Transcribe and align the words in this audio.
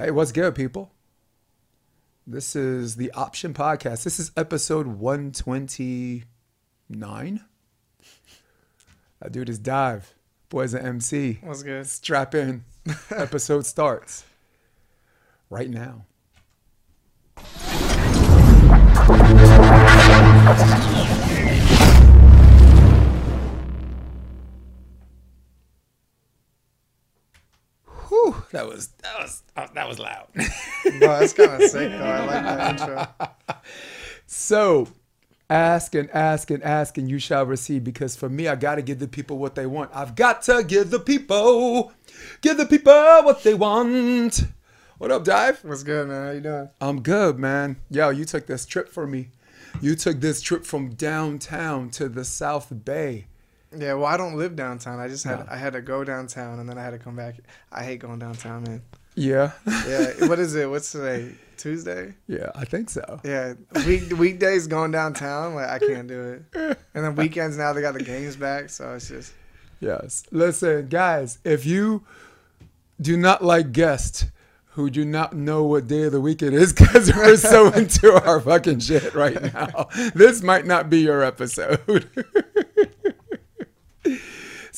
Hey, 0.00 0.10
what's 0.10 0.32
good, 0.32 0.54
people? 0.54 0.90
This 2.26 2.56
is 2.56 2.96
the 2.96 3.12
Option 3.12 3.52
Podcast. 3.52 4.02
This 4.02 4.18
is 4.18 4.32
episode 4.34 4.86
129. 4.86 7.44
That 9.20 9.30
dude 9.30 9.50
is 9.50 9.60
Dyve. 9.60 10.04
Boy's 10.48 10.72
an 10.72 10.86
MC. 10.86 11.40
What's 11.42 11.62
good? 11.62 11.86
Strap 11.86 12.34
in. 12.34 12.64
episode 13.10 13.66
starts 13.66 14.24
right 15.50 15.68
now. 15.68 16.06
That 28.52 28.66
was 28.66 28.88
that 29.02 29.18
was 29.18 29.42
uh, 29.56 29.66
that 29.74 29.88
was 29.88 29.98
loud. 29.98 30.26
Bro, 30.34 30.44
that's 31.00 31.32
kind 31.32 31.62
of 31.62 31.70
sick 31.70 31.90
though. 31.90 32.04
I 32.04 32.24
like 32.24 32.44
that 32.44 32.80
intro. 32.80 33.06
So, 34.26 34.88
ask 35.48 35.94
and 35.94 36.10
ask 36.10 36.50
and 36.50 36.62
ask, 36.62 36.98
and 36.98 37.08
you 37.08 37.18
shall 37.18 37.46
receive. 37.46 37.84
Because 37.84 38.16
for 38.16 38.28
me, 38.28 38.48
I 38.48 38.56
got 38.56 38.76
to 38.76 38.82
give 38.82 38.98
the 38.98 39.08
people 39.08 39.38
what 39.38 39.54
they 39.54 39.66
want. 39.66 39.90
I've 39.94 40.14
got 40.14 40.42
to 40.42 40.64
give 40.64 40.90
the 40.90 41.00
people, 41.00 41.92
give 42.40 42.56
the 42.56 42.66
people 42.66 42.92
what 42.92 43.42
they 43.42 43.54
want. 43.54 44.44
What 44.98 45.10
up, 45.10 45.24
Dyve? 45.24 45.64
What's 45.64 45.82
good, 45.82 46.08
man? 46.08 46.26
How 46.26 46.32
you 46.32 46.40
doing? 46.40 46.68
I'm 46.80 47.02
good, 47.02 47.38
man. 47.38 47.76
Yo, 47.88 48.10
you 48.10 48.24
took 48.24 48.46
this 48.46 48.66
trip 48.66 48.88
for 48.88 49.06
me. 49.06 49.30
You 49.80 49.94
took 49.94 50.20
this 50.20 50.42
trip 50.42 50.64
from 50.66 50.90
downtown 50.90 51.90
to 51.90 52.08
the 52.08 52.24
South 52.24 52.84
Bay. 52.84 53.26
Yeah, 53.76 53.94
well, 53.94 54.06
I 54.06 54.16
don't 54.16 54.36
live 54.36 54.56
downtown. 54.56 54.98
I 54.98 55.08
just 55.08 55.24
had 55.24 55.40
No. 55.40 55.46
I 55.50 55.56
had 55.56 55.74
to 55.74 55.80
go 55.80 56.02
downtown 56.04 56.58
and 56.58 56.68
then 56.68 56.76
I 56.76 56.82
had 56.82 56.90
to 56.90 56.98
come 56.98 57.14
back. 57.16 57.36
I 57.70 57.84
hate 57.84 58.00
going 58.00 58.18
downtown, 58.18 58.64
man. 58.64 58.82
Yeah. 59.14 59.52
Yeah, 59.66 60.12
what 60.26 60.38
is 60.38 60.54
it? 60.54 60.68
What's 60.68 60.90
today? 60.92 61.32
Tuesday? 61.56 62.14
yeah, 62.26 62.50
I 62.54 62.64
think 62.64 62.88
so. 62.88 63.20
Yeah, 63.22 63.52
week 63.86 64.16
weekdays 64.18 64.66
going 64.66 64.92
downtown, 64.92 65.54
like 65.54 65.68
I 65.68 65.78
can't 65.78 66.08
do 66.08 66.42
it. 66.54 66.78
And 66.94 67.04
then 67.04 67.14
weekends 67.16 67.58
now 67.58 67.74
they 67.74 67.82
got 67.82 67.92
the 67.92 68.02
games 68.02 68.34
back, 68.34 68.70
so 68.70 68.94
it's 68.94 69.08
just 69.08 69.34
Yes. 69.78 70.24
Listen, 70.30 70.88
guys, 70.88 71.38
if 71.44 71.66
you 71.66 72.02
do 73.00 73.16
not 73.16 73.44
like 73.44 73.72
guests 73.72 74.26
who 74.74 74.88
do 74.88 75.04
not 75.04 75.34
know 75.34 75.64
what 75.64 75.86
day 75.86 76.04
of 76.04 76.12
the 76.12 76.20
week 76.20 76.42
it 76.42 76.54
is 76.54 76.72
because 76.74 77.12
we're 77.14 77.36
so 77.36 77.66
into 77.74 78.12
our 78.26 78.40
fucking 78.40 78.80
shit 78.80 79.14
right 79.14 79.40
now, 79.54 79.88
this 80.14 80.42
might 80.42 80.64
not 80.64 80.88
be 80.88 81.00
your 81.00 81.22
episode. 81.22 82.08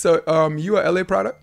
So, 0.02 0.22
um, 0.26 0.58
you 0.58 0.78
a 0.78 0.90
LA 0.90 1.04
product? 1.04 1.38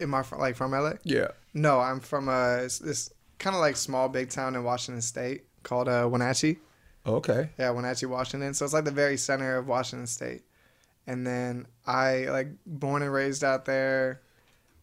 am 0.00 0.14
I 0.14 0.22
from, 0.22 0.38
like 0.40 0.56
from 0.56 0.72
LA? 0.72 0.92
Yeah. 1.04 1.28
No, 1.54 1.80
I'm 1.80 2.00
from 2.00 2.28
a 2.28 2.58
it's 2.64 2.78
this 2.78 3.12
kind 3.38 3.54
of 3.54 3.60
like 3.60 3.76
small 3.76 4.08
big 4.08 4.30
town 4.30 4.54
in 4.54 4.64
Washington 4.64 5.02
State 5.02 5.44
called 5.62 5.88
uh 5.88 6.08
Wenatchee. 6.10 6.58
Okay. 7.06 7.50
Yeah, 7.58 7.70
Wenatchee, 7.70 8.06
Washington. 8.06 8.54
So 8.54 8.64
it's 8.64 8.74
like 8.74 8.84
the 8.84 8.90
very 8.90 9.16
center 9.16 9.56
of 9.56 9.66
Washington 9.66 10.06
State. 10.06 10.42
And 11.06 11.26
then 11.26 11.66
I 11.86 12.26
like 12.26 12.48
born 12.66 13.02
and 13.02 13.12
raised 13.12 13.42
out 13.42 13.64
there. 13.64 14.20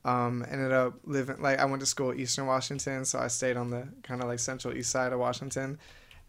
Um, 0.03 0.45
ended 0.49 0.71
up 0.71 0.99
living 1.03 1.41
like 1.41 1.59
I 1.59 1.65
went 1.65 1.81
to 1.81 1.85
school 1.85 2.13
Eastern 2.13 2.45
Washington, 2.45 3.03
so 3.03 3.19
I 3.19 3.27
stayed 3.27 3.57
on 3.57 3.69
the 3.69 3.87
kind 4.03 4.21
of 4.21 4.27
like 4.27 4.39
central 4.39 4.73
east 4.73 4.89
side 4.89 5.13
of 5.13 5.19
Washington. 5.19 5.77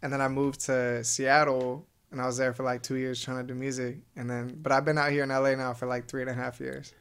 And 0.03 0.13
then 0.13 0.21
I 0.21 0.29
moved 0.29 0.61
to 0.67 1.03
Seattle 1.05 1.87
and 2.11 2.21
I 2.21 2.27
was 2.27 2.37
there 2.37 2.53
for 2.55 2.63
like 2.63 2.83
two 2.83 2.95
years 2.97 3.23
trying 3.23 3.39
to 3.39 3.53
do 3.53 3.59
music. 3.59 3.99
And 4.17 4.29
then 4.29 4.59
but 4.63 4.73
I've 4.73 4.85
been 4.85 4.99
out 4.99 5.11
here 5.13 5.23
in 5.25 5.29
LA 5.31 5.55
now 5.55 5.73
for 5.75 5.87
like 5.87 6.07
three 6.09 6.23
and 6.23 6.31
a 6.31 6.35
half 6.35 6.61
years. 6.61 6.93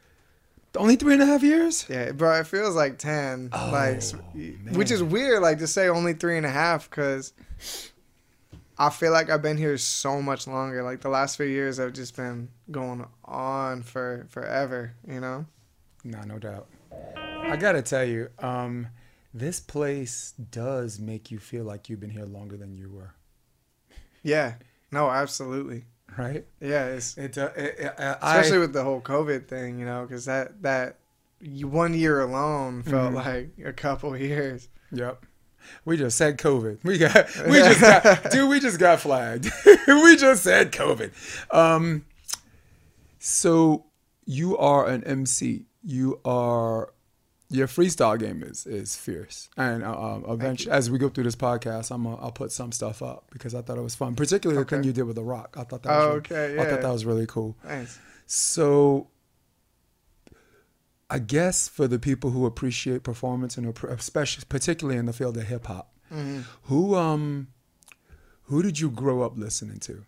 Only 0.76 0.96
three 0.96 1.14
and 1.14 1.22
a 1.22 1.26
half 1.26 1.42
years? 1.42 1.86
Yeah, 1.88 2.12
bro, 2.12 2.40
it 2.40 2.46
feels 2.46 2.76
like 2.76 2.98
ten. 2.98 3.48
Oh, 3.52 3.70
like, 3.72 3.96
s- 3.96 4.14
which 4.72 4.90
is 4.90 5.02
weird, 5.02 5.40
like 5.42 5.58
to 5.58 5.66
say 5.66 5.88
only 5.88 6.12
three 6.12 6.36
and 6.36 6.44
a 6.46 6.50
half, 6.50 6.88
because 6.90 7.32
I 8.78 8.90
feel 8.90 9.10
like 9.10 9.28
I've 9.30 9.42
been 9.42 9.56
here 9.56 9.76
so 9.78 10.20
much 10.22 10.46
longer. 10.46 10.82
Like 10.82 11.00
the 11.00 11.08
last 11.08 11.36
few 11.36 11.46
years 11.46 11.78
have 11.78 11.94
just 11.94 12.14
been 12.16 12.48
going 12.70 13.04
on 13.24 13.82
for 13.82 14.26
forever. 14.28 14.92
You 15.06 15.20
know? 15.20 15.46
No, 16.04 16.20
no 16.22 16.38
doubt. 16.38 16.68
I 17.16 17.56
gotta 17.56 17.82
tell 17.82 18.04
you, 18.04 18.28
um, 18.38 18.88
this 19.34 19.58
place 19.60 20.34
does 20.50 20.98
make 21.00 21.30
you 21.30 21.38
feel 21.38 21.64
like 21.64 21.88
you've 21.88 22.00
been 22.00 22.10
here 22.10 22.24
longer 22.26 22.56
than 22.56 22.76
you 22.76 22.90
were, 22.90 23.14
Yeah. 24.22 24.54
No, 24.90 25.10
absolutely. 25.10 25.84
right? 26.16 26.44
Yeah, 26.60 26.86
it's 26.86 27.16
It, 27.18 27.36
uh, 27.38 27.50
it, 27.56 27.74
it- 27.78 28.00
uh, 28.00 28.16
I- 28.22 28.38
especially 28.38 28.58
with 28.58 28.72
the 28.72 28.82
whole 28.84 29.00
COVID 29.00 29.46
thing. 29.46 29.78
You 29.78 29.86
know, 29.86 30.02
because 30.06 30.24
that 30.24 30.62
that 30.62 30.96
one 31.62 31.94
year 31.94 32.20
alone 32.20 32.82
felt 32.82 33.12
Mhm. 33.12 33.24
like 33.24 33.50
a 33.64 33.72
couple 33.72 34.16
years. 34.16 34.68
Yep. 34.90 35.24
We 35.84 35.96
just 35.98 36.16
said 36.16 36.38
COVID. 36.38 36.78
We 36.82 36.98
got 36.98 37.28
we 37.46 37.58
just 37.58 37.80
got 37.80 38.30
dude, 38.30 38.48
we 38.48 38.58
just 38.60 38.78
got 38.78 39.00
flagged. 39.00 39.50
we 39.86 40.16
just 40.16 40.42
said 40.42 40.72
COVID. 40.72 41.10
Um 41.54 42.04
so 43.18 43.84
you 44.24 44.56
are 44.58 44.86
an 44.86 45.04
MC. 45.04 45.66
You 45.84 46.20
are 46.24 46.92
your 47.50 47.66
freestyle 47.66 48.18
game 48.18 48.42
is 48.42 48.66
is 48.66 48.96
fierce. 48.96 49.48
And 49.56 49.82
uh, 49.84 49.98
um, 50.00 50.24
eventually 50.28 50.72
as 50.72 50.90
we 50.90 50.98
go 50.98 51.08
through 51.08 51.24
this 51.24 51.36
podcast, 51.36 51.90
I'm 51.90 52.06
uh, 52.06 52.14
I'll 52.16 52.32
put 52.32 52.52
some 52.52 52.72
stuff 52.72 53.02
up 53.02 53.24
because 53.30 53.54
I 53.54 53.62
thought 53.62 53.78
it 53.78 53.82
was 53.82 53.94
fun, 53.94 54.14
particularly 54.14 54.62
the 54.62 54.68
thing 54.68 54.84
you 54.84 54.92
did 54.92 55.04
with 55.04 55.16
the 55.16 55.24
rock. 55.24 55.56
I 55.58 55.64
thought 55.64 55.82
that 55.84 55.90
Oh, 55.92 56.14
was 56.20 56.30
really- 56.30 56.42
okay, 56.56 56.60
I 56.62 56.70
thought 56.70 56.82
that 56.82 56.92
was 56.92 57.04
really 57.06 57.26
cool. 57.26 57.56
Nice. 57.64 57.98
So, 58.26 59.08
I 61.10 61.18
guess 61.18 61.68
for 61.68 61.88
the 61.88 61.98
people 61.98 62.30
who 62.30 62.44
appreciate 62.44 63.02
performance 63.02 63.56
and 63.56 63.74
especially 63.88 64.44
particularly 64.48 64.98
in 64.98 65.06
the 65.06 65.12
field 65.14 65.36
of 65.38 65.44
hip 65.46 65.66
hop, 65.66 65.92
hmm 66.10 66.40
who 66.64 66.94
um, 66.94 67.48
who 68.44 68.62
did 68.62 68.78
you 68.78 68.90
grow 68.90 69.22
up 69.22 69.36
listening 69.38 69.78
to? 69.80 70.04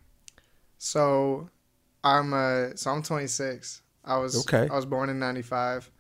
So, 0.79 1.49
I'm 2.05 2.33
uh, 2.35 2.75
so 2.75 2.91
I'm 2.91 3.03
26. 3.03 3.83
I 4.05 4.17
was 4.19 4.37
Okay. 4.47 4.69
I 4.71 4.75
was 4.77 4.85
born 4.87 5.09
in 5.11 5.19
'95. 5.19 5.91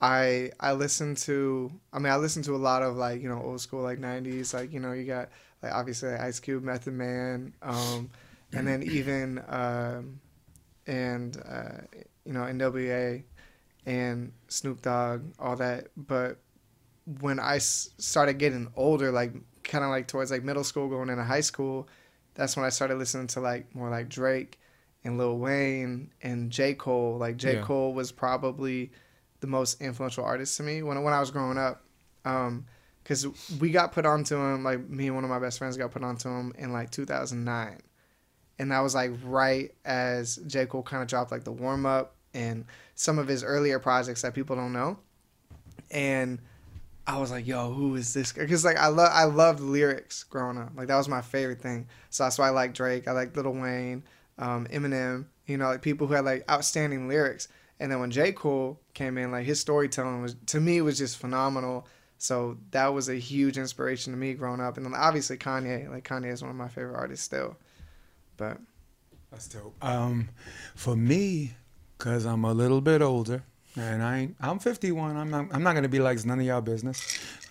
I 0.00 0.50
I 0.58 0.72
listened 0.72 1.18
to 1.18 1.70
I 1.92 1.98
mean 1.98 2.12
I 2.12 2.16
listened 2.16 2.44
to 2.46 2.54
a 2.56 2.58
lot 2.58 2.82
of 2.82 2.96
like 2.96 3.22
you 3.22 3.28
know 3.28 3.40
old 3.42 3.60
school 3.60 3.82
like 3.82 3.98
'90s 3.98 4.54
like 4.54 4.72
you 4.72 4.80
know 4.80 4.92
you 4.92 5.04
got 5.04 5.30
like 5.62 5.72
obviously 5.72 6.10
like 6.10 6.20
Ice 6.20 6.40
Cube, 6.40 6.62
Method 6.62 6.94
Man, 6.94 7.52
um, 7.62 8.10
and 8.54 8.66
then 8.66 8.82
even 8.84 9.42
um, 9.48 10.20
and 10.86 11.36
uh, 11.48 11.82
you 12.24 12.32
know 12.32 12.44
NWA 12.44 13.24
and 13.86 14.32
Snoop 14.48 14.82
Dogg, 14.82 15.22
all 15.38 15.56
that. 15.56 15.88
But 15.96 16.38
when 17.20 17.38
I 17.40 17.56
s- 17.56 17.90
started 17.98 18.34
getting 18.38 18.68
older, 18.76 19.10
like 19.12 19.32
kind 19.64 19.84
of 19.84 19.90
like 19.90 20.06
towards 20.08 20.30
like 20.30 20.44
middle 20.44 20.64
school, 20.64 20.88
going 20.88 21.08
into 21.10 21.24
high 21.24 21.40
school, 21.40 21.88
that's 22.34 22.56
when 22.56 22.64
I 22.64 22.70
started 22.70 22.96
listening 22.98 23.26
to 23.28 23.40
like 23.40 23.74
more 23.74 23.90
like 23.90 24.08
Drake 24.08 24.60
and 25.04 25.18
Lil 25.18 25.38
Wayne 25.38 26.12
and 26.22 26.50
J 26.50 26.74
Cole. 26.74 27.18
Like 27.18 27.36
J 27.36 27.56
Yeah. 27.56 27.64
Cole 27.64 27.94
was 27.94 28.12
probably 28.12 28.92
the 29.40 29.46
most 29.46 29.80
influential 29.80 30.24
artist 30.24 30.56
to 30.58 30.62
me 30.62 30.82
when 30.82 31.02
when 31.02 31.12
I 31.12 31.20
was 31.20 31.30
growing 31.30 31.58
up. 31.58 31.82
Um, 32.24 32.66
because 33.02 33.26
we 33.58 33.70
got 33.70 33.92
put 33.92 34.06
onto 34.06 34.36
him, 34.36 34.62
like 34.62 34.88
me 34.88 35.06
and 35.06 35.14
one 35.14 35.24
of 35.24 35.30
my 35.30 35.38
best 35.38 35.58
friends 35.58 35.76
got 35.76 35.90
put 35.90 36.04
onto 36.04 36.28
him 36.28 36.52
in 36.58 36.72
like 36.72 36.90
2009, 36.90 37.78
and 38.58 38.70
that 38.70 38.80
was 38.80 38.94
like 38.94 39.12
right 39.24 39.72
as 39.84 40.36
J 40.46 40.66
Cole 40.66 40.82
kind 40.82 41.02
of 41.02 41.08
dropped 41.08 41.32
like 41.32 41.42
the 41.42 41.50
warm 41.50 41.86
up 41.86 42.14
and 42.34 42.66
some 42.94 43.18
of 43.18 43.26
his 43.26 43.42
earlier 43.42 43.78
projects 43.78 44.22
that 44.22 44.34
people 44.34 44.54
don't 44.54 44.72
know, 44.72 44.98
and 45.90 46.38
I 47.06 47.18
was 47.18 47.30
like, 47.30 47.46
"Yo, 47.46 47.72
who 47.72 47.96
is 47.96 48.14
this?" 48.14 48.32
Because 48.32 48.64
like 48.64 48.76
I 48.76 48.88
love 48.88 49.10
I 49.12 49.24
loved 49.24 49.60
lyrics 49.60 50.22
growing 50.22 50.58
up, 50.58 50.70
like 50.76 50.88
that 50.88 50.96
was 50.96 51.08
my 51.08 51.22
favorite 51.22 51.60
thing. 51.60 51.88
So 52.10 52.24
that's 52.24 52.38
why 52.38 52.48
I 52.48 52.50
like 52.50 52.74
Drake, 52.74 53.08
I 53.08 53.12
like 53.12 53.34
Lil 53.36 53.50
Wayne, 53.50 54.04
um, 54.38 54.66
Eminem, 54.66 55.24
you 55.46 55.56
know, 55.56 55.66
like 55.66 55.82
people 55.82 56.06
who 56.06 56.14
had 56.14 56.24
like 56.24 56.48
outstanding 56.50 57.08
lyrics. 57.08 57.48
And 57.80 57.90
then 57.90 57.98
when 57.98 58.10
J 58.10 58.32
Cole 58.32 58.78
came 58.92 59.16
in, 59.16 59.32
like 59.32 59.46
his 59.46 59.58
storytelling 59.58 60.20
was 60.22 60.36
to 60.46 60.60
me 60.60 60.82
was 60.82 60.98
just 60.98 61.16
phenomenal. 61.16 61.86
So 62.18 62.58
that 62.72 62.88
was 62.88 63.08
a 63.08 63.14
huge 63.14 63.56
inspiration 63.56 64.12
to 64.12 64.18
me 64.18 64.34
growing 64.34 64.60
up. 64.60 64.76
And 64.76 64.84
then 64.84 64.94
obviously 64.94 65.38
Kanye, 65.38 65.90
like 65.90 66.06
Kanye 66.06 66.30
is 66.30 66.42
one 66.42 66.50
of 66.50 66.56
my 66.56 66.68
favorite 66.68 66.96
artists 66.96 67.24
still. 67.24 67.56
But 68.36 68.58
That's 69.30 69.48
dope. 69.48 69.74
Um, 69.82 70.28
for 70.74 70.94
me, 70.94 71.54
cause 71.96 72.26
I'm 72.26 72.44
a 72.44 72.52
little 72.52 72.82
bit 72.82 73.00
older, 73.00 73.42
and 73.76 74.02
I 74.02 74.18
ain't, 74.18 74.36
I'm 74.40 74.58
51. 74.58 75.16
I'm 75.16 75.30
not 75.30 75.46
I'm 75.50 75.62
not 75.62 75.74
gonna 75.74 75.88
be 75.88 76.00
like 76.00 76.16
it's 76.16 76.26
none 76.26 76.38
of 76.38 76.44
y'all 76.44 76.60
business. 76.60 77.00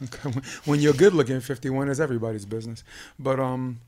when 0.65 0.79
you're 0.79 0.93
good 0.93 1.15
looking, 1.15 1.41
51 1.41 1.89
is 1.89 1.99
everybody's 1.99 2.45
business. 2.45 2.83
But 3.17 3.39
um. 3.39 3.79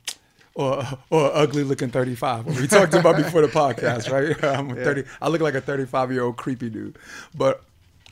Or, 0.54 0.84
or 1.10 1.34
ugly 1.34 1.64
looking 1.64 1.90
35. 1.92 2.46
We 2.60 2.68
talked 2.68 2.94
about 2.94 3.16
before 3.16 3.42
the 3.42 3.48
podcast, 3.48 4.12
right? 4.12 4.36
I'm 4.58 4.70
a 4.72 4.76
Yeah. 4.76 4.84
30. 4.84 5.04
I 5.22 5.30
look 5.30 5.40
like 5.40 5.54
a 5.56 5.62
35 5.62 6.12
year 6.12 6.24
old 6.24 6.36
creepy 6.36 6.70
dude. 6.70 6.98
But 7.34 7.64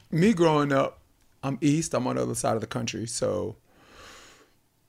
me 0.10 0.32
growing 0.34 0.72
up, 0.72 1.00
I'm 1.44 1.58
east. 1.60 1.94
I'm 1.94 2.08
on 2.08 2.16
the 2.16 2.22
other 2.22 2.36
side 2.36 2.56
of 2.56 2.62
the 2.62 2.68
country, 2.68 3.08
so 3.08 3.58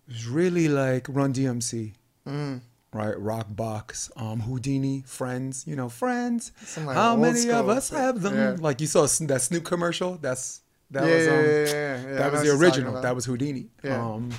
it's 0.08 0.26
really 0.26 0.69
like 0.69 1.06
Run 1.08 1.32
DMC, 1.32 1.93
mm, 2.26 2.61
right? 2.93 3.19
Rock 3.19 3.47
Box, 3.50 4.11
um, 4.17 4.41
Houdini, 4.41 5.03
Friends. 5.06 5.64
You 5.67 5.76
know, 5.76 5.88
Friends. 5.88 6.53
like, 6.76 6.96
How 6.96 7.17
many 7.17 7.50
of 7.50 7.69
us 7.69 7.91
have 7.91 8.20
them? 8.23 8.35
Yeah. 8.37 8.56
Like 8.58 8.81
you 8.81 8.87
saw 8.87 9.03
that 9.03 9.43
Snoop 9.43 9.64
commercial. 9.64 10.17
That's 10.20 10.61
That 10.91 11.05
yeah, 11.06 11.14
was 11.14 11.26
um. 11.29 12.14
That 12.17 12.32
was 12.32 12.43
the 12.43 12.50
original. 12.50 13.00
That 13.03 13.14
was 13.14 13.25
Houdini. 13.25 13.70
Um, 13.85 14.31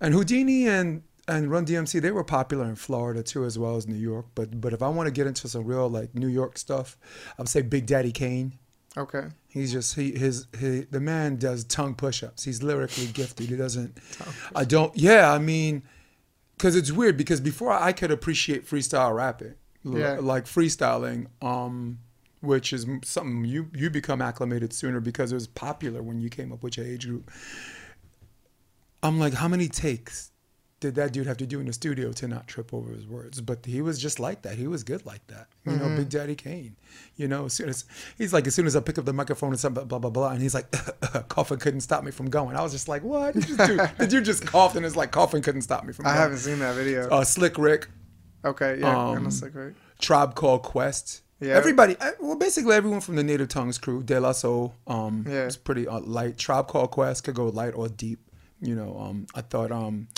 and 0.00 0.12
Houdini 0.14 0.68
and 0.68 1.02
and 1.28 1.50
Run 1.50 1.66
DMC 1.66 2.00
they 2.00 2.10
were 2.12 2.24
popular 2.24 2.64
in 2.66 2.76
Florida 2.76 3.22
too 3.22 3.44
as 3.44 3.58
well 3.58 3.76
as 3.76 3.86
New 3.86 3.96
York. 3.96 4.26
But 4.34 4.60
but 4.60 4.72
if 4.72 4.82
I 4.82 4.88
want 4.88 5.06
to 5.06 5.10
get 5.12 5.26
into 5.26 5.48
some 5.48 5.64
real 5.64 5.88
like 5.88 6.14
New 6.14 6.28
York 6.28 6.58
stuff, 6.58 6.96
I 7.38 7.42
would 7.42 7.48
say 7.48 7.62
Big 7.62 7.86
Daddy 7.86 8.12
Kane. 8.12 8.58
okay. 8.96 9.28
He's 9.48 9.72
just 9.72 9.94
he 9.96 10.12
his, 10.12 10.46
he 10.58 10.80
the 10.90 11.00
man 11.00 11.36
does 11.36 11.64
tongue 11.64 11.94
push-ups. 11.94 12.44
He's 12.44 12.62
lyrically 12.62 13.06
gifted. 13.06 13.48
He 13.48 13.56
doesn't. 13.56 13.96
I 14.54 14.64
don't. 14.64 14.94
Yeah, 14.94 15.32
I 15.32 15.38
mean, 15.38 15.82
because 16.56 16.76
it's 16.76 16.92
weird 16.92 17.16
because 17.16 17.40
before 17.40 17.72
I 17.72 17.92
could 17.92 18.10
appreciate 18.10 18.66
freestyle 18.66 19.14
rapping, 19.16 19.54
l- 19.86 19.96
Yeah. 19.98 20.18
like 20.20 20.44
freestyling, 20.44 21.28
um, 21.40 22.00
which 22.42 22.74
is 22.74 22.86
something 23.02 23.46
you 23.46 23.70
you 23.74 23.88
become 23.88 24.20
acclimated 24.20 24.74
sooner 24.74 25.00
because 25.00 25.32
it 25.32 25.36
was 25.36 25.46
popular 25.46 26.02
when 26.02 26.20
you 26.20 26.28
came 26.28 26.52
up 26.52 26.62
with 26.62 26.76
your 26.76 26.84
age 26.86 27.06
group. 27.06 27.30
I'm 29.02 29.18
like, 29.18 29.34
how 29.34 29.48
many 29.48 29.68
takes 29.68 30.32
did 30.86 30.94
that 30.96 31.12
dude 31.12 31.26
have 31.26 31.36
to 31.38 31.46
do 31.46 31.58
in 31.60 31.66
the 31.66 31.72
studio 31.72 32.12
to 32.12 32.28
not 32.28 32.46
trip 32.46 32.72
over 32.72 32.92
his 32.92 33.06
words? 33.06 33.40
But 33.40 33.66
he 33.66 33.80
was 33.82 33.98
just 34.00 34.20
like 34.20 34.42
that. 34.42 34.54
He 34.56 34.66
was 34.66 34.84
good 34.84 35.04
like 35.04 35.26
that. 35.26 35.48
You 35.64 35.72
know, 35.76 35.88
Big 35.96 36.08
Daddy 36.08 36.34
Kane. 36.34 36.76
You 37.16 37.28
know, 37.28 37.46
as 37.46 37.52
soon 37.54 37.68
as 37.68 37.84
he's 38.18 38.32
like, 38.32 38.46
as 38.46 38.54
soon 38.54 38.66
as 38.66 38.76
I 38.76 38.80
pick 38.80 38.98
up 38.98 39.04
the 39.04 39.12
microphone 39.12 39.50
and 39.50 39.58
something, 39.60 39.86
blah 39.86 39.98
blah 39.98 40.10
blah, 40.10 40.30
and 40.30 40.40
he's 40.40 40.54
like, 40.54 40.70
coughing 41.28 41.58
couldn't 41.58 41.80
stop 41.80 42.04
me 42.04 42.10
from 42.10 42.30
going. 42.30 42.56
I 42.56 42.62
was 42.62 42.72
just 42.72 42.88
like, 42.88 43.02
what? 43.02 43.34
Did 43.34 43.48
you. 43.48 43.78
Did 43.98 44.12
you 44.12 44.20
just 44.20 44.46
cough 44.46 44.76
and 44.76 44.86
it's 44.86 44.96
like 44.96 45.10
coughing 45.10 45.42
couldn't 45.42 45.62
stop 45.62 45.84
me 45.84 45.92
from 45.92 46.06
I 46.06 46.10
going? 46.10 46.18
haven't 46.20 46.38
seen 46.38 46.58
that 46.60 46.74
video. 46.76 47.08
Uh, 47.10 47.24
Slick 47.24 47.58
Rick, 47.58 47.88
okay, 48.44 48.78
yeah, 48.80 49.10
um, 49.10 49.30
Slick 49.30 49.54
Rick. 49.54 49.74
Tribe 49.98 50.34
Called 50.34 50.62
Quest. 50.62 51.22
Yeah. 51.40 51.54
Everybody, 51.54 51.96
uh, 52.00 52.12
well, 52.20 52.36
basically 52.36 52.74
everyone 52.76 53.00
from 53.02 53.16
the 53.16 53.22
Native 53.24 53.48
Tongues 53.48 53.76
crew, 53.76 54.02
De 54.02 54.18
La 54.18 54.32
Soul, 54.32 54.74
um, 54.86 55.26
Yeah. 55.28 55.44
was 55.44 55.56
pretty 55.58 55.86
uh, 55.86 56.00
light. 56.00 56.38
Tribe 56.38 56.66
Called 56.68 56.90
Quest 56.92 57.24
could 57.24 57.34
go 57.34 57.46
light 57.48 57.74
or 57.74 57.88
deep. 57.88 58.20
You 58.62 58.74
know, 58.74 58.96
um, 58.98 59.26
I 59.34 59.42
thought 59.42 59.70
um, 59.70 60.08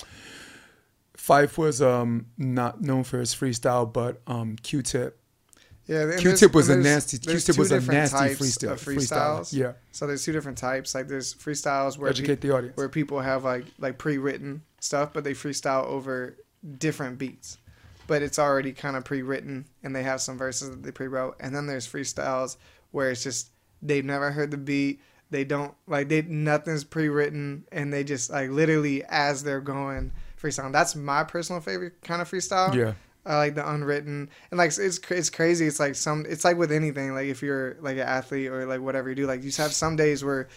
Phife 1.29 1.59
was 1.59 1.83
um, 1.83 2.27
not 2.39 2.81
known 2.81 3.05
for 3.05 3.19
his 3.19 3.35
freestyle, 3.35 3.93
but 3.93 4.21
um, 4.27 4.57
Q-Tip. 4.63 5.21
Yeah, 5.87 6.17
Q-Tip 6.19 6.55
was 6.55 6.69
a 6.69 6.77
nasty- 6.77 7.19
Q-Tip 7.19 7.57
was 7.59 7.71
a 7.73 7.81
nasty 7.81 8.17
freestyle- 8.35 8.79
freestyles. 8.79 9.53
Yeah. 9.53 9.73
So 9.91 10.07
there's 10.07 10.25
two 10.25 10.33
different 10.33 10.59
types. 10.59 10.95
Like 10.95 11.09
there's 11.09 11.35
freestyles 11.35 11.97
where 11.99 12.11
Educate 12.11 12.41
the 12.41 12.55
audience. 12.55 12.77
where 12.77 12.89
people 12.89 13.21
have 13.21 13.45
like 13.45 13.65
like 13.79 13.97
pre-written 13.99 14.63
stuff, 14.81 15.13
but 15.13 15.25
they 15.25 15.33
freestyle 15.33 15.85
over 15.87 16.37
different 16.79 17.19
beats. 17.19 17.59
But 18.07 18.23
it's 18.23 18.39
already 18.39 18.73
kind 18.73 18.97
of 18.97 19.05
pre-written, 19.05 19.67
and 19.83 19.95
they 19.95 20.03
have 20.03 20.21
some 20.21 20.39
verses 20.39 20.71
that 20.71 20.83
they 20.83 20.91
pre-wrote. 20.91 21.37
And 21.41 21.55
then 21.55 21.67
there's 21.67 21.87
freestyles 21.87 22.57
where 22.91 23.11
it's 23.11 23.23
just 23.23 23.51
they've 23.83 24.05
never 24.05 24.31
heard 24.31 24.51
the 24.51 24.57
beat. 24.59 25.01
They 25.31 25.45
don't 25.45 25.75
like 25.87 26.09
they 26.09 26.23
nothing's 26.23 26.85
pre-written, 26.85 27.65
and 27.73 27.93
they 27.93 28.05
just 28.05 28.31
like 28.31 28.51
literally 28.51 29.05
as 29.05 29.43
they're 29.43 29.61
going 29.61 30.13
freestyle. 30.41 30.73
That's 30.73 30.95
my 30.97 31.25
personal 31.25 31.61
favorite 31.61 32.01
kind 32.03 32.23
of 32.23 32.31
freestyle. 32.31 32.75
Yeah. 32.75 32.95
I 33.27 33.37
like 33.37 33.55
the 33.57 33.69
unwritten 33.69 34.31
and 34.51 34.59
like 34.59 34.69
it's 34.79 34.79
it's 35.11 35.29
crazy. 35.31 35.67
It's 35.67 35.79
like 35.81 35.95
some 35.97 36.25
it's 36.29 36.45
like 36.45 36.57
with 36.57 36.73
anything. 36.73 37.13
Like 37.15 37.27
if 37.27 37.43
you're 37.43 37.77
like 37.81 37.97
an 37.97 38.05
athlete 38.07 38.49
or 38.49 38.65
like 38.65 38.81
whatever 38.81 39.09
you 39.11 39.15
do, 39.15 39.27
like 39.27 39.41
you 39.43 39.49
just 39.49 39.59
have 39.59 39.73
some 39.73 39.97
days 39.97 40.25
where 40.25 40.49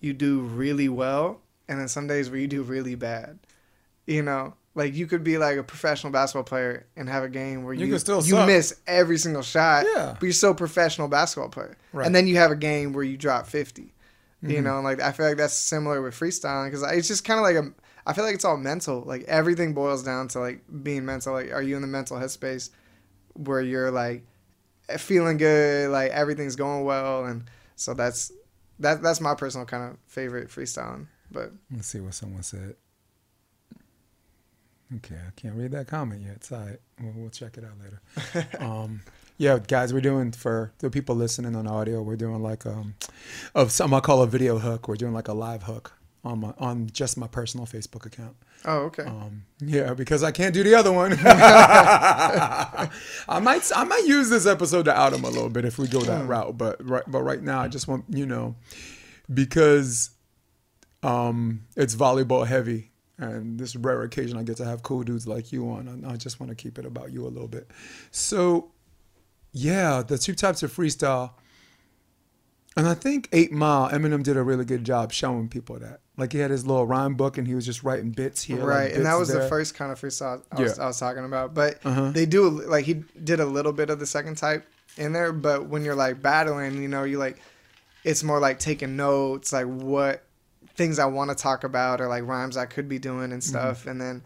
you 0.00 0.12
do 0.12 0.40
really 0.40 0.88
well, 0.88 1.40
and 1.68 1.80
then 1.80 1.88
some 1.88 2.06
days 2.06 2.30
where 2.30 2.38
you 2.38 2.46
do 2.46 2.62
really 2.62 2.94
bad. 2.94 3.38
You 4.06 4.22
know, 4.22 4.54
like 4.76 4.94
you 4.94 5.06
could 5.08 5.24
be 5.24 5.38
like 5.38 5.56
a 5.58 5.62
professional 5.64 6.12
basketball 6.12 6.44
player 6.44 6.86
and 6.96 7.08
have 7.08 7.24
a 7.24 7.28
game 7.28 7.64
where 7.64 7.74
You 7.74 7.86
you 7.86 7.92
can 7.92 7.98
still 7.98 8.22
you 8.24 8.36
miss 8.46 8.78
every 8.86 9.18
single 9.18 9.42
shot. 9.42 9.86
Yeah. 9.92 10.12
but 10.18 10.22
you're 10.22 10.32
still 10.32 10.52
a 10.52 10.54
professional 10.54 11.08
basketball 11.08 11.48
player. 11.50 11.76
Right. 11.92 12.06
And 12.06 12.14
then 12.14 12.28
you 12.28 12.36
have 12.36 12.50
a 12.52 12.56
game 12.56 12.92
where 12.92 13.04
you 13.04 13.16
drop 13.16 13.46
50 13.48 13.92
You 14.42 14.58
Mhm. 14.58 14.62
know, 14.62 14.76
and 14.76 14.84
like 14.84 15.00
I 15.00 15.10
feel 15.12 15.26
like 15.26 15.36
that's 15.36 15.54
similar 15.54 16.00
with 16.00 16.14
freestyling 16.14 16.66
because 16.68 16.82
it's 16.92 17.08
just 17.08 17.24
kind 17.24 17.38
of 17.40 17.44
like 17.44 17.56
a. 17.56 17.72
I 18.06 18.12
feel 18.12 18.24
like 18.24 18.34
it's 18.34 18.44
all 18.44 18.56
mental. 18.56 19.02
Like 19.02 19.24
everything 19.24 19.74
boils 19.74 20.02
down 20.02 20.28
to 20.28 20.40
like 20.40 20.62
being 20.82 21.04
mental. 21.04 21.32
Like, 21.34 21.52
are 21.52 21.62
you 21.62 21.76
in 21.76 21.82
the 21.82 21.88
mental 21.88 22.16
headspace 22.16 22.70
where 23.34 23.60
you're 23.60 23.90
like 23.90 24.24
feeling 24.98 25.36
good, 25.36 25.90
like 25.90 26.10
everything's 26.10 26.56
going 26.56 26.84
well, 26.84 27.24
and 27.24 27.44
so 27.76 27.94
that's 27.94 28.32
that. 28.78 29.02
That's 29.02 29.20
my 29.20 29.34
personal 29.34 29.66
kind 29.66 29.90
of 29.90 29.98
favorite 30.06 30.48
freestyling. 30.48 31.06
But 31.30 31.52
Let's 31.70 31.86
see 31.86 32.00
what 32.00 32.14
someone 32.14 32.42
said. 32.42 32.74
Okay, 34.96 35.14
I 35.14 35.30
can't 35.36 35.54
read 35.54 35.70
that 35.72 35.86
comment 35.86 36.22
yet. 36.22 36.36
It's 36.36 36.50
all 36.50 36.60
right. 36.60 36.80
We'll, 37.00 37.12
we'll 37.14 37.30
check 37.30 37.56
it 37.56 37.64
out 37.64 37.78
later. 37.78 38.48
um, 38.64 39.02
yeah, 39.38 39.58
guys, 39.58 39.94
we're 39.94 40.00
doing 40.00 40.32
for 40.32 40.72
the 40.78 40.90
people 40.90 41.14
listening 41.14 41.54
on 41.54 41.68
audio. 41.68 42.02
We're 42.02 42.16
doing 42.16 42.42
like 42.42 42.66
um, 42.66 42.94
of 43.54 43.70
some 43.70 43.94
I 43.94 44.00
call 44.00 44.22
a 44.22 44.26
video 44.26 44.58
hook. 44.58 44.88
We're 44.88 44.96
doing 44.96 45.14
like 45.14 45.28
a 45.28 45.32
live 45.32 45.62
hook 45.62 45.92
on 46.24 46.40
my 46.40 46.52
on 46.58 46.88
just 46.92 47.16
my 47.16 47.26
personal 47.26 47.66
Facebook 47.66 48.04
account. 48.06 48.36
oh, 48.66 48.78
okay. 48.80 49.04
Um, 49.04 49.44
yeah, 49.60 49.94
because 49.94 50.22
I 50.22 50.30
can't 50.30 50.52
do 50.52 50.62
the 50.62 50.74
other 50.74 50.92
one. 50.92 51.12
I 51.22 52.90
might 53.40 53.70
I 53.74 53.84
might 53.84 54.04
use 54.04 54.28
this 54.28 54.46
episode 54.46 54.84
to 54.84 54.96
out 54.96 55.12
him 55.12 55.24
a 55.24 55.30
little 55.30 55.48
bit 55.48 55.64
if 55.64 55.78
we 55.78 55.88
go 55.88 56.00
that 56.00 56.26
route. 56.26 56.58
But 56.58 56.86
right 56.86 57.04
but 57.06 57.22
right 57.22 57.42
now 57.42 57.60
I 57.60 57.68
just 57.68 57.88
want 57.88 58.04
you 58.10 58.26
know 58.26 58.56
because 59.32 60.10
um, 61.02 61.62
it's 61.76 61.94
volleyball 61.94 62.46
heavy 62.46 62.90
and 63.16 63.58
this 63.58 63.76
rare 63.76 64.02
occasion 64.02 64.36
I 64.38 64.42
get 64.42 64.56
to 64.58 64.64
have 64.64 64.82
cool 64.82 65.02
dudes 65.02 65.26
like 65.26 65.52
you 65.52 65.70
on. 65.70 65.88
and 65.88 66.06
I 66.06 66.16
just 66.16 66.40
want 66.40 66.50
to 66.50 66.56
keep 66.56 66.78
it 66.78 66.86
about 66.86 67.12
you 67.12 67.26
a 67.26 67.28
little 67.28 67.48
bit. 67.48 67.70
So 68.10 68.72
yeah, 69.52 70.02
the 70.06 70.18
two 70.18 70.34
types 70.34 70.62
of 70.62 70.74
freestyle. 70.74 71.32
And 72.76 72.86
I 72.86 72.94
think 72.94 73.28
Eight 73.32 73.50
Mile, 73.52 73.90
Eminem 73.90 74.22
did 74.22 74.36
a 74.36 74.42
really 74.42 74.64
good 74.64 74.84
job 74.84 75.12
showing 75.12 75.48
people 75.48 75.78
that. 75.80 76.00
Like 76.16 76.32
he 76.32 76.38
had 76.38 76.50
his 76.50 76.66
little 76.66 76.86
rhyme 76.86 77.14
book 77.14 77.36
and 77.38 77.46
he 77.46 77.54
was 77.54 77.66
just 77.66 77.82
writing 77.82 78.10
bits 78.10 78.42
here, 78.42 78.58
like 78.58 78.66
right, 78.66 78.92
and 78.92 79.04
that 79.06 79.12
bits 79.12 79.18
was 79.18 79.28
the 79.32 79.48
first 79.48 79.74
kind 79.74 79.90
of 79.90 80.00
freestyle 80.00 80.42
I 80.52 80.60
was, 80.60 80.76
Yeah. 80.78 80.84
I 80.84 80.86
was 80.86 80.98
talking 81.00 81.24
about. 81.24 81.54
But 81.54 81.80
Uh-huh. 81.84 82.10
they 82.10 82.26
do 82.26 82.48
like 82.48 82.84
he 82.84 83.02
did 83.24 83.40
a 83.40 83.46
little 83.46 83.72
bit 83.72 83.90
of 83.90 83.98
the 83.98 84.06
second 84.06 84.36
type 84.36 84.66
in 84.96 85.12
there. 85.12 85.32
But 85.32 85.66
when 85.66 85.84
you're 85.84 85.94
like 85.94 86.22
battling, 86.22 86.80
you 86.80 86.88
know, 86.88 87.04
you 87.04 87.18
like 87.18 87.38
it's 88.04 88.22
more 88.22 88.38
like 88.38 88.58
taking 88.58 88.96
notes, 88.96 89.52
like 89.52 89.66
what 89.66 90.22
things 90.76 90.98
I 90.98 91.06
want 91.06 91.30
to 91.30 91.34
talk 91.36 91.64
about 91.64 92.00
or 92.00 92.06
like 92.08 92.24
rhymes 92.26 92.56
I 92.56 92.66
could 92.66 92.88
be 92.88 92.98
doing 92.98 93.32
and 93.32 93.42
stuff. 93.42 93.86
And 93.86 94.00
then, 94.00 94.22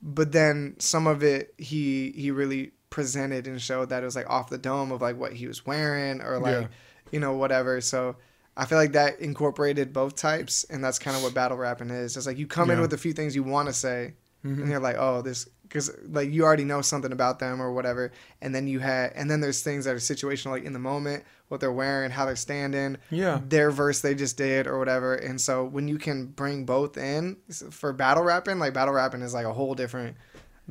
but 0.00 0.32
then 0.32 0.76
some 0.78 1.06
of 1.06 1.22
it 1.22 1.52
he 1.58 2.12
he 2.16 2.30
really 2.30 2.70
presented 2.88 3.46
and 3.46 3.60
showed 3.60 3.88
that 3.90 4.02
it 4.02 4.06
was 4.06 4.16
like 4.16 4.30
off 4.30 4.48
the 4.48 4.58
dome 4.58 4.92
of 4.92 5.02
like 5.02 5.16
what 5.18 5.32
he 5.32 5.46
was 5.46 5.66
wearing 5.66 6.20
or 6.22 6.38
like 6.38 6.62
Yeah. 6.62 6.66
You 7.12 7.20
know 7.20 7.34
whatever. 7.34 7.80
So. 7.80 8.16
I 8.54 8.66
feel 8.66 8.76
like 8.76 8.92
that 8.92 9.18
incorporated 9.20 9.94
both 9.94 10.14
types, 10.14 10.64
and 10.64 10.84
that's 10.84 10.98
kind 10.98 11.16
of 11.16 11.22
what 11.22 11.32
battle 11.32 11.56
rapping 11.56 11.88
is. 11.88 12.18
It's 12.18 12.26
like 12.26 12.36
you 12.36 12.46
come 12.46 12.68
in 12.70 12.82
with 12.82 12.92
a 12.92 12.98
few 12.98 13.14
things 13.14 13.34
you 13.34 13.42
want 13.42 13.68
to 13.68 13.72
say, 13.72 14.12
Mhm. 14.44 14.58
and 14.60 14.68
you're 14.68 14.78
like, 14.78 14.96
oh, 14.98 15.22
this 15.22 15.48
because 15.62 15.90
like 16.10 16.30
you 16.30 16.44
already 16.44 16.64
know 16.64 16.82
something 16.82 17.12
about 17.12 17.38
them 17.38 17.62
or 17.62 17.72
whatever, 17.72 18.12
and 18.42 18.54
then 18.54 18.66
you 18.66 18.78
had, 18.78 19.12
and 19.14 19.30
then 19.30 19.40
there's 19.40 19.62
things 19.62 19.86
that 19.86 19.94
are 19.94 19.98
situational, 19.98 20.50
like 20.50 20.64
in 20.64 20.74
the 20.74 20.78
moment, 20.78 21.24
what 21.48 21.60
they're 21.60 21.72
wearing, 21.72 22.10
how 22.10 22.26
they're 22.26 22.36
standing, 22.36 22.98
Yeah. 23.08 23.40
their 23.48 23.70
verse 23.70 24.02
they 24.02 24.14
just 24.14 24.36
did 24.36 24.66
or 24.66 24.78
whatever, 24.78 25.14
and 25.14 25.40
so 25.40 25.64
when 25.64 25.88
you 25.88 25.96
can 25.96 26.26
bring 26.26 26.66
both 26.66 26.98
in 26.98 27.38
for 27.70 27.94
battle 27.94 28.22
rapping, 28.22 28.58
like 28.58 28.74
battle 28.74 28.92
rapping 28.92 29.22
is 29.22 29.32
like 29.32 29.46
a 29.46 29.52
whole 29.54 29.74
different 29.74 30.14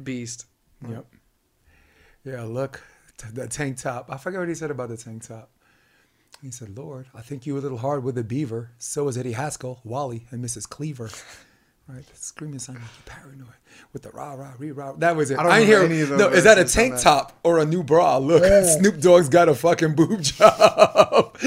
beast. 0.04 0.46
Yep. 0.88 1.08
Yeah, 2.24 2.44
look, 2.44 2.84
the 3.34 3.48
tank 3.48 3.78
top. 3.82 4.06
I 4.12 4.18
forget 4.18 4.40
what 4.40 4.50
he 4.50 4.54
said 4.54 4.70
about 4.70 4.90
the 4.90 4.98
tank 4.98 5.26
top. 5.28 5.50
He 6.42 6.50
said, 6.50 6.76
Lord, 6.76 7.06
I 7.14 7.22
think 7.22 7.46
you 7.46 7.54
were 7.54 7.60
a 7.60 7.62
little 7.62 7.78
hard 7.78 8.04
with 8.04 8.16
the 8.16 8.24
beaver. 8.24 8.72
So 8.80 9.04
was 9.04 9.18
Eddie 9.18 9.34
Haskell, 9.34 9.80
Wally, 9.84 10.26
and 10.32 10.44
Mrs. 10.44 10.68
Cleaver. 10.70 11.10
Right, 11.88 12.06
screaming 12.14 12.60
sound 12.60 12.78
you 12.80 12.86
paranoid 13.06 13.48
with 13.92 14.04
the 14.04 14.12
rah 14.12 14.34
rah 14.34 14.54
re 14.58 14.72
rah. 14.72 14.94
That 14.94 15.18
was 15.18 15.30
it. 15.30 15.40
I 15.40 15.44
don't 15.44 15.52
remember 15.52 15.66
hear. 15.66 15.84
any 15.84 16.02
of 16.02 16.10
those 16.10 16.20
no, 16.20 16.30
is 16.30 16.46
that 16.46 16.58
a 16.58 16.64
tank 16.64 17.02
top 17.02 17.38
or 17.44 17.60
a 17.60 17.66
new 17.66 17.84
bra? 17.84 18.18
Look, 18.18 18.44
Snoop 18.80 19.02
Dogg's 19.02 19.28
got 19.28 19.50
a 19.50 19.56
fucking 19.56 19.96
boob 19.96 20.22
job. 20.22 21.34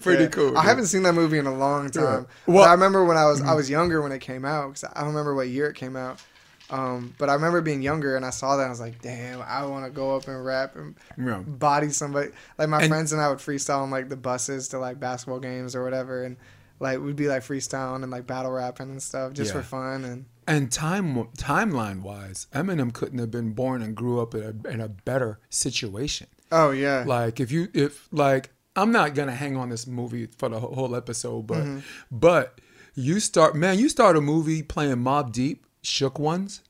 Pretty 0.00 0.22
Yeah. 0.22 0.28
cool. 0.30 0.56
I 0.56 0.62
dude. 0.62 0.68
haven't 0.68 0.86
seen 0.86 1.02
that 1.02 1.14
movie 1.14 1.36
in 1.38 1.46
a 1.46 1.54
long 1.54 1.90
time. 1.90 2.26
Well- 2.46 2.64
I 2.64 2.72
remember 2.72 3.04
when 3.04 3.18
I 3.18 3.26
was. 3.26 3.42
I 3.42 3.48
mm. 3.48 3.56
was 3.56 3.68
younger 3.68 4.00
when 4.00 4.12
it 4.12 4.20
came 4.20 4.46
out 4.46 4.68
because 4.68 4.84
I 4.94 5.00
don't 5.00 5.08
remember 5.08 5.34
what 5.34 5.48
year 5.48 5.68
it 5.68 5.74
came 5.74 5.96
out. 5.96 6.22
Um, 6.70 7.14
but 7.18 7.30
I 7.30 7.34
remember 7.34 7.60
being 7.60 7.80
younger 7.82 8.16
and 8.16 8.24
I 8.24 8.30
saw 8.30 8.56
that 8.56 8.62
and 8.62 8.68
I 8.68 8.70
was 8.70 8.80
like, 8.80 9.00
damn, 9.00 9.40
I 9.42 9.64
want 9.66 9.84
to 9.84 9.90
go 9.90 10.16
up 10.16 10.26
and 10.26 10.44
rap 10.44 10.74
and 10.76 10.96
Yeah. 11.16 11.38
body 11.38 11.90
somebody. 11.90 12.30
Like 12.58 12.68
my 12.68 12.80
And- 12.82 12.88
friends 12.88 13.12
and 13.12 13.20
I 13.20 13.28
would 13.28 13.38
freestyle 13.38 13.82
on 13.82 13.90
like 13.90 14.08
the 14.08 14.16
buses 14.16 14.68
to 14.68 14.78
like 14.78 14.98
basketball 14.98 15.38
games 15.40 15.76
or 15.76 15.84
whatever, 15.84 16.24
and 16.24 16.36
like 16.80 17.00
we'd 17.00 17.16
be 17.16 17.28
like 17.28 17.42
freestyling 17.42 18.02
and 18.02 18.10
like 18.10 18.26
battle 18.26 18.50
rapping 18.52 18.90
and 18.90 19.02
stuff 19.02 19.32
just 19.32 19.54
Yeah. 19.54 19.60
for 19.60 19.66
fun. 19.66 20.04
And 20.04 20.24
And 20.48 20.70
time 20.72 21.14
timeline 21.38 22.02
wise, 22.02 22.46
Eminem 22.54 22.92
couldn't 22.92 23.18
have 23.18 23.30
been 23.30 23.52
born 23.52 23.80
and 23.82 23.94
grew 23.96 24.20
up 24.20 24.34
in 24.34 24.62
a, 24.64 24.68
in 24.68 24.80
a 24.80 24.88
better 24.88 25.38
situation. 25.50 26.26
oh 26.52 26.70
yeah, 26.70 27.04
Like 27.06 27.40
if 27.40 27.50
you 27.50 27.68
if 27.74 28.08
like 28.12 28.50
I'm 28.76 28.92
not 28.92 29.14
gonna 29.14 29.34
hang 29.34 29.56
on 29.56 29.70
this 29.70 29.86
movie 29.86 30.26
for 30.26 30.48
the 30.48 30.60
whole- 30.60 30.94
episode, 30.94 31.46
but 31.46 31.58
Mm-hmm. 31.64 31.78
but 32.12 32.60
you 32.94 33.20
start 33.20 33.54
man, 33.56 33.78
you 33.78 33.88
start 33.88 34.16
a 34.16 34.20
movie 34.20 34.62
playing 34.62 34.96
Mobb 34.96 35.32
Deep, 35.32 35.65
Shook 35.86 36.18
Ones. 36.18 36.62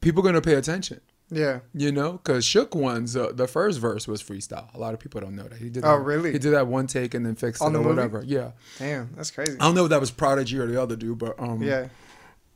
People 0.00 0.22
gonna 0.22 0.40
pay 0.40 0.54
attention. 0.54 1.00
Yeah. 1.30 1.60
You 1.72 1.90
know, 1.90 2.12
because 2.12 2.44
Shook 2.44 2.74
ones, 2.74 3.16
uh, 3.16 3.32
the 3.32 3.48
first 3.48 3.80
verse 3.80 4.06
was 4.06 4.22
freestyle. 4.22 4.72
A 4.74 4.78
lot 4.78 4.92
of 4.92 5.00
people 5.00 5.20
don't 5.22 5.34
know 5.34 5.44
that 5.48 5.58
he 5.58 5.70
did. 5.70 5.84
Oh, 5.84 5.96
that, 5.96 6.04
really? 6.04 6.32
He 6.32 6.38
did 6.38 6.52
that 6.52 6.66
one 6.66 6.86
take 6.86 7.14
and 7.14 7.24
then 7.24 7.34
fixed 7.34 7.62
On 7.62 7.70
it 7.70 7.72
the 7.72 7.78
or 7.78 7.82
movie? 7.84 7.96
whatever. 7.96 8.22
Yeah, 8.24 8.50
Damn, 8.78 9.10
that's 9.16 9.30
crazy. 9.30 9.56
I 9.58 9.64
don't 9.64 9.74
know 9.74 9.84
if 9.84 9.90
that 9.90 10.00
was 10.00 10.10
Prodigy 10.10 10.58
or 10.58 10.66
the 10.66 10.80
other 10.80 10.94
dude, 10.96 11.18
but 11.18 11.34
um, 11.40 11.62
Yeah. 11.62 11.88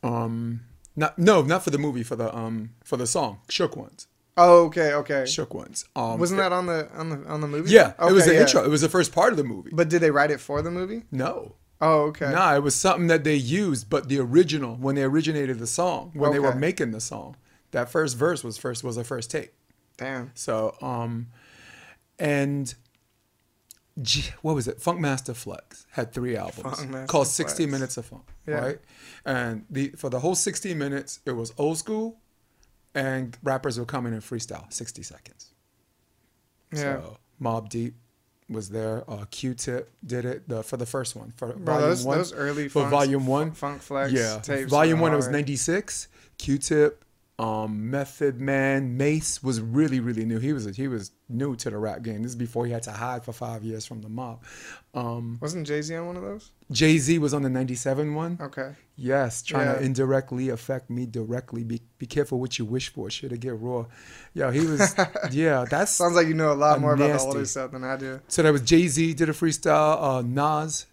um, 0.03 0.61
not 0.95 1.19
no, 1.19 1.41
not 1.43 1.65
for 1.65 1.71
the 1.71 1.79
movie, 1.79 2.03
for 2.03 2.17
the 2.17 2.35
um, 2.37 2.71
for 2.85 2.97
the 2.99 3.07
song 3.07 3.39
Shook 3.49 3.77
ones, 3.77 4.07
Oh, 4.37 4.67
okay, 4.67 4.93
okay. 4.93 5.25
Shook 5.27 5.55
ones. 5.55 5.85
Um, 5.97 6.21
Wasn't 6.21 6.39
that 6.39 6.53
on 6.53 6.67
the 6.67 6.89
on 6.93 7.09
the 7.09 7.27
on 7.27 7.41
the 7.41 7.49
movie? 7.49 7.71
Yeah, 7.71 7.95
it 8.01 8.13
was 8.13 8.27
the 8.27 8.35
yeah. 8.35 8.43
intro. 8.43 8.63
It 8.63 8.69
was 8.69 8.83
the 8.83 8.89
first 8.89 9.13
part 9.13 9.33
of 9.33 9.37
the 9.39 9.45
movie. 9.45 9.71
But 9.73 9.89
did 9.89 10.01
they 10.03 10.11
write 10.11 10.31
it 10.31 10.39
for 10.41 10.61
the 10.63 10.71
movie? 10.71 11.05
no, 11.11 11.55
Oh, 11.81 12.03
okay. 12.07 12.33
Nah, 12.33 12.55
it 12.57 12.63
was 12.63 12.75
something 12.75 13.07
that 13.07 13.23
they 13.25 13.37
used, 13.37 13.89
but 13.89 14.09
the 14.09 14.19
original 14.19 14.75
when 14.77 14.95
they 14.97 15.03
originated 15.05 15.59
the 15.61 15.67
song, 15.67 16.11
when 16.15 16.33
they 16.33 16.41
were 16.41 16.55
making 16.55 16.91
the 16.91 17.01
song, 17.01 17.37
that 17.71 17.89
first 17.89 18.17
verse 18.17 18.43
was 18.43 18.59
first 18.59 18.83
was 18.83 18.97
a 18.97 19.05
first 19.05 19.31
take. 19.31 19.53
Damn. 19.97 20.33
So, 20.35 20.75
um, 20.83 21.29
and 22.19 22.75
G, 24.01 24.25
what 24.43 24.55
was 24.55 24.67
it? 24.69 24.79
Funkmaster 24.81 25.35
Flex 25.37 25.87
had 25.91 26.13
three 26.13 26.37
albums 26.37 26.85
called 27.09 27.27
60 27.27 27.63
Flex. 27.65 27.71
Minutes 27.73 27.97
of 27.97 28.07
Funk, 28.07 28.29
Yeah. 28.47 28.55
right? 28.61 28.79
And 29.25 29.65
the 29.71 29.91
for 29.91 30.09
the 30.09 30.21
whole 30.21 30.35
60 30.35 30.75
minutes, 30.75 31.21
it 31.27 31.33
was 31.33 31.53
old 31.59 31.79
school, 31.79 32.21
and 32.95 33.37
rappers 33.43 33.79
would 33.79 33.89
come 33.89 34.07
in 34.07 34.13
and 34.13 34.23
freestyle 34.23 34.73
60 34.73 35.03
seconds. 35.03 35.53
Yeah. 36.73 36.79
So 36.81 37.19
Mobb 37.41 37.69
Deep 37.69 37.95
was 38.49 38.71
there. 38.71 39.05
Uh, 39.09 39.25
Q-Tip 39.31 39.91
did 40.07 40.25
it 40.25 40.49
the, 40.49 40.63
for 40.63 40.77
the 40.77 40.87
first 40.87 41.15
one 41.17 41.33
for 41.37 41.53
Bro, 41.53 41.75
volume 41.75 41.89
those, 41.89 42.05
one. 42.05 42.19
those 42.19 42.33
early 42.33 42.69
for 42.69 42.83
funk, 42.83 42.91
volume 42.91 43.27
one. 43.27 43.53
Funk 43.53 43.83
Flex 43.83 44.13
yeah, 44.13 44.41
tapes. 44.43 44.71
volume 44.71 45.01
one 45.01 45.13
it 45.13 45.17
was 45.17 45.29
'96. 45.29 46.09
Q-Tip, 46.39 47.05
um, 47.39 47.89
Method 47.91 48.41
Man, 48.41 48.97
Mase 48.97 49.43
was 49.45 49.61
really 49.61 50.01
really 50.01 50.25
new. 50.25 50.39
He 50.41 50.53
was 50.53 50.65
he 50.77 50.89
was 50.89 51.13
new 51.29 51.55
to 51.57 51.71
the 51.71 51.79
rap 51.79 52.03
game. 52.03 52.23
This 52.23 52.31
is 52.33 52.37
before 52.37 52.67
he 52.67 52.73
had 52.73 52.83
to 52.85 52.91
hide 52.91 53.25
for 53.25 53.33
five 53.33 53.63
years 53.63 53.87
from 53.87 54.03
the 54.03 54.09
mob. 54.09 54.43
Um, 54.93 55.39
Wasn't 55.41 55.65
Jay 55.67 55.81
Z 55.83 55.95
on 55.95 56.07
one 56.09 56.17
of 56.17 56.23
those? 56.23 56.51
Jay 56.73 56.99
Z 56.99 57.19
was 57.19 57.33
on 57.35 57.43
the 57.43 57.49
'97 57.51 58.15
one. 58.15 58.39
Okay. 58.41 58.73
Yes, 58.97 59.43
trying 59.43 59.73
to 59.77 59.81
indirectly 59.81 60.49
affect 60.49 60.91
me 60.91 61.07
directly. 61.07 61.63
Be 61.63 61.81
be 61.99 62.07
careful 62.07 62.41
what 62.41 62.59
you 62.59 62.65
wish 62.65 62.89
for. 62.89 63.09
Should 63.09 63.33
it 63.33 63.39
get 63.39 63.57
raw? 63.61 63.87
Yeah, 64.35 64.51
he 64.51 64.67
was. 64.67 64.97
yeah, 65.31 65.65
that 65.71 65.89
Sounds 65.89 66.17
like 66.17 66.27
you 66.27 66.35
know 66.35 66.53
a 66.53 66.55
lot 66.55 66.79
A 66.79 66.81
more 66.81 66.95
about 66.95 67.07
the 67.07 67.13
nasty. 67.13 67.29
older 67.29 67.45
stuff 67.45 67.71
than 67.71 67.85
I 67.85 67.97
do. 67.97 68.21
So 68.27 68.43
that 68.43 68.51
was 68.53 68.63
Jay 68.63 68.89
Z 68.89 69.15
did 69.15 69.29
a 69.29 69.33
freestyle. 69.33 70.03
Uh, 70.03 70.23
Nas, 70.23 70.87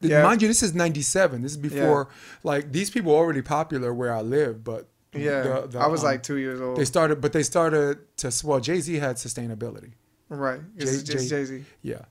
Yeah. 0.00 0.24
mind 0.24 0.42
you, 0.42 0.48
this 0.48 0.64
is 0.64 0.74
'97. 0.74 1.42
This 1.42 1.52
is 1.52 1.56
before 1.58 2.08
like 2.42 2.72
these 2.72 2.90
people 2.90 3.12
were 3.12 3.18
already 3.18 3.42
popular 3.42 3.94
where 3.94 4.12
I 4.12 4.22
live, 4.22 4.64
but 4.64 4.88
Yeah. 5.14 5.42
the- 5.42 5.66
the, 5.68 5.78
I 5.78 5.86
was 5.86 6.00
um, 6.00 6.06
like 6.06 6.22
two 6.22 6.36
years 6.36 6.60
old. 6.60 6.76
they 6.78 6.84
started, 6.84 7.20
but 7.20 7.32
they 7.32 7.42
started 7.42 7.98
to 8.18 8.32
well, 8.44 8.60
Jay 8.60 8.80
Z 8.80 8.94
had 8.96 9.16
sustainability, 9.16 9.92
right. 10.28 10.60
It's 10.76 11.02
just 11.02 11.28
Jay- 11.30 11.44
Z. 11.44 11.64
yeah, 11.82 12.02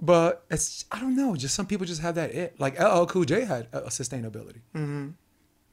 but 0.00 0.44
it's 0.50 0.84
I 0.90 1.00
don't 1.00 1.16
know, 1.16 1.36
just 1.36 1.54
some 1.54 1.66
people 1.66 1.86
just 1.86 2.00
have 2.02 2.14
that 2.16 2.34
it. 2.34 2.58
Like 2.60 2.78
LL 2.80 3.04
Cool 3.06 3.24
J 3.24 3.44
had 3.44 3.68
a, 3.72 3.84
a 3.84 3.88
sustainability. 3.90 4.60
hmm 4.74 5.08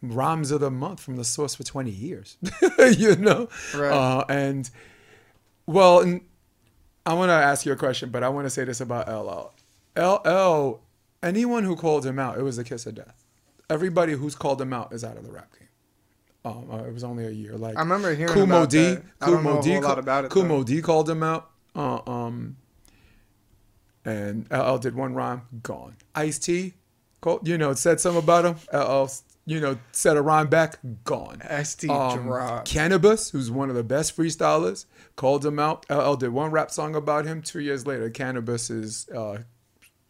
Rhymes 0.02 0.52
of 0.52 0.60
the 0.60 0.70
month 0.70 1.00
from 1.00 1.16
the 1.16 1.24
source 1.24 1.56
for 1.56 1.64
20 1.64 1.90
years, 1.90 2.38
you 2.98 3.16
know, 3.16 3.50
Right. 3.74 3.92
uh, 3.92 4.24
and 4.30 4.70
well, 5.66 6.02
and 6.02 6.22
I 7.08 7.14
want 7.14 7.30
to 7.30 7.34
ask 7.34 7.66
you 7.66 7.72
a 7.72 7.76
question, 7.76 8.10
but 8.12 8.22
I 8.24 8.30
want 8.30 8.46
to 8.46 8.50
say 8.52 8.66
this 8.66 8.82
about 8.82 9.08
LL. 9.08 9.52
LL, 9.98 10.82
anyone 11.24 11.64
who 11.64 11.76
called 11.76 12.06
him 12.06 12.20
out, 12.20 12.38
it 12.38 12.44
was 12.44 12.58
a 12.60 12.64
kiss 12.64 12.86
of 12.86 12.96
death. 12.96 13.26
Everybody 13.70 14.14
who's 14.14 14.36
called 14.36 14.62
him 14.62 14.74
out 14.74 14.94
is 14.94 15.04
out 15.04 15.18
of 15.18 15.24
the 15.26 15.32
rap 15.32 15.52
game. 15.58 15.65
Um, 16.46 16.70
uh, 16.72 16.84
it 16.84 16.94
was 16.94 17.04
only 17.04 17.26
a 17.26 17.32
year. 17.32 17.58
Like 17.58 17.76
I 17.76 17.82
remember 17.82 18.14
hearing 18.14 18.34
Kumo 18.34 18.58
about 18.58 18.70
D, 18.70 18.78
that. 18.84 19.04
I 19.20 19.26
don't 19.26 19.44
know 19.44 19.50
a 19.50 19.54
Kool 19.54 19.56
Moe 19.56 19.62
Dee, 19.64 19.74
whole 19.74 19.82
lot 19.82 20.00
about 20.00 20.26
it. 20.26 20.32
Kumo 20.32 20.58
though. 20.60 20.64
D 20.64 20.82
called 20.82 21.10
him 21.10 21.24
out. 21.24 21.50
Uh, 21.76 22.00
um, 22.08 22.58
and 24.06 24.48
LL 24.52 24.78
did 24.78 24.96
one 24.96 25.16
rhyme, 25.16 25.42
gone. 25.64 25.96
Ice 26.14 26.38
T, 26.38 26.74
called, 27.20 27.48
you 27.48 27.58
know, 27.58 27.74
said 27.74 28.00
something 28.00 28.22
about 28.22 28.46
him. 28.46 28.56
LL, 28.72 29.08
you 29.48 29.60
know, 29.60 29.78
said 29.92 30.16
a 30.18 30.22
rhyme 30.22 30.48
back, 30.48 30.78
gone. 31.04 31.42
ST 31.64 31.90
Um. 31.90 32.28
Canibus, 32.30 33.32
who's 33.32 33.52
one 33.52 33.70
of 33.70 33.76
the 33.76 33.84
best 33.84 34.16
freestylers, 34.16 34.86
called 35.16 35.46
him 35.46 35.60
out. 35.60 35.86
LL 35.90 36.16
did 36.16 36.30
one 36.30 36.52
rap 36.52 36.72
song 36.72 36.96
about 36.96 37.26
him. 37.26 37.42
Two 37.42 37.60
years 37.60 37.86
later, 37.88 38.10
Canibus 38.10 38.70
is 38.72 39.10
uh, 39.10 39.40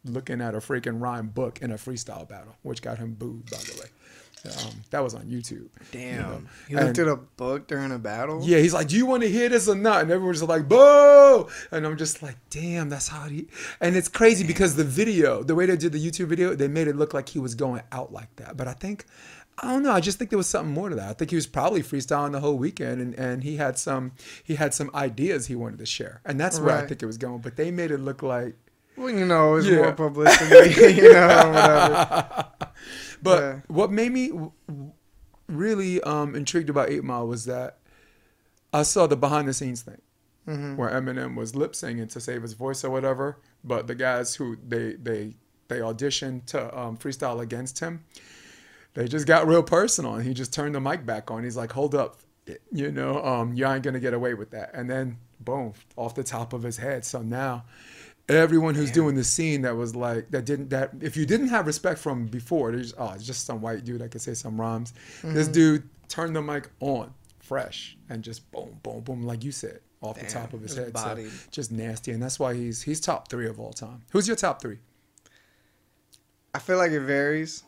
looking 0.04 0.42
at 0.42 0.56
a 0.56 0.60
freaking 0.60 1.02
rhyme 1.02 1.30
book 1.30 1.62
in 1.62 1.72
a 1.72 1.76
freestyle 1.76 2.28
battle, 2.28 2.56
which 2.62 2.82
got 2.82 2.98
him 2.98 3.14
booed, 3.14 3.50
by 3.50 3.58
the 3.58 3.80
way. 3.82 3.88
Um, 4.48 4.72
that 4.92 5.04
was 5.04 5.14
on 5.16 5.24
YouTube. 5.26 5.68
Damn. 5.92 6.12
you 6.16 6.22
know. 6.22 6.42
He 6.68 6.76
looked 6.76 6.98
And- 6.98 7.08
at 7.08 7.14
a 7.14 7.16
book 7.16 7.68
during 7.68 7.92
a 7.92 8.00
battle. 8.00 8.42
yeah, 8.44 8.60
he's 8.60 8.74
like, 8.74 8.88
"Do 8.88 8.96
you 8.96 9.06
want 9.06 9.24
to 9.24 9.30
hear 9.30 9.50
this 9.50 9.68
or 9.68 9.76
not?" 9.76 10.02
And 10.04 10.12
everyone's 10.12 10.40
just 10.40 10.50
like, 10.50 10.68
"Boo!" 10.68 11.48
And 11.72 11.86
I'm 11.86 11.98
just 11.98 12.22
like, 12.24 12.38
"Damn, 12.50 12.90
that's 12.90 13.08
how 13.08 13.24
he." 13.28 13.48
And 13.82 13.96
it's 13.96 14.08
crazy 14.08 14.46
because 14.46 14.76
the 14.76 14.84
video, 14.84 15.44
the 15.44 15.56
way 15.56 15.66
they 15.66 15.78
did 15.78 15.92
the 15.92 16.00
YouTube 16.06 16.28
video, 16.28 16.54
they 16.56 16.68
made 16.68 16.88
it 16.88 16.96
look 16.96 17.14
like 17.14 17.30
he 17.30 17.40
was 17.40 17.56
going 17.56 17.82
out 17.92 18.12
like 18.14 18.36
that. 18.38 18.56
But 18.58 18.68
I 18.68 18.74
think, 18.74 19.06
I 19.58 19.72
don't 19.72 19.84
know. 19.84 19.92
I 19.92 20.02
just 20.02 20.18
think 20.18 20.30
there 20.32 20.38
was 20.38 20.48
something 20.48 20.74
more 20.74 20.90
to 20.90 20.96
that. 20.96 21.10
I 21.10 21.14
think 21.14 21.30
he 21.32 21.36
was 21.36 21.48
probably 21.48 21.82
freestyling 21.82 22.32
the 22.34 22.40
whole 22.42 22.58
weekend, 22.58 23.02
and, 23.02 23.14
and 23.16 23.44
he 23.44 23.56
had 23.58 23.78
some 23.78 24.12
he 24.44 24.56
had 24.56 24.74
some 24.74 24.92
ideas 24.94 25.48
he 25.48 25.56
wanted 25.56 25.80
to 25.80 25.86
share, 25.86 26.22
and 26.26 26.40
that's 26.40 26.60
where 26.60 26.76
I 26.78 26.86
think 26.86 27.02
it 27.02 27.06
was 27.06 27.18
going. 27.18 27.40
But 27.40 27.56
they 27.56 27.72
made 27.72 27.92
it 27.92 28.00
look 28.00 28.22
like. 28.22 28.56
Well, 28.98 29.10
you 29.10 29.26
know, 29.26 29.56
it's 29.56 29.68
Yeah. 29.68 29.78
more 29.78 29.94
publicity, 29.94 30.96
you 31.02 31.12
know, 31.14 31.52
whatever. 31.54 32.46
But 33.22 33.40
Yeah. 33.42 33.60
what 33.68 33.92
made 33.92 34.12
me 34.12 34.32
really 35.48 36.02
um, 36.02 36.36
intrigued 36.36 36.70
about 36.70 36.90
Eight 36.90 37.04
Mile 37.04 37.28
was 37.28 37.46
that 37.46 37.80
I 38.74 38.84
saw 38.84 39.08
the 39.08 39.16
behind 39.16 39.48
the 39.48 39.54
scenes 39.54 39.82
thing. 39.82 40.02
hmm 40.46 40.76
where 40.76 40.90
Eminem 40.92 41.36
was 41.36 41.56
lip 41.56 41.74
singing 41.76 42.08
to 42.10 42.20
save 42.20 42.42
his 42.44 42.54
voice 42.54 42.84
or 42.84 42.92
whatever. 42.92 43.38
But 43.64 43.88
the 43.88 43.96
guys 43.96 44.36
who 44.36 44.58
they 44.68 44.94
they 44.94 45.36
they 45.70 45.80
auditioned 45.80 46.46
to 46.48 46.78
um, 46.78 46.98
freestyle 46.98 47.42
against 47.42 47.80
him, 47.80 48.04
they 48.94 49.08
just 49.08 49.26
got 49.26 49.48
real 49.48 49.64
personal, 49.64 50.16
and 50.16 50.24
he 50.24 50.34
just 50.36 50.54
turned 50.54 50.76
the 50.76 50.80
mic 50.82 51.06
back 51.06 51.32
on. 51.32 51.44
He's 51.44 51.58
like, 51.58 51.72
"Hold 51.72 51.96
up, 51.96 52.20
you 52.72 52.92
know, 52.92 53.24
um, 53.24 53.54
you 53.54 53.66
ain't 53.66 53.84
gonna 53.84 54.00
get 54.00 54.14
away 54.14 54.36
with 54.36 54.52
that." 54.52 54.72
And 54.76 54.88
then 54.90 55.18
boom, 55.40 55.74
off 55.96 56.14
the 56.14 56.24
top 56.24 56.54
of 56.54 56.62
his 56.64 56.78
head. 56.78 57.06
So 57.06 57.22
now. 57.24 57.64
Everyone 58.28 58.74
who's 58.74 58.90
doing 58.92 59.16
the 59.16 59.24
scene 59.24 59.62
that 59.62 59.76
was 59.76 59.96
like 59.96 60.32
that 60.32 60.46
didn't 60.46 60.70
that 60.70 60.92
if 61.02 61.16
you 61.16 61.26
didn't 61.28 61.50
have 61.50 61.68
respect 61.68 62.00
from 62.00 62.26
before, 62.26 62.72
there's 62.72 62.94
oh 62.98 63.12
it's 63.12 63.26
just 63.26 63.46
some 63.46 63.62
white 63.62 63.86
dude 63.86 64.02
that 64.02 64.10
could 64.10 64.22
say 64.22 64.34
some 64.34 64.60
rhymes. 64.60 64.94
This 65.24 65.46
mm-hmm. 65.46 65.54
dude 65.54 65.90
turned 66.08 66.36
the 66.36 66.42
mic 66.42 66.70
on 66.80 67.14
fresh 67.40 67.96
and 68.10 68.24
just 68.24 68.50
boom 68.52 68.80
boom 68.82 69.02
boom 69.02 69.24
like 69.24 69.44
you 69.44 69.52
said 69.52 69.80
off 70.02 70.20
the 70.20 70.26
top 70.26 70.54
of 70.54 70.62
his 70.62 70.76
head. 70.76 70.98
So 70.98 71.28
just 71.52 71.72
nasty, 71.72 72.12
and 72.12 72.22
that's 72.22 72.40
why 72.40 72.54
he's 72.54 72.82
he's 72.82 73.00
top 73.00 73.30
three 73.30 73.48
of 73.48 73.60
all 73.60 73.74
time. 73.74 74.02
Who's 74.12 74.28
your 74.28 74.36
top 74.36 74.62
three? 74.62 74.78
I 76.54 76.60
feel 76.60 76.78
like 76.78 76.92
it 76.92 77.02
varies 77.02 77.64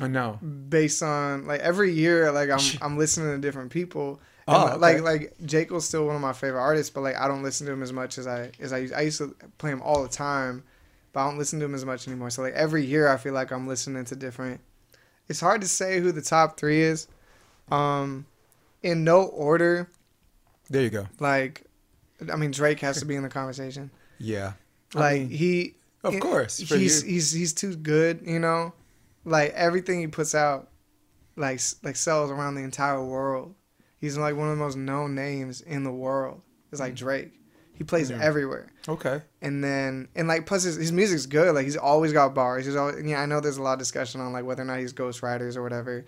I 0.00 0.06
know. 0.06 0.38
based 0.68 1.02
on 1.02 1.46
like 1.46 1.60
every 1.60 1.92
year. 1.92 2.30
Like 2.32 2.50
I'm 2.50 2.60
I'm 2.82 2.98
listening 2.98 3.34
to 3.34 3.38
different 3.46 3.70
people. 3.70 4.20
Oh, 4.48 4.68
okay. 4.68 4.76
Like 4.78 5.00
like 5.02 5.34
J. 5.44 5.64
Cole's 5.66 5.86
still 5.86 6.06
one 6.06 6.16
of 6.16 6.22
my 6.22 6.32
favorite 6.32 6.60
artists, 6.60 6.90
but 6.90 7.02
like 7.02 7.16
I 7.16 7.28
don't 7.28 7.42
listen 7.42 7.66
to 7.66 7.72
him 7.72 7.82
as 7.82 7.92
much 7.92 8.18
as 8.18 8.26
I 8.26 8.50
as 8.60 8.72
I 8.72 8.78
used. 8.78 8.94
I 8.94 9.02
used 9.02 9.18
to 9.18 9.34
play 9.58 9.70
him 9.70 9.82
all 9.82 10.02
the 10.02 10.08
time, 10.08 10.64
but 11.12 11.20
I 11.20 11.28
don't 11.28 11.38
listen 11.38 11.58
to 11.60 11.64
him 11.66 11.74
as 11.74 11.84
much 11.84 12.08
anymore. 12.08 12.30
So 12.30 12.42
like 12.42 12.54
every 12.54 12.84
year, 12.84 13.08
I 13.08 13.16
feel 13.18 13.34
like 13.34 13.50
I'm 13.52 13.66
listening 13.68 14.04
to 14.06 14.16
different. 14.16 14.60
It's 15.28 15.40
hard 15.40 15.60
to 15.60 15.68
say 15.68 16.00
who 16.00 16.10
the 16.12 16.22
top 16.22 16.56
three 16.58 16.80
is, 16.80 17.06
um, 17.70 18.24
in 18.82 19.04
no 19.04 19.24
order. 19.24 19.90
There 20.70 20.82
you 20.82 20.90
go. 20.90 21.06
Like, 21.20 21.64
I 22.32 22.36
mean 22.36 22.50
Drake 22.50 22.80
has 22.80 22.98
to 23.00 23.04
be 23.04 23.14
in 23.16 23.22
the 23.22 23.28
conversation. 23.28 23.90
Yeah. 24.20 24.54
I 24.96 24.98
Like 24.98 25.20
mean, 25.20 25.30
he, 25.30 25.74
of 26.02 26.14
it- 26.14 26.20
course. 26.20 26.56
he's 26.58 27.04
you. 27.04 27.08
he's 27.10 27.30
he's 27.32 27.52
too 27.52 27.76
good, 27.76 28.22
you 28.24 28.38
know. 28.40 28.72
Like 29.24 29.52
everything 29.52 30.00
he 30.00 30.06
puts 30.08 30.34
out, 30.34 30.70
like 31.36 31.60
like 31.84 31.94
sells 31.94 32.30
around 32.32 32.54
the 32.56 32.62
entire 32.62 33.00
world. 33.04 33.54
He's 33.98 34.16
like 34.16 34.36
one 34.36 34.48
of 34.50 34.56
the 34.56 34.62
most 34.64 34.76
known 34.76 35.14
names 35.14 35.60
in 35.60 35.82
the 35.84 35.92
world. 35.92 36.40
It's 36.72 36.80
like 36.80 36.94
Drake. 36.94 37.32
He 37.74 37.84
plays 37.84 38.10
Yeah. 38.10 38.18
everywhere, 38.20 38.72
okay. 38.88 39.22
and 39.40 39.62
then 39.62 40.08
and 40.16 40.26
like 40.26 40.46
plus 40.46 40.64
his, 40.64 40.74
his 40.76 40.90
music's 40.90 41.26
good. 41.26 41.54
Like 41.54 41.64
he's 41.64 41.76
always 41.76 42.12
got 42.12 42.34
bars. 42.34 42.66
He's 42.66 42.74
always 42.74 43.04
yeah. 43.04 43.20
I 43.20 43.26
know 43.26 43.38
there's 43.40 43.56
a 43.58 43.62
lot 43.62 43.74
of 43.74 43.78
discussion 43.78 44.20
on 44.20 44.32
like 44.32 44.44
whether 44.44 44.62
or 44.62 44.64
not 44.64 44.80
he's 44.80 44.92
Ghost 44.92 45.20
ghostwriters 45.22 45.56
or 45.56 45.62
whatever, 45.62 46.04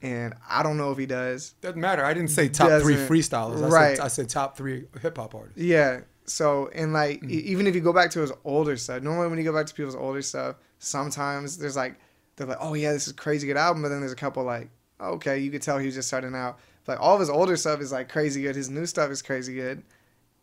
and 0.00 0.34
I 0.48 0.62
don't 0.62 0.76
know 0.76 0.92
if 0.92 0.98
he 0.98 1.06
does. 1.06 1.54
Doesn't 1.60 1.80
matter. 1.80 2.04
I 2.04 2.14
didn't 2.14 2.30
say 2.30 2.48
top 2.48 2.82
three 2.82 2.94
Doesn't- 2.94 3.08
freestylers. 3.08 3.64
I 3.64 3.68
right. 3.68 3.96
Said, 3.96 4.04
I 4.04 4.08
said 4.08 4.28
top 4.28 4.56
three 4.56 4.84
hip 5.02 5.16
hop 5.16 5.34
artists. 5.34 5.58
Yeah. 5.60 6.02
So 6.26 6.70
and 6.72 6.92
like 6.92 7.20
Mm. 7.22 7.30
even 7.30 7.66
if 7.66 7.74
you 7.74 7.80
go 7.80 7.92
back 7.92 8.10
to 8.12 8.20
his 8.20 8.30
older 8.44 8.76
stuff, 8.76 9.02
normally 9.02 9.26
when 9.28 9.38
you 9.38 9.44
go 9.44 9.52
back 9.52 9.66
to 9.66 9.74
people's 9.74 9.96
older 9.96 10.22
stuff, 10.22 10.54
sometimes 10.78 11.58
there's 11.58 11.76
like 11.76 11.96
they're 12.36 12.46
like, 12.46 12.58
oh 12.60 12.74
yeah, 12.74 12.92
this 12.92 13.06
is 13.08 13.12
a 13.12 13.16
crazy 13.16 13.46
good 13.48 13.56
album, 13.56 13.82
but 13.82 13.88
then 13.88 13.98
there's 14.00 14.12
a 14.12 14.16
couple 14.16 14.44
like, 14.44 14.70
okay, 15.00 15.38
you 15.38 15.50
could 15.50 15.62
tell 15.62 15.78
he 15.78 15.86
was 15.86 15.96
just 15.96 16.06
starting 16.06 16.34
out. 16.36 16.60
Like 16.88 17.00
all 17.00 17.14
of 17.14 17.20
his 17.20 17.30
older 17.30 17.56
stuff 17.56 17.80
is 17.80 17.92
like 17.92 18.08
crazy 18.08 18.42
good. 18.42 18.56
His 18.56 18.70
new 18.70 18.86
stuff 18.86 19.10
is 19.10 19.22
crazy 19.22 19.54
good, 19.54 19.82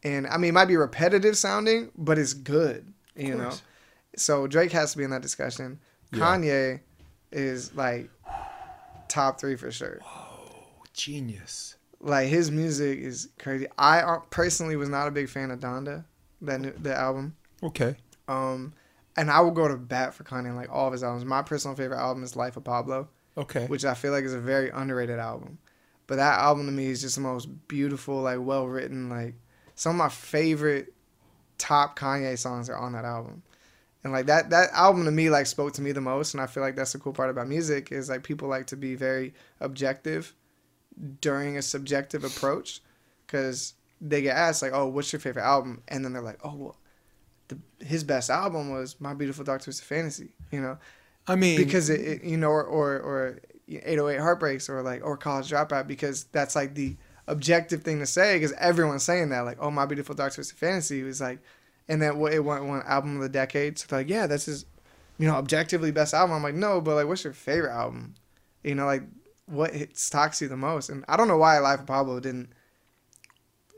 and 0.04 0.28
I 0.28 0.38
mean 0.38 0.50
it 0.50 0.54
might 0.54 0.66
be 0.66 0.78
repetitive 0.78 1.38
sounding, 1.38 1.92
but 1.98 2.18
it's 2.18 2.34
good. 2.34 2.94
You 3.16 3.36
know. 3.36 3.52
So 4.16 4.48
Drake 4.48 4.72
has 4.72 4.92
to 4.94 4.98
be 4.98 5.04
in 5.04 5.10
that 5.10 5.22
discussion. 5.22 5.80
Yeah. 6.14 6.20
Kanye 6.20 6.80
is 7.32 7.74
like 7.76 8.10
top 9.08 9.40
three 9.40 9.56
for 9.56 9.72
sure. 9.72 10.00
Oh, 10.06 10.84
genius. 10.94 11.76
like 12.00 12.28
his 12.28 12.52
music 12.52 13.00
is 13.00 13.30
crazy. 13.40 13.68
I 13.78 14.02
uh, 14.02 14.20
personally 14.30 14.76
was 14.76 14.90
not 14.90 15.08
a 15.08 15.12
big 15.12 15.30
fan 15.30 15.52
of 15.52 15.60
Donda, 15.60 16.06
that 16.42 16.62
new, 16.62 16.72
the 16.80 16.96
album. 16.96 17.36
Okay. 17.64 17.96
Um, 18.28 18.74
and 19.18 19.30
I 19.32 19.40
will 19.40 19.52
go 19.52 19.68
to 19.68 19.76
bat 19.78 20.14
for 20.14 20.24
Kanye 20.24 20.56
like 20.56 20.70
all 20.72 20.88
of 20.88 20.94
his 20.94 21.04
albums. 21.04 21.26
My 21.26 21.42
personal 21.42 21.76
favorite 21.76 22.00
album 22.00 22.24
is 22.24 22.36
Life 22.36 22.58
of 22.58 22.64
Pablo, 22.64 23.08
Okay. 23.38 23.66
which 23.68 23.86
I 23.86 23.94
feel 23.94 24.12
like 24.12 24.24
is 24.26 24.34
a 24.34 24.40
very 24.40 24.70
underrated 24.70 25.20
album. 25.20 25.58
But 26.08 26.18
that 26.18 26.40
album 26.40 26.68
to 26.68 26.72
me 26.72 26.88
is 26.88 27.02
just 27.02 27.16
the 27.16 27.22
most 27.22 27.68
beautiful, 27.68 28.22
like 28.22 28.40
well 28.40 28.68
written, 28.68 29.10
like 29.10 29.36
some 29.76 29.92
of 29.92 29.98
my 29.98 30.10
favorite 30.10 30.94
top 31.58 31.98
Kanye 31.98 32.38
songs 32.38 32.70
are 32.70 32.78
on 32.78 32.94
that 32.94 33.06
album. 33.06 33.44
And 34.04 34.14
like 34.14 34.28
that 34.28 34.52
that 34.52 34.70
album 34.74 35.06
to 35.06 35.12
me 35.12 35.32
like 35.32 35.48
spoke 35.48 35.74
to 35.74 35.82
me 35.82 35.92
the 35.92 36.02
most 36.02 36.36
and 36.36 36.42
I 36.42 36.46
feel 36.46 36.62
like 36.62 36.76
that's 36.76 36.94
the 36.94 37.00
cool 37.00 37.12
part 37.14 37.32
about 37.32 37.48
music 37.48 37.92
is 37.92 38.08
like 38.08 38.22
people 38.22 38.48
like 38.48 38.68
to 38.68 38.78
be 38.78 38.94
very 38.94 39.34
objective 39.60 40.36
during 41.22 41.58
a 41.58 41.62
subjective 41.64 42.24
approach 42.24 42.82
cuz 43.26 43.74
they 44.00 44.22
get 44.22 44.36
asked 44.36 44.62
like, 44.62 44.74
"Oh, 44.74 44.88
what's 44.88 45.12
your 45.12 45.20
favorite 45.20 45.44
album?" 45.44 45.82
and 45.88 46.06
then 46.06 46.14
they're 46.14 46.22
like, 46.22 46.40
"Oh, 46.44 46.56
well, 46.56 46.78
the, 47.48 47.58
his 47.84 48.04
best 48.04 48.30
album 48.30 48.70
was 48.70 49.02
My 49.02 49.16
Beautiful 49.16 49.44
Dark 49.44 49.64
Twisted 49.64 49.86
Fantasy," 49.86 50.36
you 50.52 50.62
know? 50.62 50.78
I 51.28 51.36
mean, 51.36 51.58
because 51.58 51.90
it, 51.90 52.02
it 52.02 52.24
you 52.24 52.38
know 52.38 52.50
or 52.50 52.64
or, 52.64 52.94
or 52.98 53.40
808 53.68 54.20
heartbreaks 54.20 54.70
or 54.70 54.82
like 54.82 55.04
or 55.04 55.18
college 55.18 55.50
dropout 55.50 55.88
because 55.88 56.26
that's 56.26 56.56
like 56.56 56.76
the 56.76 56.96
objective 57.28 57.82
thing 57.84 58.00
to 58.00 58.06
say 58.06 58.36
because 58.36 58.54
everyone's 58.54 59.04
saying 59.04 59.30
that 59.30 59.42
like 59.42 59.58
oh 59.60 59.72
my 59.72 59.86
beautiful 59.86 60.14
dark 60.14 60.34
twisted 60.34 60.58
fantasy 60.58 61.02
was 61.02 61.20
like 61.20 61.40
and 61.88 62.02
then 62.02 62.18
what 62.20 62.34
it 62.34 62.40
won 62.40 62.68
one 62.68 62.84
album 62.86 63.16
of 63.16 63.22
the 63.22 63.30
decade. 63.30 63.80
So 63.80 63.96
like 63.96 64.10
yeah 64.10 64.28
this 64.28 64.48
is 64.48 64.66
you 65.18 65.28
know 65.28 65.34
objectively 65.36 65.92
best 65.92 66.14
album. 66.14 66.36
I'm 66.36 66.44
like 66.44 66.56
no 66.56 66.82
but 66.82 66.96
like 66.96 67.08
what's 67.08 67.24
your 67.24 67.34
favorite 67.34 67.74
album? 67.74 68.16
You 68.64 68.76
know 68.76 68.86
like 68.86 69.04
what 69.48 69.74
hits 69.74 70.10
talks 70.10 70.42
you 70.42 70.48
the 70.48 70.58
most? 70.58 70.90
And 70.90 71.06
i 71.08 71.18
don't 71.18 71.28
know 71.28 71.38
why 71.38 71.58
life 71.60 71.80
of 71.80 71.86
pablo 71.86 72.20
didn't 72.20 72.50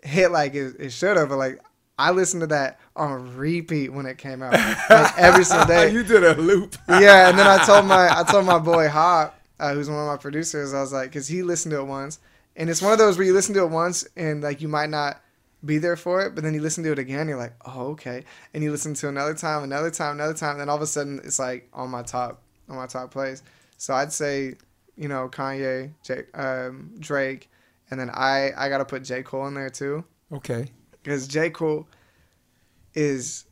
hit 0.04 0.32
like 0.32 0.54
it, 0.54 0.76
it 0.80 0.92
should 0.92 1.18
have 1.18 1.30
but 1.30 1.38
like 1.38 1.60
i 1.98 2.12
listened 2.12 2.42
to 2.42 2.48
that 2.48 2.80
on 2.96 3.36
repeat 3.36 3.90
when 3.92 4.06
it 4.06 4.18
came 4.18 4.42
out 4.42 4.54
like 4.54 5.18
every 5.18 5.44
single 5.44 5.68
day. 5.68 5.92
you 5.92 6.04
did 6.04 6.24
a 6.24 6.36
loop. 6.36 6.76
yeah, 6.88 7.30
and 7.30 7.38
then 7.38 7.48
I 7.48 7.64
told 7.66 7.86
my 7.86 8.08
I 8.10 8.24
told 8.24 8.46
my 8.46 8.60
boy 8.60 8.88
Hop, 8.88 9.37
uh, 9.60 9.74
who's 9.74 9.90
one 9.90 10.00
of 10.00 10.08
my 10.08 10.18
producers, 10.18 10.74
I 10.74 10.82
was 10.82 10.94
like, 10.94 11.10
because 11.10 11.28
he 11.28 11.44
listened 11.44 11.72
to 11.72 11.80
it 11.80 11.86
once, 11.88 12.20
and 12.56 12.70
it's 12.70 12.82
one 12.82 12.92
of 12.92 12.98
those 13.00 13.18
where 13.18 13.26
you 13.26 13.34
listen 13.34 13.54
to 13.56 13.64
it 13.64 13.70
once 13.70 14.08
and 14.16 14.42
like 14.44 14.62
you 14.62 14.68
might 14.68 14.90
not 14.90 15.22
be 15.66 15.78
there 15.80 15.96
for 15.96 16.22
it, 16.22 16.36
but 16.36 16.44
then 16.44 16.54
you 16.54 16.62
listen 16.62 16.84
to 16.84 16.92
it 16.92 17.00
again, 17.00 17.28
you're 17.28 17.38
like, 17.38 17.54
oh 17.66 17.88
okay, 17.92 18.24
and 18.54 18.64
you 18.64 18.72
listen 18.72 18.94
to 18.96 19.10
another 19.10 19.34
time, 19.34 19.64
another 19.64 19.90
time, 19.92 20.14
another 20.14 20.34
time, 20.34 20.52
and 20.52 20.62
then 20.62 20.70
all 20.70 20.76
of 20.76 20.82
a 20.82 20.88
sudden 20.88 21.20
it's 21.24 21.40
like 21.40 21.68
on 21.74 21.90
my 21.90 22.04
top 22.04 22.42
on 22.70 22.76
my 22.76 22.86
top 22.88 23.12
plays. 23.12 23.42
So 23.78 23.94
I'd 23.94 24.12
say, 24.14 24.56
you 24.96 25.08
know, 25.08 25.30
Kanye, 25.30 25.92
Jake, 26.04 26.36
um, 26.38 26.92
Drake, 27.00 27.50
and 27.90 28.00
then 28.00 28.10
I 28.12 28.52
I 28.56 28.70
gotta 28.70 28.86
put 28.86 29.04
J. 29.04 29.24
Cole 29.24 29.48
in 29.48 29.54
there 29.56 29.70
too. 29.70 30.04
Okay. 30.32 30.72
because 31.04 31.28
J. 31.28 31.50
Cole 31.50 31.88
is 32.94 33.46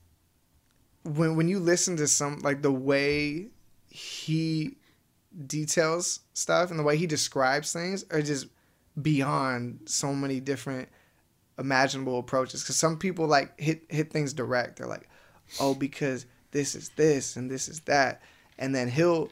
when 1.04 1.36
when 1.36 1.48
you 1.48 1.60
listen 1.60 1.96
to 1.98 2.08
some 2.08 2.40
like 2.40 2.62
the 2.62 2.72
way 2.72 3.48
he 3.90 4.78
details 5.48 6.22
stuff 6.34 6.72
and 6.72 6.80
the 6.80 6.84
way 6.84 6.98
he 6.98 7.08
describes 7.08 7.74
things 7.74 8.06
are 8.12 8.22
just 8.22 8.48
beyond 9.02 9.80
so 9.86 10.14
many 10.14 10.40
different 10.40 10.88
imaginable 11.58 12.20
approaches. 12.20 12.64
Because 12.64 12.76
some 12.76 12.98
people 12.98 13.28
like 13.28 13.60
hit 13.60 13.84
hit 13.90 14.12
things 14.12 14.34
direct. 14.34 14.78
They're 14.78 14.88
like 14.88 15.10
oh 15.60 15.76
because 15.76 16.26
this 16.52 16.76
is 16.76 16.90
this 16.90 17.36
and 17.36 17.50
this 17.50 17.68
is 17.68 17.82
that. 17.82 18.22
And 18.58 18.74
then 18.74 18.88
he'll 18.88 19.30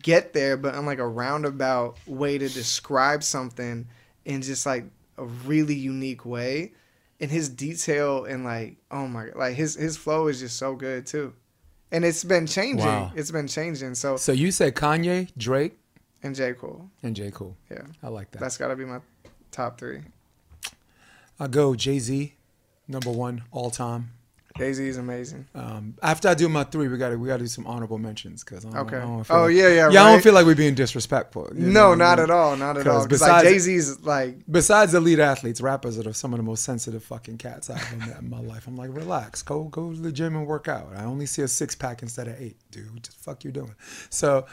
get 0.00 0.32
there 0.32 0.56
but 0.56 0.74
in 0.74 0.86
like 0.86 0.98
a 0.98 1.06
roundabout 1.06 1.96
way 2.06 2.38
to 2.38 2.48
describe 2.48 3.22
something 3.22 3.86
in 4.24 4.42
just 4.42 4.64
like 4.64 4.84
a 5.18 5.24
really 5.24 5.74
unique 5.74 6.24
way. 6.24 6.72
And 7.20 7.30
his 7.30 7.48
detail 7.48 8.24
and 8.24 8.44
like 8.44 8.78
oh 8.90 9.06
my 9.06 9.28
like 9.36 9.54
his 9.54 9.74
his 9.74 9.96
flow 9.96 10.28
is 10.28 10.40
just 10.40 10.56
so 10.56 10.74
good 10.74 11.06
too 11.06 11.34
and 11.92 12.04
it's 12.04 12.24
been 12.24 12.46
changing 12.46 12.84
Wow. 12.86 13.12
it's 13.14 13.30
been 13.30 13.46
changing 13.46 13.94
so 13.94 14.16
So 14.16 14.32
you 14.32 14.50
said 14.50 14.74
Kanye, 14.74 15.30
Drake, 15.36 15.78
and 16.22 16.34
j 16.34 16.52
cole 16.54 16.88
and 17.02 17.14
J. 17.14 17.30
Cole. 17.30 17.56
yeah 17.70 17.82
I 18.02 18.08
like 18.08 18.30
that. 18.32 18.40
that's 18.40 18.56
gotta 18.56 18.74
be 18.76 18.84
my 18.84 18.98
top 19.50 19.78
three 19.78 20.00
I 21.40 21.46
go 21.48 21.74
Jay 21.74 21.98
Z, 21.98 22.34
number 22.86 23.10
one 23.10 23.42
all 23.50 23.70
time. 23.70 24.10
Jay-z 24.58 24.86
is 24.86 24.96
amazing 24.98 25.46
Um, 25.54 25.94
after 26.02 26.28
I 26.28 26.34
do 26.34 26.48
my 26.48 26.64
three, 26.64 26.88
we 26.88 26.98
gotta 26.98 27.18
we 27.18 27.28
gotta 27.28 27.44
do 27.44 27.48
some 27.48 27.66
honorable 27.66 27.98
mentions 27.98 28.44
because 28.44 28.64
okay 28.64 28.96
I 28.96 29.00
don't 29.00 29.30
oh 29.30 29.42
like, 29.44 29.54
yeah 29.54 29.68
yeah 29.68 29.90
yeah, 29.90 30.04
I 30.04 30.12
don't 30.12 30.22
feel 30.22 30.34
like 30.34 30.46
we're 30.46 30.54
being 30.54 30.74
disrespectful. 30.74 31.48
no 31.54 31.94
not 31.94 32.18
at 32.18 32.30
all 32.30 32.56
not 32.56 32.76
at 32.76 32.86
all. 32.86 33.06
because 33.06 33.20
like 33.22 33.42
besides- 33.42 33.48
jay-z's 33.48 34.00
like 34.00 34.36
Besides 34.50 34.94
elite 34.94 35.18
athletes, 35.18 35.60
rappers 35.60 35.98
are 35.98 36.12
some 36.12 36.32
of 36.34 36.38
the 36.38 36.42
most 36.44 36.64
sensitive 36.64 37.02
fucking 37.04 37.38
cats 37.38 37.70
I've 37.70 37.80
ever 37.92 37.96
met 38.06 38.20
in 38.20 38.28
my 38.30 38.40
life. 38.40 38.66
I'm 38.66 38.76
like, 38.76 38.90
relax, 38.92 39.42
go 39.42 39.64
go 39.64 39.92
to 39.92 39.98
the 39.98 40.12
gym 40.12 40.36
and 40.36 40.46
work 40.46 40.68
out. 40.68 40.92
I 40.96 41.04
only 41.04 41.26
see 41.26 41.42
a 41.42 41.48
six 41.48 41.74
pack 41.74 42.02
instead 42.02 42.28
of 42.28 42.40
eight, 42.40 42.56
dude. 42.70 42.92
What 42.92 43.02
the 43.04 43.12
fuck 43.12 43.44
you 43.44 43.52
doing? 43.52 43.74
So, 44.10 44.46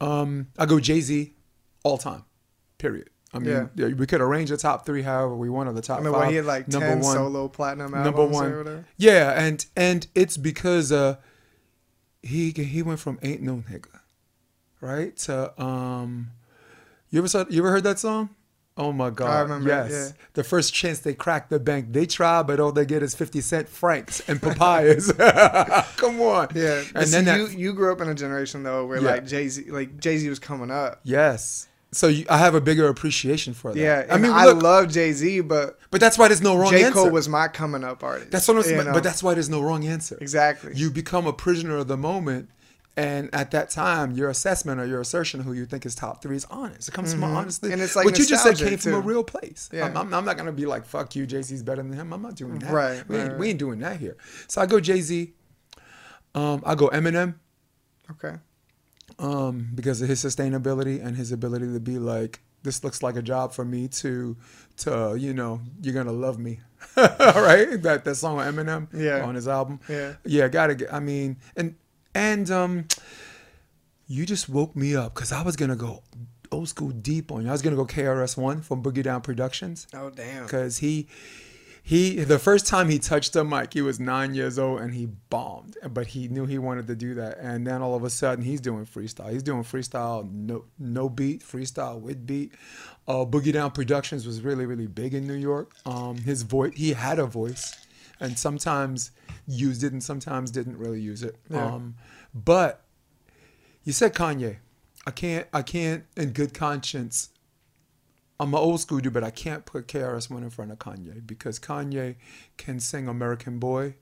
um, 0.00 0.48
I 0.58 0.66
go 0.66 0.80
Jay 0.80 1.00
Z, 1.00 1.34
all 1.84 1.98
time, 1.98 2.24
period. 2.78 3.10
I 3.34 3.38
mean, 3.38 3.70
yeah. 3.76 3.86
we 3.88 4.06
could 4.06 4.20
arrange 4.20 4.50
the 4.50 4.56
top 4.58 4.84
three 4.84 5.00
however 5.02 5.34
we 5.34 5.48
want, 5.48 5.68
or 5.68 5.72
the 5.72 5.80
top 5.80 6.00
I 6.00 6.02
mean, 6.02 6.12
five. 6.12 6.20
where 6.20 6.30
he 6.30 6.36
had 6.36 6.44
like 6.44 6.68
number 6.68 6.86
10 6.88 7.00
one, 7.00 7.14
solo 7.16 7.48
platinum 7.48 7.94
albums 7.94 8.04
number 8.04 8.26
one. 8.26 8.52
or 8.52 8.58
whatever. 8.58 8.84
Yeah, 8.98 9.30
and 9.40 9.64
and 9.74 10.06
it's 10.14 10.36
because 10.36 10.92
uh, 10.92 11.16
he 12.22 12.50
he 12.50 12.82
went 12.82 13.00
from 13.00 13.18
ain't 13.22 13.40
no 13.42 13.64
nigga, 13.70 14.00
right? 14.80 15.16
To 15.18 15.60
um, 15.62 16.30
you 17.10 17.18
ever 17.20 17.28
saw, 17.28 17.44
you 17.48 17.62
ever 17.62 17.70
heard 17.70 17.84
that 17.84 17.98
song? 17.98 18.30
Oh 18.76 18.90
my 18.92 19.10
god! 19.10 19.30
I 19.30 19.40
remember 19.40 19.68
it, 19.68 19.72
Yes, 19.72 19.90
yeah. 20.16 20.22
the 20.32 20.44
first 20.44 20.72
chance 20.72 20.98
they 21.00 21.12
crack 21.12 21.50
the 21.50 21.60
bank, 21.60 21.92
they 21.92 22.06
try, 22.06 22.42
but 22.42 22.58
all 22.58 22.72
they 22.72 22.86
get 22.86 23.02
is 23.02 23.14
fifty 23.14 23.40
cent 23.42 23.68
francs 23.68 24.22
and 24.28 24.40
papayas. 24.40 25.12
Come 25.96 26.20
on. 26.22 26.48
Yeah, 26.54 26.82
and 26.94 26.96
and 26.96 27.06
then 27.08 27.38
you 27.38 27.46
that, 27.48 27.58
you 27.58 27.72
grew 27.74 27.92
up 27.92 28.00
in 28.00 28.08
a 28.08 28.14
generation 28.14 28.62
though 28.62 28.86
where 28.86 29.00
Yeah. 29.00 29.10
like 29.10 29.26
Jay 29.26 29.48
Z 29.48 29.70
like 29.70 29.98
Jay 30.00 30.16
Z 30.18 30.28
was 30.28 30.38
coming 30.38 30.70
up. 30.70 31.00
yes. 31.04 31.68
So 31.94 32.08
you, 32.08 32.24
I 32.30 32.38
have 32.38 32.54
a 32.54 32.60
bigger 32.60 32.88
appreciation 32.88 33.52
for 33.52 33.72
that. 33.72 33.78
Yeah, 33.78 34.06
I 34.10 34.16
mean, 34.16 34.32
I 34.32 34.46
look, 34.46 34.62
love 34.62 34.90
Jay 34.90 35.12
Z, 35.12 35.40
but 35.42 35.78
but 35.90 36.00
that's 36.00 36.16
why 36.16 36.28
there's 36.28 36.40
no 36.40 36.56
wrong 36.56 36.70
J 36.70 36.84
answer. 36.84 36.94
Cole 36.94 37.10
was 37.10 37.28
my 37.28 37.48
coming 37.48 37.84
up 37.84 38.02
artist. 38.02 38.30
that's 38.30 38.48
what 38.48 38.56
I'm 38.56 38.62
saying. 38.62 38.86
know? 38.86 38.92
But 38.92 39.02
that's 39.02 39.22
why 39.22 39.34
there's 39.34 39.50
no 39.50 39.60
wrong 39.60 39.86
answer. 39.86 40.16
exactly. 40.20 40.72
you 40.74 40.90
become 40.90 41.26
a 41.26 41.32
prisoner 41.32 41.76
of 41.76 41.88
the 41.88 41.98
moment 41.98 42.48
and 42.96 43.30
at 43.34 43.50
that 43.52 43.70
time 43.70 44.12
your 44.12 44.28
assessment 44.28 44.80
or 44.80 44.86
your 44.86 45.00
assertion 45.00 45.40
of 45.40 45.46
who 45.46 45.52
you 45.52 45.64
think 45.64 45.86
is 45.86 45.94
top 45.94 46.20
three 46.20 46.36
is 46.36 46.44
honest 46.50 46.88
it 46.88 46.92
comes 46.92 47.12
from 47.12 47.24
honestly 47.24 47.68
Mm-hmm. 47.68 47.72
And 47.74 47.82
it's 47.82 47.96
like 47.96 48.04
what 48.04 48.18
you 48.18 48.26
just 48.26 48.42
said 48.42 48.56
came 48.56 48.76
from 48.76 48.94
a 48.94 49.00
real 49.00 49.24
place 49.24 49.70
Yeah. 49.72 49.86
I'm, 49.86 49.96
I'm, 49.96 50.14
I'm 50.14 50.24
not 50.24 50.36
gonna 50.36 50.52
be 50.52 50.66
like 50.66 50.84
fuck 50.84 51.16
you 51.16 51.26
jay-z's 51.26 51.62
better 51.62 51.82
than 51.82 51.92
him 51.92 52.12
i'm 52.12 52.20
not 52.20 52.34
doing 52.34 52.58
that 52.58 52.70
Right, 52.70 53.08
we, 53.08 53.16
ain't, 53.16 53.30
right, 53.30 53.38
we 53.38 53.48
ain't 53.48 53.58
doing 53.58 53.78
that 53.80 53.98
here 53.98 54.16
so 54.46 54.60
i 54.60 54.66
go 54.66 54.78
jay-z 54.78 55.32
um, 56.34 56.62
i 56.66 56.74
go 56.74 56.88
eminem 56.88 57.36
okay. 58.10 58.36
Um, 59.22 59.68
because 59.74 60.02
of 60.02 60.08
his 60.08 60.22
sustainability 60.24 61.02
and 61.04 61.16
his 61.16 61.30
ability 61.32 61.72
to 61.72 61.80
be 61.80 61.98
like 61.98 62.40
this 62.64 62.82
looks 62.84 63.02
like 63.02 63.16
a 63.16 63.22
job 63.22 63.52
for 63.52 63.64
me 63.64 63.88
to 64.02 64.36
to 64.78 65.16
you 65.18 65.32
know 65.32 65.60
you're 65.80 65.94
gonna 65.94 66.12
love 66.12 66.38
me 66.38 66.60
all 66.96 67.42
right 67.42 67.80
that 67.82 68.04
that 68.04 68.16
song 68.16 68.38
on 68.40 68.52
eminem 68.54 68.88
Yeah. 68.92 69.24
on 69.24 69.34
his 69.36 69.46
album 69.48 69.78
Yeah. 69.88 70.14
yeah 70.24 70.48
gotta 70.48 70.74
get 70.74 70.92
i 70.92 70.98
mean 71.00 71.36
and 71.56 71.74
and 72.14 72.50
um 72.50 72.86
you 74.06 74.26
just 74.26 74.48
woke 74.48 74.74
me 74.76 74.94
up 74.96 75.14
because 75.14 75.32
i 75.32 75.42
was 75.42 75.56
gonna 75.56 75.76
go 75.76 76.02
old 76.50 76.68
school 76.68 76.90
deep 76.90 77.30
on 77.32 77.42
you 77.42 77.48
i 77.48 77.52
was 77.52 77.62
gonna 77.62 77.76
go 77.76 77.84
KRS-One 77.86 78.60
from 78.60 78.82
boogie 78.82 79.02
down 79.02 79.20
productions 79.22 79.86
Oh 79.94 80.10
damn. 80.10 80.42
because 80.44 80.78
he 80.78 81.08
he 81.84 82.22
the 82.22 82.38
first 82.38 82.66
time 82.68 82.88
he 82.88 82.98
touched 83.00 83.34
a 83.34 83.42
mic 83.42 83.74
he 83.74 83.82
was 83.82 83.98
nine 83.98 84.34
years 84.34 84.56
old 84.56 84.80
and 84.80 84.94
he 84.94 85.06
bombed 85.06 85.76
but 85.90 86.06
he 86.06 86.28
knew 86.28 86.46
he 86.46 86.56
wanted 86.56 86.86
to 86.86 86.94
do 86.94 87.14
that. 87.14 87.38
And 87.38 87.66
then 87.66 87.82
all 87.82 87.96
of 87.96 88.04
a 88.04 88.10
sudden 88.10 88.44
he's 88.44 88.60
doing 88.60 88.86
freestyle. 88.86 89.32
He's 89.32 89.42
doing 89.42 89.64
freestyle 89.64 90.30
no 90.30 90.64
no 90.78 91.08
beat 91.08 91.42
freestyle 91.42 92.00
with 92.00 92.24
beat. 92.24 92.52
Uh, 93.08 93.24
boogie 93.24 93.52
down 93.52 93.72
productions 93.72 94.26
was 94.26 94.42
really 94.42 94.64
really 94.64 94.86
big 94.86 95.12
in 95.12 95.26
new 95.26 95.34
york. 95.34 95.72
Um, 95.84 96.18
his 96.18 96.42
voice 96.42 96.72
he 96.76 96.92
had 96.92 97.18
a 97.18 97.26
voice 97.26 97.74
and 98.20 98.38
sometimes 98.38 99.10
used 99.48 99.82
it 99.82 99.92
and 99.92 100.02
sometimes 100.02 100.52
didn't 100.52 100.78
really 100.78 101.00
use 101.00 101.24
it. 101.24 101.36
Yeah. 101.50 101.66
um, 101.66 101.96
but 102.32 102.84
you 103.82 103.92
said 103.92 104.14
kanye. 104.14 104.58
I 105.04 105.10
can't 105.10 105.48
i 105.52 105.62
can't 105.62 106.04
in 106.16 106.30
good 106.30 106.54
conscience 106.54 107.30
I'm 108.40 108.54
an 108.54 108.60
old 108.60 108.80
school 108.80 108.98
dude, 108.98 109.12
but 109.12 109.22
I 109.24 109.30
can't 109.30 109.64
put 109.64 109.86
KRS-One 109.86 110.42
in 110.42 110.50
front 110.50 110.72
of 110.72 110.78
Kanye 110.78 111.24
because 111.26 111.58
Kanye 111.60 112.16
can 112.56 112.80
sing 112.80 113.06
"American 113.08 113.58
Boy" 113.58 113.94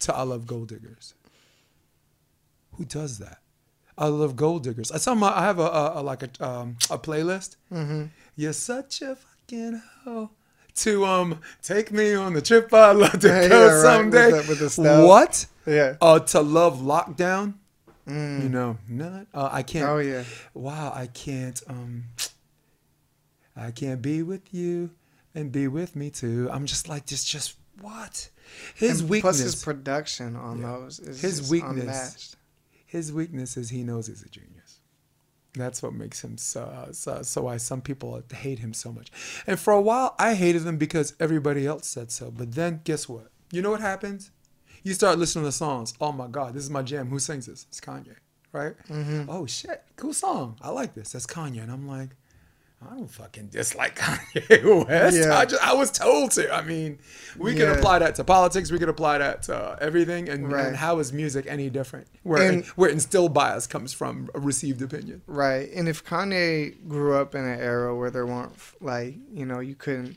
to 0.00 0.14
"I 0.14 0.22
Love 0.22 0.46
Gold 0.46 0.68
Diggers." 0.68 1.14
Who 2.76 2.84
does 2.84 3.18
that? 3.18 3.38
I 3.98 4.06
love 4.06 4.36
gold 4.36 4.64
diggers. 4.64 4.90
I 4.90 4.96
saw 4.96 5.14
my. 5.14 5.28
I 5.36 5.42
have 5.42 5.58
a, 5.58 5.62
a, 5.64 6.00
a 6.00 6.02
like 6.02 6.22
a 6.22 6.44
um, 6.44 6.76
a 6.90 6.98
playlist. 6.98 7.56
Mm-hmm. 7.70 8.04
You're 8.36 8.54
such 8.54 9.02
a 9.02 9.16
fucking 9.16 9.82
hoe. 10.04 10.30
To 10.76 11.04
um, 11.04 11.38
take 11.62 11.92
me 11.92 12.14
on 12.14 12.32
the 12.32 12.40
trip 12.40 12.72
I'd 12.72 12.92
love 12.96 13.18
to 13.20 13.28
Yeah, 13.42 13.48
go 13.48 13.66
yeah, 13.66 13.72
right, 13.72 13.82
someday. 13.82 14.32
with 14.32 14.46
the- 14.58 14.64
with 14.64 14.76
the 14.76 15.04
what? 15.06 15.46
Yeah. 15.66 15.96
Uh, 16.00 16.18
to 16.20 16.40
love 16.40 16.78
lockdown. 16.80 17.54
Mm. 18.08 18.42
You 18.44 18.48
know, 18.48 18.78
not. 18.88 19.26
Uh, 19.34 19.50
I 19.52 19.62
can't 19.62 19.86
Oh 19.86 19.98
yeah. 19.98 20.24
wow, 20.54 20.90
I 20.94 21.08
can't 21.08 21.62
um 21.68 22.04
I 23.56 23.70
can't 23.70 24.00
be 24.02 24.22
with 24.22 24.52
you. 24.54 24.90
and 25.34 25.50
be 25.50 25.66
with 25.66 25.96
me 25.96 26.10
too. 26.10 26.48
I'm 26.52 26.66
just 26.66 26.90
like, 26.90 27.06
just, 27.06 27.26
just 27.26 27.56
what? 27.80 28.28
His 28.74 29.00
And 29.00 29.08
weakness. 29.08 29.22
Plus 29.22 29.38
his 29.38 29.64
production 29.64 30.36
on 30.36 30.60
Yeah. 30.60 30.66
those 30.66 31.00
is 31.00 31.22
His 31.22 31.50
weakness. 31.50 31.80
unmatched. 31.84 32.36
his 32.86 33.12
weakness 33.14 33.56
is 33.56 33.70
he 33.70 33.82
knows 33.82 34.08
he's 34.08 34.22
a 34.22 34.28
genius. 34.28 34.80
That's 35.54 35.82
what 35.82 35.94
makes 35.94 36.22
him 36.22 36.36
so, 36.36 36.88
so, 36.92 37.22
so 37.22 37.42
why 37.42 37.56
some 37.56 37.80
people 37.80 38.22
hate 38.34 38.58
him 38.58 38.74
so 38.74 38.92
much. 38.92 39.10
And 39.46 39.58
for 39.58 39.72
a 39.72 39.80
while, 39.80 40.14
I 40.18 40.34
hated 40.34 40.66
him 40.66 40.76
because 40.76 41.14
everybody 41.18 41.66
else 41.66 41.86
said 41.86 42.10
so. 42.10 42.30
But 42.30 42.52
then, 42.52 42.80
guess 42.84 43.08
what? 43.08 43.30
You 43.50 43.62
know 43.62 43.70
what 43.70 43.80
happens? 43.80 44.30
You 44.82 44.92
start 44.94 45.18
listening 45.18 45.44
to 45.44 45.48
the 45.48 45.52
songs. 45.52 45.94
Oh 46.00 46.12
my 46.12 46.26
God, 46.26 46.52
this 46.54 46.62
is 46.64 46.70
my 46.70 46.82
jam. 46.82 47.08
Who 47.08 47.18
sings 47.18 47.46
this? 47.46 47.64
It's 47.70 47.80
Kanye, 47.80 48.16
right? 48.52 48.74
Mm-hmm. 48.88 49.30
Oh 49.30 49.46
shit, 49.46 49.82
cool 49.96 50.12
song. 50.12 50.58
I 50.60 50.68
like 50.70 50.92
this. 50.94 51.12
That's 51.12 51.26
Kanye. 51.26 51.62
And 51.62 51.70
I'm 51.72 51.86
like, 51.86 52.10
I 52.90 52.94
don't 52.96 53.08
fucking 53.10 53.48
dislike 53.48 53.96
Kanye 53.98 54.86
West. 54.88 55.16
Yeah. 55.16 55.36
I, 55.38 55.44
just, 55.44 55.62
I 55.66 55.72
was 55.74 55.90
told 55.90 56.32
to. 56.32 56.52
I 56.52 56.62
mean, 56.62 56.98
we 57.38 57.54
can 57.54 57.68
apply 57.70 58.00
that 58.00 58.14
to 58.16 58.24
politics. 58.24 58.70
We 58.70 58.78
can 58.78 58.88
apply 58.88 59.18
that 59.18 59.42
to 59.44 59.76
everything. 59.80 60.28
And, 60.28 60.50
Right. 60.52 60.66
and 60.66 60.76
how 60.76 60.98
is 60.98 61.12
music 61.12 61.46
any 61.48 61.70
different? 61.70 62.06
Where 62.22 62.42
And- 62.50 62.64
where 62.76 62.90
instilled 62.90 63.32
bias 63.34 63.66
comes 63.66 63.92
from 63.92 64.30
a 64.34 64.40
received 64.40 64.82
opinion. 64.82 65.22
Right. 65.26 65.70
And 65.74 65.88
if 65.88 66.04
Kanye 66.04 66.74
grew 66.88 67.14
up 67.16 67.34
in 67.34 67.44
an 67.44 67.60
era 67.60 67.96
where 67.96 68.10
there 68.10 68.26
weren't 68.26 68.52
like, 68.80 69.14
you 69.32 69.46
know, 69.46 69.60
you 69.60 69.74
couldn't 69.74 70.16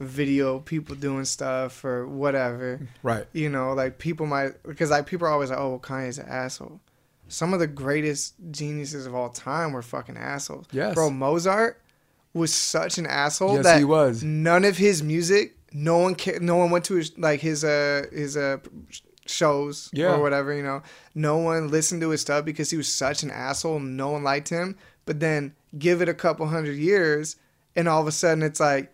video 0.00 0.58
people 0.58 0.94
doing 0.96 1.24
stuff 1.24 1.84
or 1.84 2.06
whatever, 2.06 2.80
Right. 3.02 3.26
you 3.32 3.48
know, 3.48 3.72
like 3.72 3.98
people 3.98 4.26
might 4.26 4.62
because 4.64 4.90
like 4.90 5.06
people 5.06 5.26
are 5.26 5.30
always 5.30 5.50
like, 5.50 5.58
oh, 5.58 5.70
well, 5.70 5.78
Kanye's 5.78 6.18
an 6.18 6.26
asshole. 6.28 6.80
Some 7.28 7.54
of 7.54 7.60
the 7.60 7.66
greatest 7.66 8.34
geniuses 8.50 9.06
of 9.06 9.14
all 9.14 9.30
time 9.30 9.72
were 9.72 9.82
fucking 9.82 10.16
assholes. 10.16 10.66
Yes. 10.72 10.94
Bro, 10.94 11.10
Mozart 11.10 11.80
was 12.34 12.52
such 12.52 12.98
an 12.98 13.06
asshole 13.06 13.54
Yes, 13.54 13.64
that 13.64 13.78
he 13.78 13.84
was. 13.84 14.22
none 14.22 14.64
of 14.64 14.76
his 14.76 15.02
music, 15.02 15.56
no 15.72 15.98
one 15.98 16.14
ca- 16.16 16.38
no 16.40 16.56
one 16.56 16.70
went 16.70 16.84
to 16.86 16.94
his 16.94 17.16
like 17.18 17.40
his 17.40 17.64
uh 17.64 18.04
his 18.12 18.36
uh 18.36 18.58
shows 19.26 19.88
Yeah. 19.92 20.14
or 20.14 20.20
whatever, 20.20 20.52
you 20.54 20.62
know. 20.62 20.82
No 21.14 21.38
one 21.38 21.68
listened 21.68 22.00
to 22.02 22.10
his 22.10 22.20
stuff 22.20 22.44
because 22.44 22.70
he 22.70 22.76
was 22.76 22.92
such 22.92 23.22
an 23.22 23.30
asshole 23.30 23.80
no 23.80 24.10
one 24.10 24.22
liked 24.24 24.48
him. 24.48 24.76
But 25.06 25.20
then 25.20 25.54
give 25.78 26.02
it 26.02 26.08
a 26.08 26.14
couple 26.14 26.46
hundred 26.46 26.76
years 26.76 27.36
and 27.76 27.88
all 27.88 28.00
of 28.00 28.06
a 28.06 28.12
sudden 28.12 28.42
it's 28.42 28.60
like 28.60 28.92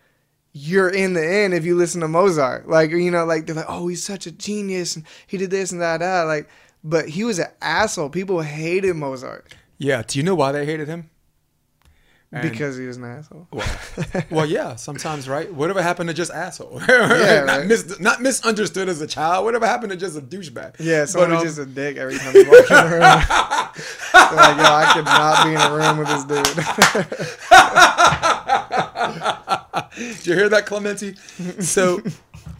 you're 0.53 0.89
in 0.89 1.13
the 1.13 1.25
end 1.25 1.53
if 1.53 1.63
you 1.65 1.75
listen 1.75 2.01
to 2.01 2.07
Mozart. 2.07 2.67
Like 2.67 2.91
you 2.91 3.11
know, 3.11 3.25
like 3.25 3.45
they're 3.45 3.55
like, 3.55 3.65
Oh, 3.67 3.87
he's 3.87 4.03
such 4.03 4.25
a 4.27 4.31
genius 4.31 4.95
and 4.95 5.05
he 5.27 5.37
did 5.37 5.49
this 5.51 5.71
and 5.71 5.81
that, 5.81 5.99
that. 5.99 6.23
like 6.23 6.47
but 6.83 7.09
he 7.09 7.23
was 7.23 7.37
an 7.39 7.47
asshole. 7.61 8.09
People 8.09 8.41
hated 8.41 8.95
Mozart 8.95 9.53
Yeah. 9.77 10.03
Do 10.05 10.17
you 10.19 10.23
know 10.23 10.35
why 10.35 10.51
they 10.51 10.65
hated 10.65 10.87
him? 10.87 11.09
And- 12.33 12.49
because 12.49 12.77
he 12.77 12.85
was 12.87 12.95
an 12.95 13.03
asshole. 13.03 13.45
Well, 13.51 13.67
well, 14.29 14.45
yeah, 14.45 14.75
sometimes, 14.77 15.27
right? 15.27 15.53
Whatever 15.53 15.81
happened 15.81 16.07
to 16.09 16.13
just 16.13 16.31
asshole? 16.31 16.81
Yeah, 16.87 17.43
not, 17.45 17.57
right. 17.59 17.67
mis- 17.67 17.99
not 17.99 18.21
misunderstood 18.21 18.87
as 18.87 19.01
a 19.01 19.07
child. 19.07 19.43
Whatever 19.43 19.65
happened 19.67 19.91
to 19.91 19.97
just 19.97 20.17
a 20.17 20.21
douchebag? 20.21 20.75
Yeah, 20.79 21.03
someone 21.05 21.31
But, 21.31 21.43
who's 21.43 21.59
um, 21.59 21.65
just 21.65 21.71
a 21.71 21.73
dick 21.75 21.97
every 21.97 22.17
time 22.17 22.33
you 22.33 22.49
walk 22.49 22.71
in 22.71 22.89
the 22.89 22.95
room. 22.95 23.01
Like, 24.13 24.57
yo, 24.57 24.63
I 24.63 24.91
could 24.93 25.05
not 25.05 25.43
be 25.45 25.51
in 25.51 25.61
a 25.61 25.71
room 25.73 25.97
with 25.97 26.07
this 26.07 26.23
dude. 26.23 26.55
Did 30.17 30.27
you 30.27 30.35
hear 30.35 30.49
that, 30.49 30.65
Clementi? 30.65 31.15
So, 31.59 32.01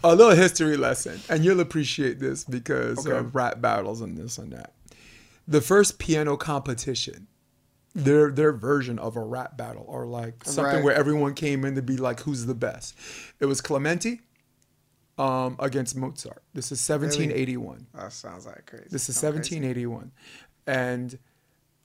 a 0.04 0.14
little 0.14 0.34
history 0.34 0.76
lesson, 0.76 1.20
and 1.28 1.44
you'll 1.44 1.60
appreciate 1.60 2.18
this 2.20 2.44
because 2.44 3.06
Okay. 3.06 3.16
of 3.16 3.34
rap 3.34 3.60
battles 3.60 4.00
and 4.00 4.16
this 4.16 4.38
and 4.38 4.52
that. 4.52 4.72
The 5.48 5.60
first 5.60 5.98
piano 5.98 6.36
competition, 6.36 7.26
their 7.94 8.30
their 8.30 8.52
version 8.52 8.98
of 8.98 9.16
a 9.16 9.20
rap 9.24 9.56
battle, 9.56 9.84
or 9.86 10.06
like 10.06 10.44
something 10.44 10.76
Right. 10.76 10.84
where 10.84 10.94
everyone 10.94 11.34
came 11.34 11.64
in 11.64 11.74
to 11.74 11.82
be 11.82 11.96
like, 11.96 12.20
"Who's 12.20 12.46
the 12.46 12.54
best?" 12.54 12.94
It 13.40 13.46
was 13.46 13.60
Clementi 13.60 14.20
um, 15.18 15.56
against 15.58 15.94
Mozart. 15.96 16.42
This 16.54 16.72
is 16.72 16.80
1781. 16.80 17.86
that 17.94 18.12
sounds 18.12 18.46
like 18.46 18.64
crazy. 18.66 18.86
This 18.90 19.08
is 19.08 19.16
Sounds 19.16 19.36
crazy. 19.36 19.56
1781, 19.60 20.12
and 20.66 21.18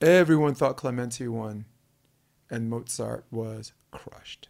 everyone 0.01 0.55
thought 0.55 0.77
Clementi 0.77 1.27
won, 1.27 1.65
and 2.49 2.69
Mozart 2.69 3.25
was 3.31 3.73
crushed. 3.91 4.47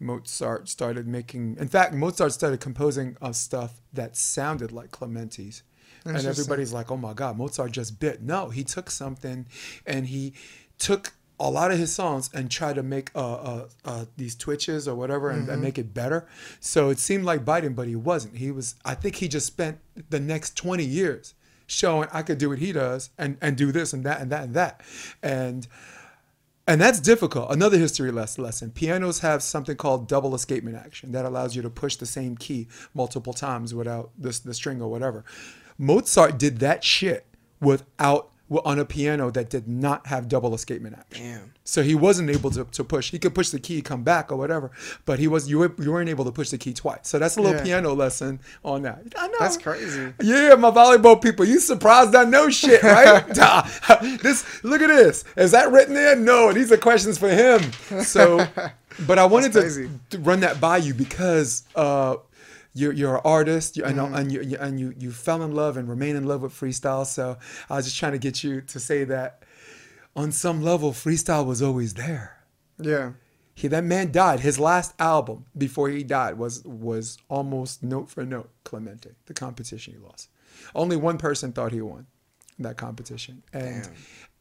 Mozart 0.00 0.68
started 0.68 1.08
making, 1.08 1.56
in 1.58 1.66
fact, 1.68 1.92
Mozart 1.92 2.32
started 2.32 2.60
composing 2.60 3.16
uh, 3.20 3.32
stuff 3.32 3.80
that 3.92 4.16
sounded 4.16 4.70
like 4.72 4.90
Clementi's. 4.92 5.62
And 6.04 6.16
everybody's 6.24 6.72
like, 6.72 6.90
oh 6.92 6.96
my 6.96 7.12
God, 7.12 7.36
Mozart 7.36 7.72
just 7.72 7.98
bit. 7.98 8.22
No, 8.22 8.48
he 8.50 8.62
took 8.62 8.90
something 8.90 9.46
and 9.84 10.06
he 10.06 10.32
took 10.78 11.12
a 11.40 11.48
lot 11.50 11.70
of 11.70 11.78
his 11.78 11.94
songs 11.94 12.30
and 12.34 12.50
tried 12.50 12.74
to 12.74 12.82
make 12.82 13.10
uh, 13.14 13.34
uh, 13.34 13.68
uh, 13.84 14.04
these 14.16 14.34
twitches 14.34 14.88
or 14.88 14.94
whatever 14.96 15.30
and, 15.30 15.42
Mm-hmm. 15.42 15.52
and 15.52 15.62
make 15.62 15.78
it 15.78 15.94
better. 15.94 16.26
So 16.58 16.90
it 16.90 16.98
seemed 16.98 17.24
like 17.24 17.44
biting, 17.44 17.74
but 17.74 17.86
he 17.86 17.94
wasn't. 17.94 18.36
He 18.36 18.50
was, 18.50 18.74
I 18.84 18.94
think 18.94 19.16
he 19.16 19.28
just 19.28 19.46
spent 19.46 19.78
the 20.10 20.18
next 20.18 20.56
20 20.56 20.84
years 20.84 21.34
showing 21.66 22.08
I 22.12 22.22
could 22.22 22.38
do 22.38 22.48
what 22.48 22.58
he 22.58 22.72
does 22.72 23.10
and, 23.18 23.36
and 23.40 23.56
do 23.56 23.70
this 23.70 23.92
and 23.92 24.02
that 24.04 24.20
and 24.20 24.32
that 24.32 24.42
and 24.44 24.54
that. 24.54 24.80
And 25.22 25.66
and 26.66 26.78
that's 26.80 27.00
difficult. 27.00 27.50
Another 27.50 27.78
history 27.78 28.10
lesson. 28.10 28.70
Pianos 28.72 29.20
have 29.20 29.42
something 29.42 29.74
called 29.76 30.06
double 30.06 30.34
escapement 30.34 30.76
action 30.76 31.12
that 31.12 31.24
allows 31.24 31.56
you 31.56 31.62
to 31.62 31.70
push 31.70 31.96
the 31.96 32.04
same 32.04 32.36
key 32.36 32.68
multiple 32.92 33.32
times 33.32 33.74
without 33.74 34.10
this 34.18 34.40
the 34.40 34.52
string 34.52 34.82
or 34.82 34.88
whatever. 34.90 35.24
Mozart 35.78 36.38
did 36.38 36.58
that 36.58 36.84
shit 36.84 37.24
without 37.60 38.32
on 38.64 38.78
a 38.78 38.84
piano 38.84 39.30
that 39.30 39.50
did 39.50 39.68
not 39.68 40.06
have 40.06 40.28
double 40.28 40.54
escapement 40.54 40.96
action. 40.98 41.24
Damn. 41.24 41.52
So 41.64 41.82
he 41.82 41.94
wasn't 41.94 42.30
able 42.30 42.50
to, 42.52 42.64
to 42.64 42.82
push. 42.82 43.10
He 43.10 43.18
could 43.18 43.34
push 43.34 43.50
the 43.50 43.60
key, 43.60 43.82
come 43.82 44.02
back 44.02 44.32
or 44.32 44.36
whatever, 44.36 44.70
but 45.04 45.18
he 45.18 45.28
was 45.28 45.50
you, 45.50 45.58
were, 45.58 45.74
you 45.78 45.92
weren't 45.92 46.08
able 46.08 46.24
to 46.24 46.32
push 46.32 46.48
the 46.48 46.56
key 46.56 46.72
twice. 46.72 47.00
So 47.02 47.18
that's 47.18 47.36
a 47.36 47.42
little 47.42 47.58
Yeah. 47.58 47.64
piano 47.64 47.92
lesson 47.92 48.40
on 48.64 48.82
that. 48.82 49.02
I 49.18 49.26
know. 49.28 49.34
That's 49.38 49.58
crazy. 49.58 50.14
Yeah, 50.22 50.54
my 50.54 50.70
volleyball 50.70 51.20
people, 51.20 51.44
you 51.44 51.60
surprised 51.60 52.14
I 52.14 52.24
know 52.24 52.48
shit, 52.48 52.82
right? 52.82 53.26
this 54.22 54.64
look 54.64 54.80
at 54.80 54.88
this. 54.88 55.24
Is 55.36 55.50
that 55.50 55.70
written 55.70 55.94
there? 55.94 56.16
No, 56.16 56.52
these 56.52 56.72
are 56.72 56.78
questions 56.78 57.18
for 57.18 57.28
him. 57.28 57.60
So, 58.02 58.46
but 59.06 59.18
I 59.18 59.26
wanted 59.26 59.52
to, 59.52 59.90
to 60.10 60.18
run 60.20 60.40
that 60.40 60.60
by 60.60 60.78
you 60.78 60.94
because 60.94 61.64
uh, 61.74 62.16
you're 62.78 62.92
you're 62.92 63.16
an 63.16 63.22
artist 63.24 63.76
you, 63.76 63.84
and, 63.84 63.96
Mm-hmm. 63.98 64.14
and 64.18 64.32
you 64.32 64.40
you- 64.50 64.58
and 64.64 64.80
you 64.80 64.94
you 65.02 65.10
fell 65.12 65.42
in 65.42 65.52
love 65.62 65.76
and 65.78 65.88
remain 65.88 66.14
in 66.16 66.24
love 66.26 66.42
with 66.42 66.52
freestyle. 66.52 67.04
So 67.06 67.24
I 67.70 67.76
was 67.76 67.84
just 67.86 67.98
trying 67.98 68.12
to 68.12 68.18
get 68.18 68.42
you 68.44 68.60
to 68.62 68.78
say 68.80 69.04
that 69.04 69.42
on 70.14 70.32
some 70.32 70.62
level, 70.62 70.92
freestyle 70.92 71.44
was 71.46 71.60
always 71.62 71.94
there. 71.94 72.36
Yeah. 72.80 73.12
He 73.54 73.66
that 73.68 73.84
man 73.84 74.12
died. 74.12 74.40
His 74.40 74.58
last 74.58 74.94
album 75.00 75.46
before 75.56 75.88
he 75.88 76.04
died 76.04 76.38
was 76.38 76.64
was 76.64 77.18
almost 77.28 77.82
note 77.82 78.08
for 78.08 78.24
note 78.24 78.50
Clementi, 78.64 79.10
the 79.26 79.34
competition 79.34 79.94
he 79.94 79.98
lost. 79.98 80.28
Only 80.74 80.96
one 80.96 81.18
person 81.18 81.52
thought 81.52 81.72
he 81.72 81.80
won 81.80 82.06
that 82.60 82.76
competition, 82.76 83.42
and 83.52 83.82
Damn. 83.84 83.92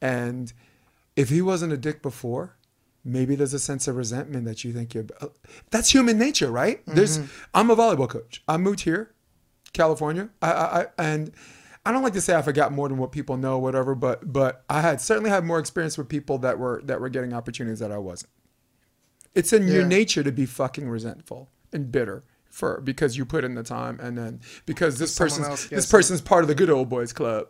and 0.02 0.54
if 1.16 1.30
he 1.30 1.42
wasn't 1.42 1.74
a 1.74 1.78
dick 1.78 2.02
before, 2.02 2.56
maybe 3.08 3.36
there's 3.36 3.54
a 3.54 3.60
sense 3.60 3.88
of 3.88 3.96
resentment 3.96 4.46
that 4.46 4.64
you 4.64 4.74
think 4.74 4.94
you're. 4.94 5.06
uh, 5.22 5.28
That's 5.72 5.92
human 5.94 6.18
nature, 6.20 6.52
right? 6.52 6.82
There's. 6.86 7.20
I'm 7.54 7.70
a 7.70 7.76
volleyball 7.76 8.10
coach. 8.10 8.44
I 8.48 8.58
moved 8.58 8.82
here, 8.82 9.14
California. 9.74 10.30
I, 10.42 10.52
I, 10.52 10.82
I 10.82 10.86
and. 10.98 11.32
I 11.86 11.94
don't 11.94 12.04
like 12.04 12.14
to 12.14 12.22
say 12.22 12.36
I 12.36 12.42
forgot 12.42 12.74
more 12.74 12.90
than 12.90 12.98
what 12.98 13.14
people 13.14 13.38
know, 13.38 13.58
whatever, 13.60 13.96
but 13.96 14.34
but 14.34 14.66
I 14.70 14.82
had 14.82 15.00
certainly 15.00 15.30
had 15.30 15.46
more 15.46 15.58
experience 15.58 15.98
with 15.98 16.10
people 16.10 16.38
that 16.40 16.60
were 16.60 16.82
that 16.84 17.00
were 17.00 17.08
getting 17.08 17.32
opportunities 17.32 17.80
that 17.80 17.94
I 17.94 17.98
wasn't. 17.98 18.30
It's 19.34 19.54
in 19.54 19.70
your 19.70 19.86
nature 19.86 20.22
to 20.22 20.32
be 20.34 20.46
fucking 20.46 20.90
resentful 20.90 21.50
and 21.72 21.90
bitter 21.90 22.26
for 22.50 22.82
because 22.82 23.16
you 23.18 23.26
put 23.26 23.46
in 23.46 23.56
the 23.56 23.64
time 23.64 24.00
and 24.02 24.18
then 24.18 24.42
because 24.66 25.00
this 25.00 25.14
Someone 25.14 25.46
person's 25.52 25.70
this 25.70 25.90
person's 25.90 26.20
part 26.22 26.44
of 26.44 26.50
the 26.50 26.56
good 26.56 26.70
old 26.70 26.90
boys 26.90 27.14
club 27.14 27.48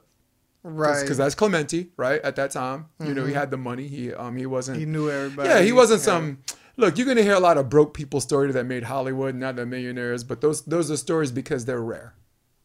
Right. 0.70 1.02
because 1.02 1.18
that's 1.18 1.34
Clementi 1.36 1.92
right 1.98 2.22
at 2.22 2.36
that 2.36 2.52
time 2.52 2.88
you 3.00 3.14
know 3.14 3.26
he 3.26 3.34
had 3.34 3.52
the 3.52 3.58
money 3.58 3.88
he 3.88 4.14
um 4.14 4.36
he 4.36 4.46
wasn't 4.46 4.78
he 4.80 4.86
knew 4.86 5.10
everybody. 5.10 5.48
yeah 5.50 5.62
he 5.62 5.72
wasn't 5.72 6.02
Yeah. 6.02 6.06
some 6.06 6.40
look 6.76 6.98
you're 6.98 7.08
gonna 7.08 7.24
hear 7.24 7.36
a 7.36 7.40
lot 7.40 7.58
of 7.58 7.70
broke 7.70 7.94
people 7.94 8.20
stories 8.22 8.54
that 8.54 8.66
made 8.66 8.84
Hollywood 8.84 9.34
not 9.36 9.56
the 9.56 9.66
millionaires 9.66 10.24
but 10.24 10.42
those 10.42 10.64
those 10.64 10.92
are 10.92 10.98
stories 10.98 11.32
because 11.32 11.64
they're 11.66 11.82
rare 11.82 12.14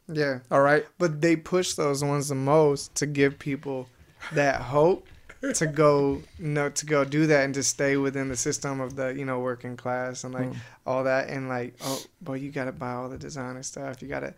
Yeah. 0.08 0.40
all 0.50 0.62
right 0.62 0.84
But 0.98 1.20
they 1.20 1.36
push 1.36 1.74
those 1.74 2.02
ones 2.02 2.28
the 2.28 2.34
most 2.34 2.94
to 2.96 3.06
give 3.06 3.38
people 3.38 3.88
that 4.32 4.60
hope 4.60 5.06
to 5.54 5.66
go 5.66 6.22
no 6.38 6.70
to 6.70 6.86
go 6.86 7.04
do 7.04 7.26
that 7.26 7.44
and 7.44 7.54
to 7.54 7.62
stay 7.64 7.96
within 7.96 8.28
the 8.28 8.36
system 8.36 8.80
of 8.80 8.94
the 8.96 9.08
you 9.14 9.24
know 9.24 9.40
working 9.40 9.76
class 9.76 10.24
and 10.24 10.32
like 10.34 10.48
Mm. 10.50 10.56
all 10.86 11.04
that 11.04 11.28
and 11.28 11.48
like 11.48 11.74
oh 11.84 12.00
boy 12.20 12.34
you 12.34 12.50
gotta 12.52 12.72
buy 12.72 12.92
all 12.92 13.08
the 13.08 13.18
designer 13.18 13.62
stuff 13.62 14.02
you 14.02 14.08
gotta 14.08 14.34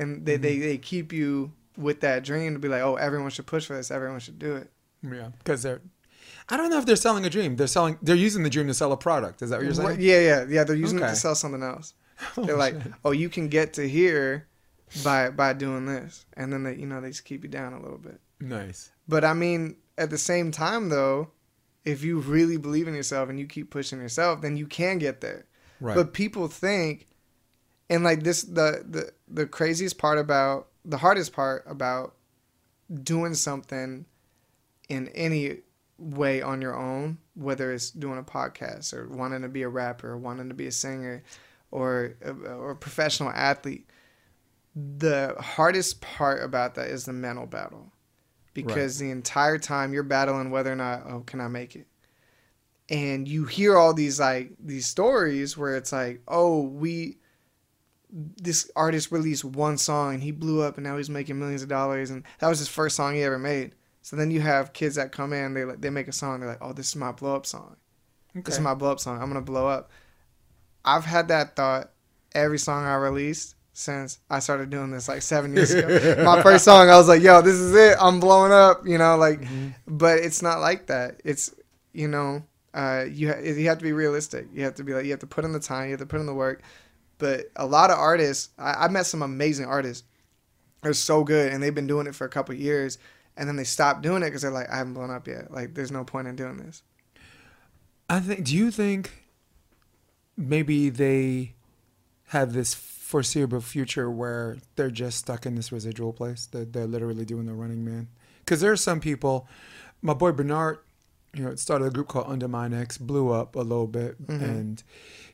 and 0.00 0.24
they, 0.26 0.34
Mm-hmm. 0.34 0.42
they 0.42 0.58
they 0.58 0.78
keep 0.78 1.12
you 1.12 1.52
with 1.78 2.00
that 2.00 2.24
dream 2.24 2.52
to 2.54 2.58
be 2.58 2.68
like 2.68 2.82
oh 2.82 2.96
everyone 2.96 3.30
should 3.30 3.46
push 3.46 3.66
for 3.66 3.74
this 3.74 3.90
everyone 3.90 4.20
should 4.20 4.38
do 4.38 4.56
it. 4.56 4.70
Yeah 5.02 5.30
because 5.38 5.62
they're 5.62 5.80
I 6.50 6.56
don't 6.56 6.70
know 6.70 6.78
if 6.78 6.86
they're 6.86 6.96
selling 6.96 7.24
a 7.24 7.30
dream. 7.30 7.56
They're 7.56 7.66
selling 7.66 7.98
they're 8.02 8.16
using 8.16 8.42
the 8.42 8.50
dream 8.50 8.66
to 8.66 8.74
sell 8.74 8.92
a 8.92 8.96
product. 8.96 9.42
Is 9.42 9.50
that 9.50 9.56
what 9.56 9.64
you're 9.64 9.74
saying? 9.74 10.00
yeah 10.00 10.20
yeah 10.20 10.46
yeah 10.48 10.64
they're 10.64 10.76
using 10.76 10.98
it 10.98 11.02
to 11.02 11.16
sell 11.16 11.34
something 11.34 11.62
else. 11.62 11.94
Oh, 12.36 12.42
they're 12.44 12.56
like 12.56 12.74
shit. 12.74 12.92
oh 13.04 13.12
you 13.12 13.28
can 13.28 13.46
get 13.46 13.74
to 13.74 13.88
here 13.88 14.48
by 15.04 15.30
by 15.30 15.52
doing 15.52 15.86
this. 15.86 16.26
And 16.36 16.52
then 16.52 16.64
they 16.64 16.74
you 16.74 16.86
know 16.86 17.00
they 17.00 17.08
just 17.10 17.24
keep 17.24 17.44
you 17.44 17.48
down 17.48 17.72
a 17.74 17.80
little 17.80 17.98
bit. 17.98 18.20
Nice. 18.40 18.90
But 19.06 19.24
I 19.24 19.34
mean, 19.34 19.76
at 19.96 20.10
the 20.10 20.18
same 20.18 20.50
time, 20.50 20.88
though, 20.88 21.30
if 21.84 22.02
you 22.02 22.20
really 22.20 22.56
believe 22.56 22.88
in 22.88 22.94
yourself 22.94 23.28
and 23.28 23.38
you 23.38 23.46
keep 23.46 23.70
pushing 23.70 24.00
yourself, 24.00 24.40
then 24.42 24.56
you 24.56 24.66
can 24.66 24.98
get 24.98 25.20
there. 25.20 25.46
Right. 25.80 25.94
But 25.94 26.12
people 26.12 26.48
think, 26.48 27.06
and 27.88 28.04
like 28.04 28.22
this, 28.22 28.42
the 28.42 28.84
the 28.88 29.12
the 29.28 29.46
craziest 29.46 29.98
part 29.98 30.18
about 30.18 30.68
the 30.88 30.96
hardest 30.96 31.32
part 31.32 31.64
about 31.68 32.14
doing 33.02 33.34
something 33.34 34.06
in 34.88 35.08
any 35.08 35.58
way 35.98 36.40
on 36.40 36.62
your 36.62 36.74
own, 36.74 37.18
whether 37.34 37.72
it's 37.72 37.90
doing 37.90 38.18
a 38.18 38.22
podcast 38.22 38.94
or 38.94 39.06
wanting 39.08 39.42
to 39.42 39.48
be 39.48 39.62
a 39.62 39.68
rapper, 39.68 40.10
or 40.10 40.16
wanting 40.16 40.48
to 40.48 40.54
be 40.54 40.66
a 40.66 40.72
singer, 40.72 41.22
or 41.70 42.16
uh, 42.26 42.54
or 42.54 42.70
a 42.70 42.76
professional 42.76 43.30
athlete. 43.30 43.86
The 44.74 45.36
hardest 45.38 46.00
part 46.00 46.42
about 46.42 46.74
that 46.76 46.88
is 46.88 47.04
the 47.04 47.12
mental 47.12 47.46
battle, 47.46 47.92
because 48.54 48.98
the 48.98 49.10
entire 49.10 49.58
time 49.58 49.92
you're 49.92 50.02
battling 50.02 50.50
whether 50.50 50.72
or 50.72 50.76
not 50.76 51.02
oh 51.06 51.20
can 51.26 51.40
I 51.40 51.48
make 51.48 51.76
it, 51.76 51.86
and 52.88 53.28
you 53.28 53.44
hear 53.44 53.76
all 53.76 53.92
these 53.92 54.18
like 54.18 54.52
these 54.58 54.86
stories 54.86 55.58
where 55.58 55.76
it's 55.76 55.92
like 55.92 56.22
oh 56.28 56.62
we 56.62 57.18
this 58.10 58.70
artist 58.74 59.12
released 59.12 59.44
one 59.44 59.76
song 59.76 60.14
and 60.14 60.22
he 60.22 60.30
blew 60.30 60.62
up 60.62 60.76
and 60.76 60.84
now 60.84 60.96
he's 60.96 61.10
making 61.10 61.38
millions 61.38 61.62
of 61.62 61.68
dollars 61.68 62.10
and 62.10 62.24
that 62.38 62.48
was 62.48 62.58
his 62.58 62.68
first 62.68 62.96
song 62.96 63.14
he 63.14 63.22
ever 63.22 63.38
made. 63.38 63.74
So 64.02 64.16
then 64.16 64.30
you 64.30 64.40
have 64.40 64.72
kids 64.72 64.94
that 64.94 65.12
come 65.12 65.32
in, 65.32 65.52
they 65.54 65.64
like 65.64 65.80
they 65.80 65.90
make 65.90 66.08
a 66.08 66.12
song, 66.12 66.40
they're 66.40 66.48
like, 66.48 66.62
"Oh, 66.62 66.72
this 66.72 66.88
is 66.88 66.96
my 66.96 67.12
blow 67.12 67.36
up 67.36 67.44
song. 67.44 67.76
This 68.34 68.54
is 68.54 68.60
my 68.60 68.72
blow 68.74 68.92
up 68.92 69.00
song. 69.00 69.20
I'm 69.20 69.28
gonna 69.28 69.42
blow 69.42 69.68
up." 69.68 69.90
I've 70.84 71.04
had 71.04 71.28
that 71.28 71.56
thought 71.56 71.90
every 72.34 72.58
song 72.58 72.86
I 72.86 72.94
released 72.94 73.56
since 73.74 74.18
I 74.30 74.38
started 74.38 74.70
doing 74.70 74.90
this 74.90 75.08
like 75.08 75.20
seven 75.20 75.54
years 75.54 75.72
ago. 75.72 76.22
my 76.24 76.42
first 76.42 76.64
song, 76.64 76.88
I 76.88 76.96
was 76.96 77.08
like, 77.08 77.22
"Yo, 77.22 77.42
this 77.42 77.56
is 77.56 77.74
it. 77.74 77.98
I'm 78.00 78.18
blowing 78.18 78.52
up," 78.52 78.86
you 78.86 78.96
know, 78.96 79.16
like. 79.16 79.42
Mm-hmm. 79.42 79.68
But 79.86 80.20
it's 80.20 80.40
not 80.40 80.60
like 80.60 80.86
that. 80.86 81.20
It's 81.24 81.54
you 81.92 82.08
know, 82.08 82.42
uh, 82.72 83.04
you 83.10 83.28
ha- 83.32 83.40
you 83.40 83.68
have 83.68 83.78
to 83.78 83.84
be 83.84 83.92
realistic. 83.92 84.46
You 84.54 84.64
have 84.64 84.76
to 84.76 84.84
be 84.84 84.94
like 84.94 85.04
you 85.04 85.10
have 85.10 85.20
to 85.20 85.26
put 85.26 85.44
in 85.44 85.52
the 85.52 85.60
time. 85.60 85.86
You 85.86 85.90
have 85.92 86.00
to 86.00 86.06
put 86.06 86.20
in 86.20 86.26
the 86.26 86.34
work. 86.34 86.62
But 87.18 87.50
a 87.56 87.66
lot 87.66 87.90
of 87.90 87.98
artists, 87.98 88.50
I, 88.58 88.84
I 88.84 88.88
met 88.88 89.06
some 89.06 89.22
amazing 89.22 89.66
artists. 89.66 90.04
They're 90.82 90.92
so 90.94 91.24
good, 91.24 91.52
and 91.52 91.60
they've 91.62 91.74
been 91.74 91.86
doing 91.88 92.06
it 92.06 92.14
for 92.14 92.24
a 92.24 92.28
couple 92.28 92.54
of 92.54 92.60
years, 92.60 92.98
and 93.36 93.48
then 93.48 93.56
they 93.56 93.64
stop 93.64 94.00
doing 94.02 94.22
it 94.22 94.26
because 94.26 94.42
they're 94.42 94.50
like, 94.52 94.70
I 94.70 94.76
haven't 94.76 94.94
blown 94.94 95.10
up 95.10 95.26
yet. 95.26 95.50
Like, 95.52 95.74
there's 95.74 95.90
no 95.90 96.04
point 96.04 96.28
in 96.28 96.36
doing 96.36 96.56
this. 96.58 96.82
I 98.08 98.20
think. 98.20 98.44
Do 98.44 98.56
you 98.56 98.70
think 98.70 99.10
maybe 100.36 100.88
they 100.90 101.54
have 102.28 102.52
this 102.52 102.74
foreseeable 102.74 103.60
future 103.60 104.10
where 104.10 104.58
they're 104.76 104.90
just 104.90 105.18
stuck 105.18 105.46
in 105.46 105.54
this 105.56 105.72
residual 105.72 106.12
place? 106.12 106.46
That 106.46 106.72
they're 106.72 106.86
literally 106.86 107.24
doing 107.24 107.46
the 107.46 107.54
running 107.54 107.84
man. 107.84 108.08
Because 108.44 108.60
there 108.60 108.72
are 108.72 108.76
some 108.76 109.00
people. 109.00 109.48
My 110.00 110.14
boy 110.14 110.32
Bernard, 110.32 110.78
you 111.34 111.44
know, 111.44 111.54
started 111.56 111.86
a 111.86 111.90
group 111.90 112.08
called 112.08 112.26
Undermine 112.28 112.72
X, 112.72 112.96
blew 112.98 113.30
up 113.30 113.56
a 113.56 113.60
little 113.60 113.86
bit, 113.88 114.24
Mhm. 114.26 114.42
and 114.42 114.82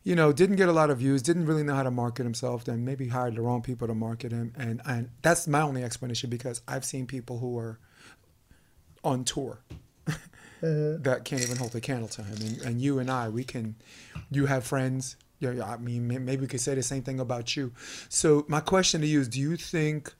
you 0.05 0.15
know, 0.15 0.33
didn't 0.33 0.57
get 0.57 0.69
a 0.69 0.73
lot 0.73 0.91
of 0.91 0.99
views, 0.99 1.23
didn't 1.23 1.47
really 1.47 1.63
know 1.63 1.75
how 1.75 1.83
to 1.83 1.91
market 1.91 2.23
himself, 2.23 2.65
then 2.65 2.85
maybe 2.85 3.09
hired 3.09 3.35
the 3.35 3.41
wrong 3.41 3.63
people 3.63 3.89
to 3.89 3.95
market 3.95 4.31
him, 4.33 4.53
and 4.57 4.81
and 4.87 5.09
that's 5.23 5.49
my 5.49 5.63
only 5.63 5.83
explanation 5.83 6.31
because 6.31 6.63
I've 6.69 6.85
seen 6.85 7.07
people 7.07 7.39
who 7.39 7.59
are 7.59 7.79
on 9.03 9.25
tour 9.25 9.61
uh-huh. 10.07 10.17
that 10.63 11.23
can't 11.25 11.43
even 11.43 11.57
hold 11.57 11.75
a 11.75 11.81
candle 11.81 12.09
to 12.09 12.23
him. 12.23 12.37
And, 12.41 12.63
and 12.63 12.81
you 12.81 12.99
and 12.99 13.11
I, 13.11 13.29
we 13.29 13.45
can, 13.45 13.77
you 14.31 14.47
have 14.47 14.65
friends. 14.65 15.17
Yeah, 15.41 15.53
yeah, 15.53 15.65
I 15.71 15.77
mean, 15.77 16.07
maybe 16.07 16.43
we 16.43 16.47
could 16.47 16.61
say 16.61 16.75
the 16.75 16.83
same 16.83 17.03
thing 17.03 17.21
about 17.21 17.55
you. 17.55 17.73
So 18.09 18.47
my 18.49 18.61
question 18.61 19.03
to 19.03 19.07
you 19.07 19.21
is, 19.21 19.29
do 19.29 19.41
you 19.41 19.57
think 19.57 20.15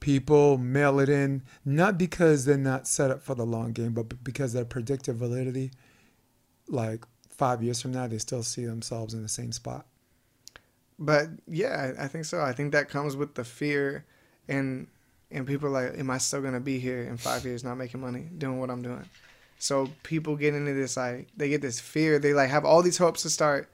people 0.00 0.58
mail 0.58 0.98
it 1.00 1.08
in 1.08 1.42
not 1.64 1.98
because 1.98 2.44
they're 2.44 2.56
not 2.56 2.88
set 2.88 3.10
up 3.10 3.22
for 3.22 3.34
the 3.34 3.44
long 3.44 3.72
game, 3.72 3.92
but 3.92 4.24
because 4.24 4.52
their 4.52 4.64
predictive 4.64 5.16
validity, 5.16 5.70
like 6.66 7.04
five 7.42 7.60
years 7.60 7.82
from 7.82 7.90
now, 7.90 8.06
they 8.06 8.18
still 8.18 8.44
see 8.44 8.64
themselves 8.64 9.14
in 9.14 9.22
the 9.22 9.28
same 9.28 9.50
spot? 9.50 9.84
But 10.96 11.26
yeah, 11.48 11.92
I 11.98 12.06
think 12.06 12.24
so. 12.24 12.40
I 12.40 12.52
think 12.52 12.70
that 12.70 12.88
comes 12.88 13.16
with 13.16 13.34
the 13.34 13.42
fear, 13.42 14.04
and 14.46 14.86
and 15.28 15.44
people 15.44 15.66
are 15.66 15.72
like, 15.72 15.98
am 15.98 16.08
I 16.08 16.18
still 16.18 16.40
gonna 16.40 16.60
be 16.60 16.78
here 16.78 17.02
in 17.02 17.16
five 17.16 17.44
years, 17.44 17.64
not 17.64 17.74
making 17.74 18.00
money, 18.00 18.28
doing 18.38 18.60
what 18.60 18.70
I'm 18.70 18.80
doing? 18.80 19.04
So 19.58 19.90
people 20.04 20.36
get 20.36 20.54
into 20.54 20.72
this 20.72 20.96
like 20.96 21.30
they 21.36 21.48
get 21.48 21.62
this 21.62 21.80
fear. 21.80 22.20
They 22.20 22.32
like 22.32 22.48
have 22.48 22.64
all 22.64 22.80
these 22.80 22.98
hopes 22.98 23.22
to 23.22 23.30
start, 23.30 23.68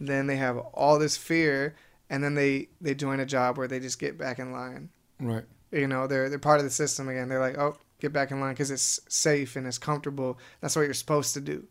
then 0.00 0.26
they 0.26 0.34
have 0.34 0.58
all 0.58 0.98
this 0.98 1.16
fear, 1.16 1.76
and 2.10 2.24
then 2.24 2.34
they 2.34 2.70
they 2.80 2.92
join 2.92 3.20
a 3.20 3.26
job 3.26 3.56
where 3.56 3.68
they 3.68 3.78
just 3.78 4.00
get 4.00 4.18
back 4.18 4.40
in 4.40 4.50
line. 4.50 4.88
Right. 5.20 5.44
You 5.70 5.86
know, 5.86 6.08
they're 6.08 6.28
they're 6.28 6.40
part 6.40 6.58
of 6.58 6.64
the 6.64 6.70
system 6.70 7.08
again. 7.08 7.28
They're 7.28 7.38
like, 7.38 7.56
oh, 7.56 7.76
get 8.00 8.12
back 8.12 8.32
in 8.32 8.40
line 8.40 8.54
because 8.54 8.72
it's 8.72 8.98
safe 9.08 9.54
and 9.54 9.64
it's 9.64 9.78
comfortable. 9.78 10.40
That's 10.60 10.74
what 10.74 10.82
you're 10.82 10.94
supposed 10.94 11.34
to 11.34 11.40
do. 11.40 11.68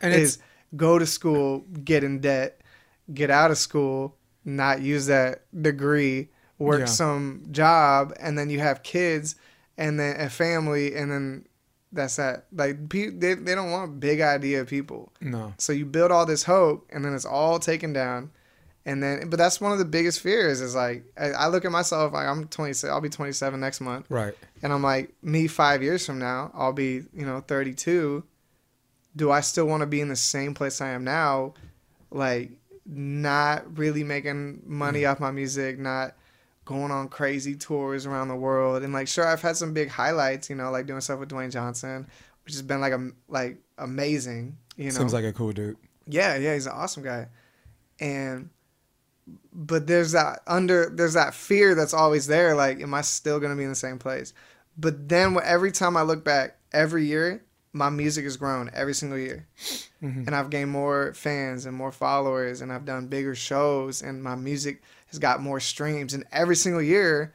And 0.00 0.14
is 0.14 0.36
it's 0.36 0.42
go 0.76 0.98
to 0.98 1.06
school, 1.06 1.64
get 1.84 2.02
in 2.04 2.20
debt, 2.20 2.60
get 3.12 3.30
out 3.30 3.50
of 3.50 3.58
school, 3.58 4.16
not 4.44 4.80
use 4.82 5.06
that 5.06 5.42
degree, 5.60 6.28
work 6.58 6.80
Yeah. 6.80 6.84
some 6.86 7.42
job, 7.50 8.12
and 8.20 8.38
then 8.38 8.50
you 8.50 8.60
have 8.60 8.82
kids 8.82 9.36
and 9.78 9.98
then 9.98 10.20
a 10.20 10.28
family, 10.30 10.94
and 10.94 11.10
then 11.10 11.46
that's 11.92 12.16
that. 12.16 12.46
Like 12.52 12.88
pe- 12.88 13.10
they 13.10 13.34
they 13.34 13.54
don't 13.54 13.70
want 13.70 14.00
big 14.00 14.20
idea 14.20 14.64
people. 14.64 15.12
no. 15.20 15.54
So 15.58 15.72
you 15.72 15.84
build 15.86 16.10
all 16.10 16.24
this 16.26 16.42
hope, 16.44 16.86
and 16.90 17.04
then 17.04 17.14
it's 17.14 17.24
all 17.26 17.58
taken 17.58 17.92
down. 17.92 18.30
And 18.84 19.00
then, 19.00 19.30
but 19.30 19.38
that's 19.38 19.60
one 19.60 19.70
of 19.70 19.78
the 19.78 19.84
biggest 19.84 20.18
fears. 20.20 20.60
Is 20.60 20.74
like 20.74 21.04
I, 21.16 21.30
I 21.30 21.46
look 21.48 21.64
at 21.64 21.70
myself. 21.70 22.12
Like 22.14 22.26
I'm 22.26 22.46
27. 22.48 22.92
I'll 22.92 23.00
be 23.00 23.08
27 23.10 23.60
next 23.60 23.80
month. 23.80 24.06
Right. 24.08 24.34
And 24.62 24.72
I'm 24.72 24.82
like, 24.82 25.12
me 25.22 25.46
five 25.46 25.82
years 25.84 26.04
from 26.04 26.18
now, 26.18 26.50
I'll 26.54 26.72
be, 26.72 27.02
you 27.14 27.24
know, 27.26 27.40
32. 27.46 28.24
Do 29.14 29.30
I 29.30 29.40
still 29.40 29.66
want 29.66 29.82
to 29.82 29.86
be 29.86 30.00
in 30.00 30.08
the 30.08 30.16
same 30.16 30.54
place 30.54 30.80
I 30.80 30.90
am 30.90 31.04
now? 31.04 31.54
Like, 32.10 32.50
not 32.86 33.78
really 33.78 34.04
making 34.04 34.62
money 34.66 35.02
mm. 35.02 35.10
off 35.10 35.20
my 35.20 35.30
music, 35.30 35.78
not 35.78 36.14
going 36.64 36.90
on 36.90 37.08
crazy 37.08 37.54
tours 37.54 38.06
around 38.06 38.28
the 38.28 38.36
world. 38.36 38.82
And 38.82 38.92
like, 38.92 39.08
sure, 39.08 39.26
I've 39.26 39.42
had 39.42 39.56
some 39.56 39.74
big 39.74 39.88
highlights, 39.88 40.48
you 40.50 40.56
know, 40.56 40.70
like 40.70 40.86
doing 40.86 41.00
stuff 41.00 41.20
with 41.20 41.30
Dwayne 41.30 41.52
Johnson, 41.52 42.06
which 42.44 42.54
has 42.54 42.62
been 42.62 42.80
like, 42.80 42.92
a, 42.92 43.10
like 43.28 43.58
amazing, 43.78 44.56
you 44.76 44.86
know. 44.86 44.90
Seems 44.90 45.12
like 45.12 45.24
a 45.24 45.32
cool 45.32 45.52
dude. 45.52 45.76
Yeah, 46.06 46.36
yeah, 46.36 46.54
he's 46.54 46.66
an 46.66 46.72
awesome 46.72 47.02
guy. 47.02 47.28
And 48.00 48.50
but 49.52 49.86
there's 49.86 50.12
that 50.12 50.40
under 50.46 50.90
there's 50.92 51.14
that 51.14 51.34
fear 51.34 51.74
that's 51.74 51.94
always 51.94 52.26
there 52.26 52.56
like 52.56 52.80
am 52.80 52.92
I 52.92 53.02
still 53.02 53.38
going 53.38 53.52
to 53.52 53.56
be 53.56 53.64
in 53.64 53.68
the 53.70 53.76
same 53.76 53.98
place? 53.98 54.34
But 54.76 55.08
then 55.08 55.36
every 55.42 55.70
time 55.70 55.96
I 55.96 56.02
look 56.02 56.24
back 56.24 56.56
every 56.72 57.04
year 57.06 57.44
my 57.72 57.88
music 57.88 58.24
has 58.24 58.36
grown 58.36 58.70
every 58.74 58.92
single 58.94 59.18
year. 59.18 59.46
Mhm. 60.02 60.26
And 60.26 60.34
I've 60.36 60.50
gained 60.50 60.70
more 60.70 61.14
fans 61.14 61.64
and 61.64 61.74
more 61.76 61.92
followers 61.92 62.60
and 62.60 62.72
I've 62.72 62.84
done 62.84 63.06
bigger 63.06 63.34
shows 63.34 64.02
and 64.02 64.22
my 64.22 64.34
music 64.34 64.82
has 65.06 65.18
got 65.18 65.40
more 65.40 65.60
streams 65.60 66.12
and 66.14 66.24
every 66.32 66.56
single 66.56 66.82
year 66.82 67.32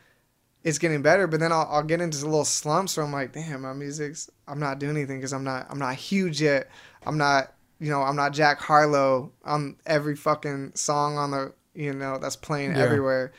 it's 0.63 0.80
getting 0.80 1.02
better 1.02 1.28
but 1.28 1.39
then 1.39 1.52
I'll, 1.52 1.67
I'll 1.71 1.84
get 1.84 2.02
into 2.02 2.26
little 2.26 2.43
slumps 2.43 2.97
where 2.97 3.06
I'm 3.06 3.12
like 3.13 3.32
damn 3.32 3.62
my 3.62 3.73
music's 3.73 4.30
I'm 4.47 4.60
not 4.60 4.80
doing 4.80 4.97
anything 4.97 5.17
because 5.17 5.32
I'm 5.34 5.43
not 5.43 5.67
I'm 5.69 5.80
not 5.80 5.95
huge 5.95 6.41
yet 6.41 6.69
I'm 7.06 7.17
not 7.17 7.54
you 7.80 7.89
know 7.89 8.02
I'm 8.02 8.15
not 8.15 8.34
Jack 8.34 8.60
Harlow 8.60 9.32
I'm 9.45 9.78
every 9.86 10.15
fucking 10.15 10.73
song 10.76 11.17
on 11.17 11.32
the 11.32 11.54
you 11.73 11.93
know 11.93 12.17
that's 12.17 12.36
playing 12.36 12.71
Yeah. 12.76 12.84
everywhere 12.84 13.32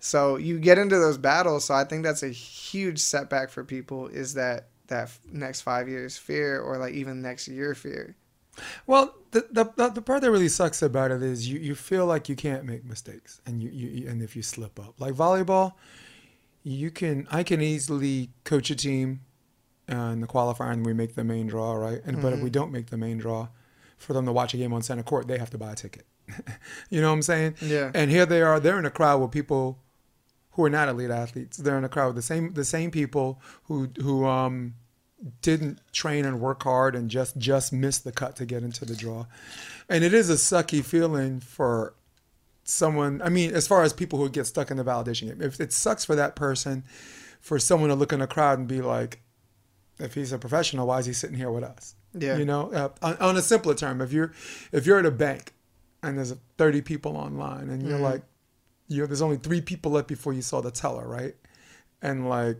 so 0.00 0.36
you 0.36 0.58
get 0.58 0.78
into 0.78 0.98
those 0.98 1.18
battles 1.18 1.66
so 1.66 1.74
I 1.74 1.84
think 1.84 2.02
that's 2.02 2.22
a 2.24 2.28
huge 2.30 2.98
setback 2.98 3.50
for 3.50 3.62
people 3.64 4.08
is 4.08 4.34
that 4.34 4.68
that 4.92 5.04
f- 5.04 5.20
next 5.32 5.62
five 5.62 5.88
years 5.88 6.16
fear 6.16 6.60
or 6.60 6.78
like 6.78 6.94
even 6.94 7.22
next 7.22 7.48
year 7.48 7.74
fear 7.74 8.14
Well, 8.86 9.14
the, 9.30 9.48
the 9.50 9.64
the 9.88 10.02
part 10.02 10.20
that 10.20 10.30
really 10.30 10.48
sucks 10.48 10.82
about 10.82 11.10
it 11.10 11.22
is 11.22 11.48
you, 11.48 11.58
you 11.58 11.74
feel 11.74 12.04
like 12.04 12.28
you 12.28 12.36
can't 12.36 12.64
make 12.64 12.84
mistakes, 12.84 13.40
and 13.46 13.62
you, 13.62 13.70
you 13.70 14.08
and 14.10 14.20
if 14.20 14.36
you 14.36 14.42
slip 14.42 14.78
up, 14.78 15.00
like 15.00 15.14
volleyball, 15.14 15.72
you 16.62 16.90
can 16.90 17.26
I 17.30 17.42
can 17.42 17.62
easily 17.62 18.28
coach 18.44 18.70
a 18.70 18.76
team, 18.76 19.22
uh, 19.90 20.12
in 20.12 20.20
the 20.20 20.26
qualifier, 20.26 20.70
and 20.70 20.84
we 20.84 20.92
make 20.92 21.14
the 21.14 21.24
main 21.24 21.46
draw, 21.46 21.72
right? 21.72 22.00
And 22.04 22.20
but 22.20 22.32
if 22.34 22.40
we 22.40 22.50
don't 22.50 22.70
make 22.70 22.90
the 22.90 22.98
main 22.98 23.18
draw, 23.18 23.48
for 23.96 24.12
them 24.12 24.26
to 24.26 24.32
watch 24.32 24.54
a 24.54 24.56
game 24.56 24.72
on 24.72 24.82
center 24.82 25.02
court, 25.02 25.28
they 25.28 25.38
have 25.38 25.50
to 25.50 25.58
buy 25.58 25.72
a 25.72 25.74
ticket. 25.74 26.06
you 26.90 27.00
know 27.00 27.08
what 27.08 27.14
I'm 27.14 27.22
saying? 27.22 27.56
yeah 27.62 27.90
And 27.94 28.10
here 28.10 28.26
they 28.26 28.42
are, 28.42 28.60
they're 28.60 28.78
in 28.78 28.86
a 28.86 28.90
crowd 28.90 29.20
with 29.20 29.30
people 29.30 29.78
who 30.52 30.64
are 30.64 30.70
not 30.70 30.88
elite 30.88 31.10
athletes. 31.10 31.56
They're 31.56 31.78
in 31.78 31.84
a 31.84 31.88
crowd 31.88 32.08
with 32.08 32.16
the 32.16 32.22
same 32.22 32.52
the 32.52 32.64
same 32.64 32.90
people 32.90 33.40
who 33.64 33.88
who 34.00 34.26
um 34.26 34.74
didn't 35.40 35.78
train 35.92 36.24
and 36.24 36.40
work 36.40 36.62
hard 36.64 36.94
and 36.96 37.08
just 37.10 37.36
just 37.38 37.72
missed 37.72 38.04
the 38.04 38.12
cut 38.12 38.34
to 38.36 38.44
get 38.46 38.62
into 38.62 38.84
the 38.84 38.94
draw. 38.96 39.26
And 39.88 40.02
it 40.02 40.12
is 40.12 40.28
a 40.30 40.34
sucky 40.34 40.84
feeling 40.84 41.38
for 41.40 41.94
someone 42.64 43.20
I 43.22 43.28
mean, 43.28 43.52
as 43.54 43.66
far 43.66 43.82
as 43.82 43.92
people 43.92 44.18
who 44.18 44.28
get 44.28 44.46
stuck 44.46 44.70
in 44.70 44.76
the 44.76 44.84
validation 44.84 45.28
game. 45.28 45.42
If 45.42 45.60
it 45.60 45.72
sucks 45.72 46.04
for 46.04 46.14
that 46.16 46.34
person, 46.36 46.84
for 47.40 47.58
someone 47.58 47.88
to 47.90 47.94
look 47.94 48.12
in 48.12 48.20
a 48.20 48.26
crowd 48.26 48.58
and 48.58 48.68
be 48.68 48.80
like, 48.80 49.20
if 49.98 50.14
he's 50.14 50.32
a 50.32 50.38
professional, 50.38 50.86
why 50.86 50.98
is 51.00 51.06
he 51.06 51.12
sitting 51.12 51.36
here 51.36 51.50
with 51.50 51.64
us? 51.64 51.94
yeah 52.18 52.36
You 52.36 52.44
know, 52.44 52.70
uh, 52.72 52.88
on, 53.02 53.16
on 53.18 53.36
a 53.36 53.42
simpler 53.42 53.74
term, 53.74 54.00
if 54.00 54.12
you're 54.12 54.32
if 54.72 54.86
you're 54.86 54.98
at 54.98 55.06
a 55.06 55.10
bank 55.10 55.52
and 56.02 56.18
there's 56.18 56.34
30 56.58 56.80
people 56.82 57.16
online 57.16 57.68
and 57.68 57.82
you're 57.82 57.98
Mhm. 57.98 58.02
like, 58.02 58.22
you 58.88 59.06
there's 59.06 59.22
only 59.22 59.36
three 59.36 59.60
people 59.60 59.92
left 59.92 60.08
before 60.08 60.32
you 60.32 60.42
saw 60.42 60.60
the 60.60 60.70
teller, 60.70 61.06
right? 61.06 61.34
And 62.00 62.28
like 62.28 62.58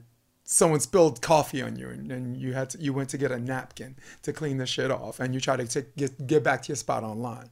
someone 0.52 0.80
spilled 0.80 1.22
coffee 1.22 1.62
on 1.62 1.76
you 1.76 1.88
and, 1.88 2.12
and 2.12 2.36
you 2.36 2.52
had 2.52 2.68
to, 2.70 2.78
you 2.78 2.92
went 2.92 3.08
to 3.08 3.16
get 3.16 3.32
a 3.32 3.38
napkin 3.38 3.96
to 4.20 4.32
clean 4.32 4.58
the 4.58 4.66
shit 4.66 4.90
off 4.90 5.18
and 5.18 5.32
you 5.34 5.40
try 5.40 5.56
to 5.56 5.66
take, 5.66 5.96
get 5.96 6.26
get 6.26 6.44
back 6.44 6.62
to 6.62 6.68
your 6.68 6.76
spot 6.76 7.02
online. 7.02 7.48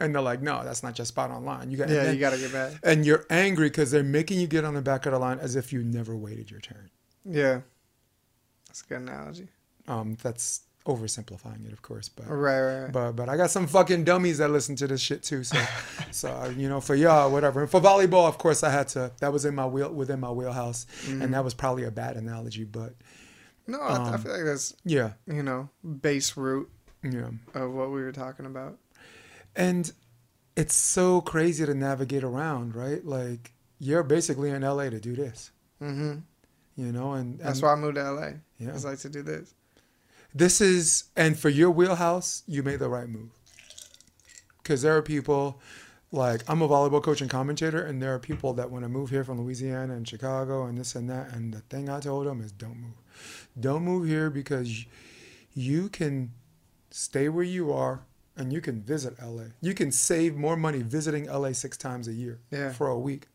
And 0.00 0.14
they're 0.14 0.22
like, 0.22 0.42
no, 0.42 0.64
that's 0.64 0.82
not 0.82 0.98
your 0.98 1.04
spot 1.04 1.30
online. 1.30 1.70
You 1.70 1.76
got 1.76 1.88
Yeah, 1.88 2.10
you 2.10 2.18
gotta 2.18 2.38
get 2.38 2.52
back. 2.52 2.72
and 2.82 3.04
you're 3.06 3.24
angry 3.30 3.68
because 3.68 3.90
they're 3.90 4.02
making 4.02 4.40
you 4.40 4.46
get 4.46 4.64
on 4.64 4.74
the 4.74 4.82
back 4.82 5.04
of 5.06 5.12
the 5.12 5.18
line 5.18 5.38
as 5.38 5.56
if 5.56 5.72
you 5.72 5.84
never 5.84 6.16
waited 6.16 6.50
your 6.50 6.60
turn. 6.60 6.90
Yeah, 7.24 7.60
that's 8.66 8.82
a 8.82 8.86
good 8.86 9.00
analogy. 9.02 9.48
Um, 9.86 10.16
that's 10.22 10.62
oversimplifying 10.86 11.66
it, 11.66 11.72
of 11.72 11.80
course, 11.82 12.08
but 12.08 12.26
Right, 12.28 12.60
right, 12.60 12.82
right. 12.84 12.92
but 12.92 13.12
but 13.12 13.28
I 13.28 13.36
got 13.36 13.50
some 13.50 13.66
fucking 13.66 14.04
dummies 14.04 14.38
that 14.38 14.48
listen 14.50 14.76
to 14.76 14.86
this 14.86 15.00
shit 15.00 15.22
too. 15.22 15.42
So 15.44 15.58
so 16.10 16.54
you 16.56 16.68
know, 16.68 16.80
for 16.80 16.94
y'all, 16.94 17.30
whatever. 17.30 17.60
And 17.62 17.70
for 17.70 17.80
volleyball, 17.80 18.28
of 18.28 18.36
course, 18.38 18.62
I 18.62 18.70
had 18.70 18.88
to. 18.88 19.10
That 19.20 19.32
was 19.32 19.44
in 19.44 19.54
my 19.54 19.66
wheel 19.66 19.90
within 19.92 20.20
my 20.20 20.30
wheelhouse, 20.30 20.86
Mm-hmm. 21.06 21.22
and 21.22 21.34
that 21.34 21.42
was 21.44 21.54
probably 21.54 21.84
a 21.84 21.90
bad 21.90 22.16
analogy, 22.16 22.64
but 22.64 22.94
No, 23.66 23.80
I, 23.80 23.96
I 23.96 24.14
Um, 24.14 24.18
feel 24.22 24.32
like 24.32 24.44
that's 24.44 24.74
yeah, 24.84 25.12
you 25.26 25.42
know 25.42 25.70
base 26.02 26.36
root 26.36 26.68
yeah. 27.02 27.30
of 27.54 27.72
what 27.72 27.88
we 27.90 28.02
were 28.02 28.12
talking 28.12 28.44
about. 28.46 28.78
And 29.56 29.90
it's 30.56 30.74
so 30.74 31.20
crazy 31.20 31.64
to 31.64 31.74
navigate 31.74 32.24
around, 32.24 32.74
right? 32.76 33.04
Like 33.04 33.52
you're 33.78 34.02
basically 34.02 34.50
in 34.50 34.62
LA 34.62 34.90
to 34.90 35.00
do 35.00 35.14
this, 35.16 35.50
hmm 35.78 36.16
you 36.76 36.90
know, 36.90 37.12
and, 37.12 37.38
That's 37.38 37.62
why 37.62 37.72
I 37.72 37.76
moved 37.76 37.94
to 37.96 38.10
LA. 38.12 38.28
Yeah. 38.58 38.70
I 38.70 38.72
just 38.72 38.84
like 38.84 38.98
to 39.00 39.08
do 39.08 39.22
this. 39.22 39.54
This 40.34 40.60
is 40.60 41.04
and 41.16 41.38
for 41.38 41.48
your 41.48 41.70
wheelhouse, 41.70 42.42
you 42.46 42.62
made 42.62 42.78
the 42.80 42.88
right 42.88 43.08
move. 43.08 43.30
Because 44.62 44.82
there 44.82 44.96
are 44.96 45.02
people 45.02 45.60
like 46.10 46.42
I'm 46.48 46.62
a 46.62 46.68
volleyball 46.68 47.02
coach 47.02 47.20
and 47.20 47.30
commentator, 47.30 47.84
and 47.84 48.02
there 48.02 48.14
are 48.14 48.18
people 48.18 48.52
that 48.54 48.70
want 48.70 48.84
to 48.84 48.88
move 48.88 49.10
here 49.10 49.24
from 49.24 49.40
Louisiana 49.42 49.94
and 49.94 50.06
Chicago 50.08 50.64
and 50.64 50.78
this 50.78 50.94
and 50.94 51.08
that. 51.10 51.32
And 51.32 51.52
the 51.52 51.60
thing 51.60 51.88
I 51.88 52.00
told 52.00 52.26
them 52.26 52.40
is 52.40 52.52
don't 52.52 52.78
move, 52.78 52.94
don't 53.58 53.82
move 53.84 54.06
here 54.08 54.30
because 54.30 54.86
you 55.54 55.88
can 55.88 56.32
stay 56.90 57.28
where 57.28 57.44
you 57.44 57.72
are 57.72 58.04
and 58.36 58.52
you 58.52 58.60
can 58.60 58.80
visit 58.82 59.14
LA. 59.22 59.44
You 59.60 59.74
can 59.74 59.92
save 59.92 60.34
more 60.34 60.56
money 60.56 60.82
visiting 60.82 61.26
LA 61.26 61.52
six 61.52 61.76
times 61.76 62.08
a 62.08 62.12
year 62.12 62.40
Yeah. 62.50 62.72
for 62.72 62.88
a 62.88 62.98
week. 62.98 63.26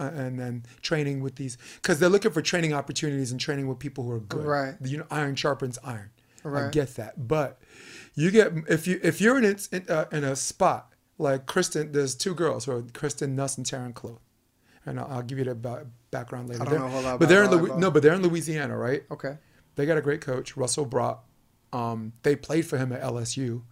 Uh, 0.00 0.12
and 0.14 0.38
then 0.38 0.62
training 0.80 1.20
with 1.22 1.34
these 1.34 1.58
because 1.82 1.98
they're 1.98 2.08
looking 2.08 2.30
for 2.30 2.40
training 2.40 2.72
opportunities 2.72 3.32
and 3.32 3.40
training 3.40 3.66
with 3.66 3.80
people 3.80 4.04
who 4.04 4.12
are 4.12 4.20
good. 4.20 4.44
Right. 4.46 4.74
You 4.84 4.98
know, 4.98 5.06
iron 5.10 5.34
sharpens 5.34 5.76
iron. 5.82 6.10
I 6.44 6.68
get 6.70 6.94
that, 6.96 7.28
but 7.28 7.60
you 8.14 8.30
get 8.30 8.52
if 8.68 8.86
you 8.86 9.00
if 9.02 9.20
you're 9.20 9.38
in 9.38 9.44
it 9.44 9.68
in, 9.72 9.84
uh, 9.88 10.06
in 10.12 10.24
a 10.24 10.34
spot 10.36 10.92
like 11.18 11.46
Kristen, 11.46 11.92
there's 11.92 12.14
two 12.14 12.34
girls 12.34 12.64
who 12.64 12.72
are 12.72 12.82
Kristen 12.94 13.34
Nuss 13.36 13.56
and 13.58 13.66
Taryn 13.66 13.92
Kloth, 13.92 14.20
and 14.86 14.98
I'll, 15.00 15.06
I'll 15.10 15.22
give 15.22 15.38
you 15.38 15.44
the 15.44 15.54
ba- 15.54 15.86
background 16.10 16.48
later. 16.48 16.62
I 16.62 16.64
don't 16.64 16.70
They're- 16.72 16.80
know 16.80 16.86
a 16.86 16.90
whole 16.90 17.02
lot 17.02 17.18
but 17.20 17.28
they're 17.28 17.42
in 17.44 17.50
volleyball. 17.50 17.78
no, 17.78 17.90
but 17.90 18.02
they're 18.02 18.14
in 18.14 18.22
Louisiana, 18.22 18.76
right? 18.76 19.02
Okay. 19.10 19.36
They 19.76 19.86
got 19.86 19.98
a 19.98 20.00
great 20.02 20.20
coach, 20.20 20.56
Russell 20.56 20.84
Brock. 20.86 21.24
Um, 21.72 22.12
they 22.22 22.34
played 22.34 22.66
for 22.66 22.78
him 22.78 22.92
at 22.92 23.02
LSU. 23.02 23.62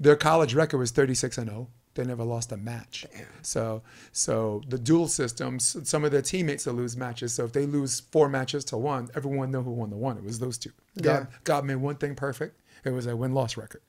Their 0.00 0.16
college 0.16 0.54
record 0.54 0.78
was 0.78 0.90
36 0.90 1.38
and 1.38 1.48
0. 1.48 1.68
They 1.94 2.04
never 2.04 2.24
lost 2.24 2.50
a 2.52 2.56
match. 2.56 3.06
So, 3.42 3.82
so 4.12 4.62
the 4.68 4.78
dual 4.78 5.08
systems. 5.08 5.76
Some 5.88 6.04
of 6.04 6.10
their 6.10 6.22
teammates 6.22 6.66
will 6.66 6.74
lose 6.74 6.96
matches. 6.96 7.32
So 7.32 7.44
if 7.44 7.52
they 7.52 7.66
lose 7.66 8.00
four 8.00 8.28
matches 8.28 8.64
to 8.66 8.76
one, 8.76 9.10
everyone 9.14 9.50
know 9.50 9.62
who 9.62 9.70
won 9.70 9.90
the 9.90 9.96
one. 9.96 10.16
It 10.16 10.24
was 10.24 10.38
those 10.38 10.58
two. 10.58 10.72
God, 11.00 11.28
God 11.44 11.64
made 11.64 11.76
one 11.76 11.96
thing 11.96 12.14
perfect. 12.14 12.60
It 12.84 12.90
was 12.90 13.06
a 13.06 13.16
win 13.16 13.32
loss 13.32 13.56
record. 13.56 13.82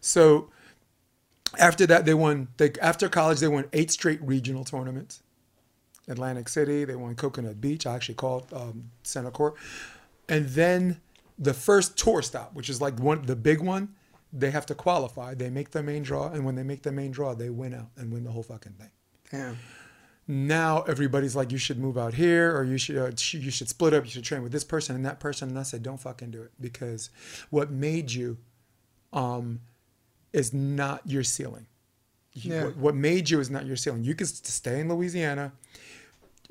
So 0.00 0.50
after 1.58 1.86
that, 1.86 2.04
they 2.04 2.14
won. 2.14 2.48
They 2.56 2.72
after 2.80 3.08
college, 3.08 3.40
they 3.40 3.48
won 3.48 3.64
eight 3.72 3.90
straight 3.90 4.22
regional 4.22 4.64
tournaments. 4.64 5.22
Atlantic 6.08 6.48
City. 6.48 6.84
They 6.84 6.96
won 6.96 7.14
Coconut 7.14 7.60
Beach. 7.60 7.86
I 7.86 7.94
actually 7.94 8.14
called 8.14 8.52
um, 8.52 8.90
Center 9.02 9.30
Court, 9.30 9.54
and 10.28 10.48
then 10.48 11.00
the 11.38 11.54
first 11.54 11.96
tour 11.96 12.22
stop, 12.22 12.54
which 12.54 12.68
is 12.68 12.80
like 12.80 12.98
one 12.98 13.24
the 13.26 13.36
big 13.36 13.60
one, 13.60 13.94
they 14.32 14.50
have 14.50 14.66
to 14.66 14.74
qualify. 14.74 15.34
They 15.34 15.50
make 15.50 15.70
the 15.70 15.82
main 15.82 16.02
draw, 16.02 16.28
and 16.28 16.44
when 16.44 16.54
they 16.54 16.62
make 16.62 16.82
the 16.82 16.92
main 16.92 17.10
draw, 17.10 17.34
they 17.34 17.50
win 17.50 17.74
out 17.74 17.88
and 17.96 18.12
win 18.12 18.24
the 18.24 18.30
whole 18.30 18.42
fucking 18.42 18.72
thing. 18.72 18.90
Damn. 19.30 19.56
Now 20.30 20.82
everybody's 20.82 21.34
like, 21.34 21.50
you 21.52 21.56
should 21.58 21.78
move 21.78 21.96
out 21.96 22.12
here, 22.14 22.54
or 22.54 22.62
you 22.64 22.76
should 22.76 22.96
uh, 22.98 23.10
you 23.30 23.50
should 23.50 23.68
split 23.68 23.94
up. 23.94 24.04
You 24.04 24.10
should 24.10 24.24
train 24.24 24.42
with 24.42 24.52
this 24.52 24.64
person 24.64 24.94
and 24.94 25.04
that 25.06 25.20
person. 25.20 25.48
And 25.48 25.58
I 25.58 25.62
said, 25.62 25.82
don't 25.82 25.98
fucking 26.00 26.30
do 26.30 26.42
it 26.42 26.52
because 26.60 27.08
what 27.48 27.70
made 27.70 28.12
you, 28.12 28.36
um, 29.12 29.60
is 30.34 30.52
not 30.52 31.00
your 31.06 31.24
ceiling. 31.24 31.66
You- 32.34 32.52
Yeah. 32.52 32.64
What, 32.64 32.76
what 32.76 32.94
made 32.94 33.30
you 33.30 33.40
is 33.40 33.48
not 33.48 33.64
your 33.64 33.76
ceiling. 33.76 34.04
You 34.04 34.14
can 34.14 34.26
stay 34.26 34.80
in 34.80 34.88
Louisiana. 34.90 35.52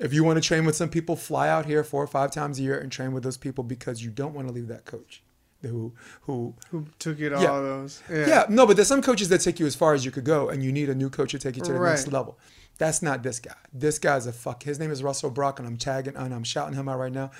If 0.00 0.12
you 0.12 0.22
want 0.24 0.36
to 0.36 0.46
train 0.46 0.64
with 0.64 0.74
some 0.76 0.88
people, 0.88 1.14
fly 1.16 1.48
out 1.48 1.66
here 1.66 1.82
four 1.84 2.02
or 2.02 2.06
five 2.08 2.30
times 2.32 2.58
a 2.58 2.62
year 2.62 2.78
and 2.78 2.90
train 2.90 3.12
with 3.12 3.22
those 3.22 3.36
people 3.36 3.62
because 3.64 4.02
you 4.02 4.10
don't 4.10 4.34
want 4.34 4.48
to 4.48 4.54
leave 4.54 4.68
that 4.68 4.84
coach, 4.84 5.22
who 5.62 5.92
who 6.22 6.54
Who 6.70 6.86
took 6.98 7.18
you 7.18 7.28
to 7.30 7.40
Yeah. 7.40 7.50
all 7.50 7.62
those? 7.62 8.02
yeah. 8.10 8.46
no, 8.48 8.66
but 8.66 8.76
there's 8.76 8.88
some 8.88 9.02
coaches 9.02 9.28
that 9.30 9.40
take 9.40 9.58
you 9.60 9.66
as 9.66 9.74
far 9.74 9.94
as 9.94 10.04
you 10.04 10.10
could 10.10 10.24
go, 10.24 10.48
and 10.48 10.62
you 10.62 10.70
need 10.72 10.88
a 10.88 10.94
new 10.94 11.10
coach 11.10 11.32
to 11.32 11.38
take 11.38 11.56
you 11.56 11.62
to 11.62 11.72
the 11.72 11.80
next 11.80 12.08
level. 12.08 12.38
That's 12.78 13.02
not 13.02 13.24
this 13.24 13.40
guy. 13.40 13.54
This 13.72 13.98
guy's 13.98 14.26
a 14.26 14.32
fuck. 14.32 14.62
His 14.62 14.78
name 14.78 14.92
is 14.92 15.02
Russell 15.02 15.30
Brock, 15.30 15.58
and 15.58 15.66
I'm 15.66 15.76
tagging 15.76 16.14
and 16.14 16.32
I'm 16.32 16.44
shouting 16.44 16.74
him 16.74 16.88
out 16.88 17.00
right 17.00 17.12
now. 17.12 17.32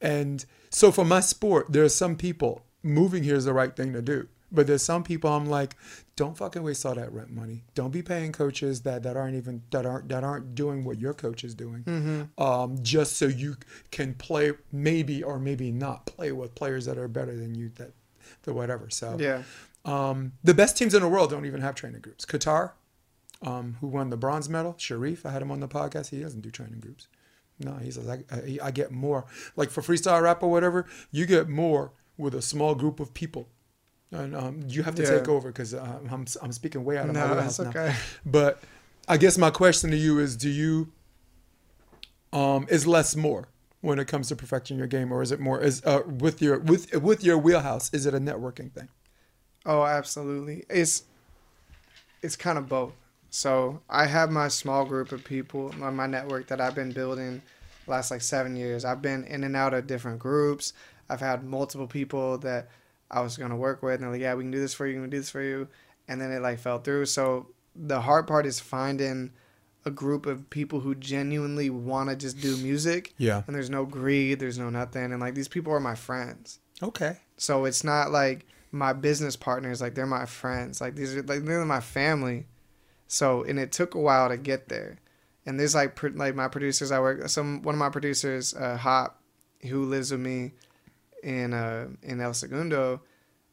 And 0.00 0.44
so 0.70 0.90
for 0.90 1.04
my 1.04 1.20
sport, 1.20 1.66
there 1.70 1.84
are 1.84 1.88
some 1.88 2.16
people 2.16 2.64
moving 2.82 3.22
here 3.22 3.36
is 3.36 3.44
the 3.44 3.52
right 3.52 3.76
thing 3.76 3.92
to 3.92 4.02
do. 4.02 4.26
But 4.52 4.66
there's 4.66 4.82
some 4.82 5.04
people 5.04 5.30
I'm 5.30 5.46
like, 5.46 5.76
don't 6.16 6.36
fucking 6.36 6.62
waste 6.62 6.84
all 6.84 6.94
that 6.94 7.12
rent 7.12 7.30
money. 7.30 7.62
Don't 7.74 7.90
be 7.92 8.02
paying 8.02 8.32
coaches 8.32 8.82
that, 8.82 9.02
that 9.04 9.16
aren't 9.16 9.36
even 9.36 9.62
that 9.70 9.86
aren't 9.86 10.08
that 10.08 10.24
aren't 10.24 10.54
doing 10.54 10.84
what 10.84 10.98
your 10.98 11.14
coach 11.14 11.44
is 11.44 11.54
doing. 11.54 11.84
Mm-hmm. 11.84 12.42
Um, 12.42 12.78
just 12.82 13.16
so 13.16 13.26
you 13.26 13.56
can 13.90 14.14
play 14.14 14.52
maybe 14.72 15.22
or 15.22 15.38
maybe 15.38 15.70
not 15.70 16.06
play 16.06 16.32
with 16.32 16.54
players 16.54 16.84
that 16.86 16.98
are 16.98 17.08
better 17.08 17.34
than 17.36 17.54
you 17.54 17.70
that 17.76 17.92
the 18.42 18.52
whatever. 18.52 18.90
So 18.90 19.16
Yeah. 19.18 19.42
um, 19.84 20.32
the 20.42 20.54
best 20.54 20.76
teams 20.76 20.94
in 20.94 21.02
the 21.02 21.08
world 21.08 21.30
don't 21.30 21.46
even 21.46 21.60
have 21.60 21.74
training 21.74 22.00
groups. 22.00 22.24
Qatar, 22.26 22.72
um, 23.42 23.76
who 23.80 23.86
won 23.86 24.10
the 24.10 24.16
bronze 24.16 24.48
medal, 24.48 24.74
Cherif, 24.74 25.24
I 25.24 25.30
had 25.30 25.42
him 25.42 25.50
on 25.50 25.60
the 25.60 25.68
podcast. 25.68 26.10
He 26.10 26.20
doesn't 26.20 26.40
do 26.42 26.50
training 26.50 26.80
groups. 26.80 27.08
No, 27.58 27.74
he 27.74 27.90
says 27.90 28.08
I, 28.08 28.24
I, 28.34 28.58
I 28.64 28.70
get 28.70 28.90
more. 28.90 29.26
Like 29.56 29.70
for 29.70 29.80
freestyle 29.82 30.22
rap 30.22 30.42
or 30.42 30.50
whatever, 30.50 30.86
you 31.10 31.24
get 31.26 31.48
more 31.48 31.92
with 32.18 32.34
a 32.34 32.42
small 32.42 32.74
group 32.74 33.00
of 33.00 33.14
people. 33.14 33.48
And 34.12 34.34
um, 34.34 34.60
you 34.66 34.82
have 34.82 34.94
to 34.96 35.02
Yeah. 35.02 35.18
take 35.18 35.28
over 35.28 35.48
because 35.48 35.72
uh, 35.74 35.98
I'm 36.10 36.26
I'm 36.42 36.52
speaking 36.52 36.84
way 36.84 36.98
out 36.98 37.08
of 37.08 37.14
my 37.16 37.22
No, 37.22 37.28
wheelhouse 37.28 37.58
that's 37.58 37.60
now. 37.60 37.70
okay. 37.76 37.94
But 38.26 38.60
I 39.08 39.16
guess 39.16 39.38
my 39.38 39.50
question 39.50 39.90
to 39.90 39.96
you 39.96 40.18
is: 40.18 40.36
Do 40.36 40.48
you 40.50 40.92
um, 42.32 42.66
is 42.68 42.86
less 42.86 43.14
more 43.16 43.48
when 43.80 43.98
it 43.98 44.06
comes 44.08 44.28
to 44.28 44.36
perfecting 44.36 44.78
your 44.78 44.86
game, 44.86 45.12
or 45.12 45.22
is 45.22 45.30
it 45.32 45.40
more 45.40 45.60
is 45.60 45.82
uh, 45.84 46.02
with 46.06 46.42
your 46.42 46.58
with 46.58 46.92
with 46.96 47.22
your 47.24 47.38
wheelhouse? 47.38 47.92
Is 47.94 48.04
it 48.06 48.14
a 48.14 48.20
networking 48.20 48.72
thing? 48.72 48.88
Oh, 49.64 49.84
absolutely. 49.84 50.64
It's 50.68 51.04
it's 52.22 52.36
kind 52.36 52.58
of 52.58 52.68
both. 52.68 52.92
So 53.30 53.80
I 53.88 54.06
have 54.06 54.30
my 54.30 54.48
small 54.48 54.84
group 54.84 55.12
of 55.12 55.24
people, 55.24 55.72
my, 55.78 55.90
my 55.90 56.06
network 56.06 56.48
that 56.48 56.60
I've 56.60 56.74
been 56.74 56.92
building 56.92 57.42
last 57.86 58.10
like 58.10 58.22
seven 58.22 58.56
years. 58.56 58.84
I've 58.84 59.02
been 59.02 59.24
in 59.24 59.44
and 59.44 59.54
out 59.56 59.74
of 59.74 59.86
different 59.86 60.18
groups. 60.18 60.72
I've 61.08 61.20
had 61.20 61.44
multiple 61.44 61.86
people 61.86 62.38
that 62.38 62.68
I 63.10 63.20
was 63.20 63.36
gonna 63.36 63.56
work 63.56 63.82
with, 63.82 63.94
and 63.94 64.04
they're 64.04 64.10
like, 64.12 64.20
"Yeah, 64.20 64.34
we 64.34 64.44
can 64.44 64.50
do 64.50 64.60
this 64.60 64.74
for 64.74 64.86
you. 64.86 64.96
We 64.96 65.02
can 65.04 65.10
do 65.10 65.18
this 65.18 65.30
for 65.30 65.42
you," 65.42 65.68
and 66.08 66.20
then 66.20 66.30
it 66.32 66.40
like 66.42 66.58
fell 66.58 66.78
through. 66.78 67.06
So 67.06 67.48
the 67.74 68.00
hard 68.02 68.26
part 68.26 68.46
is 68.46 68.60
finding 68.60 69.32
a 69.84 69.90
group 69.90 70.26
of 70.26 70.50
people 70.50 70.80
who 70.80 70.94
genuinely 70.94 71.70
want 71.70 72.10
to 72.10 72.16
just 72.16 72.40
do 72.40 72.56
music, 72.58 73.14
Yeah. 73.16 73.42
and 73.46 73.56
there's 73.56 73.70
no 73.70 73.86
greed, 73.86 74.38
there's 74.38 74.58
no 74.58 74.68
nothing, 74.70 75.04
and 75.12 75.20
like 75.20 75.34
these 75.34 75.48
people 75.48 75.72
are 75.72 75.80
my 75.80 75.94
friends. 75.94 76.58
Okay. 76.82 77.18
So 77.38 77.64
it's 77.64 77.82
not 77.82 78.10
like 78.10 78.44
my 78.72 78.92
business 78.92 79.36
partners, 79.36 79.80
like 79.80 79.94
they're 79.94 80.06
my 80.06 80.26
friends. 80.26 80.80
Like 80.80 80.94
these 80.96 81.16
are 81.16 81.22
like 81.22 81.44
they're 81.44 81.64
my 81.64 81.80
family. 81.80 82.46
So 83.08 83.42
and 83.44 83.58
it 83.58 83.72
took 83.72 83.94
a 83.94 83.98
while 84.00 84.28
to 84.28 84.36
get 84.36 84.68
there. 84.68 84.98
And 85.46 85.58
there's 85.58 85.74
like 85.74 85.96
pro- 85.96 86.10
like 86.10 86.34
my 86.34 86.48
producers 86.48 86.92
I 86.92 87.00
work 87.00 87.26
some 87.28 87.62
one 87.62 87.74
of 87.74 87.78
my 87.78 87.88
producers, 87.88 88.54
uh, 88.54 88.76
Hop, 88.76 89.20
who 89.62 89.84
lives 89.84 90.12
with 90.12 90.20
me 90.20 90.52
in 91.22 91.52
uh 91.52 91.88
in 92.02 92.20
El 92.20 92.34
Segundo. 92.34 93.02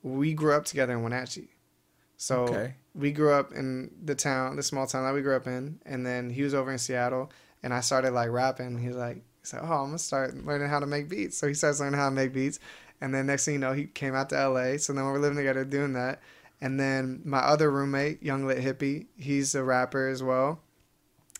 We 0.03 0.33
grew 0.33 0.53
up 0.53 0.65
together 0.65 0.93
in 0.93 1.03
Wenatchee. 1.03 1.49
So 2.17 2.43
Okay. 2.49 2.75
we 2.95 3.11
grew 3.11 3.31
up 3.31 3.51
in 3.53 3.91
the 4.03 4.15
town, 4.15 4.55
the 4.55 4.63
small 4.63 4.87
town 4.87 5.03
that 5.03 5.13
we 5.13 5.21
grew 5.21 5.35
up 5.35 5.47
in, 5.47 5.79
and 5.85 6.05
then 6.05 6.29
he 6.29 6.41
was 6.43 6.53
over 6.53 6.71
in 6.71 6.77
Seattle, 6.79 7.31
and 7.61 7.73
I 7.73 7.81
started 7.81 8.11
like 8.11 8.29
rapping. 8.31 8.79
He's 8.79 8.95
like, 8.95 9.21
he's 9.41 9.53
like, 9.53 9.63
oh, 9.63 9.65
I'm 9.65 9.87
gonna 9.87 9.99
start 9.99 10.35
learning 10.45 10.69
how 10.69 10.79
to 10.79 10.85
make 10.87 11.09
beats. 11.09 11.37
So 11.37 11.47
he 11.47 11.53
starts 11.53 11.79
learning 11.79 11.99
how 11.99 12.09
to 12.09 12.15
make 12.15 12.33
beats, 12.33 12.59
and 13.01 13.13
then 13.13 13.27
next 13.27 13.45
thing 13.45 13.55
you 13.55 13.59
know, 13.59 13.73
he 13.73 13.85
came 13.85 14.15
out 14.15 14.29
to 14.29 14.49
LA. 14.49 14.77
So 14.77 14.93
then 14.93 15.03
we're 15.05 15.19
living 15.19 15.37
together 15.37 15.63
doing 15.65 15.93
that. 15.93 16.21
And 16.59 16.79
then 16.79 17.21
my 17.23 17.39
other 17.39 17.69
roommate, 17.69 18.23
Young 18.23 18.47
Lit 18.47 18.57
Hippie, 18.57 19.05
he's 19.15 19.53
a 19.53 19.63
rapper 19.63 20.07
as 20.07 20.23
well, 20.23 20.59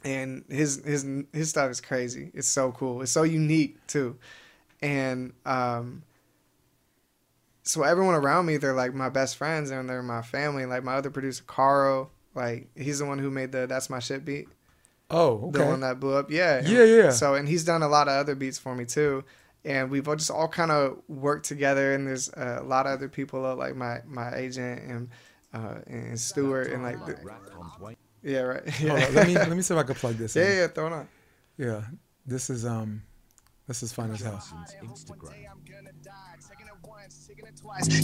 and 0.04 0.44
his 0.50 0.84
his 0.86 1.08
his 1.34 1.50
stuff 1.50 1.72
is 1.72 1.82
crazy. 1.82 2.32
It's 2.36 2.48
so 2.48 2.72
cool. 2.72 3.02
It's 3.02 3.12
so 3.12 3.24
unique 3.24 3.86
too, 3.88 4.18
and 4.82 5.34
um. 5.46 6.04
So 7.68 7.84
everyone 7.84 8.16
around 8.16 8.46
me, 8.46 8.58
they're 8.58 8.74
like 8.74 8.94
my 8.94 9.10
best 9.10 9.36
friends 9.36 9.70
and 9.72 9.90
they're 9.90 10.02
my 10.02 10.22
family. 10.22 10.66
Like 10.66 10.84
my 10.84 10.96
other 10.96 11.10
producer, 11.10 11.44
Carl, 11.46 12.10
like 12.34 12.70
he's 12.76 13.00
the 13.00 13.06
one 13.06 13.20
who 13.20 13.30
made 13.30 13.52
the 13.52 13.68
"That's 13.68 13.90
My 13.90 14.00
Shit" 14.00 14.24
beat, 14.24 14.48
Oh, 15.10 15.48
okay. 15.50 15.60
the 15.60 15.66
one 15.66 15.82
that 15.82 16.00
blew 16.00 16.16
up. 16.16 16.32
Yeah, 16.32 16.62
Yeah, 16.66 16.84
yeah. 16.84 17.10
So 17.12 17.36
and 17.36 17.48
he's 17.48 17.64
done 17.64 17.84
a 17.84 17.88
lot 17.88 18.08
of 18.08 18.14
other 18.14 18.36
beats 18.36 18.58
for 18.58 18.74
me 18.76 18.86
too, 18.86 19.24
and 19.66 19.90
we've 19.92 20.08
all 20.08 20.16
just 20.16 20.32
all 20.32 20.48
kind 20.48 20.72
of 20.72 21.00
worked 21.08 21.46
together. 21.46 21.94
And 21.94 22.08
there's 22.08 22.30
a 22.30 22.62
lot 22.64 22.86
of 22.86 22.94
other 22.94 23.10
people 23.10 23.46
uh, 23.46 23.56
like 23.56 23.76
my 23.76 24.00
my 24.06 24.34
agent 24.36 24.82
and 24.90 25.10
uh, 25.54 25.80
and 25.88 26.20
Stuart 26.20 26.72
and 26.72 26.84
like 26.84 27.06
the, 27.06 27.16
Yeah, 28.24 28.42
right. 28.42 28.70
Hold 28.70 28.92
on, 28.92 29.14
let 29.14 29.28
me 29.28 29.36
let 29.36 29.50
me 29.52 29.62
see 29.62 29.74
if 29.74 29.80
I 29.80 29.84
can 29.84 29.96
plug 29.96 30.16
this. 30.16 30.36
Yeah, 30.36 30.44
in. 30.50 30.58
yeah, 30.58 30.68
throw 30.68 30.88
it 30.88 30.94
on. 30.94 31.08
yeah. 31.58 31.82
This 32.26 32.50
is 32.50 32.66
um, 32.66 33.04
this 33.68 33.84
is 33.84 33.94
fun 33.94 34.12
as 34.12 34.22
hell. 34.22 34.44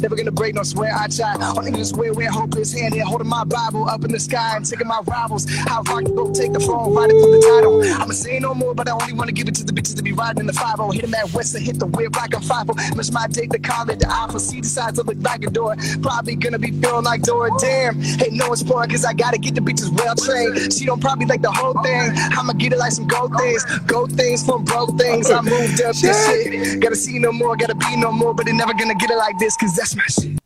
Never 0.02 0.16
gonna 0.16 0.32
break, 0.32 0.56
no 0.56 0.64
swear 0.64 0.94
I 0.94 1.08
try. 1.08 1.34
All 1.34 1.56
niggas 1.56 1.94
swear 1.94 2.14
we're 2.14 2.30
hopeless. 2.30 2.74
Hand 2.74 2.94
here, 2.94 3.06
holding 3.06 3.28
my 3.28 3.44
Bible 3.44 3.88
up 3.90 4.04
in 4.04 4.12
the 4.12 4.20
sky 4.20 4.56
and 4.56 4.66
taking 4.66 4.88
my 4.88 5.02
rivals. 5.08 5.46
How 5.50 5.82
rock 5.84 6.04
go 6.04 6.32
take 6.32 6.54
the 6.54 6.60
phone, 6.60 6.94
write 6.94 7.10
it 7.10 7.22
from 7.22 7.32
the 7.32 7.42
title. 7.42 7.82
I'ma 8.02 8.14
say 8.14 8.40
no 8.40 8.54
more, 8.54 8.76
but 8.76 8.88
I 8.88 8.92
only 8.92 9.14
wanna 9.14 9.32
give 9.32 9.48
it 9.48 9.56
to 9.56 9.64
the 9.64 9.72
bitches 9.72 9.96
that 9.96 10.04
be 10.04 10.14
riding 10.14 10.42
in 10.42 10.48
the 10.48 10.54
5 10.54 10.80
Hit 10.94 11.04
him 11.06 11.14
at 11.16 11.32
West 11.34 11.56
and 11.56 11.66
hit 11.66 11.80
the 11.80 11.86
whip 11.88 12.16
like 12.16 12.34
a 12.34 12.42
5 12.42 12.96
Miss 12.96 13.12
my 13.12 13.28
dick, 13.28 13.50
the 13.50 13.60
comment, 13.60 14.00
the 14.00 14.10
alpha, 14.10 14.40
see 14.40 14.62
the 14.62 14.68
sides 14.68 15.00
of 15.00 15.10
it 15.10 15.22
like 15.22 15.44
a 15.44 15.50
door. 15.50 15.76
Probably 16.02 16.36
gonna 16.36 16.60
be 16.60 16.72
feeling 16.72 17.06
like 17.06 17.22
Dora. 17.22 17.50
Damn, 17.60 18.02
ain't 18.04 18.34
no 18.34 18.50
one's 18.50 18.64
pouring, 18.64 18.90
cause 18.90 19.06
I 19.06 19.14
gotta 19.14 19.38
get 19.38 19.56
the 19.56 19.62
bitches 19.62 19.90
well 19.98 20.16
trained. 20.16 20.74
She 20.74 20.86
don't 20.86 21.02
probably 21.02 21.26
like 21.26 21.42
the 21.42 21.52
whole 21.52 21.74
thing. 21.84 22.12
I'ma 22.38 22.54
get 22.54 22.74
it 22.74 22.80
like 22.80 22.92
some 22.92 23.08
gold 23.08 23.34
things. 23.38 23.64
Gold 23.88 24.12
things 24.14 24.46
from 24.46 24.64
broke 24.66 24.98
things. 24.98 25.32
I 25.32 25.42
moved 25.42 25.82
up 25.82 25.96
this 25.96 26.26
shit. 26.28 26.82
Gotta 26.82 26.96
see 26.96 27.20
no 27.20 27.32
more, 27.32 27.56
gotta 27.56 27.76
be 27.76 27.96
no 27.96 28.12
more, 28.12 28.34
but 28.34 28.46
they 28.46 28.54
never 28.54 28.74
gonna 28.74 28.96
get 28.96 29.10
it 29.10 29.18
like 29.18 29.38
this, 29.40 29.53
cause 29.58 29.76
that's 29.76 29.96
my 29.96 30.06
shit. 30.06 30.40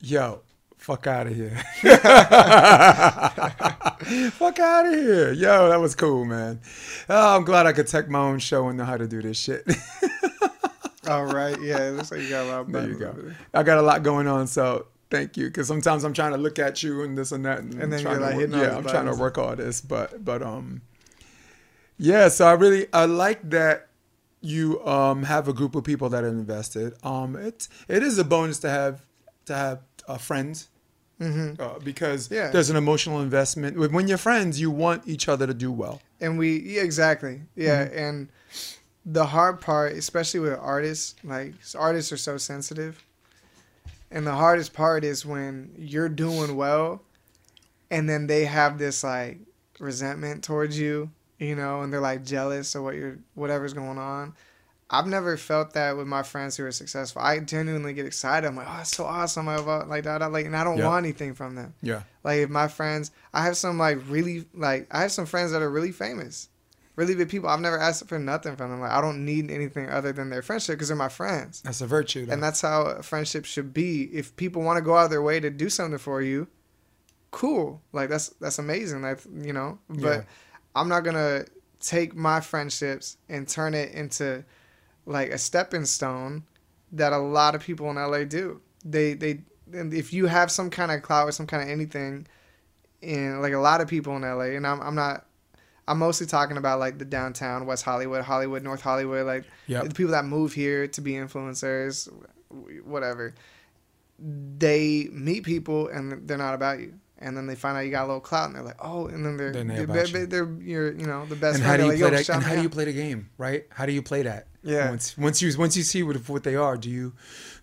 Yo, 0.00 0.40
fuck 0.76 1.06
out 1.06 1.26
of 1.26 1.34
here. 1.34 1.50
fuck 4.30 4.58
out 4.60 4.86
of 4.86 4.92
here. 4.92 5.32
Yo, 5.32 5.68
that 5.68 5.80
was 5.80 5.94
cool, 5.94 6.24
man. 6.24 6.60
Oh, 7.08 7.36
I'm 7.36 7.44
glad 7.44 7.66
I 7.66 7.72
could 7.72 7.88
tech 7.88 8.08
my 8.08 8.20
own 8.20 8.38
show 8.38 8.68
and 8.68 8.78
know 8.78 8.84
how 8.84 8.96
to 8.96 9.08
do 9.08 9.20
this 9.20 9.38
shit. 9.38 9.66
All 11.08 11.24
right. 11.24 11.60
Yeah, 11.60 11.88
it 11.88 11.92
looks 11.92 12.10
like 12.10 12.20
you 12.20 12.28
got 12.28 12.46
a 12.46 12.48
lot 12.48 12.60
of 12.60 12.72
there 12.72 12.88
you 12.88 12.98
go. 12.98 13.12
there. 13.12 13.36
I 13.54 13.62
got 13.62 13.78
a 13.78 13.82
lot 13.82 14.02
going 14.02 14.26
on, 14.26 14.46
so 14.46 14.86
thank 15.10 15.36
you. 15.36 15.46
Because 15.46 15.66
sometimes 15.68 16.04
I'm 16.04 16.12
trying 16.12 16.32
to 16.32 16.38
look 16.38 16.58
at 16.58 16.82
you 16.82 17.02
and 17.02 17.16
this 17.16 17.32
and 17.32 17.44
that, 17.44 17.60
and, 17.60 17.74
And 17.74 17.92
then 17.92 18.00
you're, 18.00 18.20
like, 18.20 18.48
yeah, 18.48 18.76
I'm 18.76 18.84
trying 18.84 19.06
to 19.06 19.14
work 19.14 19.38
all 19.38 19.54
this, 19.56 19.80
but 19.80 20.24
but 20.24 20.42
um, 20.42 20.82
yeah. 21.98 22.28
So 22.28 22.46
I 22.46 22.52
really 22.52 22.86
I 22.92 23.04
like 23.06 23.48
that 23.50 23.88
you 24.40 24.84
um 24.86 25.22
have 25.24 25.48
a 25.48 25.52
group 25.52 25.74
of 25.74 25.84
people 25.84 26.08
that 26.10 26.22
are 26.24 26.28
invested. 26.28 26.94
Um, 27.02 27.36
it 27.36 27.68
it 27.88 28.02
is 28.02 28.18
a 28.18 28.24
bonus 28.24 28.58
to 28.60 28.68
have 28.70 29.04
to 29.46 29.54
have 29.54 29.80
uh, 30.08 30.18
friends. 30.18 30.68
Uh, 31.18 31.78
because 31.82 32.26
Mm-hmm. 32.28 32.34
Yeah. 32.34 32.50
there's 32.50 32.68
an 32.68 32.76
emotional 32.76 33.20
investment. 33.22 33.78
When- 33.78 33.92
When 33.92 34.06
you're 34.08 34.18
friends, 34.18 34.60
you 34.60 34.70
want 34.70 35.08
each 35.08 35.28
other 35.28 35.46
to 35.46 35.54
do 35.54 35.72
well. 35.72 36.02
And 36.20 36.38
we, 36.38 36.58
yeah, 36.60 36.82
exactly. 36.82 37.40
Yeah. 37.54 37.86
Mm-hmm. 37.86 37.98
And 37.98 38.28
the 39.06 39.24
hard 39.26 39.60
part, 39.62 39.92
especially 39.92 40.40
with 40.40 40.58
artists, 40.58 41.14
like 41.24 41.54
artists 41.74 42.12
are 42.12 42.18
so 42.18 42.36
sensitive. 42.36 43.02
And 44.10 44.26
the 44.26 44.34
hardest 44.34 44.72
part 44.74 45.04
is 45.04 45.24
when 45.24 45.72
you're 45.78 46.10
doing 46.10 46.54
well 46.56 47.02
and 47.90 48.08
then 48.08 48.26
they 48.26 48.44
have 48.44 48.76
this 48.78 49.02
like 49.02 49.38
resentment 49.80 50.44
towards 50.44 50.78
you, 50.78 51.10
you 51.38 51.54
know, 51.54 51.82
and 51.82 51.92
they're 51.92 52.00
like 52.00 52.24
jealous 52.24 52.74
of 52.74 52.82
what 52.82 52.94
you're, 52.94 53.18
whatever's 53.34 53.72
going 53.74 53.98
on. 53.98 54.34
I've 54.88 55.06
never 55.08 55.36
felt 55.36 55.72
that 55.74 55.96
with 55.96 56.06
my 56.06 56.22
friends 56.22 56.56
who 56.56 56.64
are 56.64 56.70
successful. 56.70 57.20
I 57.20 57.40
genuinely 57.40 57.92
get 57.92 58.06
excited. 58.06 58.46
I'm 58.46 58.54
like, 58.54 58.68
oh, 58.70 58.76
that's 58.76 58.96
so 58.96 59.04
awesome. 59.04 59.48
I 59.48 59.56
love 59.56 59.88
like 59.88 60.04
that. 60.04 60.30
Like, 60.30 60.46
and 60.46 60.56
I 60.56 60.62
don't 60.62 60.78
Yeah. 60.78 60.86
want 60.86 61.04
anything 61.04 61.34
from 61.34 61.56
them. 61.56 61.74
Yeah. 61.82 62.02
Like 62.22 62.38
if 62.38 62.50
my 62.50 62.68
friends, 62.68 63.10
I 63.34 63.42
have 63.42 63.56
some 63.56 63.78
like 63.78 63.98
really 64.08 64.46
like 64.54 64.86
I 64.92 65.00
have 65.00 65.10
some 65.10 65.26
friends 65.26 65.50
that 65.50 65.60
are 65.60 65.68
really 65.70 65.90
famous, 65.90 66.48
really 66.94 67.16
big 67.16 67.28
people. 67.28 67.48
I've 67.48 67.58
never 67.58 67.80
asked 67.80 68.06
for 68.06 68.20
nothing 68.20 68.54
from 68.54 68.70
them. 68.70 68.80
Like 68.80 68.92
I 68.92 69.00
don't 69.00 69.24
need 69.24 69.50
anything 69.50 69.90
other 69.90 70.12
than 70.12 70.30
their 70.30 70.40
friendship 70.42 70.76
because 70.76 70.86
they're 70.86 70.96
my 70.96 71.08
friends, 71.08 71.62
That's 71.62 71.80
a 71.80 71.86
virtue. 71.88 72.24
Though. 72.26 72.34
and 72.34 72.40
that's 72.40 72.60
how 72.60 72.82
a 72.82 73.02
friendship 73.02 73.44
should 73.44 73.74
be. 73.74 74.04
If 74.12 74.36
people 74.36 74.62
want 74.62 74.76
to 74.76 74.82
go 74.82 74.96
out 74.96 75.06
of 75.06 75.10
their 75.10 75.20
way 75.22 75.40
to 75.40 75.50
do 75.50 75.68
something 75.68 75.98
for 75.98 76.22
you, 76.22 76.46
cool. 77.32 77.82
Like 77.92 78.08
that's 78.08 78.28
that's 78.40 78.58
amazing. 78.60 79.02
Like 79.02 79.18
you 79.42 79.52
know, 79.52 79.78
but 79.88 80.00
Yeah. 80.00 80.22
I'm 80.76 80.88
not 80.88 81.00
gonna 81.00 81.44
take 81.80 82.14
my 82.14 82.40
friendships 82.40 83.16
and 83.28 83.48
turn 83.48 83.74
it 83.74 83.92
into 83.92 84.44
like 85.06 85.30
a 85.30 85.38
stepping 85.38 85.84
stone 85.84 86.44
that 86.92 87.12
a 87.12 87.18
lot 87.18 87.54
of 87.54 87.62
people 87.62 87.90
in 87.90 87.96
LA 87.96 88.24
do. 88.24 88.60
They 88.84 89.14
they 89.14 89.40
and 89.72 89.92
if 89.92 90.12
you 90.12 90.26
have 90.26 90.50
some 90.50 90.70
kind 90.70 90.92
of 90.92 91.02
clout 91.02 91.28
or 91.28 91.32
some 91.32 91.46
kind 91.46 91.62
of 91.62 91.68
anything, 91.68 92.26
in 93.02 93.40
like 93.42 93.52
a 93.52 93.58
lot 93.58 93.80
of 93.80 93.88
people 93.88 94.14
in 94.16 94.22
LA, 94.22 94.54
and 94.56 94.66
I'm 94.66 94.80
I'm 94.80 94.94
not. 94.94 95.24
I'm 95.88 95.98
mostly 95.98 96.26
talking 96.26 96.56
about 96.56 96.80
like 96.80 96.98
the 96.98 97.04
downtown, 97.04 97.64
West 97.64 97.84
Hollywood, 97.84 98.24
Hollywood, 98.24 98.64
North 98.64 98.80
Hollywood, 98.80 99.24
like 99.24 99.44
Yep. 99.68 99.84
the 99.84 99.94
people 99.94 100.10
that 100.12 100.24
move 100.24 100.52
here 100.52 100.88
to 100.88 101.00
be 101.00 101.12
influencers, 101.12 102.08
whatever. 102.84 103.34
They 104.18 105.08
meet 105.12 105.44
people 105.44 105.88
and 105.88 106.26
they're 106.26 106.38
not 106.38 106.54
about 106.54 106.80
you, 106.80 106.94
and 107.18 107.36
then 107.36 107.46
they 107.46 107.54
find 107.54 107.76
out 107.76 107.80
you 107.80 107.90
got 107.90 108.04
a 108.04 108.06
little 108.06 108.20
clout, 108.20 108.46
and 108.46 108.54
they're 108.54 108.62
like, 108.62 108.76
oh, 108.80 109.06
and 109.06 109.24
then 109.24 109.36
they're 109.36 109.52
Then 109.52 109.68
they 109.68 109.84
they're, 109.84 110.06
they're, 110.06 110.20
you. 110.20 110.26
they're, 110.26 110.52
you're 110.60 110.92
you 110.92 111.06
know 111.06 111.24
the 111.26 111.36
best 111.36 111.56
and 111.56 111.64
friend. 111.64 111.64
how 111.64 111.76
do 111.76 111.82
you 111.84 111.98
They're 111.98 112.08
play 112.08 112.16
like, 112.18 112.26
that? 112.26 112.36
And 112.36 112.44
how 112.44 112.54
do 112.54 112.62
you 112.62 112.68
play 112.70 112.84
the 112.84 112.92
game? 112.92 113.30
Right? 113.38 113.66
How 113.70 113.86
do 113.86 113.92
you 113.92 114.02
play 114.02 114.22
that? 114.22 114.46
Yeah. 114.62 114.90
Once 114.90 115.16
once 115.16 115.40
you 115.42 115.52
once 115.58 115.76
you 115.76 115.82
see 115.82 116.02
what 116.02 116.16
what 116.28 116.42
they 116.42 116.56
are, 116.56 116.76
do 116.76 116.90
you 116.90 117.12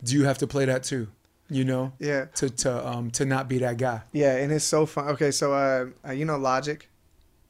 do 0.03 0.13
you 0.15 0.25
have 0.25 0.37
to 0.39 0.47
play 0.47 0.65
that 0.65 0.83
too? 0.83 1.07
You 1.49 1.65
know, 1.65 1.91
Yeah, 1.99 2.25
to 2.35 2.49
to 2.49 2.87
um 2.87 3.11
to 3.11 3.25
not 3.25 3.47
be 3.47 3.59
that 3.59 3.77
guy. 3.77 4.01
yeah, 4.11 4.37
and 4.37 4.51
it's 4.51 4.65
so 4.65 4.85
fun. 4.85 5.09
Okay, 5.09 5.29
so 5.31 5.53
uh, 5.53 5.87
uh 6.07 6.11
you 6.13 6.25
know 6.25 6.37
Logic, 6.37 6.89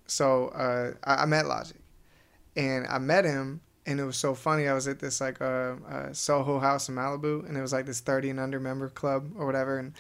so 0.07 0.47
uh, 0.49 0.93
I, 1.03 1.23
I 1.23 1.25
met 1.25 1.45
Logic, 1.45 1.77
and 2.57 2.85
I 2.87 2.97
met 2.97 3.23
him, 3.23 3.61
and 3.85 3.99
it 3.99 4.03
was 4.03 4.17
so 4.17 4.33
funny. 4.33 4.67
I 4.67 4.73
was 4.73 4.87
at 4.87 4.99
this 4.99 5.21
like 5.21 5.39
uh, 5.41 5.75
uh 5.87 6.11
Soho 6.11 6.59
House 6.59 6.89
in 6.89 6.95
Malibu, 6.95 7.47
and 7.47 7.55
it 7.55 7.61
was 7.61 7.71
like 7.71 7.85
this 7.85 8.01
thirty 8.01 8.29
and 8.29 8.39
under 8.39 8.59
member 8.59 8.89
club 8.89 9.31
or 9.37 9.45
whatever, 9.45 9.77
and 9.77 9.93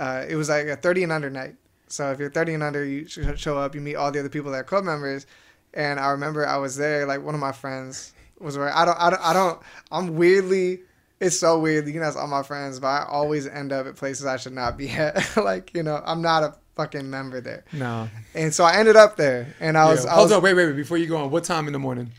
uh, 0.00 0.24
it 0.28 0.34
was 0.34 0.48
like 0.48 0.66
a 0.66 0.74
thirty 0.76 1.04
and 1.04 1.12
under 1.12 1.30
night. 1.30 1.54
So 1.86 2.10
if 2.10 2.18
you're 2.18 2.30
thirty 2.30 2.54
and 2.54 2.62
under, 2.62 2.84
you 2.84 3.06
sh- 3.06 3.18
show 3.36 3.58
up, 3.58 3.74
you 3.76 3.80
meet 3.80 3.94
all 3.94 4.10
the 4.10 4.18
other 4.18 4.28
people 4.28 4.50
that 4.52 4.58
are 4.58 4.64
club 4.64 4.82
members, 4.84 5.26
and 5.74 6.00
I 6.00 6.08
remember 6.10 6.46
I 6.46 6.56
was 6.56 6.76
there. 6.76 7.06
Like 7.06 7.22
one 7.22 7.34
of 7.34 7.40
my 7.40 7.52
friends 7.52 8.12
was 8.40 8.56
where 8.58 8.74
I 8.74 8.84
don't, 8.84 8.96
I 8.98 9.10
don't, 9.10 9.22
I 9.22 9.32
don't. 9.32 9.60
I'm 9.92 10.16
weirdly. 10.16 10.80
It's 11.20 11.38
so 11.38 11.58
weird. 11.58 11.86
You 11.86 11.92
can 11.92 12.02
ask 12.02 12.16
all 12.18 12.26
my 12.26 12.42
friends, 12.42 12.80
but 12.80 12.86
I 12.88 13.04
always 13.06 13.46
end 13.46 13.72
up 13.72 13.86
at 13.86 13.94
places 13.96 14.24
I 14.24 14.38
should 14.38 14.54
not 14.54 14.78
be 14.78 14.88
at. 14.88 15.36
like 15.44 15.72
you 15.74 15.82
know, 15.82 16.02
I'm 16.04 16.22
not 16.22 16.42
a 16.42 16.54
fucking 16.76 17.10
member 17.10 17.42
there, 17.42 17.64
No. 17.74 18.08
and 18.34 18.54
so 18.54 18.64
I 18.64 18.76
ended 18.78 18.96
up 18.96 19.16
there. 19.18 19.54
And 19.60 19.76
I 19.76 19.90
was, 19.90 20.04
Yeah. 20.06 20.12
I 20.12 20.14
Hold 20.14 20.24
was, 20.26 20.32
on, 20.32 20.42
wait, 20.42 20.54
wait, 20.54 20.66
wait. 20.66 20.76
Before 20.76 20.96
you 20.96 21.06
go 21.06 21.18
on, 21.18 21.30
what 21.30 21.44
time 21.44 21.66
in 21.66 21.74
the 21.74 21.78
morning? 21.78 22.10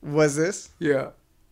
was 0.00 0.36
this? 0.36 0.70
Yeah. 0.78 1.10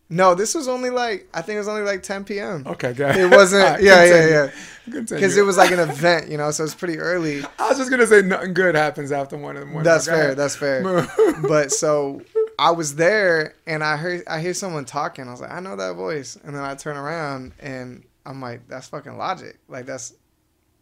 No, 0.08 0.34
this 0.36 0.54
was 0.54 0.68
only 0.68 0.90
like 0.90 1.28
I 1.34 1.42
think 1.42 1.56
it 1.56 1.58
was 1.58 1.68
only 1.68 1.82
like 1.82 2.02
10 2.02 2.24
p.m. 2.24 2.64
Okay, 2.66 2.92
guys. 2.94 3.16
It 3.16 3.30
wasn't. 3.30 3.82
yeah, 3.82 4.04
yeah, 4.04 4.28
yeah. 4.28 4.50
Because 4.88 5.36
it 5.36 5.42
was 5.42 5.56
like 5.56 5.72
an 5.72 5.80
event, 5.80 6.30
you 6.30 6.36
know, 6.36 6.50
so 6.52 6.62
it's 6.62 6.74
pretty 6.76 6.98
early. 6.98 7.42
I 7.58 7.68
was 7.68 7.78
just 7.78 7.90
gonna 7.90 8.06
say 8.06 8.22
nothing 8.22 8.54
good 8.54 8.76
happens 8.76 9.10
after 9.10 9.36
one 9.36 9.56
in 9.56 9.60
the 9.60 9.66
morning. 9.66 9.84
That's 9.84 10.06
fair. 10.06 10.34
That's 10.36 10.54
fair. 10.54 11.08
but 11.48 11.72
so 11.72 12.22
I 12.58 12.70
was 12.70 12.94
there 12.94 13.54
and 13.66 13.82
I 13.82 13.96
heard 13.96 14.22
I 14.28 14.40
hear 14.40 14.54
someone 14.54 14.84
talking. 14.84 15.26
I 15.26 15.32
was 15.32 15.40
like, 15.40 15.50
I 15.50 15.58
know 15.60 15.74
that 15.74 15.96
voice. 15.96 16.36
And 16.44 16.54
then 16.54 16.62
I 16.62 16.76
turn 16.76 16.96
around 16.96 17.52
and 17.58 18.04
I'm 18.24 18.40
like, 18.40 18.68
that's 18.68 18.86
fucking 18.88 19.18
Logic. 19.18 19.58
Like 19.68 19.86
that's 19.86 20.14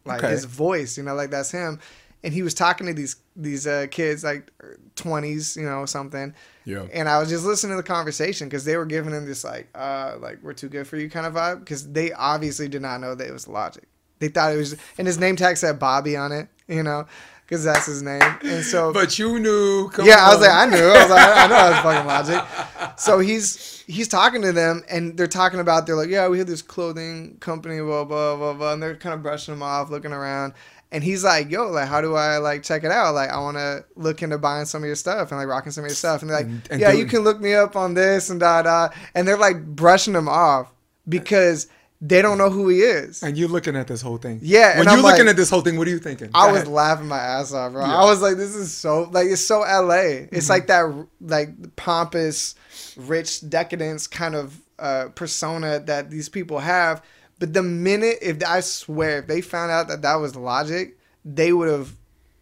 like 0.05 0.19
Okay. 0.23 0.31
his 0.33 0.45
voice, 0.45 0.97
you 0.97 1.03
know, 1.03 1.15
like 1.15 1.31
that's 1.31 1.49
him. 1.49 1.79
And 2.23 2.31
he 2.31 2.43
was 2.43 2.53
talking 2.53 2.85
to 2.85 2.93
these 2.93 3.15
these 3.35 3.65
uh, 3.65 3.87
kids 3.89 4.23
like 4.23 4.51
20s, 4.97 5.57
you 5.57 5.65
know, 5.65 5.85
something. 5.87 6.35
Yeah. 6.65 6.87
And 6.91 7.07
I 7.07 7.19
was 7.19 7.29
just 7.29 7.45
listening 7.45 7.73
to 7.73 7.77
the 7.77 7.87
conversation 7.87 8.47
because 8.49 8.65
they 8.65 8.75
were 8.75 8.85
giving 8.85 9.13
him 9.13 9.25
this 9.25 9.43
like 9.43 9.69
uh 9.75 10.15
like 10.19 10.39
we're 10.41 10.53
too 10.53 10.69
good 10.69 10.87
for 10.87 10.97
you 10.97 11.09
kind 11.09 11.25
of 11.25 11.33
vibe 11.33 11.59
because 11.59 11.91
they 11.91 12.11
obviously 12.11 12.67
did 12.67 12.81
not 12.81 12.99
know 13.01 13.15
that 13.15 13.27
it 13.27 13.33
was 13.33 13.47
Logic. 13.47 13.83
They 14.19 14.29
thought 14.29 14.53
it 14.53 14.57
was 14.57 14.75
and 14.97 15.07
his 15.07 15.19
name 15.19 15.35
tag 15.35 15.57
said 15.57 15.79
Bobby 15.79 16.17
on 16.17 16.31
it, 16.31 16.47
you 16.67 16.81
know, 16.83 17.05
because 17.45 17.63
that's 17.63 17.85
his 17.85 18.01
name. 18.01 18.21
And 18.43 18.63
so 18.63 18.91
But 18.93 19.19
you 19.19 19.39
knew. 19.39 19.91
Yeah, 20.01 20.25
I 20.25 20.33
was 20.33 20.41
like, 20.41 20.51
I 20.51 20.65
knew. 20.65 20.87
I 20.87 21.01
was 21.03 21.09
like, 21.09 21.37
I 21.37 21.47
know 21.47 21.69
that's 21.69 21.83
fucking 21.83 22.07
logic. 22.07 22.45
So 22.97 23.19
he's 23.19 23.83
he's 23.87 24.07
talking 24.07 24.41
to 24.43 24.53
them, 24.53 24.81
and 24.89 25.17
they're 25.17 25.27
talking 25.27 25.59
about 25.59 25.85
they're 25.85 25.97
like, 25.97 26.07
yeah, 26.07 26.29
we 26.29 26.37
have 26.37 26.47
this 26.47 26.61
clothing 26.61 27.35
company, 27.41 27.81
blah 27.81 28.05
blah 28.05 28.37
blah 28.37 28.53
blah, 28.53 28.71
and 28.71 28.81
they're 28.81 28.95
kind 28.95 29.13
of 29.13 29.21
brushing 29.21 29.53
him 29.53 29.61
off, 29.61 29.89
looking 29.89 30.13
around, 30.13 30.53
and 30.95 31.03
he's 31.03 31.23
like, 31.23 31.51
yo, 31.51 31.67
like, 31.69 31.87
how 31.89 31.99
do 31.99 32.15
I 32.15 32.37
like 32.37 32.63
check 32.63 32.83
it 32.85 32.91
out? 32.91 33.13
Like, 33.13 33.29
I 33.29 33.37
want 33.39 33.57
to 33.57 33.83
look 33.97 34.23
into 34.23 34.37
buying 34.37 34.65
some 34.65 34.81
of 34.81 34.87
your 34.87 34.95
stuff 34.95 35.29
and 35.31 35.39
like 35.39 35.47
rocking 35.47 35.71
some 35.73 35.83
of 35.83 35.89
your 35.89 35.95
stuff, 35.95 36.21
and 36.21 36.29
they're 36.31 36.37
like, 36.37 36.45
And- 36.47 36.67
and 36.71 36.81
yeah, 36.81 36.91
you 36.93 37.05
can 37.05 37.19
look 37.21 37.39
me 37.41 37.53
up 37.53 37.75
on 37.75 37.93
this 37.93 38.29
and 38.29 38.39
da 38.39 38.61
da, 38.61 38.89
and 39.13 39.27
they're 39.27 39.37
like 39.37 39.63
brushing 39.65 40.15
him 40.15 40.29
off 40.29 40.71
because 41.07 41.67
they 42.01 42.21
don't 42.21 42.37
know 42.37 42.49
who 42.49 42.69
he 42.69 42.79
is. 42.81 43.23
And 43.23 43.37
you're 43.37 43.49
looking 43.49 43.75
at 43.75 43.87
this 43.87 44.01
whole 44.01 44.17
thing. 44.17 44.39
Yeah, 44.41 44.77
When 44.77 44.87
and 44.87 44.97
you're 44.97 45.11
looking 45.11 45.27
at 45.27 45.35
this 45.35 45.49
whole 45.49 45.61
thing, 45.61 45.77
what 45.77 45.87
are 45.87 45.91
you 45.91 45.99
thinking? 45.99 46.29
I 46.33 46.51
was 46.51 46.67
laughing 46.67 47.07
my 47.07 47.17
ass 47.17 47.51
off, 47.53 47.71
bro. 47.73 47.85
Yeah. 47.85 47.95
I 47.95 48.05
was 48.05 48.21
like, 48.21 48.37
"This 48.37 48.55
is 48.55 48.73
so 48.73 49.09
like 49.11 49.27
it's 49.27 49.41
so 49.45 49.59
LA. 49.59 50.25
Mm-hmm. 50.27 50.35
It's 50.35 50.49
like 50.49 50.67
that 50.67 51.07
like 51.21 51.75
pompous, 51.75 52.55
rich 52.97 53.47
decadence 53.49 54.07
kind 54.07 54.35
of 54.35 54.59
uh, 54.79 55.07
persona 55.15 55.79
that 55.81 56.09
these 56.09 56.29
people 56.29 56.59
have. 56.59 57.01
But 57.39 57.53
the 57.53 57.63
minute, 57.63 58.19
if 58.21 58.43
I 58.45 58.61
swear, 58.61 59.19
if 59.19 59.27
they 59.27 59.41
found 59.41 59.71
out 59.71 59.87
that 59.89 60.01
that 60.03 60.15
was 60.15 60.35
Logic, 60.35 60.97
they 61.25 61.51
would 61.51 61.69
have 61.69 61.95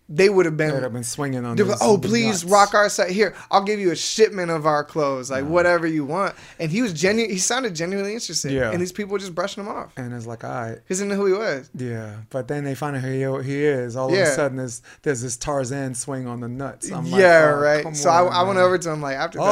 they 0.10 0.30
would 0.30 0.46
have 0.46 0.58
been. 0.58 0.72
They'd 0.72 0.84
have 0.84 0.94
been 0.94 1.04
swinging 1.04 1.46
on. 1.46 1.56
They 1.56 1.64
like, 1.64 1.78
oh, 1.82 1.98
please 1.98 2.44
nuts. 2.44 2.52
rock 2.52 2.74
our 2.74 2.90
set 2.90 3.10
here. 3.10 3.34
I'll 3.50 3.64
give 3.64 3.80
you 3.80 3.92
a 3.92 3.96
shipment 3.96 4.52
of 4.52 4.66
our 4.66 4.84
clothes, 4.84 5.32
like 5.32 5.46
whatever 5.46 5.88
you 5.88 6.04
want. 6.04 6.36
And 6.60 6.70
he 6.70 6.82
was 6.82 6.92
genuine. 6.94 7.32
He 7.32 7.38
sounded 7.38 7.74
genuinely 7.74 8.14
interested. 8.14 8.52
Yeah. 8.52 8.72
And 8.72 8.82
these 8.82 8.92
people 8.92 9.14
were 9.14 9.20
just 9.20 9.34
brushing 9.34 9.64
him 9.64 9.70
off. 9.70 9.94
And 9.96 10.14
it's 10.14 10.28
like, 10.28 10.44
all 10.44 10.52
right, 10.52 10.80
He 10.88 10.94
didn't 10.94 11.08
know 11.10 11.16
who 11.16 11.28
he 11.28 11.34
was. 11.34 11.70
yeah. 11.74 12.18
But 12.30 12.50
then 12.50 12.66
they 12.66 12.76
find 12.76 12.98
out 12.98 13.02
who 13.02 13.40
he, 13.40 13.64
is. 13.64 13.96
All 13.96 14.14
of 14.14 14.20
a 14.20 14.26
sudden, 14.26 14.58
there's 14.58 14.82
there's 15.04 15.22
this 15.22 15.38
Tarzan 15.38 15.96
swing 15.96 16.28
on 16.28 16.42
the 16.42 16.50
nuts. 16.50 16.92
I'm 16.92 17.10
like, 17.10 17.22
yeah, 17.22 17.54
oh, 17.56 17.60
right. 17.60 17.96
So 17.96 18.10
I, 18.10 18.26
on, 18.26 18.34
I 18.34 18.44
went 18.44 18.60
over 18.60 18.78
to 18.78 18.92
him 18.92 19.02
like 19.02 19.16
after 19.16 19.40
that. 19.40 19.46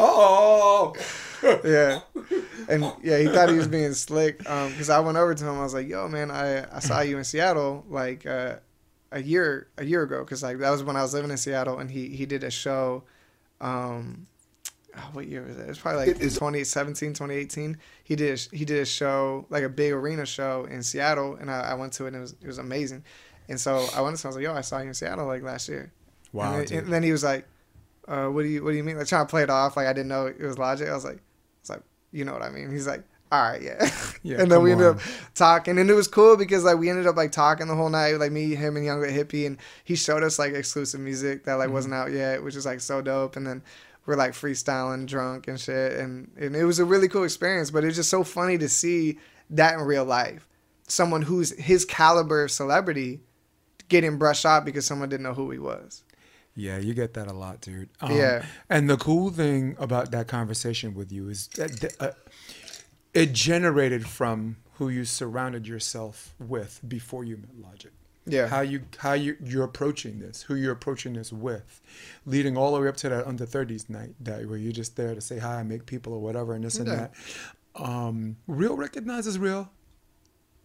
Oh, 0.00 0.94
yeah. 1.64 2.00
And 2.68 2.84
yeah, 3.02 3.18
he 3.18 3.26
thought 3.28 3.48
he 3.48 3.56
was 3.56 3.66
being 3.68 3.92
slick. 3.94 4.48
Um, 4.48 4.72
cause 4.76 4.90
I 4.90 5.00
went 5.00 5.16
over 5.16 5.34
to 5.34 5.44
him. 5.44 5.58
I 5.58 5.62
was 5.62 5.72
like, 5.74 5.88
"Yo, 5.88 6.06
man, 6.08 6.30
I, 6.30 6.64
I 6.74 6.80
saw 6.80 7.00
you 7.00 7.16
in 7.18 7.24
Seattle 7.24 7.84
like 7.88 8.26
uh, 8.26 8.56
a 9.10 9.22
year 9.22 9.68
a 9.78 9.84
year 9.84 10.02
ago. 10.02 10.22
Cause 10.24 10.42
like 10.42 10.58
that 10.58 10.70
was 10.70 10.82
when 10.84 10.94
I 10.96 11.02
was 11.02 11.14
living 11.14 11.30
in 11.30 11.36
Seattle, 11.38 11.78
and 11.78 11.90
he 11.90 12.08
he 12.08 12.26
did 12.26 12.44
a 12.44 12.50
show. 12.50 13.04
Um, 13.60 14.26
oh, 14.96 15.08
what 15.12 15.26
year 15.26 15.42
was 15.42 15.56
it? 15.56 15.62
It 15.62 15.68
was 15.68 15.78
probably 15.78 16.00
like 16.06 16.16
It 16.16 16.22
is- 16.22 16.34
2017, 16.34 17.14
2018. 17.14 17.78
He 18.04 18.16
did 18.16 18.38
a, 18.38 18.56
he 18.56 18.64
did 18.64 18.80
a 18.80 18.84
show 18.84 19.46
like 19.50 19.62
a 19.64 19.68
big 19.68 19.92
arena 19.92 20.26
show 20.26 20.66
in 20.70 20.82
Seattle, 20.82 21.36
and 21.36 21.50
I, 21.50 21.70
I 21.70 21.74
went 21.74 21.92
to 21.94 22.04
it. 22.04 22.08
and 22.08 22.16
It 22.16 22.20
was 22.20 22.36
it 22.42 22.46
was 22.46 22.58
amazing. 22.58 23.04
And 23.48 23.58
so 23.58 23.86
I 23.96 24.02
went 24.02 24.16
to 24.18 24.26
him. 24.26 24.28
I 24.28 24.30
was 24.30 24.36
like, 24.36 24.44
"Yo, 24.44 24.54
I 24.54 24.60
saw 24.60 24.78
you 24.80 24.88
in 24.88 24.94
Seattle 24.94 25.26
like 25.26 25.42
last 25.42 25.68
year." 25.68 25.90
wow, 26.34 26.54
and, 26.58 26.68
then, 26.68 26.78
and 26.84 26.92
then 26.92 27.02
he 27.02 27.12
was 27.12 27.24
like, 27.24 27.46
uh, 28.06 28.26
"What 28.26 28.42
do 28.42 28.48
you 28.48 28.62
What 28.62 28.72
do 28.72 28.76
you 28.76 28.84
mean?" 28.84 28.98
Like 28.98 29.06
trying 29.06 29.24
to 29.26 29.30
play 29.30 29.42
it 29.42 29.48
off 29.50 29.76
like 29.76 29.86
I 29.86 29.94
didn't 29.94 30.08
know 30.08 30.26
it 30.26 30.38
was 30.40 30.58
logic. 30.58 30.86
I 30.88 30.92
was 30.94 31.04
like, 31.04 31.16
"I 31.16 31.60
was 31.62 31.70
like, 31.70 31.82
you 32.12 32.24
know 32.24 32.32
what 32.32 32.42
I 32.42 32.50
mean?" 32.50 32.70
He's 32.70 32.86
like, 32.86 33.02
"All 33.32 33.42
right, 33.42 33.62
yeah." 33.62 33.90
Yeah, 34.24 34.40
and 34.42 34.50
then 34.50 34.62
we 34.62 34.72
ended 34.72 34.88
on. 34.88 34.96
up 34.96 35.00
talking, 35.34 35.78
and 35.78 35.88
it 35.88 35.94
was 35.94 36.08
cool 36.08 36.36
because 36.36 36.64
like 36.64 36.76
we 36.78 36.90
ended 36.90 37.06
up 37.06 37.16
like 37.16 37.30
talking 37.30 37.68
the 37.68 37.74
whole 37.76 37.88
night, 37.88 38.14
like 38.14 38.32
me, 38.32 38.54
him, 38.56 38.76
and 38.76 38.84
Young 38.84 39.00
Hippie, 39.00 39.46
and 39.46 39.56
he 39.84 39.94
showed 39.94 40.24
us 40.24 40.38
like 40.40 40.52
exclusive 40.54 41.00
music 41.00 41.44
that 41.44 41.52
Mm-hmm. 41.52 41.60
like 41.60 41.70
wasn't 41.70 41.94
out 41.94 42.10
yet, 42.12 42.42
which 42.42 42.56
is 42.56 42.66
like 42.66 42.80
so 42.80 43.00
dope. 43.00 43.36
And 43.36 43.46
then 43.46 43.62
we're 44.06 44.16
like 44.16 44.32
freestyling, 44.32 45.06
drunk 45.06 45.46
and 45.48 45.58
shit, 45.58 45.92
and 46.00 46.30
and 46.36 46.56
it 46.56 46.64
was 46.64 46.78
a 46.80 46.84
really 46.84 47.08
cool 47.08 47.22
experience. 47.24 47.70
But 47.70 47.84
it's 47.84 47.96
just 47.96 48.10
so 48.10 48.24
funny 48.24 48.58
to 48.58 48.68
see 48.68 49.18
that 49.50 49.74
in 49.74 49.80
real 49.82 50.04
life, 50.04 50.48
someone 50.88 51.22
who's 51.22 51.56
his 51.58 51.84
caliber 51.84 52.42
of 52.44 52.50
celebrity 52.50 53.20
getting 53.88 54.18
brushed 54.18 54.44
off 54.44 54.64
because 54.64 54.84
someone 54.84 55.08
didn't 55.08 55.22
know 55.22 55.34
who 55.34 55.50
he 55.50 55.58
was. 55.58 56.02
Yeah, 56.58 56.78
you 56.78 56.92
get 56.92 57.14
that 57.14 57.28
a 57.28 57.32
lot, 57.32 57.60
dude. 57.60 57.88
Um, 58.00 58.12
Yeah. 58.12 58.44
And 58.68 58.90
the 58.90 58.96
cool 58.96 59.30
thing 59.30 59.76
about 59.78 60.10
that 60.10 60.26
conversation 60.26 60.92
with 60.94 61.12
you 61.12 61.28
is 61.28 61.46
that 61.48 61.94
uh, 62.00 62.10
it 63.14 63.32
generated 63.32 64.06
from 64.08 64.56
who 64.74 64.88
you 64.88 65.04
surrounded 65.04 65.66
yourself 65.68 66.34
with 66.38 66.80
before 66.86 67.24
you 67.24 67.36
met 67.36 67.50
Logic. 67.60 67.92
Yeah. 68.26 68.48
How 68.48 68.60
you 68.60 68.82
how 68.98 69.14
you 69.14 69.36
you're 69.42 69.64
approaching 69.64 70.18
this, 70.18 70.42
who 70.42 70.54
you're 70.56 70.72
approaching 70.72 71.14
this 71.14 71.32
with, 71.32 71.80
leading 72.26 72.56
all 72.58 72.74
the 72.74 72.80
way 72.80 72.88
up 72.88 72.96
to 72.98 73.08
that 73.08 73.26
under 73.26 73.46
thirties 73.46 73.88
night 73.88 74.10
that 74.20 74.46
where 74.46 74.58
you're 74.58 74.72
just 74.72 74.96
there 74.96 75.14
to 75.14 75.20
say 75.20 75.38
hi, 75.38 75.62
make 75.62 75.86
people 75.86 76.12
or 76.12 76.20
whatever, 76.20 76.54
and 76.54 76.64
this 76.64 76.76
and 76.78 76.88
that. 76.88 77.12
Um, 77.76 78.36
real 78.46 78.76
recognizes 78.76 79.38
real. 79.38 79.70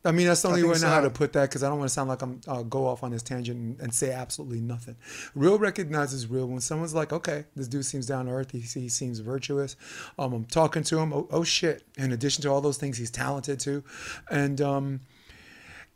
I 0.05 0.11
mean, 0.11 0.27
that's 0.27 0.41
the 0.41 0.49
only 0.49 0.63
way 0.63 0.75
I 0.75 0.79
know 0.79 0.87
how 0.89 0.99
to 1.01 1.09
put 1.09 1.31
that 1.33 1.49
because 1.49 1.63
I 1.63 1.69
don't 1.69 1.79
want 1.79 1.87
to 1.89 1.93
sound 1.93 2.09
like 2.09 2.21
I'm 2.21 2.41
uh, 2.47 2.63
go 2.63 2.85
off 2.87 3.03
on 3.03 3.11
this 3.11 3.23
tangent 3.23 3.57
and, 3.57 3.79
and 3.79 3.93
say 3.93 4.11
absolutely 4.11 4.59
nothing. 4.59 4.97
Real 5.33 5.57
recognizes 5.57 6.27
real 6.27 6.45
when 6.47 6.59
someone's 6.59 6.93
like, 6.93 7.13
okay, 7.13 7.45
this 7.55 7.69
dude 7.69 7.85
seems 7.85 8.05
down 8.05 8.25
to 8.25 8.31
earth. 8.33 8.51
He, 8.51 8.59
he 8.59 8.89
seems 8.89 9.19
virtuous. 9.19 9.77
Um, 10.19 10.33
I'm 10.33 10.45
talking 10.45 10.83
to 10.83 10.99
him. 10.99 11.13
Oh, 11.13 11.27
oh 11.31 11.43
shit! 11.45 11.83
In 11.97 12.11
addition 12.11 12.41
to 12.41 12.49
all 12.49 12.59
those 12.59 12.77
things, 12.77 12.97
he's 12.97 13.11
talented 13.11 13.61
too, 13.61 13.83
and 14.29 14.59
um, 14.59 14.99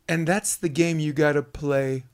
and 0.08 0.26
that's 0.26 0.56
the 0.56 0.70
game 0.70 0.98
you 0.98 1.12
got 1.12 1.32
to 1.32 1.42
play 1.42 2.04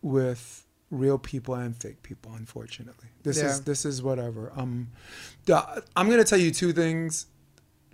with 0.00 0.66
real 0.90 1.18
people 1.18 1.54
and 1.54 1.76
fake 1.76 2.02
people. 2.02 2.32
Unfortunately, 2.34 3.08
this 3.24 3.36
Yeah. 3.38 3.46
is 3.50 3.60
this 3.64 3.84
is 3.84 4.02
whatever. 4.02 4.52
Um, 4.56 4.88
I'm 5.96 6.08
gonna 6.08 6.24
tell 6.24 6.38
you 6.40 6.50
two 6.50 6.72
things 6.72 7.26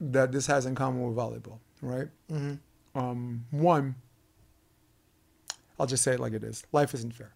that 0.00 0.30
this 0.30 0.46
has 0.46 0.64
in 0.64 0.76
common 0.76 1.02
with 1.02 1.16
volleyball. 1.16 1.58
Right. 1.82 2.08
hmm 2.30 2.54
Um, 2.94 3.44
one, 3.50 3.96
I'll 5.78 5.86
just 5.86 6.02
say 6.02 6.12
it 6.14 6.20
like 6.20 6.32
it 6.32 6.42
is. 6.42 6.64
Life 6.72 6.94
isn't 6.94 7.14
fair, 7.14 7.32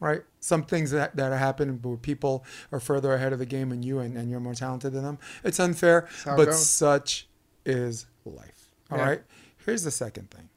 right? 0.00 0.22
Some 0.40 0.62
things 0.64 0.90
that, 0.92 1.16
that 1.16 1.32
are 1.32 1.36
happening 1.36 1.78
where 1.82 1.96
people 1.96 2.44
are 2.72 2.80
further 2.80 3.12
ahead 3.12 3.32
of 3.32 3.38
the 3.38 3.46
game 3.46 3.68
than 3.70 3.82
you 3.82 3.98
and, 3.98 4.16
and 4.16 4.30
you're 4.30 4.40
more 4.40 4.54
talented 4.54 4.92
than 4.92 5.02
them. 5.04 5.18
It's 5.44 5.60
unfair, 5.60 6.08
it 6.26 6.36
but 6.36 6.46
goes. 6.46 6.64
such 6.66 7.28
is 7.66 8.06
life. 8.24 8.70
All 8.90 8.98
right. 8.98 9.18
Yeah. 9.28 9.34
Here's 9.66 9.82
the 9.84 9.90
second 9.90 10.30
thing. 10.30 10.48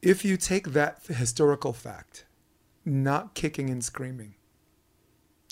If 0.00 0.24
you 0.24 0.36
take 0.36 0.68
that 0.72 1.02
historical 1.06 1.72
fact, 1.72 2.24
not 2.84 3.34
kicking 3.34 3.70
and 3.70 3.84
screaming, 3.84 4.34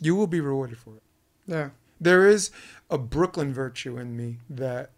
you 0.02 0.16
will 0.16 0.26
be 0.26 0.40
rewarded 0.40 0.78
for 0.78 0.96
it 0.96 1.02
Yeah. 1.46 1.70
there 2.00 2.26
is 2.26 2.50
a 2.90 2.98
Brooklyn 2.98 3.52
virtue 3.54 3.96
in 3.98 4.16
me 4.16 4.38
that 4.48 4.90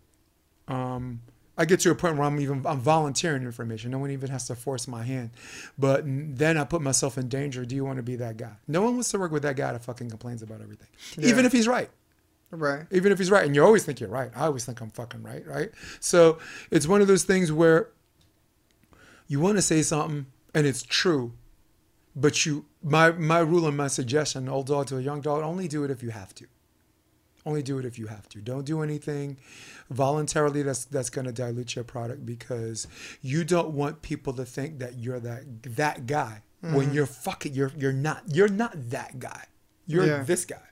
um, 0.68 1.20
I 1.56 1.64
get 1.66 1.80
to 1.80 1.90
a 1.90 1.94
point 1.94 2.16
where 2.16 2.26
I'm 2.26 2.40
even 2.40 2.66
I'm 2.66 2.80
volunteering 2.80 3.42
information. 3.42 3.90
No 3.90 3.98
one 3.98 4.10
even 4.10 4.30
has 4.30 4.46
to 4.46 4.54
force 4.54 4.88
my 4.88 5.02
hand. 5.02 5.30
But 5.78 6.02
then 6.06 6.56
I 6.56 6.64
put 6.64 6.80
myself 6.80 7.18
in 7.18 7.28
danger. 7.28 7.64
Do 7.64 7.74
you 7.74 7.84
want 7.84 7.98
to 7.98 8.02
be 8.02 8.16
that 8.16 8.36
guy? 8.38 8.52
No 8.66 8.82
one 8.82 8.94
wants 8.94 9.10
to 9.10 9.18
work 9.18 9.32
with 9.32 9.42
that 9.42 9.56
guy 9.56 9.72
that 9.72 9.84
fucking 9.84 10.08
complains 10.08 10.42
about 10.42 10.60
everything, 10.62 10.88
even 11.18 11.44
if 11.44 11.52
he's 11.52 11.68
right. 11.68 11.90
Right. 12.50 12.84
Even 12.90 13.12
if 13.12 13.18
he's 13.18 13.30
right, 13.30 13.46
and 13.46 13.54
you 13.54 13.64
always 13.64 13.82
think 13.82 13.98
you're 13.98 14.10
right. 14.10 14.30
I 14.36 14.44
always 14.44 14.66
think 14.66 14.80
I'm 14.82 14.90
fucking 14.90 15.22
right, 15.22 15.46
right? 15.46 15.70
So 16.00 16.38
it's 16.70 16.86
one 16.86 17.00
of 17.00 17.08
those 17.08 17.24
things 17.24 17.50
where 17.50 17.88
you 19.26 19.40
want 19.40 19.56
to 19.56 19.62
say 19.62 19.80
something 19.80 20.26
and 20.54 20.66
it's 20.66 20.82
true, 20.82 21.32
but 22.14 22.44
you 22.44 22.66
my 22.82 23.12
my 23.12 23.38
rule 23.38 23.66
and 23.66 23.76
my 23.76 23.88
suggestion, 23.88 24.48
old 24.48 24.66
dog 24.66 24.86
to 24.88 24.98
a 24.98 25.00
young 25.00 25.22
dog, 25.22 25.42
only 25.42 25.66
do 25.66 25.84
it 25.84 25.90
if 25.90 26.02
you 26.02 26.10
have 26.10 26.34
to. 26.36 26.46
Only 27.44 27.62
do 27.62 27.78
it 27.78 27.84
if 27.84 27.98
you 27.98 28.06
have 28.06 28.28
to. 28.30 28.38
Don't 28.40 28.64
do 28.64 28.82
anything 28.82 29.36
voluntarily 29.90 30.62
that's 30.62 30.84
that's 30.84 31.10
going 31.10 31.26
to 31.26 31.32
dilute 31.32 31.74
your 31.74 31.84
product 31.84 32.24
because 32.24 32.86
you 33.20 33.44
don't 33.44 33.70
want 33.70 34.00
people 34.02 34.32
to 34.34 34.44
think 34.44 34.78
that 34.78 34.98
you're 34.98 35.20
that 35.20 35.42
that 35.76 36.06
guy 36.06 36.42
when 36.60 36.92
you're 36.94 37.06
fucking 37.06 37.52
you're 37.54 37.72
you're 37.76 37.92
not 37.92 38.22
you're 38.28 38.48
not 38.48 38.72
that 38.90 39.18
guy. 39.18 39.44
You're 39.86 40.06
Yeah. 40.06 40.22
this 40.22 40.44
guy. 40.44 40.62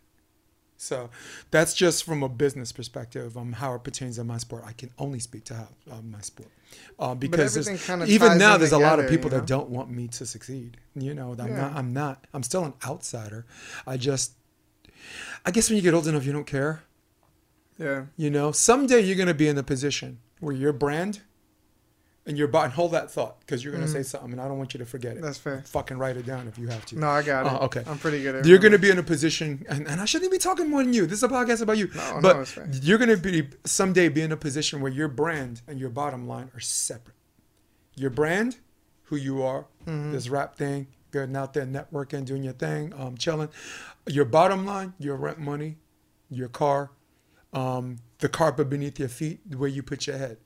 So 0.77 1.11
that's 1.51 1.75
just 1.75 2.05
from 2.05 2.23
a 2.23 2.29
business 2.29 2.73
perspective. 2.73 3.37
Um, 3.37 3.53
how 3.53 3.75
it 3.75 3.83
pertains 3.85 4.17
to 4.17 4.25
my 4.25 4.39
sport. 4.39 4.63
I 4.67 4.73
can 4.73 4.91
only 4.99 5.19
speak 5.19 5.45
to 5.47 5.55
how 5.55 5.69
uh, 5.91 6.01
my 6.03 6.21
sport, 6.23 6.49
uh, 6.99 7.15
because 7.15 7.55
even 8.09 8.39
now 8.39 8.57
there's 8.57 8.73
a 8.73 8.79
lot 8.79 8.99
of 8.99 9.11
people 9.11 9.31
you 9.31 9.37
that 9.37 9.47
don't 9.47 9.69
want 9.69 9.91
me 9.91 10.09
to 10.09 10.25
succeed. 10.25 10.79
You 10.95 11.13
know, 11.13 11.37
I'm 11.39 11.49
Yeah. 11.49 11.57
not. 11.57 11.73
I'm 11.77 11.93
not. 11.93 12.27
I'm 12.33 12.43
still 12.43 12.65
an 12.65 12.73
outsider. 12.87 13.45
I 13.87 13.99
just, 13.99 14.33
I 15.45 15.51
guess 15.51 15.69
when 15.69 15.77
you 15.77 15.83
get 15.83 15.95
old 15.95 16.07
enough, 16.07 16.25
you 16.25 16.33
don't 16.33 16.47
care. 16.47 16.83
Yeah. 17.79 18.07
You 18.17 18.31
know, 18.31 18.53
someday 18.53 19.01
you're 19.01 19.17
gonna 19.17 19.35
be 19.35 19.49
in 19.49 19.57
the 19.57 19.63
position 19.63 20.19
where 20.41 20.55
your 20.55 20.73
brand 20.73 21.21
and 22.27 22.37
your. 22.37 22.55
And 22.55 22.73
hold 22.73 22.93
that 22.93 23.11
thought 23.11 23.41
because 23.41 23.65
you're 23.65 23.73
gonna 23.73 23.89
say 23.89 24.03
something, 24.03 24.33
and 24.33 24.41
I 24.41 24.47
don't 24.49 24.59
want 24.59 24.75
you 24.75 24.79
to 24.79 24.85
forget 24.87 25.13
it. 25.13 25.17
Mm-hmm. 25.17 25.25
That's 25.25 25.39
fair. 25.39 25.63
Fucking 25.67 25.97
write 25.97 26.19
it 26.19 26.27
down 26.27 26.47
if 26.49 26.59
you 26.59 26.69
have 26.69 26.85
to. 26.87 26.99
No, 26.99 27.09
I 27.09 27.23
got 27.23 27.47
it. 27.47 27.53
Oh, 27.53 27.65
okay. 27.65 27.83
I'm 27.87 27.99
pretty 27.99 28.23
good 28.23 28.35
at 28.35 28.45
it. 28.45 28.49
You're 28.49 28.59
going 28.59 28.73
to 28.73 28.79
be 28.79 28.91
in 28.91 28.99
a 28.99 29.03
position, 29.03 29.65
and, 29.69 29.87
and 29.89 30.01
I 30.01 30.05
shouldn't 30.05 30.31
be 30.31 30.37
talking 30.39 30.69
more 30.69 30.83
than 30.85 30.93
you. 30.93 31.07
This 31.07 31.19
is 31.19 31.23
a 31.25 31.29
podcast 31.29 31.63
about 31.63 31.79
you. 31.79 31.89
No, 31.95 32.15
no, 32.17 32.21
but 32.21 32.37
it's 32.37 32.53
fine. 32.53 32.71
you're 32.83 32.99
going 32.99 33.09
to 33.09 33.17
be 33.17 33.49
someday 33.65 34.11
be 34.11 34.21
in 34.21 34.33
a 34.33 34.37
position 34.37 34.83
where 34.83 34.93
your 34.93 35.09
brand 35.09 35.63
and 35.67 35.81
your 35.81 35.89
bottom 35.89 36.29
line 36.29 36.51
are 36.55 36.61
separate. 36.61 37.17
Your 37.97 38.11
brand, 38.11 38.59
who 39.05 39.17
you 39.17 39.43
are, 39.43 39.67
Mm-hmm. 39.87 40.13
this 40.13 40.29
rap 40.29 40.57
thing, 40.57 40.89
getting 41.11 41.37
out 41.37 41.55
there 41.55 41.67
networking, 41.67 42.25
doing 42.25 42.43
your 42.43 42.53
thing, 42.53 42.93
um, 42.97 43.17
chilling. 43.17 43.49
Your 44.07 44.25
bottom 44.25 44.67
line, 44.67 44.95
your 44.99 45.17
rent 45.17 45.39
money, 45.39 45.77
your 46.29 46.49
car, 46.49 46.91
um, 47.53 47.99
the 48.19 48.29
carpet 48.29 48.71
beneath 48.71 48.99
your 48.99 49.09
feet, 49.09 49.41
where 49.57 49.69
you 49.69 49.83
put 49.83 50.07
your 50.07 50.19
head. 50.19 50.39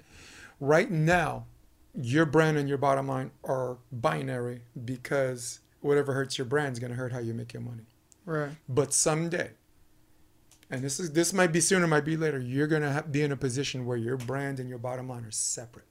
Right 0.61 0.91
now, 0.91 1.47
your 1.95 2.27
brand 2.27 2.57
and 2.57 2.69
your 2.69 2.79
bottom 2.79 3.09
line 3.09 3.31
are 3.45 3.79
binary 3.93 4.62
because 4.85 5.61
whatever 5.81 6.12
hurts 6.12 6.39
your 6.39 6.47
brand 6.47 6.73
is 6.73 6.79
going 6.79 6.91
to 6.91 6.97
hurt 6.97 7.12
how 7.12 7.19
you 7.19 7.35
make 7.35 7.53
your 7.53 7.62
money. 7.62 7.85
Right. 8.27 8.51
But 8.69 8.93
someday, 8.95 9.51
and 10.71 10.83
this 10.83 10.99
is 10.99 11.12
this 11.12 11.33
might 11.33 11.53
be 11.53 11.61
sooner, 11.61 11.87
might 11.87 12.05
be 12.05 12.17
later, 12.17 12.39
you're 12.39 12.67
gonna 12.67 13.05
be 13.11 13.23
in 13.23 13.33
a 13.33 13.37
position 13.37 13.85
where 13.85 13.97
your 13.97 14.17
brand 14.17 14.61
and 14.61 14.69
your 14.69 14.79
bottom 14.79 15.09
line 15.09 15.25
are 15.25 15.31
separate. 15.31 15.85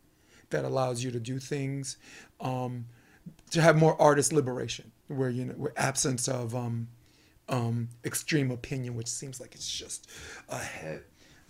That 0.50 0.66
allows 0.66 1.04
you 1.04 1.12
to 1.12 1.20
do 1.20 1.40
things, 1.40 1.98
um, 2.40 2.86
to 3.54 3.62
have 3.62 3.78
more 3.78 4.00
artist 4.02 4.34
liberation, 4.34 4.92
where 5.08 5.30
you 5.30 5.46
know, 5.46 5.54
where 5.54 5.74
absence 5.78 6.28
of 6.28 6.56
um, 6.56 6.88
um, 7.50 7.90
extreme 8.04 8.52
opinion, 8.52 8.96
which 8.96 9.08
seems 9.08 9.40
like 9.40 9.56
it's 9.56 9.70
just 9.70 10.10
a 10.50 10.58
head, 10.58 11.04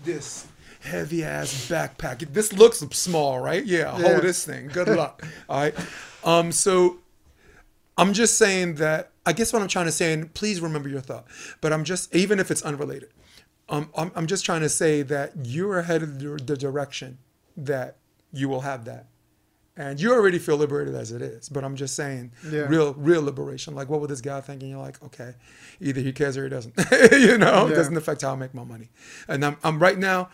this 0.03 0.45
heavy 0.81 1.23
ass 1.23 1.67
backpack. 1.69 2.19
This 2.33 2.51
looks 2.53 2.79
small, 2.79 3.39
right? 3.39 3.65
Yeah, 3.65 3.97
Yeah. 3.97 4.09
hold 4.11 4.21
this 4.23 4.45
thing. 4.45 4.67
Good 4.67 4.89
luck. 4.89 5.25
All 5.49 5.61
right. 5.61 5.75
Um, 6.23 6.51
so 6.51 6.97
I'm 7.97 8.13
just 8.13 8.37
saying 8.37 8.75
that 8.75 9.11
I 9.25 9.31
guess 9.33 9.53
what 9.53 9.61
I'm 9.61 9.67
trying 9.69 9.85
to 9.85 9.91
say, 9.91 10.11
and 10.13 10.33
please 10.33 10.59
remember 10.59 10.89
your 10.89 10.99
thought, 11.01 11.25
but 11.61 11.71
I'm 11.71 11.83
just 11.85 12.13
even 12.13 12.39
if 12.39 12.51
it's 12.51 12.61
unrelated, 12.63 13.09
um, 13.69 13.89
I'm 13.95 14.11
I'm 14.15 14.27
just 14.27 14.43
trying 14.43 14.61
to 14.61 14.69
say 14.69 15.03
that 15.03 15.31
you're 15.43 15.79
ahead 15.79 16.03
of 16.03 16.19
the, 16.19 16.37
the 16.43 16.57
direction 16.57 17.17
that 17.55 17.95
you 18.33 18.49
will 18.49 18.61
have 18.61 18.83
that, 18.85 19.05
And 19.75 19.99
you 19.99 20.13
already 20.13 20.37
feel 20.37 20.55
liberated 20.57 20.93
as 20.93 21.11
it 21.11 21.23
is, 21.23 21.49
but 21.49 21.63
I'm 21.63 21.75
just 21.75 21.95
saying, 21.95 22.31
Yeah. 22.47 22.67
real, 22.67 22.93
real 22.93 23.23
liberation. 23.23 23.73
Like, 23.73 23.89
what 23.89 24.01
would 24.01 24.09
this 24.11 24.21
guy 24.21 24.39
think? 24.39 24.61
And 24.61 24.69
you're 24.69 24.79
like, 24.79 25.01
okay, 25.03 25.33
either 25.81 25.99
he 25.99 26.13
cares 26.13 26.37
or 26.37 26.43
he 26.43 26.49
doesn't. 26.49 26.75
you 27.11 27.39
know, 27.39 27.65
it 27.67 27.75
doesn't 27.75 27.97
affect 27.97 28.21
how 28.21 28.33
I 28.33 28.35
make 28.35 28.53
my 28.53 28.63
money. 28.63 28.89
And 29.27 29.43
I'm, 29.43 29.57
I'm 29.63 29.79
right 29.79 29.97
now, 29.97 30.29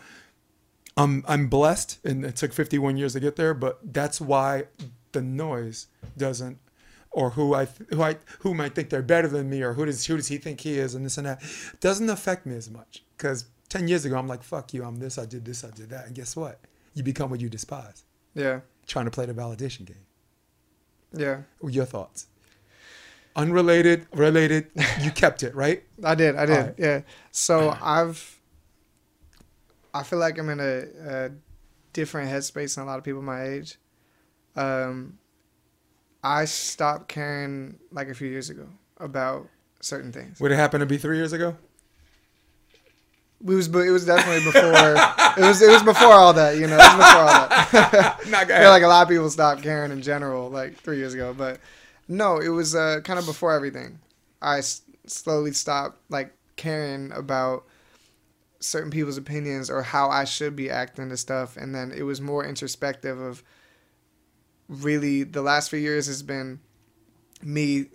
I'm, 0.96 1.24
I'm 1.26 1.48
blessed, 1.48 1.98
and 2.04 2.24
it 2.24 2.36
took 2.36 2.52
51 2.52 2.98
years 2.98 3.14
to 3.14 3.20
get 3.20 3.36
there. 3.36 3.54
But 3.54 3.78
that's 3.94 4.20
why 4.20 4.64
the 5.12 5.22
noise 5.22 5.86
doesn't, 6.18 6.58
or 7.10 7.30
who 7.30 7.54
I, 7.54 7.64
who 7.88 8.02
I, 8.02 8.16
who 8.40 8.52
might 8.52 8.74
think 8.74 8.90
they're 8.90 9.00
better 9.00 9.28
than 9.28 9.48
me, 9.48 9.62
or 9.62 9.72
who 9.72 9.86
does, 9.86 10.04
who 10.04 10.16
does 10.16 10.28
he 10.28 10.36
think 10.36 10.60
he 10.60 10.78
is, 10.78 10.94
and 10.94 11.06
this 11.06 11.16
and 11.16 11.26
that, 11.26 11.42
doesn't 11.80 12.10
affect 12.10 12.44
me 12.44 12.56
as 12.56 12.68
much. 12.70 13.02
Because 13.16 13.46
10 13.70 13.88
years 13.88 14.04
ago, 14.04 14.16
I'm 14.18 14.28
like, 14.28 14.42
fuck 14.42 14.74
you, 14.74 14.84
I'm 14.84 14.96
this, 14.96 15.16
I 15.16 15.24
did 15.24 15.46
this, 15.46 15.64
I 15.64 15.70
did 15.70 15.88
that, 15.90 16.06
and 16.06 16.14
guess 16.14 16.36
what? 16.36 16.60
You 16.92 17.02
become 17.04 17.30
what 17.30 17.40
you 17.40 17.48
despise 17.48 18.04
Yeah. 18.34 18.60
Trying 18.86 19.04
to 19.06 19.10
play 19.10 19.26
the 19.26 19.34
validation 19.34 19.84
game. 19.84 20.06
Yeah. 21.12 21.42
Your 21.62 21.84
thoughts? 21.84 22.26
Unrelated, 23.36 24.06
related. 24.12 24.68
You 25.00 25.10
kept 25.10 25.42
it 25.42 25.54
right. 25.54 25.82
I 26.04 26.14
did. 26.14 26.36
I 26.36 26.46
did. 26.46 26.56
Alright. 26.56 26.74
Yeah. 26.78 27.00
So 27.30 27.76
I've. 27.80 28.40
I 29.92 30.02
feel 30.02 30.18
like 30.18 30.38
I'm 30.38 30.48
in 30.50 30.60
a, 30.60 30.84
a 31.08 31.30
different 31.92 32.30
headspace 32.30 32.74
than 32.76 32.84
a 32.84 32.86
lot 32.86 32.98
of 32.98 33.04
people 33.04 33.22
my 33.22 33.42
age. 33.42 33.78
Um, 34.56 35.18
I 36.22 36.44
stopped 36.44 37.08
caring 37.08 37.78
like 37.90 38.08
a 38.08 38.14
few 38.14 38.28
years 38.28 38.50
ago 38.50 38.68
about 38.98 39.48
certain 39.80 40.12
things. 40.12 40.40
Would 40.40 40.52
it 40.52 40.56
happen 40.56 40.80
to 40.80 40.86
be 40.86 40.98
three 40.98 41.16
years 41.16 41.32
ago? 41.32 41.56
It 43.42 43.46
was. 43.46 43.68
It 43.68 43.90
was 43.90 44.04
definitely 44.04 44.44
before. 44.44 44.62
it 44.62 45.46
was. 45.48 45.62
It 45.62 45.70
was 45.70 45.82
before 45.82 46.12
all 46.12 46.32
that. 46.34 46.56
You 46.58 46.66
know. 46.66 46.74
It 46.74 46.78
was 46.78 46.94
before 46.94 47.20
all 47.20 47.48
that. 47.48 48.20
Not 48.28 48.50
I 48.50 48.60
feel 48.60 48.70
like 48.70 48.82
a 48.82 48.88
lot 48.88 49.02
of 49.02 49.08
people 49.08 49.30
stopped 49.30 49.62
caring 49.62 49.92
in 49.92 50.02
general 50.02 50.50
like 50.50 50.76
three 50.76 50.98
years 50.98 51.14
ago, 51.14 51.34
but 51.36 51.58
no, 52.08 52.38
it 52.38 52.48
was 52.48 52.74
uh, 52.74 53.00
kind 53.04 53.18
of 53.18 53.24
before 53.26 53.52
everything. 53.52 53.98
I 54.42 54.58
s- 54.58 54.82
slowly 55.06 55.52
stopped 55.52 55.98
like 56.10 56.34
caring 56.56 57.12
about 57.12 57.64
certain 58.60 58.90
people's 58.90 59.16
opinions 59.16 59.70
or 59.70 59.82
how 59.82 60.10
I 60.10 60.24
should 60.24 60.54
be 60.54 60.68
acting 60.68 61.08
to 61.08 61.16
stuff, 61.16 61.56
and 61.56 61.74
then 61.74 61.92
it 61.92 62.02
was 62.02 62.20
more 62.20 62.44
introspective 62.44 63.18
of 63.18 63.42
really 64.68 65.22
the 65.24 65.42
last 65.42 65.70
few 65.70 65.78
years 65.78 66.06
has 66.06 66.22
been 66.22 66.60
me 67.42 67.86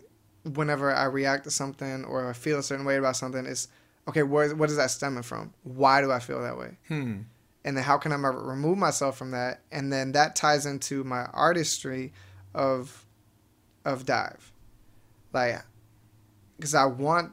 whenever 0.43 0.93
I 0.93 1.05
react 1.05 1.43
to 1.45 1.51
something 1.51 2.03
or 2.05 2.27
I 2.29 2.33
feel 2.33 2.59
a 2.59 2.63
certain 2.63 2.85
way 2.85 2.97
about 2.97 3.15
something 3.15 3.45
is 3.45 3.67
okay 4.07 4.23
where, 4.23 4.55
what 4.55 4.69
is 4.69 4.77
that 4.77 4.91
stemming 4.91 5.23
from 5.23 5.53
why 5.63 6.01
do 6.01 6.11
I 6.11 6.19
feel 6.19 6.41
that 6.41 6.57
way 6.57 6.77
Hmm. 6.87 7.21
and 7.63 7.75
then 7.77 7.83
how 7.83 7.97
can 7.97 8.11
I 8.11 8.15
remove 8.15 8.77
myself 8.77 9.17
from 9.17 9.31
that? 9.31 9.61
And 9.71 9.91
then 9.91 10.11
that 10.13 10.35
ties 10.35 10.65
into 10.65 11.03
my 11.03 11.23
artistry 11.33 12.13
of 12.53 13.05
of 13.83 14.05
Dyve, 14.05 14.51
like 15.33 15.61
because 16.57 16.73
I 16.75 16.85
want 16.85 17.31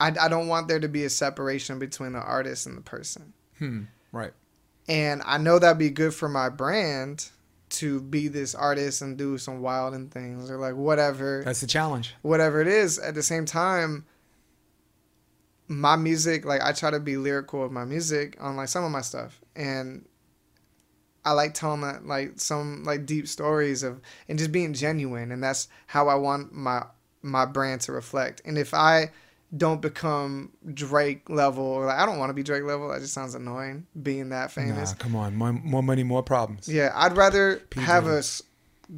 I 0.00 0.08
I 0.20 0.28
don't 0.28 0.48
want 0.48 0.68
there 0.68 0.80
to 0.80 0.88
be 0.88 1.04
a 1.04 1.10
separation 1.10 1.78
between 1.78 2.12
the 2.12 2.20
artist 2.20 2.66
and 2.66 2.76
the 2.76 2.82
person, 2.82 3.32
Hmm. 3.58 3.82
Right. 4.12 4.32
and 4.88 5.22
I 5.24 5.38
know 5.38 5.58
that'd 5.58 5.78
be 5.78 5.90
good 5.90 6.14
for 6.14 6.28
my 6.28 6.48
brand 6.48 7.30
to 7.70 8.00
be 8.00 8.28
this 8.28 8.54
artist 8.54 9.02
and 9.02 9.16
do 9.16 9.38
some 9.38 9.60
wild 9.60 9.94
and 9.94 10.10
things 10.12 10.50
or 10.50 10.58
like 10.58 10.76
whatever 10.76 11.42
That's 11.44 11.60
the 11.60 11.66
challenge. 11.66 12.14
whatever 12.22 12.60
it 12.60 12.68
is 12.68 12.98
at 13.00 13.14
the 13.14 13.22
same 13.22 13.44
time 13.46 14.04
my 15.68 15.96
music 15.96 16.44
like 16.44 16.60
i 16.62 16.72
try 16.72 16.90
to 16.90 17.00
be 17.00 17.16
lyrical 17.16 17.62
with 17.62 17.72
my 17.72 17.84
music 17.84 18.36
on 18.40 18.56
like 18.56 18.68
some 18.68 18.84
of 18.84 18.90
my 18.90 19.00
stuff 19.00 19.40
and 19.56 20.04
i 21.24 21.32
like 21.32 21.54
telling 21.54 21.80
that 21.80 22.06
like 22.06 22.38
some 22.38 22.84
like 22.84 23.06
deep 23.06 23.26
stories 23.26 23.82
of 23.82 24.00
and 24.28 24.38
just 24.38 24.52
being 24.52 24.74
genuine 24.74 25.32
and 25.32 25.42
that's 25.42 25.68
how 25.86 26.08
i 26.08 26.14
want 26.14 26.52
my 26.52 26.82
my 27.22 27.46
brand 27.46 27.80
to 27.80 27.92
reflect 27.92 28.42
and 28.44 28.58
if 28.58 28.74
i 28.74 29.10
don't 29.56 29.80
become 29.80 30.50
drake 30.74 31.30
level 31.30 31.64
or 31.64 31.86
like 31.86 31.98
i 31.98 32.04
don't 32.04 32.18
want 32.18 32.28
to 32.28 32.34
be 32.34 32.42
drake 32.42 32.64
level 32.64 32.88
that 32.88 33.00
just 33.00 33.14
sounds 33.14 33.34
annoying 33.34 33.86
being 34.02 34.28
that 34.30 34.50
famous 34.50 34.90
Nah, 34.90 34.96
come 34.98 35.16
on. 35.16 35.34
More, 35.34 35.52
more 35.52 35.82
money, 35.82 36.02
more 36.02 36.22
problems. 36.22 36.68
yeah, 36.68 36.90
I'd 36.94 37.16
rather 37.16 37.56
P. 37.70 37.80
have 37.80 38.06
a 38.06 38.22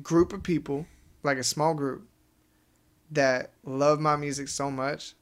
group 0.02 0.32
of 0.32 0.42
people, 0.42 0.86
like 1.22 1.36
a 1.36 1.44
small 1.44 1.74
group, 1.74 2.08
that 3.10 3.50
love 3.64 4.00
my 4.00 4.16
music 4.16 4.48
so 4.48 4.70
much 4.70 5.14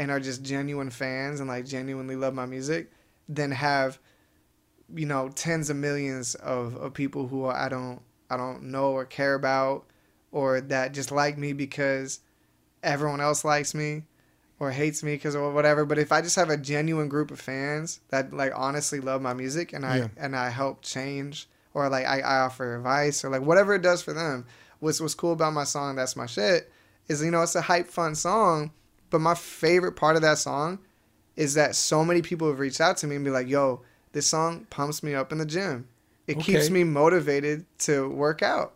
and 0.00 0.10
are 0.10 0.18
just 0.18 0.42
genuine 0.42 0.88
fans 0.88 1.40
and 1.40 1.48
like 1.48 1.66
genuinely 1.66 2.16
love 2.16 2.32
my 2.32 2.46
music, 2.46 2.90
than 3.28 3.50
have, 3.52 3.98
you 4.94 5.04
know, 5.06 5.28
tens 5.28 5.68
of 5.68 5.76
millions 5.76 6.34
of, 6.36 6.74
of 6.76 6.94
people 6.94 7.28
who 7.28 7.44
I 7.46 7.68
don't 7.68 8.00
I 8.30 8.36
don't 8.36 8.62
know 8.64 8.92
or 8.92 9.04
care 9.04 9.34
about, 9.34 9.84
or 10.32 10.60
that 10.62 10.94
just 10.94 11.12
like 11.12 11.36
me 11.36 11.52
because 11.52 12.20
everyone 12.82 13.20
else 13.20 13.44
likes 13.44 13.74
me 13.74 14.04
or 14.58 14.70
hates 14.70 15.02
me 15.02 15.14
because 15.14 15.36
or 15.36 15.52
whatever. 15.52 15.84
But 15.84 15.98
if 15.98 16.12
I 16.12 16.22
just 16.22 16.36
have 16.36 16.48
a 16.50 16.56
genuine 16.56 17.08
group 17.08 17.30
of 17.30 17.40
fans 17.40 18.00
that 18.08 18.32
like 18.32 18.52
honestly 18.56 19.00
love 19.00 19.20
my 19.20 19.34
music 19.34 19.72
and 19.74 19.84
I 19.84 19.98
Yeah. 19.98 20.08
and 20.16 20.34
I 20.34 20.48
help 20.48 20.82
change 20.82 21.46
or 21.74 21.88
like 21.90 22.06
I, 22.06 22.20
I 22.20 22.38
offer 22.40 22.76
advice 22.76 23.22
or 23.24 23.28
like 23.28 23.42
whatever 23.42 23.74
it 23.74 23.82
does 23.82 24.02
for 24.02 24.14
them. 24.14 24.46
What's 24.78 24.98
what's 25.00 25.14
cool 25.14 25.32
about 25.32 25.52
my 25.52 25.64
song, 25.64 25.96
that's 25.96 26.16
my 26.16 26.26
shit, 26.26 26.72
is 27.08 27.22
you 27.22 27.30
know 27.30 27.42
it's 27.42 27.54
a 27.54 27.60
hype 27.60 27.88
fun 27.88 28.14
song. 28.14 28.72
But 29.10 29.20
my 29.20 29.34
favorite 29.34 29.92
part 29.92 30.16
of 30.16 30.22
that 30.22 30.38
song 30.38 30.78
is 31.36 31.54
that 31.54 31.74
so 31.74 32.04
many 32.04 32.22
people 32.22 32.48
have 32.48 32.58
reached 32.58 32.80
out 32.80 32.96
to 32.98 33.06
me 33.06 33.16
and 33.16 33.24
be 33.24 33.30
like, 33.30 33.48
yo, 33.48 33.82
this 34.12 34.26
song 34.26 34.66
pumps 34.70 35.02
me 35.02 35.14
up 35.14 35.32
in 35.32 35.38
the 35.38 35.46
gym. 35.46 35.88
It 36.26 36.38
keeps 36.38 36.70
me 36.70 36.84
motivated 36.84 37.66
to 37.80 38.08
work 38.08 38.40
out 38.40 38.74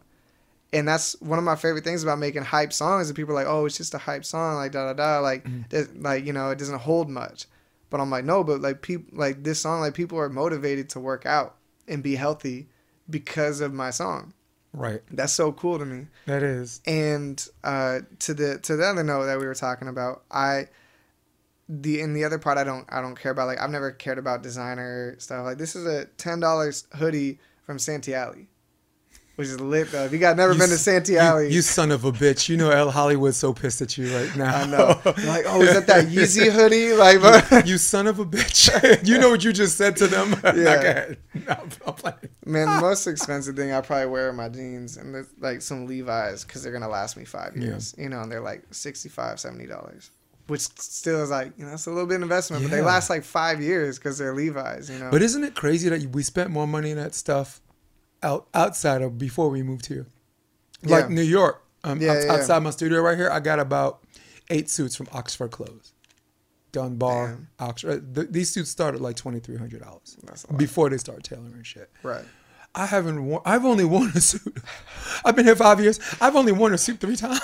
and 0.74 0.88
that's 0.88 1.18
one 1.20 1.38
of 1.38 1.44
my 1.44 1.54
favorite 1.54 1.84
things 1.84 2.02
about 2.02 2.18
making 2.18 2.42
hype 2.42 2.72
songs. 2.72 3.08
And 3.08 3.16
people 3.16 3.32
are 3.32 3.36
like, 3.36 3.46
"Oh, 3.46 3.64
it's 3.64 3.76
just 3.76 3.94
a 3.94 3.98
hype 3.98 4.24
song," 4.24 4.56
like 4.56 4.72
da 4.72 4.92
da 4.92 4.92
da, 4.92 5.20
like 5.20 5.44
mm-hmm. 5.44 5.62
there's- 5.70 5.88
like 5.96 6.26
you 6.26 6.32
know, 6.32 6.50
it 6.50 6.58
doesn't 6.58 6.80
hold 6.80 7.08
much. 7.08 7.46
But 7.90 8.00
I'm 8.00 8.10
like, 8.10 8.24
no, 8.24 8.42
but 8.42 8.60
like 8.60 8.82
people 8.82 9.16
like 9.16 9.44
this 9.44 9.60
song, 9.60 9.80
like 9.80 9.94
people 9.94 10.18
are 10.18 10.28
motivated 10.28 10.88
to 10.90 11.00
work 11.00 11.24
out 11.24 11.54
and 11.86 12.02
be 12.02 12.16
healthy 12.16 12.66
because 13.08 13.60
of 13.60 13.72
my 13.72 13.90
song. 13.90 14.33
Right. 14.74 15.02
That's 15.08 15.32
so 15.32 15.52
cool 15.52 15.78
to 15.78 15.86
me. 15.86 16.08
That 16.26 16.42
is. 16.42 16.80
And 16.84 17.42
uh, 17.62 18.00
to 18.20 18.34
the 18.34 18.58
to 18.58 18.76
the 18.76 18.84
other 18.84 19.04
note 19.04 19.26
that 19.26 19.38
we 19.38 19.46
were 19.46 19.54
talking 19.54 19.86
about, 19.86 20.24
I 20.32 20.66
the 21.68 22.00
in 22.00 22.12
the 22.12 22.24
other 22.24 22.38
part 22.38 22.58
I 22.58 22.64
don't 22.64 22.84
I 22.92 23.00
don't 23.00 23.18
care 23.18 23.30
about. 23.30 23.46
Like 23.46 23.60
I've 23.60 23.70
never 23.70 23.92
cared 23.92 24.18
about 24.18 24.42
designer 24.42 25.14
stuff. 25.18 25.44
Like 25.44 25.58
this 25.58 25.76
is 25.76 25.86
a 25.86 26.06
ten 26.16 26.40
dollars 26.40 26.88
hoodie 26.96 27.38
from 27.62 27.78
Santee 27.78 28.14
Alley, 28.14 28.48
which 29.36 29.48
is 29.48 29.60
lit 29.60 29.90
though. 29.92 30.04
If 30.04 30.12
you 30.12 30.18
got 30.18 30.36
never 30.36 30.52
You 30.52 30.58
been 30.58 30.68
to 30.68 30.74
s- 30.74 30.82
Santee 30.82 31.12
You, 31.14 31.18
Alley, 31.18 31.52
you 31.52 31.62
son 31.62 31.90
of 31.90 32.04
a 32.04 32.12
bitch. 32.12 32.48
You 32.48 32.56
know 32.56 32.70
El 32.70 32.90
Hollywood's 32.90 33.36
so 33.36 33.52
pissed 33.52 33.80
at 33.82 33.96
you 33.98 34.14
right 34.16 34.34
now. 34.36 34.56
I 34.56 34.66
know. 34.66 35.00
like 35.04 35.44
oh, 35.46 35.62
is 35.62 35.74
that 35.74 35.86
that 35.88 36.06
Yeezy 36.08 36.50
hoodie? 36.52 36.92
Like 36.92 37.20
but- 37.20 37.66
you 37.66 37.78
son 37.78 38.06
of 38.06 38.18
a 38.18 38.24
bitch. 38.24 38.70
you 39.06 39.18
know 39.18 39.30
what 39.30 39.42
you 39.44 39.52
just 39.52 39.76
said 39.76 39.96
to 39.96 40.06
them? 40.06 40.34
Yeah. 40.56 41.14
No, 41.46 41.96
man, 42.46 42.66
the 42.76 42.78
most 42.80 43.06
expensive 43.06 43.56
thing 43.56 43.72
I 43.72 43.80
probably 43.80 44.06
wear 44.06 44.28
are 44.28 44.32
my 44.32 44.48
jeans 44.48 44.96
and 44.96 45.26
like 45.40 45.62
some 45.62 45.86
Levi's 45.86 46.44
because 46.44 46.62
they're 46.62 46.72
gonna 46.72 46.88
last 46.88 47.16
me 47.16 47.24
five 47.24 47.56
Yeah. 47.56 47.64
years. 47.64 47.94
You 47.98 48.08
know, 48.08 48.20
and 48.22 48.30
they're 48.30 48.40
like 48.40 48.62
65 48.72 49.40
70 49.40 49.66
dollars. 49.66 50.10
Which 50.46 50.60
still 50.78 51.22
is 51.22 51.30
like, 51.30 51.52
you 51.56 51.64
know, 51.64 51.72
it's 51.72 51.86
a 51.86 51.90
little 51.90 52.06
bit 52.06 52.16
of 52.16 52.22
investment, 52.22 52.62
but 52.64 52.70
they 52.70 52.82
last 52.82 53.08
like 53.08 53.24
five 53.24 53.62
years 53.62 53.98
because 53.98 54.18
they're 54.18 54.34
Levi's, 54.34 54.90
you 54.90 54.98
know. 54.98 55.10
But 55.10 55.22
isn't 55.22 55.42
it 55.42 55.54
crazy 55.54 55.88
that 55.88 56.04
we 56.14 56.22
spent 56.22 56.50
more 56.50 56.66
money 56.66 56.90
on 56.90 56.98
that 56.98 57.14
stuff 57.14 57.62
out 58.24 58.48
outside 58.54 59.02
of 59.02 59.18
before 59.18 59.50
we 59.50 59.62
moved 59.62 59.86
here? 59.86 60.06
Like 60.82 61.04
Yeah. 61.08 61.14
New 61.14 61.22
York, 61.22 61.62
um, 61.84 62.00
Yeah, 62.00 62.24
yeah. 62.24 62.32
outside 62.32 62.58
my 62.60 62.70
studio 62.70 63.00
right 63.00 63.16
here, 63.16 63.30
I 63.30 63.40
got 63.40 63.58
about 63.60 64.00
eight 64.50 64.68
suits 64.68 64.96
from 64.96 65.06
Oxxford 65.12 65.50
Clothes, 65.50 65.92
Dunbar, 66.72 67.28
Damn. 67.28 67.48
Oxxford. 67.60 68.14
Th- 68.14 68.28
these 68.30 68.50
suits 68.50 68.70
started 68.70 69.00
like 69.00 69.16
twenty 69.16 69.38
three 69.40 69.56
hundred 69.56 69.82
dollars 69.82 70.16
That's 70.24 70.44
a 70.44 70.50
lot. 70.52 70.58
before 70.58 70.90
they 70.90 70.98
start 70.98 71.22
tailoring 71.22 71.62
shit. 71.62 71.88
Right. 72.02 72.24
I 72.76 72.86
haven't 72.86 73.24
worn. 73.24 73.40
I've 73.46 73.64
only 73.64 73.84
worn 73.84 74.10
a 74.16 74.20
suit. 74.20 74.56
I've 75.24 75.36
been 75.36 75.44
here 75.46 75.54
five 75.54 75.80
years. 75.80 76.00
I've 76.20 76.34
only 76.34 76.50
worn 76.50 76.74
a 76.74 76.78
suit 76.78 76.98
three 77.00 77.14
times. 77.16 77.40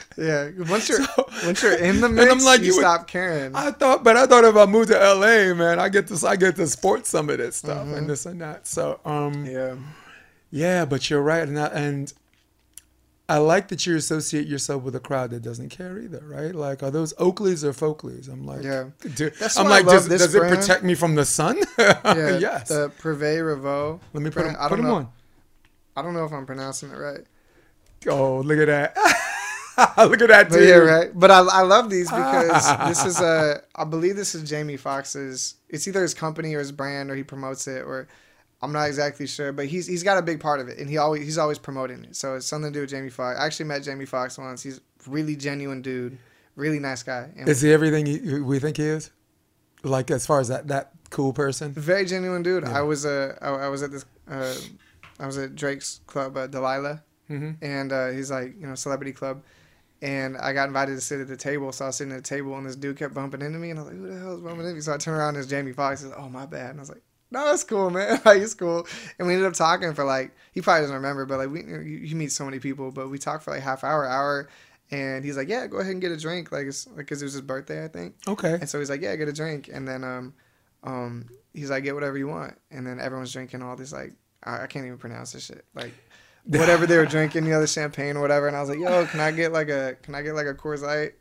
Yeah. 0.16 0.50
Once 0.68 0.88
you're 0.88 1.02
So- 1.04 1.26
once 1.44 1.62
you're 1.62 1.76
in 1.76 2.00
the 2.00 2.06
And 2.12 2.16
mix, 2.16 2.32
I'm 2.32 2.38
like, 2.40 2.60
you, 2.60 2.66
you 2.68 2.74
would- 2.76 2.80
stop 2.82 3.06
caring. 3.06 3.54
I 3.54 3.70
thought, 3.70 4.02
but 4.04 4.16
I 4.16 4.26
thought 4.26 4.44
if 4.44 4.56
I 4.56 4.64
moved 4.66 4.88
to 4.88 4.98
LA, 4.98 5.52
man, 5.54 5.78
I 5.78 5.88
get 5.90 6.06
this. 6.08 6.24
I 6.24 6.36
get 6.36 6.56
to 6.56 6.66
sport 6.66 7.06
some 7.06 7.28
of 7.30 7.36
this 7.38 7.56
stuff 7.56 7.86
Mm-hmm. 7.86 7.94
and 7.94 8.08
this 8.10 8.24
and 8.26 8.40
that. 8.40 8.66
So, 8.66 8.98
um, 9.04 9.44
yeah. 9.44 9.74
Yeah, 10.52 10.84
but 10.84 11.08
you're 11.10 11.22
right, 11.22 11.48
and 11.48 11.58
I, 11.58 11.66
and 11.68 12.12
I 13.28 13.38
like 13.38 13.68
that 13.68 13.86
you 13.86 13.96
associate 13.96 14.46
yourself 14.46 14.82
with 14.82 14.94
a 14.94 15.00
crowd 15.00 15.30
that 15.30 15.40
doesn't 15.42 15.70
care 15.70 15.98
either, 15.98 16.22
right? 16.26 16.54
Like, 16.54 16.82
are 16.82 16.90
those 16.90 17.14
Oakleys 17.14 17.64
or 17.64 17.72
Folkleys? 17.72 18.28
I'm 18.30 18.44
like, 18.44 18.62
Yeah. 18.62 18.90
do, 19.14 19.30
That's 19.30 19.56
I'm 19.56 19.66
like, 19.68 19.86
does, 19.86 20.06
does 20.08 20.34
it 20.34 20.38
protect 20.40 20.84
me 20.84 20.94
from 20.94 21.14
the 21.14 21.24
sun? 21.24 21.56
Yeah. 21.78 22.36
yes. 22.38 22.68
The 22.68 22.90
Privé 23.00 23.38
Revaux. 23.40 23.98
Let 24.12 24.22
me 24.22 24.28
put 24.28 24.44
them, 24.44 24.52
brand, 24.52 24.56
I 24.58 24.68
put 24.68 24.76
don't 24.76 24.84
'em 24.84 24.90
know. 24.90 24.96
on. 24.96 25.08
I 25.96 26.02
don't 26.02 26.12
know 26.14 26.24
if 26.26 26.32
I'm 26.32 26.44
pronouncing 26.46 26.90
it 26.90 26.96
right. 26.98 27.24
Oh, 28.08 28.40
look 28.40 28.58
at 28.58 28.66
that! 28.66 28.94
look 29.98 30.20
at 30.20 30.28
that, 30.28 30.48
But 30.50 30.56
dude. 30.56 30.68
yeah, 30.68 30.74
right. 30.76 31.10
But 31.14 31.30
I, 31.30 31.38
I 31.40 31.62
love 31.62 31.88
these 31.88 32.10
because 32.10 32.78
this 32.88 33.04
is 33.06 33.20
a 33.20 33.62
I 33.74 33.84
believe 33.84 34.16
this 34.16 34.34
is 34.34 34.48
Jamie 34.48 34.76
Foxx's. 34.76 35.54
It's 35.70 35.86
either 35.88 36.02
his 36.02 36.12
company 36.14 36.54
or 36.54 36.58
his 36.58 36.72
brand 36.72 37.10
or 37.10 37.14
he 37.14 37.22
promotes 37.22 37.66
it 37.68 37.82
or 37.82 38.08
I'm 38.62 38.72
not 38.72 38.86
exactly 38.86 39.26
sure, 39.26 39.52
but 39.52 39.66
he's 39.66 39.86
he's 39.86 40.02
got 40.04 40.18
a 40.18 40.22
big 40.22 40.38
part 40.40 40.60
of 40.60 40.68
it, 40.68 40.78
and 40.78 40.88
he 40.88 40.96
always 40.98 41.22
he's 41.24 41.38
always 41.38 41.58
promoting 41.58 42.04
it. 42.04 42.16
So 42.16 42.36
it's 42.36 42.46
something 42.46 42.72
to 42.72 42.76
do 42.76 42.82
with 42.82 42.90
Jamie 42.90 43.10
Foxx. 43.10 43.38
I 43.40 43.44
actually 43.46 43.66
met 43.66 43.82
Jamie 43.82 44.04
Foxx 44.06 44.38
once. 44.38 44.62
He's 44.62 44.78
a 44.78 45.10
really 45.10 45.34
genuine 45.36 45.82
dude, 45.82 46.16
really 46.54 46.78
nice 46.78 47.02
guy, 47.02 47.30
and 47.36 47.48
Is 47.48 47.60
he 47.60 47.72
everything 47.72 48.06
he, 48.06 48.38
we 48.40 48.58
think 48.60 48.76
he 48.76 48.84
is? 48.84 49.10
Like 49.82 50.10
as 50.12 50.24
far 50.26 50.38
as 50.40 50.48
that 50.48 50.68
that 50.68 50.92
cool 51.10 51.32
person? 51.32 51.72
very 51.72 52.04
genuine 52.04 52.42
dude. 52.42 52.62
Yeah. 52.62 52.78
I 52.78 52.82
was 52.82 53.04
uh, 53.04 53.36
I, 53.42 53.48
I 53.48 53.68
was 53.68 53.82
at 53.82 53.90
this 53.90 54.04
uh, 54.30 54.54
I 55.18 55.26
was 55.26 55.38
at 55.38 55.54
Drake's 55.56 56.00
club, 56.06 56.36
uh, 56.36 56.46
Delilah, 56.46 57.02
Mm-hmm. 57.30 57.64
and 57.64 57.92
uh, 57.92 58.08
he's 58.08 58.30
like 58.30 58.54
you 58.60 58.66
know 58.66 58.74
celebrity 58.74 59.12
club. 59.12 59.42
And 60.02 60.36
I 60.36 60.52
got 60.52 60.66
invited 60.66 60.96
to 60.96 61.00
sit 61.00 61.20
at 61.20 61.28
the 61.28 61.36
table, 61.36 61.70
so 61.70 61.84
I 61.84 61.88
was 61.88 61.96
sitting 61.96 62.12
at 62.12 62.16
the 62.24 62.28
table, 62.28 62.56
and 62.58 62.66
this 62.66 62.74
dude 62.74 62.96
kept 62.96 63.14
bumping 63.14 63.40
into 63.40 63.58
me, 63.60 63.70
and 63.70 63.78
I 63.78 63.82
was 63.82 63.92
like, 63.92 64.00
"Who 64.00 64.12
the 64.12 64.18
hell 64.18 64.34
is 64.34 64.40
bumping 64.40 64.60
into 64.64 64.74
me?" 64.74 64.80
So 64.80 64.92
I 64.94 64.96
turned 64.96 65.16
around, 65.16 65.36
and 65.36 65.38
it's 65.38 65.48
Jamie 65.48 65.72
Foxx. 65.72 66.00
He 66.02 66.08
says, 66.08 66.16
"Oh 66.18 66.28
my 66.28 66.44
bad," 66.44 66.70
and 66.70 66.80
I 66.80 66.82
was 66.82 66.88
like, 66.88 67.02
"No, 67.32 67.46
that's 67.46 67.64
cool, 67.64 67.90
man. 67.90 68.20
like 68.24 68.42
it's 68.42 68.54
cool." 68.54 68.86
And 69.18 69.26
we 69.26 69.34
ended 69.34 69.48
up 69.48 69.54
talking 69.54 69.94
for 69.94 70.04
like 70.04 70.32
he 70.52 70.60
probably 70.60 70.82
doesn't 70.82 70.96
remember, 70.96 71.24
but 71.24 71.38
like 71.38 71.50
we 71.50 71.64
you, 71.64 71.80
you 71.80 72.16
meet 72.16 72.30
so 72.30 72.44
many 72.44 72.58
people, 72.58 72.92
but 72.92 73.08
we 73.08 73.18
talked 73.18 73.44
for 73.44 73.50
like 73.50 73.62
half 73.62 73.82
hour, 73.84 74.06
hour, 74.06 74.48
and 74.90 75.24
he's 75.24 75.36
like, 75.36 75.48
"Yeah, 75.48 75.66
go 75.66 75.78
ahead 75.78 75.92
and 75.92 76.00
get 76.00 76.12
a 76.12 76.16
drink," 76.16 76.52
like 76.52 76.66
it's 76.66 76.86
like 76.86 76.96
because 76.96 77.22
it 77.22 77.24
was 77.24 77.32
his 77.32 77.42
birthday, 77.42 77.84
I 77.84 77.88
think. 77.88 78.14
Okay. 78.28 78.54
And 78.54 78.68
so 78.68 78.78
he's 78.78 78.90
like, 78.90 79.00
"Yeah, 79.00 79.16
get 79.16 79.28
a 79.28 79.32
drink," 79.32 79.70
and 79.72 79.88
then 79.88 80.04
um, 80.04 80.34
um, 80.84 81.28
he's 81.54 81.70
like, 81.70 81.84
"Get 81.84 81.94
whatever 81.94 82.18
you 82.18 82.28
want," 82.28 82.58
and 82.70 82.86
then 82.86 83.00
everyone's 83.00 83.32
drinking 83.32 83.62
all 83.62 83.74
this 83.76 83.92
like 83.92 84.12
I, 84.44 84.62
I 84.62 84.66
can't 84.66 84.84
even 84.84 84.98
pronounce 84.98 85.32
this 85.32 85.46
shit 85.46 85.64
like 85.74 85.92
whatever 86.44 86.86
they 86.86 86.96
were 86.96 87.06
drinking, 87.06 87.44
you 87.44 87.52
know, 87.52 87.60
the 87.60 87.66
champagne 87.66 88.16
or 88.16 88.20
whatever. 88.20 88.48
And 88.48 88.56
I 88.56 88.60
was 88.60 88.68
like, 88.68 88.78
"Yo, 88.78 89.06
can 89.06 89.20
I 89.20 89.30
get 89.30 89.52
like 89.52 89.68
a 89.68 89.96
can 90.02 90.14
I 90.14 90.22
get 90.22 90.34
like 90.34 90.46
a 90.46 90.54
Coors 90.54 90.82
Light?" 90.82 91.14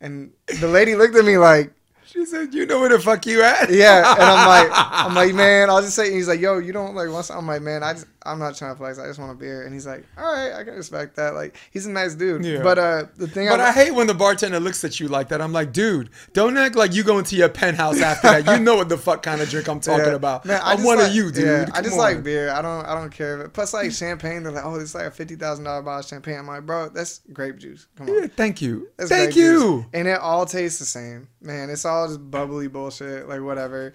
And 0.00 0.32
the 0.60 0.68
lady 0.68 0.94
looked 0.94 1.16
at 1.16 1.24
me 1.24 1.38
like, 1.38 1.72
She 2.10 2.24
said, 2.24 2.54
"You 2.54 2.64
know 2.64 2.80
where 2.80 2.88
the 2.88 2.98
fuck 2.98 3.26
you 3.26 3.42
at?" 3.42 3.70
"Yeah," 3.70 4.14
and 4.14 4.22
I'm 4.22 4.48
like, 4.48 4.68
"I'm 4.72 5.14
like, 5.14 5.34
man, 5.34 5.68
I'll 5.68 5.82
just 5.82 5.94
say." 5.94 6.10
He's 6.10 6.26
like, 6.26 6.40
"Yo, 6.40 6.58
you 6.58 6.72
don't 6.72 6.94
like 6.94 7.10
want?" 7.10 7.26
some-" 7.26 7.38
I'm 7.38 7.46
like, 7.46 7.60
"Man, 7.60 7.82
I 7.82 7.92
just 7.92 8.06
I'm 8.26 8.38
not 8.38 8.56
trying 8.56 8.72
to 8.74 8.78
flex. 8.78 8.98
I 8.98 9.06
just 9.06 9.18
want 9.18 9.32
a 9.32 9.34
beer." 9.34 9.62
And 9.64 9.72
he's 9.72 9.86
like, 9.86 10.04
"All 10.18 10.24
right, 10.24 10.52
I 10.52 10.64
can 10.64 10.74
respect 10.74 11.16
that. 11.16 11.34
Like, 11.34 11.56
he's 11.70 11.86
a 11.86 11.90
nice 11.90 12.14
dude." 12.14 12.44
Yeah. 12.44 12.62
But 12.62 12.78
uh, 12.78 13.04
the 13.16 13.26
thing 13.28 13.48
But 13.48 13.60
I, 13.60 13.68
I 13.68 13.72
hate 13.72 13.92
when 13.94 14.06
the 14.06 14.14
bartender 14.14 14.60
looks 14.60 14.82
at 14.84 14.98
you 15.00 15.08
like 15.08 15.28
that. 15.28 15.40
I'm 15.40 15.52
like, 15.52 15.72
dude, 15.72 16.10
don't 16.32 16.56
act 16.56 16.74
like 16.76 16.94
you 16.94 17.04
go 17.04 17.18
into 17.18 17.36
your 17.36 17.48
penthouse 17.48 18.00
after 18.00 18.28
that. 18.42 18.46
You 18.58 18.64
know 18.64 18.74
what 18.76 18.88
the 18.88 18.98
fuck 18.98 19.22
kind 19.22 19.40
of 19.40 19.48
drink 19.48 19.68
I'm 19.68 19.80
talking 19.88 20.06
Yeah. 20.06 20.12
about. 20.12 20.44
Man, 20.44 20.60
I 20.62 20.72
I'm 20.72 20.82
one 20.82 20.98
like- 20.98 21.08
of 21.10 21.14
you, 21.14 21.30
dude. 21.30 21.44
Yeah, 21.44 21.68
I 21.72 21.80
just 21.80 21.92
on. 21.94 21.98
like 21.98 22.22
beer. 22.24 22.50
I 22.50 22.60
don't. 22.62 22.84
I 22.86 22.94
don't 22.94 23.10
care. 23.10 23.48
Plus, 23.48 23.72
like 23.72 23.92
champagne, 23.92 24.42
they're 24.42 24.52
like, 24.52 24.64
oh, 24.64 24.74
it's 24.74 24.94
like 24.94 25.06
a 25.06 25.10
fifty 25.10 25.36
thousand 25.36 25.64
dollar 25.64 25.82
bottle 25.82 26.00
of 26.00 26.06
champagne. 26.06 26.38
I'm 26.38 26.46
like, 26.46 26.66
bro, 26.66 26.88
that's 26.88 27.20
grape 27.32 27.58
juice. 27.58 27.86
Come 27.96 28.08
on, 28.10 28.14
Yeah, 28.22 28.26
thank 28.28 28.60
you. 28.60 28.88
that's 28.96 29.10
thank 29.10 29.36
you. 29.36 29.82
juice. 29.82 29.84
And 29.94 30.08
it 30.08 30.18
all 30.18 30.44
tastes 30.44 30.78
the 30.80 30.84
same, 30.84 31.28
man. 31.40 31.70
It's 31.70 31.84
all 31.84 32.06
just 32.08 32.30
bubbly 32.30 32.68
bullshit, 32.68 33.28
like 33.28 33.42
whatever. 33.42 33.94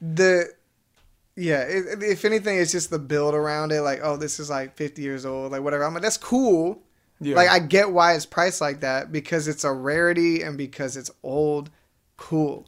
The 0.00 0.48
yeah, 1.36 1.60
it, 1.62 2.02
if 2.02 2.24
anything, 2.24 2.58
it's 2.58 2.72
just 2.72 2.90
the 2.90 2.98
build 2.98 3.34
around 3.34 3.72
it. 3.72 3.80
Like, 3.82 4.00
oh, 4.02 4.16
this 4.16 4.38
is 4.38 4.50
like 4.50 4.76
fifty 4.76 5.02
years 5.02 5.24
old, 5.26 5.52
like 5.52 5.62
whatever. 5.62 5.84
I'm 5.84 5.94
like, 5.94 6.02
that's 6.02 6.16
cool. 6.16 6.80
Yeah. 7.20 7.36
Like, 7.36 7.48
I 7.48 7.58
get 7.60 7.90
why 7.92 8.14
it's 8.14 8.26
priced 8.26 8.60
like 8.60 8.80
that 8.80 9.12
because 9.12 9.48
it's 9.48 9.64
a 9.64 9.72
rarity 9.72 10.42
and 10.42 10.58
because 10.58 10.96
it's 10.96 11.10
old. 11.22 11.70
Cool. 12.16 12.66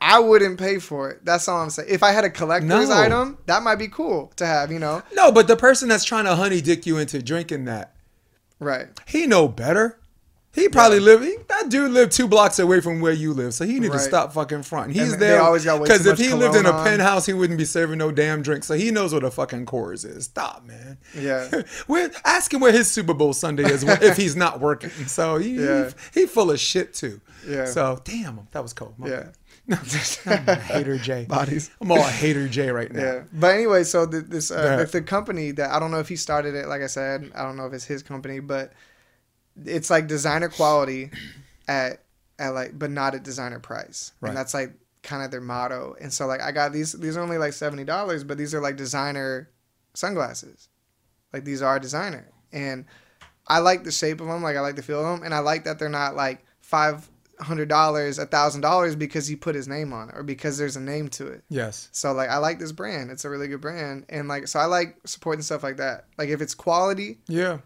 I 0.00 0.18
wouldn't 0.18 0.58
pay 0.58 0.78
for 0.78 1.10
it. 1.10 1.24
That's 1.24 1.46
all 1.46 1.60
I'm 1.60 1.68
saying. 1.70 1.88
If 1.90 2.02
I 2.02 2.12
had 2.12 2.24
a 2.24 2.30
collector's 2.30 2.88
No. 2.88 2.94
item, 2.94 3.38
that 3.46 3.62
might 3.62 3.74
be 3.76 3.88
cool 3.88 4.32
to 4.36 4.46
have, 4.46 4.72
you 4.72 4.78
know? 4.78 5.02
no, 5.14 5.30
but 5.30 5.46
the 5.46 5.56
person 5.56 5.88
that's 5.90 6.04
trying 6.04 6.24
to 6.24 6.34
honey 6.36 6.62
dick 6.62 6.86
you 6.86 6.96
into 6.96 7.22
drinking 7.22 7.66
that, 7.66 7.94
Right. 8.58 8.88
he 9.06 9.26
know 9.26 9.46
better. 9.46 9.98
He 10.52 10.68
probably 10.68 10.98
live. 10.98 11.22
He, 11.22 11.36
that 11.48 11.68
dude 11.68 11.92
lived 11.92 12.10
two 12.10 12.26
blocks 12.26 12.58
away 12.58 12.80
from 12.80 13.00
where 13.00 13.12
you 13.12 13.32
live, 13.32 13.54
so 13.54 13.64
he 13.64 13.78
need 13.78 13.92
to 13.92 14.00
stop 14.00 14.32
fucking 14.32 14.64
front. 14.64 14.92
He's 14.92 15.12
And 15.12 15.22
there 15.22 15.40
always 15.40 15.64
got 15.64 15.80
way 15.80 15.84
because 15.84 16.04
if 16.06 16.18
he 16.18 16.32
lived 16.32 16.56
in 16.56 16.66
a 16.66 16.72
penthouse, 16.72 17.24
he 17.26 17.32
wouldn't 17.32 17.58
be 17.58 17.64
serving 17.64 17.98
no 17.98 18.10
damn 18.10 18.42
drink. 18.42 18.64
So 18.64 18.74
he 18.74 18.90
knows 18.90 19.14
what 19.14 19.22
a 19.22 19.30
fucking 19.30 19.66
chorus 19.66 20.04
is. 20.04 20.24
Stop, 20.24 20.64
man. 20.66 20.98
Yeah. 21.16 21.62
we're 21.88 22.10
asking 22.24 22.58
where 22.58 22.72
his 22.72 22.90
Super 22.90 23.14
Bowl 23.14 23.32
Sunday 23.32 23.64
is 23.64 23.84
if 23.84 24.16
he's 24.16 24.34
not 24.34 24.58
working. 24.58 24.90
So 25.06 25.36
he, 25.36 25.50
Yeah. 25.54 25.90
he 26.12 26.22
he 26.22 26.26
full 26.26 26.50
of 26.50 26.58
shit 26.58 26.94
too. 26.94 27.20
Yeah. 27.46 27.66
So 27.66 28.00
damn, 28.02 28.48
that 28.50 28.62
was 28.62 28.72
cold. 28.72 28.94
My 28.98 29.08
Yeah. 29.08 29.16
bad. 29.20 29.34
I'm 30.26 30.48
a 30.48 30.54
hater 30.56 30.98
J. 30.98 31.24
Bodies. 31.28 31.70
I'm 31.80 31.92
all 31.92 32.02
hater 32.02 32.48
J 32.48 32.70
right 32.70 32.92
now. 32.92 33.02
Yeah. 33.02 33.22
But 33.32 33.54
anyway, 33.54 33.84
so 33.84 34.04
the, 34.04 34.20
this, 34.20 34.50
uh, 34.50 34.78
the, 34.78 34.84
the 34.86 35.02
company 35.02 35.52
that 35.52 35.70
I 35.70 35.78
don't 35.78 35.92
know 35.92 36.00
if 36.00 36.08
he 36.08 36.16
started 36.16 36.56
it, 36.56 36.66
like 36.66 36.82
I 36.82 36.88
said, 36.88 37.30
I 37.36 37.42
don't 37.44 37.56
know 37.56 37.66
if 37.66 37.72
it's 37.72 37.84
his 37.84 38.02
company, 38.02 38.40
but 38.40 38.72
it's 39.64 39.90
like 39.90 40.06
designer 40.06 40.48
quality 40.48 41.10
at, 41.68 42.02
at 42.38 42.50
like, 42.50 42.78
but 42.78 42.90
not 42.90 43.14
at 43.14 43.22
designer 43.22 43.58
price. 43.60 44.12
Right. 44.20 44.30
And 44.30 44.36
that's 44.36 44.54
like 44.54 44.72
kind 45.02 45.22
of 45.22 45.30
their 45.30 45.40
motto. 45.40 45.96
And 46.00 46.12
so 46.12 46.26
like 46.26 46.40
I 46.40 46.52
got 46.52 46.72
these, 46.72 46.92
these 46.92 47.16
are 47.16 47.20
only 47.20 47.38
like 47.38 47.52
$70, 47.52 48.26
but 48.26 48.38
these 48.38 48.54
are 48.54 48.60
like 48.60 48.76
designer 48.76 49.50
sunglasses. 49.94 50.68
Like 51.32 51.44
these 51.44 51.62
are 51.62 51.78
designer. 51.78 52.30
And 52.52 52.84
I 53.46 53.58
like 53.58 53.84
the 53.84 53.92
shape 53.92 54.20
of 54.20 54.26
them. 54.26 54.42
Like 54.42 54.56
I 54.56 54.60
like 54.60 54.76
the 54.76 54.82
feel 54.82 55.00
of 55.04 55.06
them. 55.18 55.24
And 55.24 55.34
I 55.34 55.38
like 55.40 55.64
that 55.64 55.78
they're 55.78 55.88
not 55.88 56.14
like 56.16 56.44
five 56.60 57.08
hundred 57.40 57.68
dollars, 57.70 58.18
a 58.18 58.26
thousand 58.26 58.60
dollars 58.60 58.94
because 58.94 59.26
he 59.26 59.34
put 59.34 59.54
his 59.54 59.66
name 59.66 59.92
on 59.94 60.10
it 60.10 60.14
or 60.14 60.22
because 60.22 60.58
there's 60.58 60.76
a 60.76 60.80
name 60.80 61.08
to 61.08 61.26
it. 61.28 61.42
Yes. 61.48 61.88
So 61.92 62.12
like 62.12 62.28
I 62.28 62.36
like 62.36 62.58
this 62.58 62.72
brand. 62.72 63.10
It's 63.10 63.24
a 63.24 63.30
really 63.30 63.48
good 63.48 63.60
brand. 63.62 64.04
And 64.08 64.28
like 64.28 64.46
so 64.48 64.58
I 64.60 64.66
like 64.66 64.96
supporting 65.06 65.42
stuff 65.42 65.62
like 65.62 65.78
that. 65.78 66.04
Like 66.18 66.28
if 66.28 66.40
it's 66.42 66.54
quality 66.54 67.18
Yeah. 67.28 67.58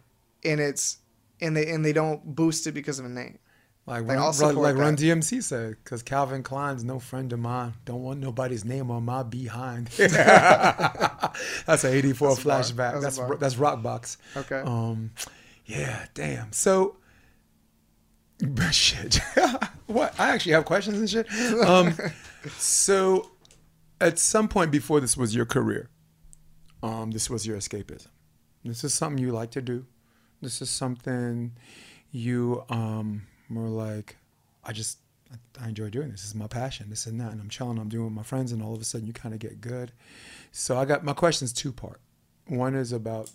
and 0.44 0.60
it's 0.60 0.98
and 1.44 1.56
they 1.56 1.68
and 1.70 1.84
they 1.84 1.92
don't 1.92 2.34
boost 2.34 2.66
it 2.66 2.72
because 2.72 2.98
of 2.98 3.04
a 3.04 3.08
name. 3.08 3.38
Like, 3.86 4.06
Like, 4.06 4.16
Run, 4.16 4.34
Run- 4.38 4.56
like 4.56 4.76
Run. 4.76 4.96
DMC 4.96 5.42
said, 5.42 5.76
because 5.84 6.02
Calvin 6.02 6.42
Klein's 6.42 6.84
no 6.84 6.98
friend 6.98 7.30
of 7.34 7.38
mine. 7.38 7.74
Don't 7.84 8.02
want 8.02 8.18
nobody's 8.18 8.64
name 8.64 8.90
on 8.90 9.04
my 9.04 9.22
behind. 9.22 9.88
that's 11.66 11.84
an 11.84 11.92
'84 11.92 12.28
That's 12.28 12.40
a 12.40 12.44
bar. 12.46 12.60
flashback. 12.62 13.00
That's 13.02 13.18
That's 13.18 13.38
that's 13.40 13.56
Rock 13.58 13.82
Box. 13.82 14.16
Okay. 14.36 14.60
Um, 14.64 15.10
yeah, 15.66 16.06
damn. 16.14 16.50
So, 16.52 16.96
shit. 18.70 19.20
what? 19.86 20.18
I 20.18 20.30
actually 20.30 20.52
have 20.52 20.64
questions 20.64 20.98
and 20.98 21.10
shit. 21.10 21.30
Um, 21.66 21.94
so, 22.56 23.30
at 24.00 24.18
some 24.18 24.48
point 24.48 24.70
before 24.70 25.00
this 25.00 25.16
was 25.16 25.34
your 25.34 25.46
career, 25.46 25.90
um, 26.82 27.10
this 27.10 27.28
was 27.30 27.46
your 27.46 27.56
escapism. 27.56 28.08
This 28.64 28.82
is 28.82 28.94
something 28.94 29.22
you 29.22 29.30
like 29.32 29.50
to 29.52 29.62
do. 29.62 29.84
This 30.44 30.60
is 30.60 30.68
something 30.68 31.52
you 32.12 32.64
um, 32.68 33.22
were 33.48 33.68
like, 33.68 34.16
I 34.62 34.72
just, 34.72 34.98
I 35.60 35.68
enjoy 35.68 35.88
doing 35.88 36.10
this. 36.10 36.20
This 36.20 36.28
is 36.28 36.34
my 36.34 36.46
passion. 36.46 36.90
This 36.90 37.06
and 37.06 37.18
that. 37.20 37.32
And 37.32 37.40
I'm 37.40 37.48
chilling. 37.48 37.78
I'm 37.78 37.88
doing 37.88 38.02
it 38.02 38.08
with 38.08 38.14
my 38.14 38.22
friends. 38.22 38.52
And 38.52 38.62
all 38.62 38.74
of 38.74 38.80
a 38.80 38.84
sudden, 38.84 39.06
you 39.06 39.14
kind 39.14 39.34
of 39.34 39.40
get 39.40 39.62
good. 39.62 39.90
So 40.52 40.76
I 40.76 40.84
got 40.84 41.02
my 41.02 41.14
question's 41.14 41.52
two 41.52 41.72
part. 41.72 42.00
One 42.46 42.74
is 42.74 42.92
about 42.92 43.30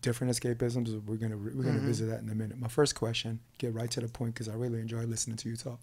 different 0.00 0.32
escapisms. 0.32 1.04
We're 1.04 1.16
gonna 1.16 1.36
we're 1.36 1.64
gonna 1.64 1.80
visit 1.80 2.06
that 2.06 2.22
in 2.22 2.30
a 2.30 2.34
minute. 2.34 2.58
My 2.58 2.68
first 2.68 2.94
question, 2.94 3.40
get 3.58 3.74
right 3.74 3.90
to 3.90 4.00
the 4.00 4.08
point 4.08 4.32
because 4.32 4.48
I 4.48 4.54
really 4.54 4.80
enjoy 4.80 5.04
listening 5.04 5.36
to 5.36 5.50
you 5.50 5.56
talk. 5.56 5.80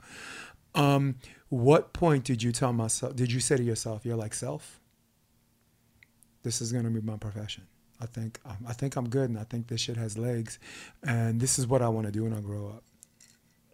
Um, 0.74 1.18
what 1.50 1.94
point 1.94 2.24
did 2.24 2.42
you 2.42 2.52
tell 2.52 2.74
myself? 2.74 3.16
Did 3.16 3.32
you 3.32 3.40
say 3.40 3.56
to 3.58 3.64
yourself, 3.64 4.04
"You're 4.04 4.16
like 4.16 4.34
self. 4.34 4.80
This 6.42 6.60
is 6.60 6.72
gonna 6.72 6.90
be 6.90 7.02
my 7.02 7.18
profession. 7.18 7.68
I 8.02 8.06
think 8.06 8.40
um, 8.46 8.58
I 8.68 8.74
think 8.74 8.96
I'm 8.96 9.10
good, 9.10 9.30
and 9.30 9.38
I 9.40 9.44
think 9.44 9.68
this 9.68 9.82
shit 9.82 9.98
has 9.98 10.18
legs, 10.18 10.60
and 11.04 11.40
this 11.40 11.58
is 11.60 11.68
what 11.68 11.82
I 11.82 11.90
want 11.90 12.08
to 12.08 12.12
do 12.12 12.24
when 12.24 12.34
I 12.34 12.40
grow 12.42 12.68
up." 12.68 12.84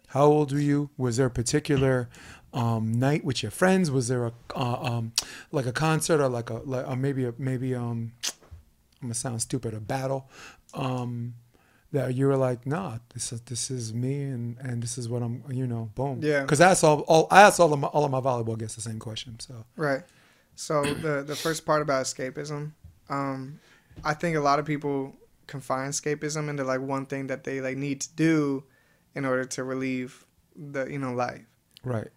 How 0.08 0.24
old 0.24 0.52
were 0.52 0.58
you? 0.60 0.90
Was 0.96 1.16
there 1.18 1.26
a 1.26 1.30
particular 1.30 2.08
um, 2.54 2.92
night 2.92 3.24
with 3.24 3.42
your 3.42 3.50
friends? 3.50 3.90
Was 3.90 4.08
there 4.08 4.26
a 4.26 4.32
uh, 4.56 4.78
um, 4.82 5.12
like 5.52 5.66
a 5.66 5.72
concert 5.72 6.20
or 6.20 6.28
like 6.28 6.50
a 6.50 6.54
like, 6.54 6.88
or 6.88 6.96
maybe 6.96 7.24
a, 7.26 7.34
maybe 7.38 7.74
um, 7.74 8.12
I'm 9.02 9.08
gonna 9.08 9.14
sound 9.14 9.42
stupid 9.42 9.74
a 9.74 9.80
battle 9.80 10.28
um, 10.74 11.34
that 11.92 12.14
you 12.14 12.26
were 12.26 12.36
like, 12.36 12.66
nah, 12.66 12.98
this 13.14 13.32
is 13.32 13.40
this 13.42 13.70
is 13.70 13.92
me 13.92 14.22
and 14.22 14.56
and 14.60 14.82
this 14.82 14.96
is 14.98 15.08
what 15.08 15.22
I'm 15.22 15.42
you 15.50 15.66
know 15.66 15.90
boom 15.94 16.20
Yeah. 16.22 16.42
because 16.42 16.60
I 16.60 16.70
asked 16.70 16.84
all, 16.84 17.00
all 17.00 17.28
I 17.30 17.42
asked 17.42 17.60
all 17.60 17.72
of 17.72 17.78
my 17.78 17.88
all 17.88 18.04
of 18.04 18.10
my 18.10 18.20
volleyball 18.20 18.58
guests 18.58 18.76
the 18.76 18.82
same 18.82 18.98
question 18.98 19.38
so 19.40 19.64
Right. 19.76 20.02
So 20.56 20.82
the 20.82 21.22
the 21.22 21.36
first 21.36 21.64
part 21.64 21.82
about 21.82 22.04
escapism, 22.04 22.72
um, 23.08 23.60
I 24.04 24.14
think 24.14 24.36
a 24.36 24.40
lot 24.40 24.58
of 24.58 24.64
people 24.66 25.16
confine 25.46 25.90
escapism 25.90 26.48
into 26.48 26.64
like 26.64 26.80
one 26.80 27.06
thing 27.06 27.26
that 27.28 27.44
they 27.44 27.60
like 27.60 27.76
need 27.76 28.00
to 28.02 28.14
do 28.14 28.64
in 29.14 29.24
order 29.24 29.44
to 29.44 29.64
relieve 29.64 30.24
the 30.54 30.86
you 30.86 30.98
know 30.98 31.12
life. 31.12 31.42
right 31.84 32.08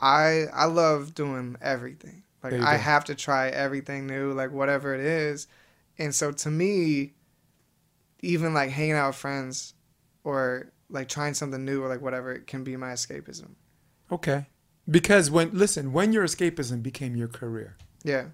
I 0.00 0.44
I 0.52 0.66
love 0.66 1.14
doing 1.14 1.56
everything. 1.60 2.22
Like 2.42 2.52
I 2.54 2.76
go. 2.76 2.82
have 2.82 3.04
to 3.06 3.14
try 3.16 3.48
everything 3.48 4.06
new, 4.06 4.32
like 4.32 4.52
whatever 4.52 4.94
it 4.94 5.00
is. 5.00 5.48
And 5.98 6.14
so 6.14 6.30
to 6.30 6.50
me, 6.50 7.14
even 8.20 8.54
like 8.54 8.70
hanging 8.70 8.92
out 8.92 9.08
with 9.08 9.16
friends 9.16 9.74
or 10.22 10.70
like 10.88 11.08
trying 11.08 11.34
something 11.34 11.64
new 11.64 11.82
or 11.82 11.88
like 11.88 12.00
whatever 12.00 12.32
it 12.32 12.46
can 12.46 12.62
be 12.64 12.76
my 12.76 12.92
escapism. 12.92 13.50
okay 14.10 14.46
because 14.90 15.30
when 15.30 15.50
listen 15.52 15.92
when 15.92 16.12
your 16.12 16.24
escapism 16.24 16.82
became 16.82 17.14
your 17.14 17.28
career 17.28 17.76
Yeah. 18.04 18.26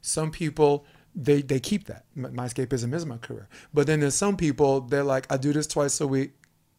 some 0.00 0.30
people 0.32 0.84
they 1.14 1.42
they 1.42 1.60
keep 1.60 1.84
that 1.86 2.04
my 2.14 2.46
escapism 2.46 2.94
is 2.94 3.04
my 3.04 3.18
career 3.18 3.48
but 3.74 3.86
then 3.86 4.00
there's 4.00 4.14
some 4.14 4.36
people 4.36 4.80
they're 4.80 5.04
like 5.04 5.26
i 5.30 5.36
do 5.36 5.52
this 5.52 5.66
twice 5.66 6.00
a 6.00 6.06
week 6.06 6.32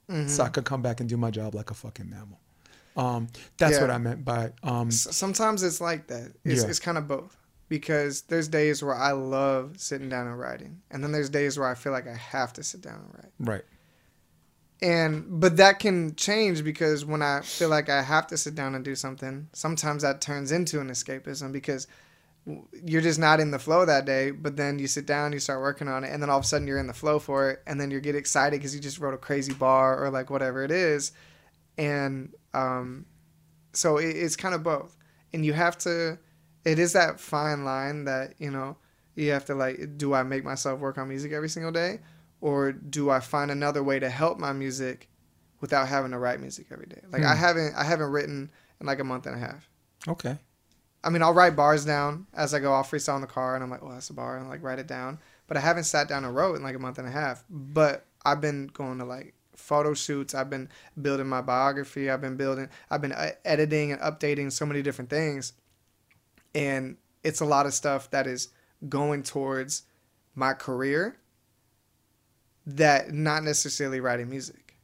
Mm-hmm. 0.09 0.27
so 0.27 0.43
i 0.43 0.49
could 0.49 0.65
come 0.65 0.81
back 0.81 0.99
and 0.99 1.07
do 1.07 1.15
my 1.15 1.31
job 1.31 1.55
like 1.55 1.71
a 1.71 1.73
fucking 1.73 2.09
mammal 2.09 2.39
um 2.97 3.27
that's 3.57 3.75
Yeah. 3.75 3.81
what 3.81 3.89
i 3.91 3.97
meant 3.97 4.25
by 4.25 4.51
um 4.63 4.91
sometimes 4.91 5.63
it's 5.63 5.79
like 5.79 6.07
that. 6.07 6.31
It's, 6.43 6.61
Yeah. 6.63 6.69
it's 6.69 6.79
kind 6.79 6.97
of 6.97 7.07
both 7.07 7.38
because 7.69 8.23
there's 8.23 8.47
days 8.49 8.84
where 8.84 8.93
I 8.95 9.13
love 9.13 9.79
sitting 9.79 10.09
down 10.09 10.27
and 10.27 10.38
writing, 10.38 10.81
and 10.91 11.01
then 11.03 11.11
there's 11.11 11.29
days 11.29 11.57
where 11.57 11.67
I 11.67 11.73
feel 11.73 11.91
like 11.93 12.07
I 12.07 12.13
have 12.15 12.53
to 12.53 12.63
sit 12.63 12.81
down 12.81 12.95
and 12.95 13.13
write. 13.15 13.31
Right. 13.39 13.63
And 14.81 15.39
but 15.39 15.57
that 15.57 15.79
can 15.79 16.15
change 16.15 16.63
because 16.63 17.05
when 17.05 17.21
I 17.21 17.41
feel 17.41 17.69
like 17.69 17.89
I 17.89 18.01
have 18.01 18.27
to 18.27 18.38
sit 18.38 18.53
down 18.53 18.75
and 18.75 18.84
do 18.84 18.95
something, 18.95 19.47
sometimes 19.53 20.01
that 20.03 20.19
turns 20.19 20.51
into 20.51 20.81
an 20.81 20.89
escapism 20.89 21.51
because 21.53 21.88
you're 22.46 23.02
just 23.02 23.20
not 23.20 23.39
in 23.39 23.52
the 23.52 23.60
flow 23.60 23.86
that 23.86 24.06
day. 24.06 24.32
But 24.32 24.58
then 24.58 24.80
you 24.80 24.88
sit 24.88 25.06
down, 25.06 25.32
you 25.34 25.39
start 25.39 25.62
working 25.62 25.88
on 25.88 26.04
it, 26.04 26.12
and 26.12 26.22
then 26.22 26.30
all 26.30 26.39
of 26.39 26.44
a 26.44 26.48
sudden 26.48 26.68
you're 26.68 26.78
in 26.80 26.88
the 26.88 26.94
flow 26.94 27.20
for 27.20 27.50
it, 27.52 27.62
and 27.66 27.80
then 27.80 27.89
you 27.91 28.00
get 28.02 28.16
excited 28.16 28.60
because 28.60 28.76
you 28.76 28.82
just 28.82 29.00
wrote 29.00 29.14
a 29.14 29.18
crazy 29.18 29.54
bar 29.54 30.04
or 30.04 30.10
like 30.10 30.30
whatever 30.30 30.64
it 30.64 30.72
is, 30.72 31.12
and 31.78 32.34
um, 32.54 33.06
so 33.74 33.98
it, 33.98 34.10
it's 34.10 34.36
kind 34.36 34.54
of 34.56 34.64
both, 34.64 34.96
and 35.34 35.46
you 35.46 35.54
have 35.54 35.78
to. 35.80 36.18
It 36.66 36.80
is 36.80 36.94
that 36.94 37.20
fine 37.20 37.66
line 37.66 38.06
that 38.06 38.36
you 38.38 38.52
know 38.52 38.78
you 39.16 39.32
have 39.32 39.46
to 39.46 39.56
like. 39.56 39.98
Do 39.98 40.14
I 40.14 40.24
make 40.24 40.44
myself 40.44 40.80
work 40.80 40.98
on 40.98 41.10
music 41.10 41.32
every 41.32 41.50
single 41.50 41.72
day? 41.72 42.00
or 42.41 42.74
do 42.74 43.10
I 43.10 43.22
find 43.22 43.50
another 43.52 43.82
way 43.82 44.00
to 44.00 44.10
help 44.10 44.38
my 44.38 44.52
music 44.52 45.08
without 45.62 45.88
having 45.88 46.12
to 46.12 46.20
write 46.20 46.41
music 46.41 46.68
every 46.72 46.88
day? 46.88 47.00
Like 47.10 47.24
I 47.24 47.36
Hmm. 47.36 47.39
haven't 47.39 47.74
I 47.76 47.86
haven't 47.86 48.12
written 48.12 48.52
in 48.82 48.86
like 48.86 49.00
a 49.00 49.04
month 49.06 49.26
and 49.28 49.36
a 49.38 49.39
half. 49.39 49.70
Okay. 50.10 50.38
I 51.04 51.10
mean, 51.10 51.22
I'll 51.22 51.34
write 51.34 51.56
bars 51.56 51.84
down 51.86 52.28
as 52.34 52.54
I 52.54 52.60
go. 52.60 52.74
I'll 52.74 52.84
freestyle 52.84 53.16
in 53.16 53.22
the 53.22 53.28
car, 53.28 53.56
and 53.56 53.64
I'm 53.64 53.70
like, 53.70 53.84
"Oh, 53.84 53.91
that's 53.91 54.10
a 54.10 54.14
bar," 54.14 54.38
and 54.38 54.49
like 54.49 54.64
write 54.64 54.80
it 54.80 54.88
down. 54.88 55.20
But 55.47 55.58
I 55.58 55.60
haven't 55.60 55.84
sat 55.84 56.08
down 56.08 56.24
and 56.24 56.36
wrote 56.36 56.56
in 56.56 56.64
like 56.64 56.76
a 56.76 56.80
month 56.80 56.97
and 56.97 57.08
a 57.08 57.12
half. 57.12 57.43
But 57.49 58.06
I've 58.26 58.39
been 58.39 58.68
going 58.68 58.99
to 58.99 59.06
like 59.06 59.34
photo 59.56 59.93
shoots. 59.93 60.34
I've 60.34 60.49
been 60.49 60.70
building 61.01 61.28
my 61.28 61.41
biography. 61.41 62.10
I've 62.10 62.22
been 62.22 62.38
building. 62.38 62.70
I've 62.89 63.01
been 63.01 63.12
uh, 63.12 63.32
editing 63.43 63.91
and 63.91 64.01
updating 64.01 64.51
so 64.51 64.66
many 64.66 64.82
different 64.82 65.10
things, 65.10 65.54
and 66.56 66.97
it's 67.24 67.41
a 67.41 67.45
lot 67.45 67.66
of 67.66 67.74
stuff 67.74 68.10
that 68.12 68.26
is 68.26 68.49
going 68.88 69.24
towards 69.24 69.84
my 70.36 70.54
career. 70.54 71.18
That 72.66 73.12
not 73.12 73.43
necessarily 73.43 73.99
writing 73.99 74.30
music. 74.30 74.78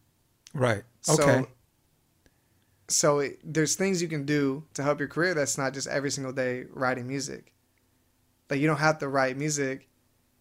Right. 0.54 0.84
Okay. 1.08 1.46
So 1.46 1.48
it, 3.20 3.40
there's 3.44 3.76
things 3.76 4.02
you 4.02 4.08
can 4.08 4.26
do 4.26 4.64
to 4.74 4.84
help 4.84 5.00
your 5.00 5.08
career 5.08 5.34
that's 5.34 5.58
not 5.58 5.74
just 5.74 5.88
every 5.88 6.12
single 6.12 6.34
day 6.34 6.66
writing 6.72 7.08
music. 7.08 7.54
Like 8.50 8.60
you 8.60 8.68
don't 8.68 8.78
have 8.78 8.98
to 9.00 9.08
write 9.08 9.38
music 9.38 9.88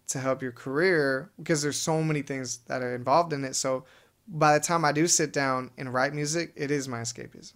to 0.08 0.18
help 0.18 0.42
your 0.42 0.52
career 0.52 1.30
because 1.38 1.62
there's 1.62 1.76
so 1.78 2.02
many 2.02 2.22
things 2.22 2.58
that 2.66 2.82
are 2.82 2.94
involved 2.94 3.32
in 3.32 3.44
it. 3.44 3.54
So 3.54 3.84
by 4.26 4.54
the 4.54 4.60
time 4.60 4.84
I 4.84 4.92
do 4.92 5.06
sit 5.06 5.32
down 5.32 5.70
and 5.76 5.92
write 5.92 6.14
music, 6.14 6.52
it 6.56 6.70
is 6.70 6.88
my 6.88 7.00
escapism. 7.00 7.54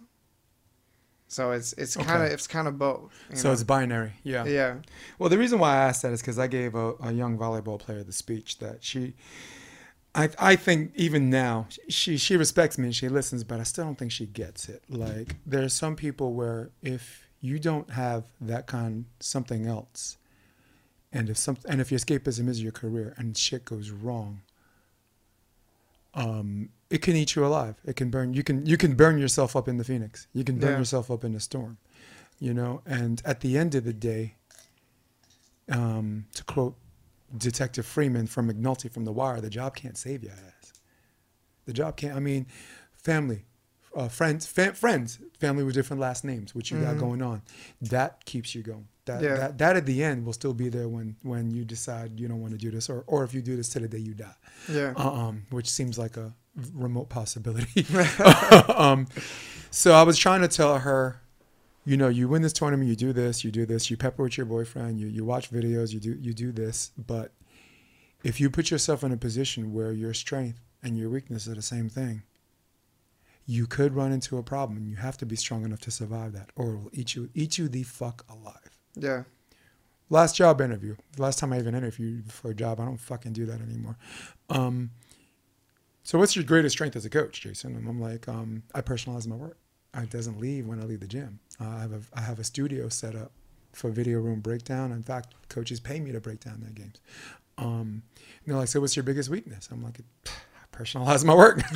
So 1.27 1.51
it's 1.51 1.73
it's 1.73 1.95
kind 1.95 2.21
of 2.21 2.25
Okay. 2.25 2.33
it's 2.33 2.45
kind 2.45 2.67
of 2.67 2.77
both. 2.77 3.11
you 3.31 3.35
so 3.37 3.47
know? 3.47 3.53
it's 3.53 3.63
binary. 3.63 4.13
Yeah. 4.23 4.45
yeah 4.45 4.75
Well, 5.17 5.29
the 5.29 5.37
reason 5.39 5.57
why 5.57 5.73
I 5.73 5.77
asked 5.87 6.03
that 6.03 6.13
is 6.13 6.21
because 6.21 6.37
I 6.37 6.45
gave 6.45 6.75
a, 6.75 6.93
a 7.01 7.11
young 7.11 7.39
volleyball 7.39 7.79
player 7.79 8.03
the 8.03 8.13
speech 8.13 8.59
that 8.59 8.83
she, 8.83 9.15
I 10.15 10.29
I 10.37 10.55
think 10.55 10.91
even 10.95 11.29
now 11.29 11.67
she 11.89 12.17
she 12.17 12.37
respects 12.37 12.77
me 12.77 12.85
and 12.85 12.95
she 12.95 13.09
listens, 13.09 13.43
but 13.43 13.59
I 13.59 13.63
still 13.63 13.85
don't 13.85 13.97
think 13.97 14.11
she 14.11 14.25
gets 14.27 14.69
it. 14.69 14.83
Like 14.89 15.35
there 15.45 15.63
are 15.63 15.69
some 15.69 15.95
people 15.95 16.33
where 16.33 16.69
if 16.81 17.27
you 17.41 17.59
don't 17.59 17.89
have 17.91 18.23
that 18.39 18.67
kind 18.67 19.05
something 19.19 19.65
else, 19.65 20.17
and 21.11 21.29
if 21.29 21.37
some 21.37 21.57
and 21.67 21.81
if 21.81 21.91
your 21.91 21.99
escapism 21.99 22.47
is 22.47 22.61
your 22.61 22.71
career 22.71 23.13
and 23.17 23.35
shit 23.37 23.65
goes 23.65 23.89
wrong, 23.89 24.41
um, 26.13 26.69
it 26.89 27.01
can 27.01 27.15
eat 27.15 27.35
you 27.35 27.45
alive. 27.45 27.75
It 27.85 27.95
can 27.95 28.09
burn 28.11 28.33
you 28.33 28.43
can 28.43 28.65
you 28.65 28.77
can 28.77 28.93
burn 28.95 29.17
yourself 29.17 29.55
up 29.55 29.67
in 29.67 29.77
the 29.77 29.83
phoenix. 29.83 30.27
You 30.33 30.43
can 30.43 30.59
burn 30.59 30.73
Yeah. 30.73 30.77
yourself 30.79 31.09
up 31.09 31.23
in 31.23 31.33
the 31.33 31.39
storm, 31.39 31.77
you 32.39 32.53
know. 32.53 32.81
And 32.85 33.21
at 33.25 33.39
the 33.41 33.57
end 33.57 33.73
of 33.73 33.83
the 33.83 33.93
day, 33.93 34.35
um, 35.69 36.25
to 36.35 36.43
quote 36.43 36.75
Detective 37.35 37.85
Freamon 37.85 38.27
from 38.29 38.51
McNulty 38.51 38.91
from 38.91 39.05
The 39.05 39.11
Wire, 39.11 39.41
the 39.41 39.49
job 39.49 39.75
can't 39.75 39.97
save 39.97 40.23
your 40.23 40.33
ass. 40.33 40.73
The 41.65 41.73
job 41.73 41.95
can't. 41.97 42.15
I 42.15 42.19
mean, 42.19 42.45
family, 42.93 43.45
uh, 43.95 44.07
friends, 44.07 44.45
fa- 44.45 44.73
friends, 44.73 45.19
family 45.39 45.63
with 45.63 45.75
different 45.75 45.99
last 46.01 46.23
names, 46.23 46.53
which 46.53 46.71
you 46.71 46.79
got 46.79 46.95
Mhm. 46.95 46.99
going 46.99 47.21
on, 47.21 47.41
that 47.81 48.23
keeps 48.25 48.53
you 48.53 48.61
going. 48.63 48.87
That, 49.05 49.21
Yeah. 49.21 49.35
that 49.35 49.57
that 49.57 49.75
at 49.75 49.85
the 49.85 50.01
end 50.03 50.25
will 50.25 50.31
still 50.33 50.53
be 50.53 50.69
there 50.69 50.87
when 50.87 51.17
when 51.23 51.51
you 51.51 51.65
decide 51.65 52.19
you 52.19 52.27
don't 52.29 52.39
want 52.39 52.53
to 52.53 52.57
do 52.57 52.71
this, 52.71 52.89
or 52.89 53.03
or 53.07 53.23
if 53.25 53.33
you 53.33 53.41
do 53.41 53.55
this 53.57 53.67
to 53.69 53.79
the 53.81 53.87
day 53.89 53.97
you 53.97 54.13
die 54.13 54.35
yeah 54.69 54.93
um, 54.95 55.43
which 55.49 55.69
seems 55.69 55.97
like 55.97 56.15
a 56.15 56.33
remote 56.73 57.09
possibility. 57.09 57.85
um, 58.75 59.07
so 59.71 59.91
I 59.93 60.03
was 60.03 60.17
trying 60.17 60.39
to 60.41 60.47
tell 60.47 60.79
her, 60.79 61.19
you 61.85 61.97
know, 61.97 62.07
you 62.07 62.27
win 62.27 62.41
this 62.41 62.53
tournament, 62.53 62.89
you 62.89 62.95
do 62.95 63.13
this, 63.13 63.43
you 63.43 63.51
do 63.51 63.65
this, 63.65 63.91
you 63.91 63.97
pepper 63.97 64.23
with 64.23 64.37
your 64.37 64.45
boyfriend, 64.45 64.99
you, 64.99 65.07
you 65.07 65.25
watch 65.25 65.51
videos, 65.51 65.91
you 65.93 65.99
do 65.99 66.17
you 66.21 66.33
do 66.33 66.51
this, 66.51 66.91
but 66.97 67.31
if 68.23 68.39
you 68.39 68.49
put 68.49 68.71
yourself 68.71 69.03
in 69.03 69.11
a 69.11 69.17
position 69.17 69.73
where 69.73 69.91
your 69.91 70.13
strength 70.13 70.59
and 70.81 70.97
your 70.97 71.09
weakness 71.09 71.47
are 71.47 71.55
the 71.55 71.61
same 71.61 71.89
thing, 71.89 72.23
you 73.45 73.67
could 73.67 73.93
run 73.93 74.13
into 74.13 74.37
a 74.37 74.43
problem, 74.43 74.77
and 74.77 74.87
you 74.87 74.95
have 74.95 75.17
to 75.17 75.25
be 75.25 75.35
strong 75.35 75.65
enough 75.65 75.81
to 75.81 75.91
survive 75.91 76.31
that, 76.33 76.49
or 76.55 76.69
it 76.69 76.77
will 76.77 76.89
eat 76.93 77.15
you 77.15 77.29
eat 77.33 77.57
you 77.57 77.67
the 77.67 77.83
fuck 77.83 78.25
alive. 78.29 78.77
yeah 78.95 79.23
Last 80.09 80.35
job 80.35 80.61
interview. 80.61 80.95
Last 81.17 81.39
time 81.39 81.53
I 81.53 81.59
even 81.59 81.73
interviewed 81.73 82.31
for 82.31 82.51
a 82.51 82.53
job, 82.53 82.79
I 82.79 82.85
don't 82.85 82.99
fucking 82.99 83.33
do 83.33 83.45
that 83.47 83.61
anymore. 83.61 83.97
Um, 84.49 84.91
so 86.03 86.19
what's 86.19 86.35
your 86.35 86.45
greatest 86.45 86.73
strength 86.73 86.95
as 86.95 87.05
a 87.05 87.09
coach, 87.09 87.41
Jason? 87.41 87.75
And 87.75 87.87
I'm 87.87 87.99
like, 87.99 88.27
um, 88.27 88.63
I 88.75 88.81
personalize 88.81 89.25
my 89.25 89.35
work. 89.35 89.57
It 89.95 90.09
doesn't 90.09 90.39
leave 90.39 90.65
when 90.67 90.79
I 90.79 90.83
leave 90.83 90.99
the 91.01 91.07
gym. 91.07 91.39
Uh, 91.61 91.67
I 91.67 91.81
have 91.81 91.91
a 91.93 92.01
I 92.15 92.21
have 92.21 92.39
a 92.39 92.43
studio 92.43 92.89
set 92.89 93.15
up 93.15 93.31
for 93.73 93.89
video 93.91 94.19
room 94.19 94.39
breakdown. 94.39 94.91
In 94.91 95.03
fact, 95.03 95.33
coaches 95.49 95.79
pay 95.79 95.99
me 95.99 96.11
to 96.11 96.19
break 96.19 96.39
down 96.39 96.59
their 96.61 96.71
games. 96.71 96.99
Um, 97.57 98.03
they're 98.45 98.55
like, 98.55 98.67
so 98.67 98.81
what's 98.81 98.95
your 98.95 99.03
biggest 99.03 99.29
weakness? 99.29 99.69
I'm 99.71 99.83
like, 99.83 99.99
I 100.25 100.31
personalize 100.75 101.23
my 101.23 101.35
work. 101.35 101.61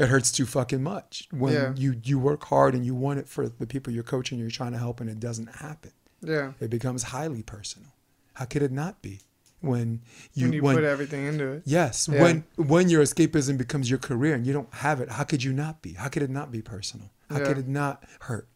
it 0.00 0.08
hurts 0.08 0.30
too 0.30 0.46
fucking 0.46 0.82
much 0.82 1.28
when 1.32 1.52
Yeah. 1.54 1.72
you 1.76 2.00
you 2.04 2.18
work 2.18 2.44
hard 2.44 2.74
and 2.74 2.84
you 2.84 2.94
want 2.94 3.18
it 3.18 3.28
for 3.28 3.48
the 3.48 3.66
people 3.66 3.92
you're 3.92 4.02
coaching, 4.02 4.38
you're 4.38 4.50
trying 4.50 4.72
to 4.72 4.78
help, 4.78 5.00
and 5.00 5.08
it 5.08 5.20
doesn't 5.20 5.46
happen 5.56 5.92
yeah 6.22 6.52
it 6.60 6.68
becomes 6.68 7.04
highly 7.04 7.42
personal. 7.42 7.88
How 8.34 8.44
could 8.44 8.62
it 8.62 8.70
not 8.72 9.00
be 9.00 9.20
when 9.60 10.00
you 10.34 10.46
when 10.46 10.52
you 10.54 10.62
when 10.62 10.74
put 10.76 10.84
everything 10.84 11.26
into 11.26 11.46
it 11.52 11.62
yes 11.66 12.08
Yeah. 12.10 12.22
when 12.22 12.44
when 12.56 12.88
your 12.88 13.02
escapism 13.02 13.58
becomes 13.58 13.90
your 13.90 13.98
career 13.98 14.34
and 14.34 14.46
you 14.46 14.52
don't 14.52 14.72
have 14.74 15.00
it? 15.00 15.10
How 15.10 15.24
could 15.24 15.42
you 15.42 15.52
not 15.52 15.82
be? 15.82 15.92
How 15.94 16.08
could 16.08 16.22
it 16.22 16.30
not 16.30 16.50
be 16.50 16.62
personal? 16.62 17.10
How 17.28 17.38
could 17.38 17.58
it 17.58 17.68
not 17.68 18.04
hurt? 18.22 18.48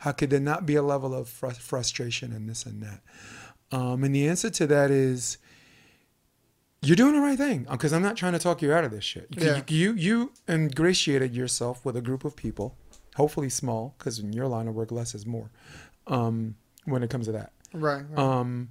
How 0.00 0.12
could 0.12 0.30
there 0.30 0.40
not 0.40 0.66
be 0.66 0.74
a 0.76 0.82
level 0.82 1.14
of 1.14 1.28
fr- 1.28 1.50
frustration 1.50 2.32
and 2.32 2.48
this 2.48 2.64
and 2.66 2.82
that? 2.82 3.00
Um, 3.72 4.02
and 4.04 4.14
the 4.14 4.26
answer 4.28 4.50
to 4.50 4.66
that 4.66 4.90
is 4.90 5.38
you're 6.82 6.96
doing 6.96 7.14
the 7.14 7.20
right 7.20 7.36
thing 7.38 7.66
because 7.70 7.92
I'm 7.92 8.02
not 8.02 8.16
trying 8.16 8.32
to 8.32 8.38
talk 8.38 8.62
you 8.62 8.72
out 8.72 8.84
of 8.84 8.90
this 8.90 9.04
shit. 9.04 9.28
You, 9.30 9.46
Yeah. 9.46 9.62
you 9.68 9.92
you 9.94 10.32
ingratiated 10.48 11.34
yourself 11.34 11.84
with 11.84 11.96
a 11.96 12.00
group 12.00 12.24
of 12.24 12.34
people, 12.36 12.76
hopefully 13.16 13.50
small, 13.50 13.94
because 13.98 14.18
in 14.18 14.32
your 14.32 14.48
line 14.48 14.66
of 14.68 14.74
work, 14.74 14.90
less 14.90 15.14
is 15.14 15.26
more. 15.26 15.50
Um, 16.06 16.56
when 16.86 17.02
it 17.02 17.10
comes 17.10 17.26
to 17.26 17.32
that, 17.32 17.52
right, 17.74 18.02
right. 18.10 18.18
um, 18.18 18.70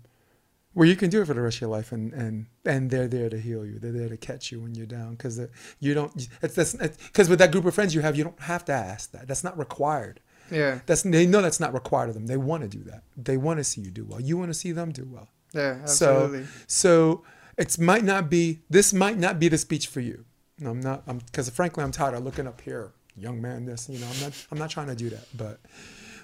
where 0.80 0.88
you 0.88 0.96
can 0.96 1.10
do 1.10 1.22
it 1.22 1.26
for 1.26 1.34
the 1.34 1.42
rest 1.42 1.58
of 1.58 1.62
your 1.62 1.70
life, 1.70 1.92
and 1.92 2.14
and 2.14 2.46
and 2.64 2.90
they're 2.90 3.10
there 3.10 3.30
to 3.30 3.38
heal 3.38 3.66
you. 3.66 3.80
They're 3.80 3.92
there 3.92 4.08
to 4.08 4.16
catch 4.16 4.50
you 4.50 4.62
when 4.62 4.76
you're 4.76 4.86
down, 5.00 5.12
because 5.12 5.38
you 5.82 5.94
don't. 5.94 6.12
It's 6.42 6.56
that's 6.56 6.74
because 7.08 7.28
with 7.28 7.40
that 7.40 7.52
group 7.52 7.66
of 7.66 7.76
friends 7.76 7.94
you 7.94 8.00
have, 8.00 8.16
you 8.16 8.24
don't 8.24 8.40
have 8.40 8.64
to 8.66 8.72
ask 8.72 9.12
that. 9.12 9.28
That's 9.28 9.44
not 9.44 9.58
required. 9.58 10.22
yeah 10.50 10.80
That's 10.86 11.02
they 11.02 11.26
know 11.26 11.42
that's 11.42 11.60
not 11.60 11.74
required 11.74 12.08
of 12.12 12.16
them. 12.16 12.28
They 12.28 12.38
want 12.38 12.64
to 12.64 12.70
do 12.70 12.82
that. 12.92 13.04
They 13.18 13.36
want 13.36 13.58
to 13.60 13.66
see 13.66 13.82
you 13.82 13.92
do 13.92 14.06
well. 14.10 14.22
You 14.22 14.38
want 14.38 14.52
to 14.52 14.60
see 14.64 14.72
them 14.72 14.92
do 14.92 15.06
well. 15.16 15.28
yeah 15.54 15.80
absolutely 15.84 16.46
So 16.46 16.52
so 16.68 17.24
it's 17.58 17.78
might 17.78 18.06
not 18.14 18.30
be 18.30 18.44
this 18.70 18.94
might 18.94 19.18
not 19.26 19.38
be 19.44 19.50
the 19.50 19.58
speech 19.58 19.88
for 19.88 20.00
you. 20.00 20.18
No, 20.60 20.70
I'm 20.72 20.80
not. 20.90 21.04
I'm 21.08 21.18
because 21.20 21.50
frankly 21.50 21.84
I'm 21.84 21.92
tired 21.92 22.16
of 22.18 22.24
looking 22.24 22.48
up 22.48 22.62
here, 22.62 22.86
young 23.18 23.42
man. 23.42 23.66
This 23.66 23.90
you 23.90 24.00
know 24.00 24.08
I'm 24.14 24.22
not 24.26 24.34
I'm 24.52 24.60
not 24.64 24.70
trying 24.76 24.88
to 24.88 24.96
do 25.04 25.10
that, 25.16 25.26
but 25.44 25.56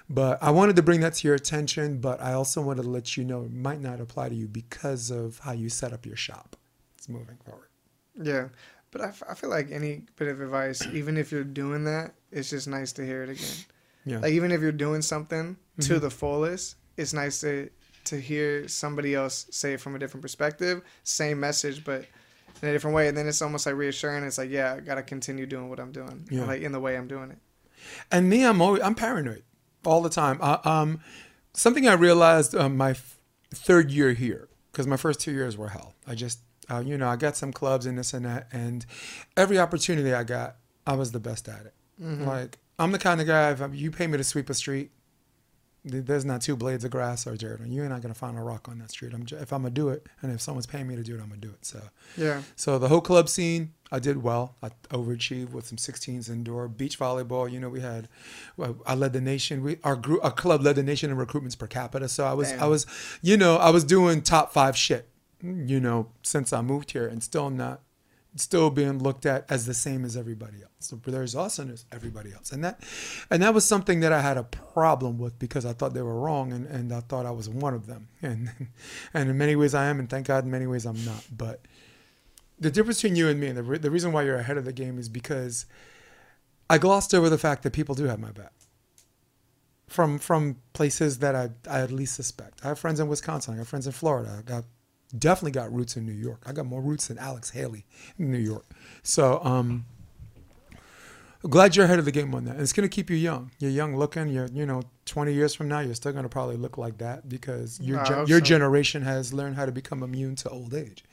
but 0.08 0.42
I 0.42 0.50
wanted 0.50 0.76
to 0.76 0.82
bring 0.82 1.00
that 1.00 1.14
to 1.14 1.28
your 1.28 1.34
attention. 1.34 1.98
But 1.98 2.20
I 2.20 2.32
also 2.32 2.60
wanted 2.62 2.82
to 2.82 2.88
let 2.88 3.16
you 3.16 3.24
know 3.24 3.42
it 3.44 3.52
might 3.52 3.80
not 3.80 4.00
apply 4.00 4.28
to 4.28 4.34
you 4.34 4.48
because 4.48 5.10
of 5.10 5.38
how 5.40 5.52
you 5.52 5.68
set 5.68 5.92
up 5.92 6.06
your 6.06 6.16
shop. 6.16 6.56
It's 6.98 7.08
moving 7.08 7.36
forward. 7.44 7.68
Yeah, 8.20 8.48
but 8.90 9.00
I, 9.02 9.08
f- 9.08 9.22
I 9.28 9.34
feel 9.34 9.50
like 9.50 9.70
any 9.70 10.02
bit 10.16 10.28
of 10.28 10.40
advice, 10.40 10.86
even 10.92 11.16
if 11.16 11.30
you're 11.30 11.44
doing 11.44 11.84
that, 11.84 12.14
it's 12.32 12.50
just 12.50 12.66
nice 12.68 12.92
to 12.92 13.04
hear 13.04 13.22
it 13.24 13.30
again. 13.30 13.54
Yeah. 14.04 14.18
Like 14.20 14.32
even 14.32 14.52
if 14.52 14.60
you're 14.60 14.72
doing 14.72 15.02
something 15.02 15.56
to 15.80 15.94
Mhm. 15.94 16.00
the 16.00 16.10
fullest, 16.10 16.76
it's 16.96 17.12
nice 17.12 17.40
to 17.40 17.68
to 18.04 18.20
hear 18.20 18.68
somebody 18.68 19.16
else 19.16 19.46
say 19.50 19.72
it 19.72 19.80
from 19.80 19.96
a 19.96 19.98
different 19.98 20.22
perspective, 20.22 20.80
same 21.02 21.40
message, 21.40 21.84
but 21.84 22.04
in 22.62 22.68
a 22.68 22.72
different 22.72 22.94
way. 22.94 23.08
And 23.08 23.16
then 23.16 23.26
it's 23.26 23.42
almost 23.42 23.66
like 23.66 23.74
reassuring. 23.74 24.22
It's 24.22 24.38
like, 24.38 24.48
yeah, 24.48 24.74
I 24.74 24.80
gotta 24.80 25.02
continue 25.02 25.44
doing 25.44 25.68
what 25.68 25.80
I'm 25.80 25.90
doing, 25.90 26.24
Yeah. 26.30 26.44
like 26.46 26.62
in 26.62 26.70
the 26.70 26.78
way 26.78 26.96
I'm 26.96 27.08
doing 27.08 27.32
it. 27.32 27.38
And 28.12 28.30
me, 28.30 28.44
I'm 28.44 28.62
always 28.62 28.80
I'm 28.80 28.94
paranoid 28.94 29.42
all 29.86 30.02
the 30.02 30.10
time. 30.10 30.38
Uh, 30.40 30.58
um, 30.64 31.00
something 31.54 31.88
I 31.88 31.94
realized 31.94 32.54
um, 32.54 32.76
my 32.76 32.90
f- 32.90 33.18
third 33.54 33.90
year 33.90 34.12
here 34.12 34.48
because 34.72 34.86
my 34.86 34.96
first 34.96 35.20
two 35.20 35.32
years 35.32 35.56
were 35.56 35.68
hell. 35.68 35.94
I 36.06 36.14
just 36.14 36.40
uh, 36.70 36.82
you 36.84 36.98
know 36.98 37.08
I 37.08 37.16
got 37.16 37.36
some 37.36 37.52
clubs 37.52 37.86
and 37.86 37.96
this 37.96 38.12
and 38.12 38.24
that, 38.26 38.48
and 38.52 38.84
every 39.36 39.58
opportunity 39.58 40.12
I 40.12 40.24
got, 40.24 40.56
I 40.86 40.94
was 40.94 41.12
the 41.12 41.20
best 41.20 41.48
at 41.48 41.66
it. 41.66 41.74
Mm-hmm. 42.02 42.24
Like 42.24 42.58
I'm 42.78 42.92
the 42.92 42.98
kind 42.98 43.20
of 43.20 43.26
guy 43.26 43.50
if 43.52 43.60
you 43.74 43.90
pay 43.90 44.06
me 44.06 44.18
to 44.18 44.24
sweep 44.24 44.50
a 44.50 44.54
street, 44.54 44.90
there's 45.88 46.24
not 46.24 46.42
two 46.42 46.56
blades 46.56 46.84
of 46.84 46.90
grass 46.90 47.26
or 47.26 47.36
dirt, 47.36 47.60
and 47.60 47.72
you're 47.72 47.88
not 47.88 48.02
gonna 48.02 48.12
find 48.14 48.36
a 48.36 48.42
rock 48.42 48.68
on 48.68 48.78
that 48.80 48.90
street. 48.90 49.14
I'm 49.14 49.24
if 49.30 49.52
I'm 49.52 49.62
gonna 49.62 49.70
do 49.70 49.88
it, 49.90 50.06
and 50.20 50.32
if 50.32 50.40
someone's 50.40 50.66
paying 50.66 50.88
me 50.88 50.96
to 50.96 51.02
do 51.02 51.14
it, 51.14 51.20
I'm 51.20 51.28
gonna 51.28 51.40
do 51.40 51.50
it. 51.50 51.64
So, 51.64 51.80
Yeah. 52.16 52.42
so 52.56 52.78
the 52.78 52.88
whole 52.88 53.00
club 53.00 53.28
scene, 53.28 53.72
I 53.92 54.00
did 54.00 54.20
well. 54.22 54.56
I 54.62 54.70
overachieved 54.90 55.50
with 55.52 55.66
some 55.66 55.78
16s 55.78 56.28
indoor 56.28 56.66
beach 56.66 56.98
volleyball. 56.98 57.50
You 57.50 57.60
know, 57.60 57.68
we 57.68 57.80
had, 57.80 58.08
I 58.84 58.94
led 58.96 59.12
the 59.12 59.20
nation. 59.20 59.62
We 59.62 59.78
our 59.84 59.94
group, 59.94 60.24
our 60.24 60.32
club 60.32 60.62
led 60.62 60.74
the 60.74 60.82
nation 60.82 61.10
in 61.10 61.16
recruitments 61.16 61.56
per 61.56 61.68
capita. 61.68 62.08
So 62.08 62.24
I 62.26 62.32
was, 62.32 62.52
I 62.52 62.66
was, 62.66 62.84
you 63.22 63.36
know, 63.36 63.56
I 63.56 63.70
was 63.70 63.84
doing 63.84 64.22
top 64.22 64.52
five 64.52 64.76
shit. 64.76 65.08
You 65.42 65.78
know, 65.80 66.08
since 66.22 66.52
I 66.52 66.62
moved 66.62 66.90
here, 66.92 67.06
and 67.06 67.22
still 67.22 67.50
not 67.50 67.82
still 68.40 68.70
being 68.70 68.98
looked 69.02 69.26
at 69.26 69.44
as 69.50 69.66
the 69.66 69.74
same 69.74 70.04
as 70.04 70.16
everybody 70.16 70.62
else. 70.62 70.72
So 70.80 70.96
there's 71.04 71.34
us 71.34 71.58
and 71.58 71.70
there's 71.70 71.84
everybody 71.92 72.32
else. 72.32 72.52
And 72.52 72.64
that 72.64 72.82
and 73.30 73.42
that 73.42 73.54
was 73.54 73.64
something 73.64 74.00
that 74.00 74.12
I 74.12 74.20
had 74.20 74.36
a 74.36 74.44
problem 74.44 75.18
with 75.18 75.38
because 75.38 75.66
I 75.66 75.72
thought 75.72 75.94
they 75.94 76.02
were 76.02 76.20
wrong 76.20 76.52
and, 76.52 76.66
and 76.66 76.92
I 76.92 77.00
thought 77.00 77.26
I 77.26 77.30
was 77.30 77.48
one 77.48 77.74
of 77.74 77.86
them. 77.86 78.08
And 78.22 78.50
and 79.14 79.30
in 79.30 79.38
many 79.38 79.56
ways 79.56 79.74
I 79.74 79.86
am 79.86 80.00
and 80.00 80.08
thank 80.10 80.26
God 80.26 80.44
in 80.44 80.50
many 80.50 80.66
ways 80.66 80.84
I'm 80.84 81.02
not. 81.04 81.24
But 81.30 81.60
the 82.58 82.70
difference 82.70 83.02
between 83.02 83.16
you 83.16 83.28
and 83.28 83.38
me 83.38 83.48
and 83.48 83.56
the, 83.56 83.62
re- 83.62 83.78
the 83.78 83.90
reason 83.90 84.12
why 84.12 84.22
you're 84.22 84.36
ahead 84.36 84.56
of 84.56 84.64
the 84.64 84.72
game 84.72 84.98
is 84.98 85.08
because 85.08 85.66
I 86.68 86.78
glossed 86.78 87.14
over 87.14 87.28
the 87.28 87.38
fact 87.38 87.62
that 87.62 87.72
people 87.72 87.94
do 87.94 88.04
have 88.04 88.18
my 88.18 88.32
back. 88.32 88.52
From 89.86 90.18
from 90.18 90.56
places 90.72 91.20
that 91.20 91.36
I, 91.36 91.50
I 91.70 91.80
at 91.80 91.92
least 91.92 92.14
suspect. 92.14 92.64
I 92.64 92.68
have 92.68 92.78
friends 92.78 92.98
in 92.98 93.06
Wisconsin. 93.06 93.54
I 93.54 93.58
got 93.58 93.68
friends 93.68 93.86
in 93.86 93.92
Florida. 93.92 94.36
I 94.38 94.42
got 94.42 94.64
definitely 95.18 95.52
got 95.52 95.72
roots 95.72 95.96
in 95.96 96.06
New 96.06 96.12
York. 96.12 96.42
I 96.46 96.52
got 96.52 96.66
more 96.66 96.80
roots 96.80 97.08
than 97.08 97.18
Alex 97.18 97.50
Haley 97.50 97.84
in 98.18 98.30
New 98.30 98.38
York. 98.38 98.66
So 99.02 99.40
um 99.44 99.86
glad 101.42 101.76
you're 101.76 101.84
ahead 101.84 101.98
of 101.98 102.04
the 102.04 102.12
game 102.12 102.34
on 102.34 102.44
that. 102.44 102.52
And 102.52 102.60
it's 102.60 102.72
gonna 102.72 102.88
keep 102.88 103.10
you 103.10 103.16
young. 103.16 103.50
You're 103.58 103.70
young 103.70 103.96
looking. 103.96 104.28
You're 104.28 104.48
you 104.48 104.66
know 104.66 104.82
20 105.06 105.32
years 105.32 105.54
from 105.54 105.68
now, 105.68 105.80
you're 105.80 105.94
still 105.94 106.12
gonna 106.12 106.28
probably 106.28 106.56
look 106.56 106.78
like 106.78 106.98
that 106.98 107.28
because 107.28 107.80
your 107.80 107.98
hope 107.98 108.28
your 108.28 108.40
so. 108.40 108.44
generation 108.44 109.02
has 109.02 109.32
learned 109.32 109.56
how 109.56 109.66
to 109.66 109.72
become 109.72 110.02
immune 110.02 110.36
to 110.36 110.48
old 110.50 110.74
age. 110.74 111.04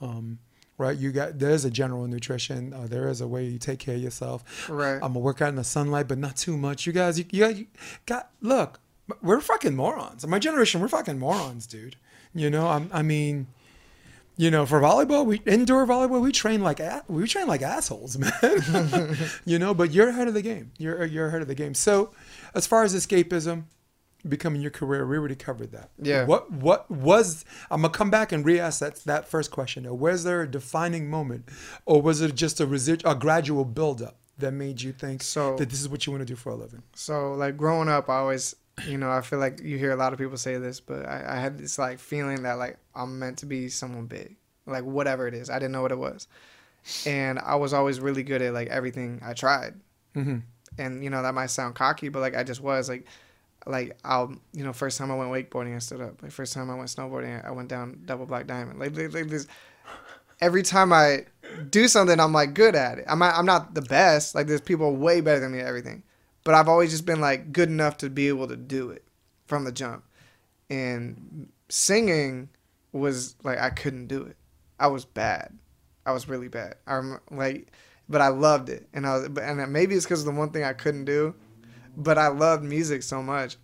Um, 0.00 0.38
right? 0.78 0.96
You 0.96 1.12
got 1.12 1.38
there's 1.38 1.64
a 1.64 1.70
general 1.70 2.06
nutrition. 2.06 2.72
Uh, 2.72 2.86
there 2.86 3.08
is 3.08 3.20
a 3.20 3.28
way 3.28 3.44
you 3.44 3.58
take 3.58 3.78
care 3.78 3.94
of 3.94 4.00
yourself. 4.00 4.68
Right. 4.68 4.94
I'm 4.94 5.00
gonna 5.00 5.20
work 5.20 5.40
out 5.42 5.48
in 5.48 5.56
the 5.56 5.64
sunlight, 5.64 6.08
but 6.08 6.18
not 6.18 6.36
too 6.36 6.56
much. 6.56 6.86
You 6.86 6.92
guys, 6.92 7.18
you, 7.18 7.24
you, 7.30 7.40
got, 7.40 7.56
you 7.56 7.66
got 8.06 8.30
look. 8.40 8.80
We're 9.20 9.40
fucking 9.42 9.76
morons. 9.76 10.26
My 10.26 10.38
generation, 10.38 10.80
we're 10.80 10.88
fucking 10.88 11.18
morons, 11.18 11.66
dude. 11.66 11.96
You 12.34 12.50
know, 12.50 12.66
I'm, 12.68 12.90
I 12.92 13.02
mean, 13.02 13.46
you 14.36 14.50
know, 14.50 14.66
for 14.66 14.80
volleyball, 14.80 15.24
we 15.24 15.40
indoor 15.46 15.86
volleyball, 15.86 16.20
we 16.20 16.32
train 16.32 16.62
like 16.62 16.80
we 17.08 17.26
train 17.26 17.46
like 17.46 17.62
assholes, 17.62 18.18
man. 18.42 19.16
you 19.44 19.58
know, 19.58 19.72
but 19.74 19.92
you're 19.92 20.08
ahead 20.08 20.28
of 20.28 20.34
the 20.34 20.42
game. 20.42 20.72
You're 20.78 21.04
you're 21.04 21.28
ahead 21.28 21.42
of 21.42 21.48
the 21.48 21.54
game. 21.54 21.74
So, 21.74 22.10
as 22.54 22.66
far 22.66 22.82
as 22.82 22.94
escapism, 22.94 23.64
becoming 24.28 24.60
your 24.62 24.72
career, 24.72 25.06
we 25.06 25.16
already 25.16 25.36
covered 25.36 25.70
that. 25.72 25.90
Yeah. 26.02 26.24
What 26.24 26.50
what 26.50 26.90
was? 26.90 27.44
I'm 27.70 27.82
gonna 27.82 27.92
come 27.92 28.10
back 28.10 28.32
and 28.32 28.44
re-ask 28.44 28.80
that 28.80 28.96
that 29.04 29.28
first 29.28 29.50
question. 29.52 29.86
Was 29.98 30.24
there 30.24 30.42
a 30.42 30.50
defining 30.50 31.08
moment, 31.08 31.48
or 31.86 32.02
was 32.02 32.20
it 32.20 32.34
just 32.34 32.60
a 32.60 32.66
residual, 32.66 33.12
a 33.12 33.14
gradual 33.14 33.64
buildup 33.64 34.16
that 34.38 34.50
made 34.52 34.82
you 34.82 34.90
think 34.92 35.22
So- 35.22 35.56
that 35.58 35.70
this 35.70 35.80
is 35.80 35.88
what 35.88 36.06
you 36.06 36.12
want 36.12 36.22
to 36.22 36.26
do 36.26 36.34
for 36.34 36.50
a 36.50 36.56
living? 36.56 36.82
So 36.96 37.34
like 37.34 37.56
growing 37.56 37.88
up, 37.88 38.08
I 38.08 38.16
always, 38.16 38.56
you 38.86 38.98
know, 38.98 39.10
I 39.10 39.20
feel 39.20 39.38
like 39.38 39.60
you 39.62 39.78
hear 39.78 39.92
a 39.92 39.96
lot 39.96 40.12
of 40.12 40.18
people 40.18 40.36
say 40.36 40.58
this, 40.58 40.80
but 40.80 41.06
I, 41.06 41.36
I 41.36 41.40
had 41.40 41.58
this 41.58 41.78
like 41.78 41.98
feeling 41.98 42.42
that 42.42 42.54
like 42.54 42.76
I'm 42.94 43.18
meant 43.18 43.38
to 43.38 43.46
be 43.46 43.68
someone 43.68 44.06
big, 44.06 44.36
like 44.66 44.84
whatever 44.84 45.28
it 45.28 45.34
is. 45.34 45.50
I 45.50 45.54
didn't 45.54 45.72
know 45.72 45.82
what 45.82 45.92
it 45.92 45.98
was, 45.98 46.26
and 47.06 47.38
I 47.38 47.54
was 47.56 47.72
always 47.72 48.00
really 48.00 48.22
good 48.22 48.42
at 48.42 48.52
like 48.52 48.68
everything 48.68 49.20
I 49.24 49.32
tried. 49.34 49.74
Mm-hmm. 50.16 50.38
And 50.76 51.04
you 51.04 51.10
know 51.10 51.22
that 51.22 51.34
might 51.34 51.50
sound 51.50 51.74
cocky, 51.76 52.08
but 52.08 52.20
like 52.20 52.34
I 52.34 52.42
just 52.42 52.60
was 52.60 52.88
like, 52.88 53.06
like 53.66 53.96
I'll, 54.04 54.34
you 54.52 54.64
know, 54.64 54.72
first 54.72 54.98
time 54.98 55.10
I 55.10 55.16
went 55.16 55.30
wakeboarding, 55.30 55.74
I 55.74 55.78
stood 55.78 56.00
up. 56.00 56.22
Like 56.22 56.32
first 56.32 56.52
time 56.52 56.70
I 56.70 56.74
went 56.74 56.88
snowboarding, 56.88 57.44
I 57.44 57.50
went 57.52 57.68
down 57.68 58.00
double 58.04 58.26
black 58.26 58.46
diamond. 58.46 58.78
Like, 58.78 58.96
like, 58.96 59.14
like 59.14 59.28
this. 59.28 59.46
Every 60.40 60.62
time 60.62 60.92
I 60.92 61.26
do 61.70 61.86
something, 61.86 62.18
I'm 62.18 62.32
like 62.32 62.54
good 62.54 62.74
at 62.74 62.98
it. 62.98 63.04
I'm 63.08 63.20
not, 63.20 63.36
I'm 63.36 63.46
not 63.46 63.74
the 63.74 63.82
best. 63.82 64.34
Like 64.34 64.48
there's 64.48 64.60
people 64.60 64.94
way 64.96 65.20
better 65.20 65.40
than 65.40 65.52
me 65.52 65.60
at 65.60 65.66
everything, 65.66 66.02
but 66.44 66.54
I've 66.54 66.68
always 66.68 66.90
just 66.90 67.06
been 67.06 67.20
like 67.20 67.52
good 67.52 67.68
enough 67.68 67.96
to 67.98 68.10
be 68.10 68.28
able 68.28 68.46
to 68.48 68.56
do 68.56 68.90
it 68.90 69.04
from 69.46 69.64
the 69.64 69.72
jump. 69.72 70.04
And 70.70 71.48
singing 71.68 72.48
was 72.92 73.34
like 73.42 73.58
I 73.58 73.70
couldn't 73.70 74.06
do 74.06 74.22
it. 74.22 74.36
I 74.78 74.86
was 74.88 75.04
bad. 75.04 75.52
I 76.06 76.12
was 76.12 76.28
really 76.28 76.48
bad. 76.48 76.74
I 76.86 76.94
rem- 76.96 77.20
like, 77.30 77.72
but 78.08 78.20
I 78.20 78.28
loved 78.28 78.68
it, 78.68 78.86
and 78.92 79.06
I 79.06 79.16
was, 79.18 79.28
but- 79.30 79.44
and 79.44 79.72
maybe 79.72 79.94
it's 79.94 80.04
because 80.04 80.20
of 80.20 80.26
the 80.26 80.38
one 80.38 80.50
thing 80.50 80.62
I 80.64 80.72
couldn't 80.74 81.06
do, 81.06 81.34
but 81.96 82.18
I 82.18 82.28
loved 82.28 82.62
music 82.64 83.02
so 83.02 83.22
much. 83.22 83.56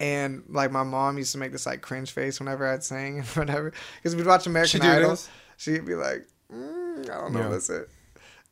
And 0.00 0.42
like 0.48 0.70
my 0.72 0.82
mom 0.82 1.18
used 1.18 1.32
to 1.32 1.38
make 1.38 1.52
this 1.52 1.66
like 1.66 1.80
cringe 1.80 2.10
face 2.12 2.38
whenever 2.40 2.66
I'd 2.66 2.82
sing 2.82 3.18
and 3.18 3.26
whatever, 3.28 3.72
because 3.96 4.16
we'd 4.16 4.26
watch 4.26 4.46
American 4.46 4.80
do 4.80 4.88
Idol. 4.88 5.10
this? 5.10 5.28
She'd 5.56 5.84
be 5.84 5.94
like, 5.94 6.26
mm, 6.52 7.02
I 7.10 7.20
don't 7.20 7.32
know 7.32 7.40
Yeah. 7.40 7.48
that's 7.48 7.70
it. 7.70 7.88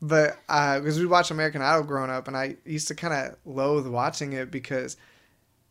But 0.02 0.36
uh, 0.48 0.80
because 0.80 0.98
we 0.98 1.06
watched 1.06 1.30
American 1.30 1.62
Idol 1.62 1.84
growing 1.84 2.10
up, 2.10 2.26
and 2.26 2.36
I 2.36 2.56
used 2.64 2.88
to 2.88 2.94
kind 2.96 3.14
of 3.14 3.36
loathe 3.44 3.86
watching 3.86 4.32
it 4.32 4.50
because 4.50 4.96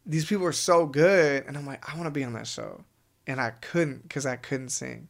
these 0.06 0.26
people 0.26 0.46
are 0.46 0.54
so 0.54 0.86
good, 0.86 1.46
and 1.46 1.58
I'm 1.58 1.68
like, 1.68 1.88
I 1.88 1.96
want 1.98 2.08
to 2.08 2.12
be 2.12 2.24
on 2.24 2.32
that 2.34 2.48
show, 2.48 2.86
and 3.28 3.42
I 3.42 3.52
couldn't 3.52 4.04
because 4.04 4.26
I 4.26 4.38
couldn't 4.38 4.70
sing. 4.70 5.10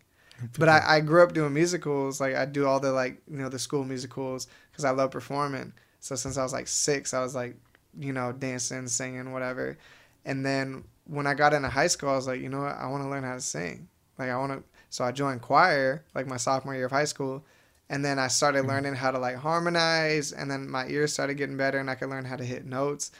But 0.57 0.69
I, 0.69 0.97
I 0.97 0.99
grew 1.01 1.21
up 1.21 1.33
doing 1.33 1.53
musicals, 1.53 2.19
like 2.19 2.33
I 2.35 2.45
do 2.45 2.65
all 2.65 2.79
the 2.79 2.91
like 2.91 3.21
you 3.29 3.37
know 3.37 3.49
the 3.49 3.59
school 3.59 3.83
musicals 3.85 4.47
because 4.71 4.85
I 4.85 4.89
love 4.89 5.11
performing. 5.11 5.73
So 5.99 6.15
since 6.15 6.35
I 6.35 6.41
was 6.41 6.51
like 6.51 6.67
six, 6.67 7.13
I 7.13 7.21
was 7.21 7.35
like 7.35 7.55
you 7.99 8.11
know 8.11 8.31
dancing, 8.31 8.87
singing, 8.87 9.31
whatever. 9.31 9.77
And 10.25 10.43
then 10.43 10.83
when 11.05 11.27
I 11.27 11.35
got 11.35 11.53
into 11.53 11.69
high 11.69 11.87
school, 11.87 12.09
I 12.09 12.15
was 12.15 12.25
like, 12.25 12.41
you 12.41 12.49
know 12.49 12.61
what, 12.61 12.75
I 12.75 12.87
want 12.87 13.03
to 13.03 13.09
learn 13.09 13.23
how 13.23 13.35
to 13.35 13.41
sing. 13.41 13.87
Like 14.17 14.29
I 14.29 14.37
want 14.37 14.51
to. 14.53 14.63
So 14.89 15.03
I 15.03 15.11
joined 15.11 15.41
choir 15.41 16.03
like 16.15 16.25
my 16.25 16.37
sophomore 16.37 16.73
year 16.73 16.85
of 16.85 16.91
high 16.91 17.05
school, 17.05 17.45
and 17.91 18.03
then 18.05 18.17
I 18.17 18.27
started 18.27 18.65
learning 18.65 18.95
how 18.95 19.11
to 19.11 19.19
like 19.19 19.35
harmonize, 19.35 20.31
and 20.31 20.49
then 20.49 20.67
my 20.69 20.87
ears 20.87 21.13
started 21.13 21.35
getting 21.35 21.57
better, 21.57 21.77
and 21.77 21.89
I 21.89 21.95
could 21.95 22.09
learn 22.09 22.25
how 22.25 22.37
to 22.37 22.43
hit 22.45 22.65
notes 22.65 23.11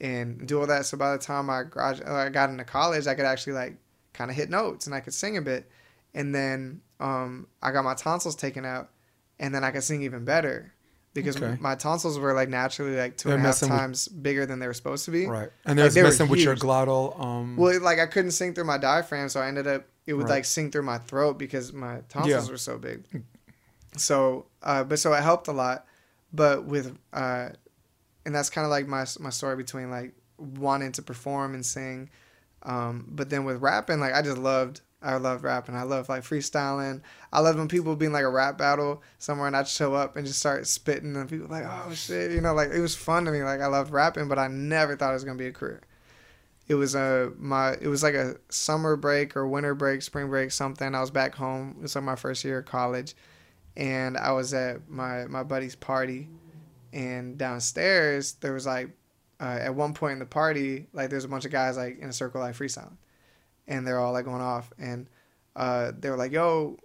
and 0.00 0.46
do 0.46 0.60
all 0.60 0.66
that. 0.66 0.86
So 0.86 0.96
by 0.98 1.12
the 1.12 1.18
time 1.18 1.48
I 1.48 1.62
grad- 1.62 2.02
I 2.04 2.28
got 2.28 2.50
into 2.50 2.64
college, 2.64 3.06
I 3.06 3.14
could 3.14 3.24
actually 3.24 3.54
like 3.54 3.76
kind 4.12 4.30
of 4.30 4.36
hit 4.36 4.50
notes 4.50 4.86
and 4.86 4.94
I 4.94 5.00
could 5.00 5.14
sing 5.14 5.36
a 5.36 5.42
bit. 5.42 5.70
And 6.14 6.34
then 6.34 6.80
um, 7.00 7.46
I 7.62 7.70
got 7.70 7.84
my 7.84 7.94
tonsils 7.94 8.34
taken 8.36 8.64
out, 8.64 8.90
and 9.38 9.54
then 9.54 9.62
I 9.64 9.70
could 9.70 9.82
sing 9.84 10.02
even 10.02 10.24
better 10.24 10.72
because 11.14 11.36
Okay. 11.36 11.56
my 11.60 11.74
tonsils 11.74 12.18
were 12.18 12.32
like 12.32 12.48
naturally 12.48 12.96
like 12.96 13.16
two 13.16 13.28
They're 13.28 13.36
and 13.38 13.44
a 13.44 13.48
half 13.48 13.54
messing 13.62 13.70
with- 13.70 13.78
times 13.78 14.08
bigger 14.08 14.46
than 14.46 14.58
they 14.58 14.66
were 14.66 14.74
supposed 14.74 15.04
to 15.06 15.10
be. 15.12 15.26
Right. 15.26 15.50
And 15.64 15.76
Like, 15.78 15.92
there's 15.92 15.94
they 15.94 16.02
were 16.02 16.08
messing 16.08 16.28
with 16.28 16.40
your 16.40 16.56
glottal. 16.56 17.18
Um, 17.20 17.56
Well, 17.56 17.80
like 17.80 17.98
I 18.00 18.06
couldn't 18.06 18.32
sing 18.32 18.54
through 18.54 18.64
my 18.64 18.78
diaphragm, 18.78 19.28
so 19.28 19.40
I 19.40 19.46
ended 19.48 19.66
up 19.66 19.84
it 20.06 20.14
would 20.14 20.24
Right. 20.24 20.36
like 20.36 20.44
sing 20.44 20.70
through 20.72 20.84
my 20.84 20.98
throat 20.98 21.38
because 21.38 21.72
my 21.72 22.00
tonsils 22.08 22.46
Yeah. 22.46 22.50
were 22.50 22.56
so 22.58 22.78
big. 22.78 23.04
So, 23.98 24.46
uh, 24.62 24.84
but 24.84 24.98
so 24.98 25.12
it 25.12 25.22
helped 25.22 25.48
a 25.48 25.52
lot. 25.52 25.86
But 26.32 26.64
with, 26.64 26.96
uh, 27.12 27.50
and 28.26 28.34
that's 28.34 28.50
kind 28.50 28.64
of 28.64 28.70
like 28.70 28.86
my 28.86 29.06
my 29.20 29.30
story 29.30 29.56
between 29.56 29.90
like 29.90 30.12
wanting 30.38 30.92
to 30.92 31.02
perform 31.02 31.54
and 31.54 31.64
sing, 31.64 32.10
um, 32.62 33.06
but 33.08 33.30
then 33.30 33.44
with 33.44 33.62
rapping, 33.62 34.00
like 34.00 34.14
I 34.14 34.22
just 34.22 34.38
loved. 34.38 34.82
I 35.00 35.14
loved 35.16 35.44
rapping. 35.44 35.76
I 35.76 35.84
love 35.84 36.08
like 36.08 36.24
freestyling. 36.24 37.02
I 37.32 37.38
love 37.38 37.54
when 37.54 37.68
people 37.68 37.94
being 37.94 38.10
like 38.10 38.24
a 38.24 38.28
rap 38.28 38.58
battle 38.58 39.00
somewhere 39.18 39.46
and 39.46 39.56
I'd 39.56 39.68
show 39.68 39.94
up 39.94 40.16
and 40.16 40.26
just 40.26 40.40
start 40.40 40.66
spitting 40.66 41.14
and 41.14 41.30
people 41.30 41.46
like, 41.46 41.62
oh 41.64 41.92
shit, 41.94 42.32
you 42.32 42.40
know, 42.40 42.52
like 42.52 42.70
it 42.72 42.80
was 42.80 42.96
fun 42.96 43.24
to 43.26 43.30
me. 43.30 43.44
Like 43.44 43.60
I 43.60 43.68
loved 43.68 43.92
rapping, 43.92 44.26
but 44.26 44.40
I 44.40 44.48
never 44.48 44.96
thought 44.96 45.10
it 45.10 45.14
was 45.14 45.22
gonna 45.22 45.38
be 45.38 45.46
a 45.46 45.52
career 45.52 45.82
it 46.68 46.74
was 46.74 46.94
a 46.94 47.32
my 47.38 47.72
it 47.80 47.88
was 47.88 48.02
like 48.02 48.14
a 48.14 48.36
summer 48.50 48.94
break 48.94 49.36
or 49.36 49.48
winter 49.48 49.74
break, 49.74 50.02
spring 50.02 50.28
break, 50.28 50.52
something. 50.52 50.94
I 50.94 51.00
was 51.00 51.10
back 51.10 51.34
home. 51.34 51.74
It 51.78 51.82
was 51.82 51.94
like 51.94 52.04
my 52.04 52.14
first 52.14 52.44
year 52.44 52.58
of 52.58 52.66
college, 52.66 53.14
and 53.78 54.18
I 54.18 54.32
was 54.32 54.52
at 54.52 54.90
my 54.90 55.24
my 55.26 55.42
buddy's 55.42 55.74
party, 55.76 56.28
and 56.92 57.38
downstairs 57.38 58.32
there 58.40 58.52
was 58.52 58.66
like 58.66 58.90
uh, 59.40 59.58
at 59.62 59.74
one 59.74 59.94
point 59.94 60.14
in 60.14 60.18
the 60.18 60.26
party 60.26 60.88
like 60.92 61.08
there's 61.10 61.24
a 61.24 61.28
bunch 61.28 61.44
of 61.46 61.52
guys 61.52 61.76
like 61.78 61.98
in 62.00 62.08
a 62.10 62.12
circle 62.12 62.40
like 62.42 62.54
freestyling, 62.54 62.96
and 63.66 63.86
they're 63.86 64.00
all 64.00 64.12
like 64.12 64.26
going 64.26 64.42
off, 64.42 64.70
and 64.78 65.06
uh, 65.56 65.92
they 65.98 66.10
were 66.10 66.16
like, 66.16 66.32
"Yo." 66.32 66.76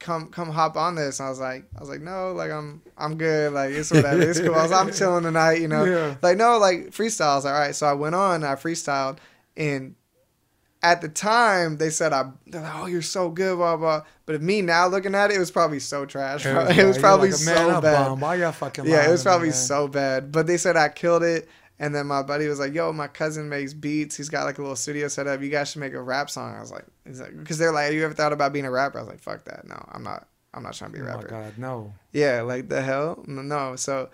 Come, 0.00 0.30
come, 0.30 0.50
hop 0.50 0.76
on 0.76 0.96
this. 0.96 1.20
And 1.20 1.28
I 1.28 1.30
was 1.30 1.38
like, 1.38 1.64
I 1.76 1.78
was 1.78 1.88
like, 1.88 2.00
no, 2.00 2.32
like 2.32 2.50
I'm, 2.50 2.82
I'm 2.98 3.16
good. 3.16 3.52
Like 3.52 3.70
it's 3.70 3.92
whatever. 3.92 4.20
It's 4.28 4.40
cool. 4.40 4.52
I 4.52 4.64
was, 4.64 4.72
I'm 4.72 4.92
chilling 4.92 5.22
tonight. 5.22 5.60
You 5.60 5.68
know, 5.68 5.84
Yeah. 5.84 6.16
like 6.22 6.36
no, 6.36 6.58
like 6.58 6.88
freestyles. 6.90 7.44
All 7.44 7.52
right. 7.52 7.72
So 7.72 7.86
I 7.86 7.92
went 7.92 8.16
on. 8.16 8.42
I 8.42 8.56
freestyled, 8.56 9.18
and 9.56 9.94
at 10.82 11.02
the 11.02 11.08
time 11.08 11.76
they 11.76 11.90
said 11.90 12.12
I, 12.12 12.30
they're 12.46 12.62
like, 12.62 12.74
oh, 12.76 12.86
you're 12.86 13.02
so 13.02 13.28
good, 13.28 13.56
blah 13.56 13.76
blah. 13.76 14.02
But 14.26 14.40
me 14.42 14.62
now 14.62 14.86
looking 14.86 15.14
at 15.14 15.30
it, 15.30 15.36
it 15.36 15.38
was 15.38 15.50
probably 15.50 15.80
so 15.80 16.06
trash. 16.06 16.46
It 16.46 16.54
was, 16.54 16.76
You're 16.76 16.94
probably 16.94 17.30
like, 17.30 17.38
so 17.38 17.54
"Man, 17.54 17.70
I 17.70 17.80
bad. 17.80 18.20
Why 18.20 18.36
y'all 18.36 18.52
fucking 18.52 18.86
Yeah, 18.86 19.08
it 19.08 19.10
was 19.10 19.22
to 19.22 19.28
me, 19.28 19.32
probably 19.32 19.50
so 19.50 19.88
bad. 19.88 20.32
But 20.32 20.46
they 20.46 20.56
said 20.56 20.76
I 20.76 20.88
killed 20.88 21.22
it. 21.22 21.48
And 21.78 21.94
then 21.94 22.06
my 22.06 22.22
buddy 22.22 22.46
was 22.46 22.58
like, 22.58 22.74
"Yo, 22.74 22.92
my 22.92 23.08
cousin 23.08 23.48
makes 23.48 23.72
beats. 23.72 24.14
He's 24.14 24.28
got 24.28 24.44
like 24.44 24.58
a 24.58 24.60
little 24.60 24.76
studio 24.76 25.08
set 25.08 25.26
up. 25.26 25.40
You 25.40 25.48
guys 25.48 25.70
should 25.70 25.80
make 25.80 25.94
a 25.94 26.02
rap 26.02 26.28
song." 26.28 26.54
I 26.54 26.60
was 26.60 26.70
like, 26.70 26.84
"He's 27.06 27.22
like, 27.22 27.34
because 27.38 27.56
they're 27.56 27.72
like, 27.72 27.86
Have 27.86 27.94
you 27.94 28.04
ever 28.04 28.12
thought 28.12 28.34
about 28.34 28.52
being 28.52 28.66
a 28.66 28.70
rapper?" 28.70 28.98
I 28.98 29.02
was 29.02 29.08
like, 29.08 29.20
"Fuck 29.20 29.44
that. 29.46 29.66
No, 29.66 29.82
I'm 29.90 30.02
not. 30.02 30.28
I'm 30.52 30.62
not 30.62 30.74
trying 30.74 30.90
to 30.90 30.98
be 30.98 31.00
a 31.00 31.06
rapper 31.06 31.28
Oh 31.28 31.32
my 31.32 31.38
rapper." 31.38 31.50
God, 31.52 31.58
no. 31.58 31.94
Yeah, 32.12 32.42
like 32.42 32.68
the 32.68 32.82
hell? 32.82 33.24
No. 33.26 33.76
So 33.76 34.10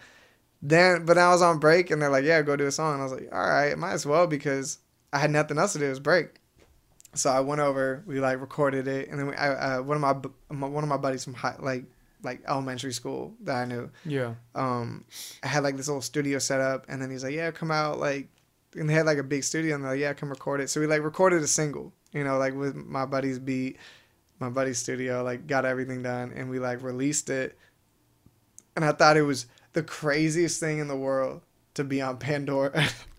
then, 0.63 1.05
but 1.05 1.19
I 1.19 1.31
was 1.31 1.43
on 1.43 1.59
break, 1.59 1.91
and 1.91 2.01
they're 2.01 2.09
like, 2.09 2.25
"Yeah, 2.25 2.41
go 2.43 2.55
do 2.55 2.67
a 2.67 2.71
song." 2.71 2.93
And 2.95 3.01
I 3.03 3.05
was 3.05 3.13
like, 3.13 3.29
"All 3.33 3.49
right, 3.49 3.77
might 3.77 3.95
as 3.95 4.07
well," 4.07 4.29
because 4.29 4.79
I 5.13 5.19
had 5.19 5.33
nothing 5.33 5.59
else 5.59 5.73
to 5.73 5.81
do. 5.81 5.87
It 5.87 5.91
was 5.91 5.99
break. 5.99 6.37
So 7.17 7.31
I 7.31 7.41
went 7.41 7.61
over, 7.61 8.03
we 8.07 8.21
like 8.21 8.41
recorded 8.41 8.87
it, 8.89 9.09
and 9.09 9.19
then 9.19 9.27
we, 9.29 9.35
I, 9.35 9.77
uh, 9.79 9.83
one 9.83 9.97
of 9.97 10.01
my, 10.03 10.57
my 10.57 10.67
one 10.69 10.85
of 10.85 10.89
my 10.89 10.97
buddies 10.97 11.25
from 11.25 11.35
high, 11.35 11.57
like 11.59 11.85
like 12.23 12.43
elementary 12.49 12.93
school 12.93 13.35
that 13.43 13.55
I 13.57 13.65
knew, 13.67 13.91
Yeah. 14.05 14.35
um, 14.55 15.05
I 15.43 15.49
had 15.49 15.63
like 15.63 15.77
this 15.77 15.87
little 15.89 16.03
studio 16.03 16.39
set 16.39 16.61
up, 16.61 16.87
and 16.89 17.01
then 17.01 17.11
he's 17.11 17.23
like, 17.25 17.35
"Yeah, 17.35 17.51
come 17.53 17.71
out," 17.71 17.99
like, 17.99 18.29
and 18.75 18.89
they 18.89 18.95
had 18.95 19.07
like 19.07 19.19
a 19.19 19.23
big 19.23 19.45
studio, 19.45 19.75
and 19.75 19.85
they're 19.85 19.93
like, 19.93 20.01
"Yeah, 20.01 20.13
come 20.15 20.31
record 20.31 20.61
it." 20.61 20.69
So 20.71 20.81
we 20.81 20.87
like 20.87 21.03
recorded 21.03 21.43
a 21.43 21.47
single, 21.47 21.93
you 22.13 22.25
know, 22.25 22.39
like 22.39 22.55
with 22.55 22.75
my 22.75 23.05
buddy's 23.07 23.39
beat, 23.39 23.77
my 24.41 24.49
buddy's 24.49 24.79
studio, 24.79 25.23
like 25.23 25.47
got 25.47 25.65
everything 25.65 26.03
done, 26.03 26.33
and 26.35 26.51
we 26.51 26.59
like 26.59 26.83
released 26.83 27.31
it, 27.31 27.57
and 28.75 28.85
I 28.85 28.93
thought 28.93 29.17
it 29.17 29.23
was 29.23 29.47
the 29.75 29.83
craziest 29.83 30.59
thing 30.59 30.79
in 30.79 30.89
the 30.89 30.97
world 30.97 31.43
to 31.75 31.85
be 31.85 32.01
on 32.03 32.17
Pandora. 32.19 32.89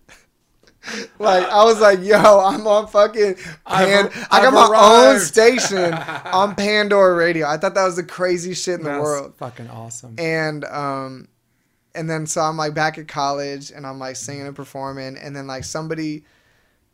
like 1.18 1.44
I 1.44 1.64
was 1.64 1.80
like, 1.80 2.00
"Yo, 2.02 2.16
I'm 2.16 2.66
on 2.66 2.86
fucking 2.88 3.34
Pan- 3.34 3.46
I've- 3.66 4.20
I 4.30 4.42
got 4.42 4.46
I've 4.54 4.70
my 4.70 5.10
own 5.12 5.20
station 5.20 5.92
on 6.32 6.54
Pandora 6.54 7.14
Radio." 7.14 7.46
I 7.46 7.56
thought 7.56 7.74
that 7.74 7.84
was 7.84 7.96
the 7.96 8.04
craziest 8.04 8.64
shit 8.64 8.78
in 8.78 8.84
the 8.84 8.90
That's 8.90 9.02
world 9.02 9.34
fucking 9.36 9.68
awesome. 9.70 10.14
and 10.18 10.64
um 10.64 11.28
and 11.94 12.08
then 12.08 12.26
so 12.26 12.42
i'm 12.42 12.56
like 12.56 12.74
back 12.74 12.98
at 12.98 13.08
college 13.08 13.70
and 13.72 13.86
i'm 13.86 13.98
like 13.98 14.14
singing 14.14 14.46
and 14.46 14.54
performing 14.54 15.16
and 15.16 15.34
then 15.34 15.46
like 15.46 15.64
somebody 15.64 16.24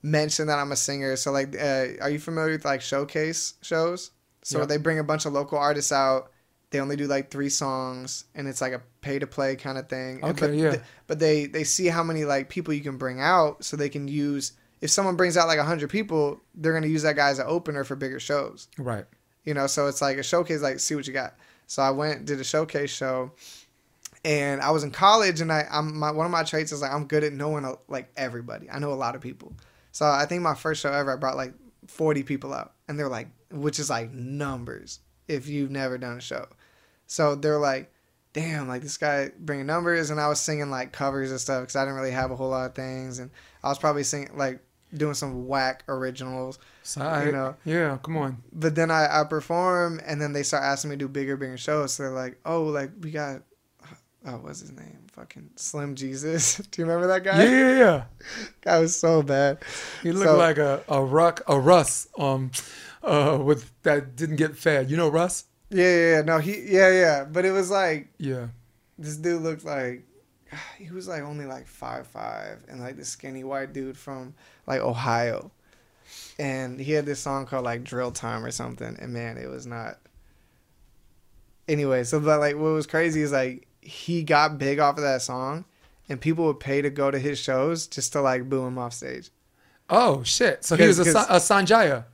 mentioned 0.03 0.49
that 0.49 0.59
i'm 0.59 0.71
a 0.73 0.77
singer 0.77 1.17
so 1.17 1.33
like 1.33 1.55
uh, 1.61 1.87
are 2.01 2.11
you 2.11 2.19
familiar 2.19 2.53
with 2.53 2.65
like 2.65 2.81
showcase 2.81 3.55
shows 3.61 4.13
so 4.43 4.61
Yep. 4.61 4.69
they 4.69 4.77
bring 4.77 4.99
a 5.01 5.05
bunch 5.05 5.27
of 5.27 5.33
local 5.33 5.59
artists 5.59 5.91
out 5.93 6.31
they 6.75 6.81
only 6.81 6.97
do 6.97 7.07
like 7.07 7.31
three 7.31 7.49
songs 7.49 8.25
and 8.35 8.47
it's 8.49 8.61
like 8.61 8.73
a 8.73 8.83
pay 9.01 9.19
to 9.19 9.27
play 9.27 9.55
kind 9.57 9.79
of 9.79 9.89
thing. 9.89 10.21
And- 10.23 10.33
Okay, 10.33 10.47
but, 10.49 10.55
yeah. 10.55 10.71
th- 10.73 10.83
but 11.07 11.19
they 11.21 11.47
they 11.47 11.65
see 11.65 11.87
how 11.87 12.03
many 12.03 12.25
like 12.25 12.49
people 12.49 12.75
you 12.75 12.81
can 12.83 12.99
bring 12.99 13.21
out 13.21 13.65
so 13.65 13.77
they 13.77 13.89
can 13.89 14.09
use 14.09 14.53
if 14.81 14.91
someone 14.91 15.17
brings 15.17 15.37
out 15.37 15.47
like 15.49 15.59
100 15.59 15.89
people 15.89 16.41
they're 16.57 16.73
going 16.73 16.83
to 16.83 16.89
use 16.89 17.03
that 17.03 17.17
guy 17.17 17.29
as 17.31 17.39
an 17.39 17.47
opener 17.49 17.85
for 17.85 17.97
bigger 17.97 18.21
shows. 18.21 18.69
Right. 18.77 19.05
you 19.45 19.55
know 19.55 19.67
so 19.69 19.87
it's 19.87 20.03
like 20.03 20.19
a 20.19 20.23
showcase 20.23 20.61
like 20.63 20.81
see 20.81 20.95
what 20.97 21.07
you 21.07 21.13
got. 21.13 21.35
So 21.67 21.81
i 21.83 21.91
went 21.91 22.25
did 22.27 22.41
a 22.41 22.45
showcase 22.45 22.91
show 22.91 23.31
and 24.25 24.61
i 24.61 24.71
was 24.71 24.85
in 24.85 24.91
college 24.91 25.41
and 25.41 25.53
i 25.53 25.67
i'm 25.71 25.97
my 25.97 26.11
one 26.11 26.27
of 26.27 26.33
my 26.33 26.43
traits 26.43 26.73
is 26.73 26.83
like 26.83 26.93
i'm 26.93 27.07
good 27.07 27.25
at 27.25 27.33
knowing 27.33 27.65
like 27.89 28.11
everybody. 28.17 28.69
I 28.71 28.79
know 28.79 28.93
a 28.93 28.95
lot 28.95 29.15
of 29.15 29.21
people. 29.21 29.53
So 29.93 30.07
i 30.07 30.27
think 30.27 30.43
my 30.43 30.55
first 30.55 30.83
show 30.83 30.93
ever 30.93 31.13
i 31.13 31.17
brought 31.17 31.37
like 31.37 31.55
40 31.87 32.23
people 32.25 32.53
out 32.53 32.73
and 32.89 32.99
they're 32.99 33.09
like 33.09 33.29
which 33.53 33.79
is 33.79 33.91
like 33.91 34.11
numbers 34.13 35.01
if 35.29 35.49
you've 35.49 35.71
never 35.71 35.97
done 35.99 36.17
a 36.17 36.21
show 36.21 36.47
so 37.07 37.35
they're 37.35 37.59
like 37.59 37.91
damn 38.33 38.67
like 38.67 38.83
this 38.83 38.97
guy 38.97 39.31
bringing 39.39 39.67
numbers 39.67 40.11
and 40.11 40.21
i 40.21 40.29
was 40.29 40.41
singing 40.41 40.69
like 40.71 40.93
covers 40.93 41.31
and 41.31 41.39
stuff 41.41 41.63
because 41.63 41.77
i 41.77 41.83
didn't 41.85 41.95
really 41.95 42.11
have 42.11 42.31
a 42.33 42.37
whole 42.37 42.51
lot 42.51 42.67
of 42.69 42.75
things 42.75 43.19
and 43.21 43.31
i 43.63 43.69
was 43.69 43.79
probably 43.79 44.03
singing 44.03 44.31
like 44.37 44.59
doing 44.95 45.15
some 45.15 45.47
whack 45.47 45.83
originals 45.89 46.59
I, 46.99 47.25
You 47.25 47.33
know. 47.33 47.57
Yeah. 47.65 47.97
Come 48.03 48.17
on. 48.19 48.43
but 48.53 48.75
then 48.75 48.91
I, 48.91 49.21
I 49.21 49.25
perform 49.25 50.01
and 50.05 50.21
then 50.21 50.33
they 50.35 50.43
start 50.43 50.63
asking 50.65 50.91
me 50.91 50.97
to 50.97 50.99
do 50.99 51.09
bigger, 51.09 51.35
bigger 51.37 51.57
shows. 51.57 51.95
So 51.95 52.03
they're 52.03 52.13
like, 52.13 52.39
oh, 52.45 52.65
like 52.65 52.91
we 53.01 53.11
got, 53.11 53.41
oh, 54.27 54.37
what's 54.37 54.61
his 54.61 54.71
name? 54.71 54.99
Fucking 55.13 55.49
Slim 55.57 55.95
Jesus. 55.95 56.57
do 56.71 56.83
you 56.83 56.87
remember 56.87 57.07
that 57.09 57.25
guy? 57.25 57.43
Yeah. 57.43 57.51
Yeah. 57.51 57.79
Yeah. 57.79 58.05
Guy 58.61 58.79
was 58.81 58.95
so 58.95 59.23
bad. 59.23 59.59
He 60.03 60.13
looked 60.13 60.27
So- 60.27 60.37
like 60.37 60.59
a 60.59 60.83
a 60.89 61.03
ruck 61.03 61.41
a 61.49 61.59
Russ 61.59 62.07
um 62.19 62.51
uh 63.03 63.39
with 63.43 63.71
that 63.83 64.15
didn't 64.15 64.37
get 64.37 64.55
fed. 64.57 64.91
You 64.91 64.97
know 64.99 65.09
Russ? 65.09 65.47
Yeah, 65.75 65.85
yeah, 65.97 66.11
yeah. 66.17 66.23
No, 66.23 66.39
he, 66.39 66.61
yeah, 66.73 66.91
yeah. 66.91 67.25
But 67.25 67.45
it 67.45 67.51
was 67.51 67.71
like, 67.71 68.09
Yeah. 68.19 68.49
this 68.97 69.17
dude 69.17 69.43
looked 69.43 69.65
like, 69.65 70.05
he 70.79 70.91
was 70.91 71.09
like 71.09 71.23
only 71.23 71.47
like 71.47 71.67
five 71.67 72.07
five 72.07 72.65
and 72.69 72.81
like 72.81 72.97
the 72.97 73.05
skinny 73.05 73.43
white 73.45 73.73
dude 73.73 73.99
from 73.99 74.35
like 74.67 74.81
Ohio. 74.81 75.51
And 76.39 76.79
he 76.81 76.93
had 76.93 77.07
this 77.07 77.21
song 77.21 77.47
called 77.47 77.65
like 77.65 77.83
Drill 77.83 78.13
Time 78.13 78.45
or 78.45 78.51
something. 78.51 78.97
And 79.01 79.13
man, 79.13 79.37
it 79.37 79.49
was 79.49 79.67
not. 79.67 79.99
Anyway, 81.67 82.05
so 82.05 82.21
but 82.21 82.41
like 82.41 82.55
what 82.55 82.73
was 82.73 82.87
crazy 82.87 83.23
is 83.23 83.33
like 83.33 83.67
he 83.81 84.23
got 84.23 84.59
big 84.59 84.79
off 84.79 84.97
of 84.97 85.03
that 85.03 85.23
song 85.23 85.65
and 86.09 86.21
people 86.21 86.45
would 86.47 86.61
pay 86.61 86.83
to 86.83 86.91
go 86.91 87.11
to 87.11 87.19
his 87.19 87.39
shows 87.39 87.87
just 87.87 88.13
to 88.13 88.21
like 88.21 88.49
boo 88.49 88.65
him 88.67 88.79
off 88.79 88.93
stage. 88.93 89.31
Oh 89.91 90.23
shit! 90.23 90.65
So 90.65 90.77
he 90.77 90.87
was 90.87 90.99
a, 90.99 91.03
a 91.03 91.37
Sanjaya. 91.41 92.05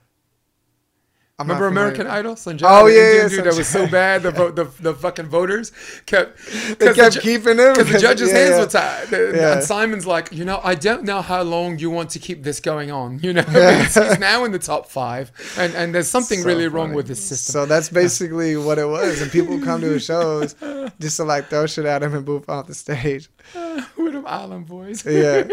I'm 1.41 1.47
Remember. 1.49 1.66
American 1.68 2.07
Idol? 2.07 2.34
Sanjay, 2.34 2.62
Oh, 2.64 2.86
the 2.86 2.93
yeah, 2.95 3.01
Indian 3.01 3.22
yeah, 3.22 3.28
dude 3.36 3.45
that 3.47 3.57
was 3.57 3.68
so 3.68 3.86
bad. 3.88 4.22
The, 4.22 4.30
vo- 4.30 4.51
the 4.51 4.64
the 4.80 4.95
fucking 4.95 5.26
voters 5.26 5.72
kept 6.07 6.36
They 6.78 6.88
the 6.88 6.95
kept 6.95 7.14
ju- 7.14 7.20
keeping 7.20 7.59
him 7.59 7.72
because 7.72 7.91
the 7.93 7.99
judge's 8.09 8.30
yeah, 8.30 8.38
hands 8.38 8.51
yeah. 8.51 8.61
were 8.61 8.66
tied. 8.66 9.12
And- 9.12 9.36
Yeah. 9.36 9.53
And 9.55 9.64
Simon's 9.64 10.07
like, 10.07 10.30
you 10.32 10.45
know, 10.45 10.61
I 10.62 10.74
don't 10.74 11.05
know 11.05 11.22
how 11.22 11.43
long 11.43 11.78
you 11.78 11.91
want 11.91 12.11
to 12.11 12.18
keep 12.18 12.43
this 12.43 12.61
going 12.61 12.91
on. 12.91 13.20
You 13.20 13.32
know, 13.32 13.43
he's 13.43 14.18
now 14.18 14.45
in 14.45 14.53
the 14.53 14.59
top 14.59 14.88
five, 14.91 15.32
and 15.57 15.74
and 15.74 15.95
there's 15.95 16.09
something 16.09 16.41
So 16.43 16.47
really 16.47 16.68
wrong 16.68 16.93
with 16.93 17.09
this 17.09 17.26
system. 17.26 17.53
So 17.55 17.66
that's 17.66 17.88
basically 17.88 18.57
what 18.59 18.78
it 18.78 18.86
was. 18.86 19.22
And 19.22 19.32
people 19.32 19.59
come 19.61 19.80
to 19.80 19.88
his 19.88 20.05
shows 20.05 20.55
just 21.01 21.16
to 21.16 21.24
like 21.24 21.47
throw 21.49 21.66
shit 21.66 21.86
at 21.86 22.03
him 22.03 22.14
and 22.14 22.26
boo 22.26 22.45
off 22.49 22.66
the 22.66 22.74
stage. 22.74 23.30
with 23.97 24.12
them 24.12 24.24
island 24.26 24.66
boys. 24.66 25.05
Yeah. 25.07 25.45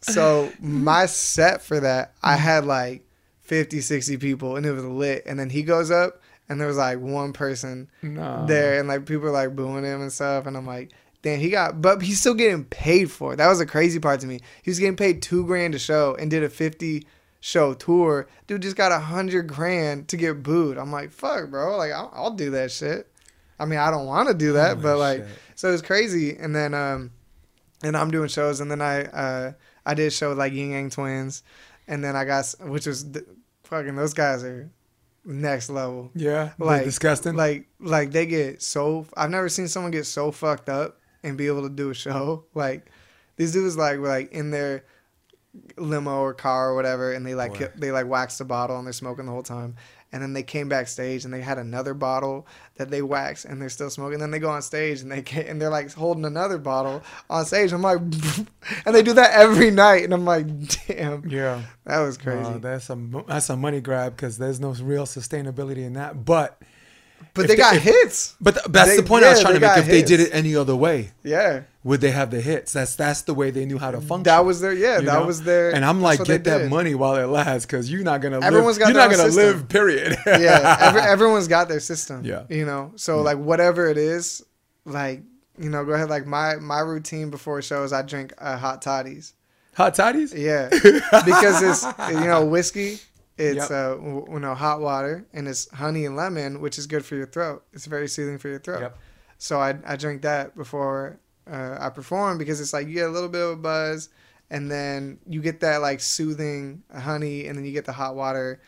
so 0.00 0.50
my 0.60 1.06
set 1.06 1.62
for 1.62 1.80
that, 1.80 2.12
I 2.24 2.36
had 2.36 2.64
like 2.64 3.04
50, 3.42 3.80
60 3.80 4.16
people 4.16 4.56
and 4.56 4.64
it 4.66 4.72
was 4.72 4.84
lit. 4.84 5.22
And 5.26 5.38
then 5.38 5.50
he 5.50 5.62
goes 5.62 5.90
up 5.90 6.20
and 6.48 6.60
there 6.60 6.66
was 6.68 6.76
like 6.78 6.98
one 6.98 7.32
person 7.32 7.90
No. 8.02 8.44
there 8.46 8.78
and 8.80 8.88
like 8.88 9.06
people 9.06 9.22
were 9.24 9.30
like 9.30 9.54
booing 9.54 9.84
him 9.84 10.00
and 10.00 10.12
stuff. 10.12 10.46
And 10.46 10.56
I'm 10.56 10.66
like, 10.66 10.90
damn, 11.22 11.38
he 11.40 11.50
got, 11.50 11.80
but 11.82 12.02
he's 12.02 12.20
still 12.20 12.34
getting 12.34 12.64
paid 12.64 13.10
for 13.10 13.34
it. 13.34 13.36
That 13.36 13.48
was 13.48 13.58
the 13.58 13.66
crazy 13.66 13.98
part 14.00 14.20
to 14.20 14.26
me. 14.26 14.40
He 14.62 14.70
was 14.70 14.78
getting 14.78 14.96
paid 14.96 15.22
two 15.22 15.44
grand 15.46 15.74
a 15.74 15.78
show 15.78 16.16
and 16.18 16.30
did 16.30 16.42
a 16.42 16.48
50 16.48 17.06
show 17.40 17.74
tour. 17.74 18.26
Dude 18.46 18.62
just 18.62 18.76
got 18.76 18.90
a 18.92 18.98
hundred 18.98 19.46
grand 19.46 20.08
to 20.08 20.16
get 20.16 20.42
booed. 20.42 20.78
I'm 20.78 20.90
like, 20.92 21.12
fuck, 21.12 21.50
bro. 21.50 21.76
Like, 21.76 21.92
I'll, 21.92 22.10
I'll 22.14 22.30
do 22.30 22.50
that 22.52 22.72
shit. 22.72 23.06
I 23.58 23.66
mean, 23.66 23.78
I 23.78 23.90
don't 23.90 24.06
want 24.06 24.28
to 24.28 24.34
do 24.34 24.54
that, 24.54 24.70
Holy 24.78 24.82
but 24.82 24.98
like, 24.98 25.18
shit. 25.18 25.28
so 25.54 25.68
it 25.68 25.72
was 25.72 25.82
crazy. 25.82 26.36
And 26.36 26.56
then, 26.56 26.74
um, 26.74 27.10
and 27.82 27.96
I'm 27.96 28.10
doing 28.10 28.28
shows, 28.28 28.60
and 28.60 28.70
then 28.70 28.80
I, 28.80 29.02
uh, 29.04 29.52
I 29.86 29.94
did 29.94 30.06
a 30.06 30.10
show 30.10 30.30
with 30.30 30.38
like 30.38 30.52
Ying 30.54 30.72
Yang 30.72 30.90
Twins, 30.90 31.42
and 31.86 32.02
then 32.02 32.16
I 32.16 32.24
got, 32.24 32.54
which 32.60 32.86
was 32.86 33.06
fucking 33.64 33.96
those 33.96 34.14
guys 34.14 34.44
are 34.44 34.70
next 35.24 35.70
level. 35.70 36.10
Yeah, 36.14 36.52
Like 36.58 36.84
disgusting. 36.84 37.36
Like, 37.36 37.68
like 37.80 38.10
they 38.12 38.26
get 38.26 38.62
so. 38.62 39.06
I've 39.16 39.30
never 39.30 39.48
seen 39.48 39.68
someone 39.68 39.92
get 39.92 40.06
so 40.06 40.30
fucked 40.30 40.68
up 40.68 41.00
and 41.22 41.36
be 41.36 41.46
able 41.46 41.62
to 41.62 41.70
do 41.70 41.90
a 41.90 41.94
show. 41.94 42.44
Like, 42.54 42.90
these 43.36 43.52
dudes 43.52 43.76
like 43.76 43.98
were 43.98 44.08
like 44.08 44.32
in 44.32 44.50
their 44.50 44.84
limo 45.76 46.20
or 46.20 46.34
car 46.34 46.70
or 46.70 46.74
whatever, 46.74 47.12
and 47.12 47.24
they 47.26 47.34
like 47.34 47.58
Boy. 47.58 47.68
they 47.76 47.90
like 47.90 48.06
waxed 48.06 48.38
the 48.38 48.44
bottle 48.44 48.76
and 48.76 48.86
they're 48.86 48.92
smoking 48.92 49.26
the 49.26 49.32
whole 49.32 49.42
time. 49.42 49.76
And 50.14 50.22
then 50.22 50.32
they 50.32 50.44
came 50.44 50.68
backstage 50.68 51.24
and 51.24 51.34
they 51.34 51.40
had 51.40 51.58
another 51.58 51.92
bottle 51.92 52.46
that 52.76 52.88
they 52.88 53.02
waxed 53.02 53.46
and 53.46 53.60
they're 53.60 53.68
still 53.68 53.90
smoking. 53.90 54.20
Then 54.20 54.30
they 54.30 54.38
go 54.38 54.48
on 54.48 54.62
stage 54.62 55.00
and 55.00 55.10
they 55.10 55.22
can 55.22 55.44
and 55.48 55.60
they're 55.60 55.70
like 55.70 55.92
holding 55.92 56.24
another 56.24 56.56
bottle 56.56 57.02
on 57.28 57.44
stage. 57.44 57.72
I'm 57.72 57.82
like, 57.82 57.98
and 58.86 58.94
they 58.94 59.02
do 59.02 59.12
that 59.14 59.32
every 59.32 59.72
night, 59.72 60.04
and 60.04 60.14
I'm 60.14 60.24
like, 60.24 60.46
damn, 60.86 61.28
yeah, 61.28 61.62
that 61.84 61.98
was 61.98 62.16
crazy. 62.16 62.48
Uh, 62.48 62.58
that's 62.58 62.90
a 62.90 63.24
that's 63.26 63.50
a 63.50 63.56
money 63.56 63.80
grab 63.80 64.14
because 64.14 64.38
there's 64.38 64.60
no 64.60 64.70
real 64.74 65.04
sustainability 65.04 65.84
in 65.84 65.94
that. 65.94 66.24
But 66.24 66.62
but 67.32 67.42
they 67.42 67.54
they- 67.54 67.56
got 67.56 67.76
if- 67.76 67.82
hits. 67.82 68.34
but 68.40 68.54
th- 68.54 68.66
that's 68.68 68.90
They- 68.90 68.96
the 68.98 69.02
point 69.02 69.24
I 69.24 69.30
was 69.30 69.40
trying 69.40 69.54
to 69.54 69.60
make. 69.60 69.76
If 69.78 69.86
they 69.86 70.02
did 70.02 70.20
it 70.20 70.30
any 70.32 70.54
other 70.56 70.76
way, 70.76 71.12
Yeah, 71.22 71.62
would 71.82 72.00
they 72.00 72.10
have 72.10 72.30
the 72.30 72.40
hits? 72.40 72.72
That's 72.72 72.94
that's 72.96 73.22
the 73.22 73.32
way 73.34 73.50
they 73.50 73.64
knew 73.64 73.78
how 73.78 73.90
to 73.90 74.00
function. 74.00 74.24
that 74.24 74.44
was 74.44 74.60
their 74.60 74.72
yeah, 74.72 74.98
you 74.98 75.06
that 75.06 75.20
know? 75.20 75.26
was 75.26 75.42
their. 75.42 75.70
And 75.74 75.84
I'm 75.84 76.02
like, 76.02 76.22
get 76.24 76.44
that 76.44 76.58
did. 76.58 76.70
money 76.70 76.94
while 76.94 77.16
it 77.16 77.26
lasts, 77.26 77.66
because 77.66 77.90
you're 77.90 78.02
not 78.02 78.20
gonna 78.20 78.40
Everyone's 78.40 78.78
live. 78.78 78.86
got 78.86 78.88
you're 78.94 79.02
not 79.02 79.10
gonna 79.16 79.32
system. 79.32 79.58
live. 79.60 79.68
Period. 79.68 80.16
yeah, 80.26 80.76
every, 80.80 81.00
everyone's 81.14 81.48
got 81.48 81.68
their 81.68 81.80
system. 81.80 82.24
Yeah. 82.24 82.44
you 82.48 82.64
know. 82.66 82.92
So 82.96 83.22
like 83.22 83.38
whatever 83.38 83.86
it 83.88 83.96
is, 83.98 84.42
like 84.84 85.22
you 85.58 85.70
know, 85.70 85.84
go 85.84 85.92
ahead. 85.92 86.10
Like 86.10 86.26
my 86.26 86.56
my 86.56 86.80
routine 86.80 87.30
before 87.30 87.62
shows, 87.62 87.92
I 87.92 88.02
drink 88.02 88.32
uh, 88.38 88.56
hot 88.56 88.82
toddies. 88.82 89.32
Hot 89.76 89.94
toddies. 89.94 90.32
Yeah, 90.32 90.68
because 91.24 91.62
it's 91.62 91.84
you 92.10 92.26
know 92.26 92.44
whiskey. 92.44 92.98
It's 93.36 93.56
Yep. 93.56 93.70
uh 93.70 93.94
w- 93.96 94.26
you 94.30 94.38
know 94.40 94.54
hot 94.54 94.80
water 94.80 95.26
and 95.32 95.48
it's 95.48 95.68
honey 95.70 96.04
and 96.06 96.14
lemon, 96.16 96.60
which 96.60 96.78
is 96.78 96.86
good 96.86 97.04
for 97.04 97.16
your 97.16 97.26
throat. 97.26 97.64
It's 97.72 97.86
very 97.86 98.08
soothing 98.08 98.38
for 98.38 98.48
your 98.48 98.60
throat. 98.60 98.80
Yep. 98.80 98.98
So 99.38 99.58
I 99.60 99.74
I 99.84 99.96
drink 99.96 100.22
that 100.22 100.56
before 100.56 101.18
uh, 101.50 101.76
I 101.80 101.90
perform 101.90 102.38
because 102.38 102.60
it's 102.60 102.72
like 102.72 102.86
you 102.86 102.94
get 102.94 103.06
a 103.08 103.12
little 103.12 103.28
bit 103.28 103.42
of 103.42 103.50
a 103.50 103.56
buzz, 103.56 104.08
and 104.50 104.70
then 104.70 105.18
you 105.26 105.42
get 105.42 105.60
that 105.60 105.82
like 105.82 106.00
soothing 106.00 106.82
honey, 106.96 107.46
and 107.46 107.58
then 107.58 107.64
you 107.66 107.72
get 107.72 107.84
the 107.84 107.92
hot 107.92 108.14
water, 108.14 108.62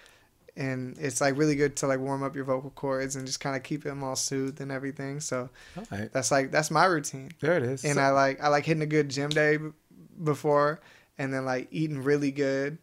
and 0.56 0.96
it's 0.98 1.20
like 1.20 1.38
really 1.38 1.54
good 1.54 1.76
to 1.76 1.86
like 1.86 2.00
warm 2.00 2.22
up 2.22 2.34
your 2.34 2.44
vocal 2.44 2.70
cords 2.70 3.16
and 3.16 3.24
just 3.26 3.40
kind 3.40 3.56
of 3.56 3.62
keep 3.62 3.82
them 3.84 4.02
all 4.02 4.16
soothed 4.16 4.60
and 4.60 4.70
everything. 4.72 5.20
So 5.20 5.48
right, 5.90 6.12
that's 6.12 6.30
like 6.30 6.50
that's 6.50 6.70
my 6.70 6.84
routine 6.86 7.30
there 7.40 7.56
it 7.56 7.62
is. 7.62 7.84
and 7.84 7.94
So- 7.94 8.00
I 8.02 8.10
like 8.10 8.42
I 8.42 8.48
like 8.48 8.64
hitting 8.66 8.82
a 8.82 8.86
good 8.86 9.08
gym 9.10 9.30
day 9.30 9.56
b- 9.58 9.70
before, 10.22 10.80
and 11.18 11.32
then 11.32 11.44
like 11.46 11.68
eating 11.70 12.02
really 12.02 12.30
good, 12.30 12.76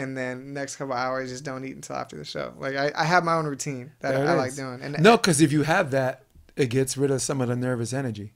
and 0.00 0.16
then 0.16 0.52
next 0.52 0.76
couple 0.76 0.94
hours 0.94 1.30
just 1.30 1.44
don't 1.44 1.64
eat 1.64 1.74
until 1.76 1.96
after 1.96 2.16
the 2.16 2.24
show. 2.24 2.52
Like 2.58 2.76
I, 2.76 2.92
I 2.94 3.04
have 3.04 3.24
my 3.24 3.34
own 3.34 3.46
routine 3.46 3.92
that 4.00 4.14
it 4.14 4.26
I 4.26 4.34
like 4.34 4.54
doing, 4.54 4.80
and 4.82 5.00
no, 5.02 5.16
because 5.16 5.40
if 5.40 5.52
you 5.52 5.62
have 5.62 5.90
that, 5.92 6.24
it 6.56 6.66
gets 6.70 6.96
rid 6.96 7.10
of 7.10 7.22
some 7.22 7.40
of 7.40 7.48
the 7.48 7.56
nervous 7.56 7.92
energy. 7.92 8.32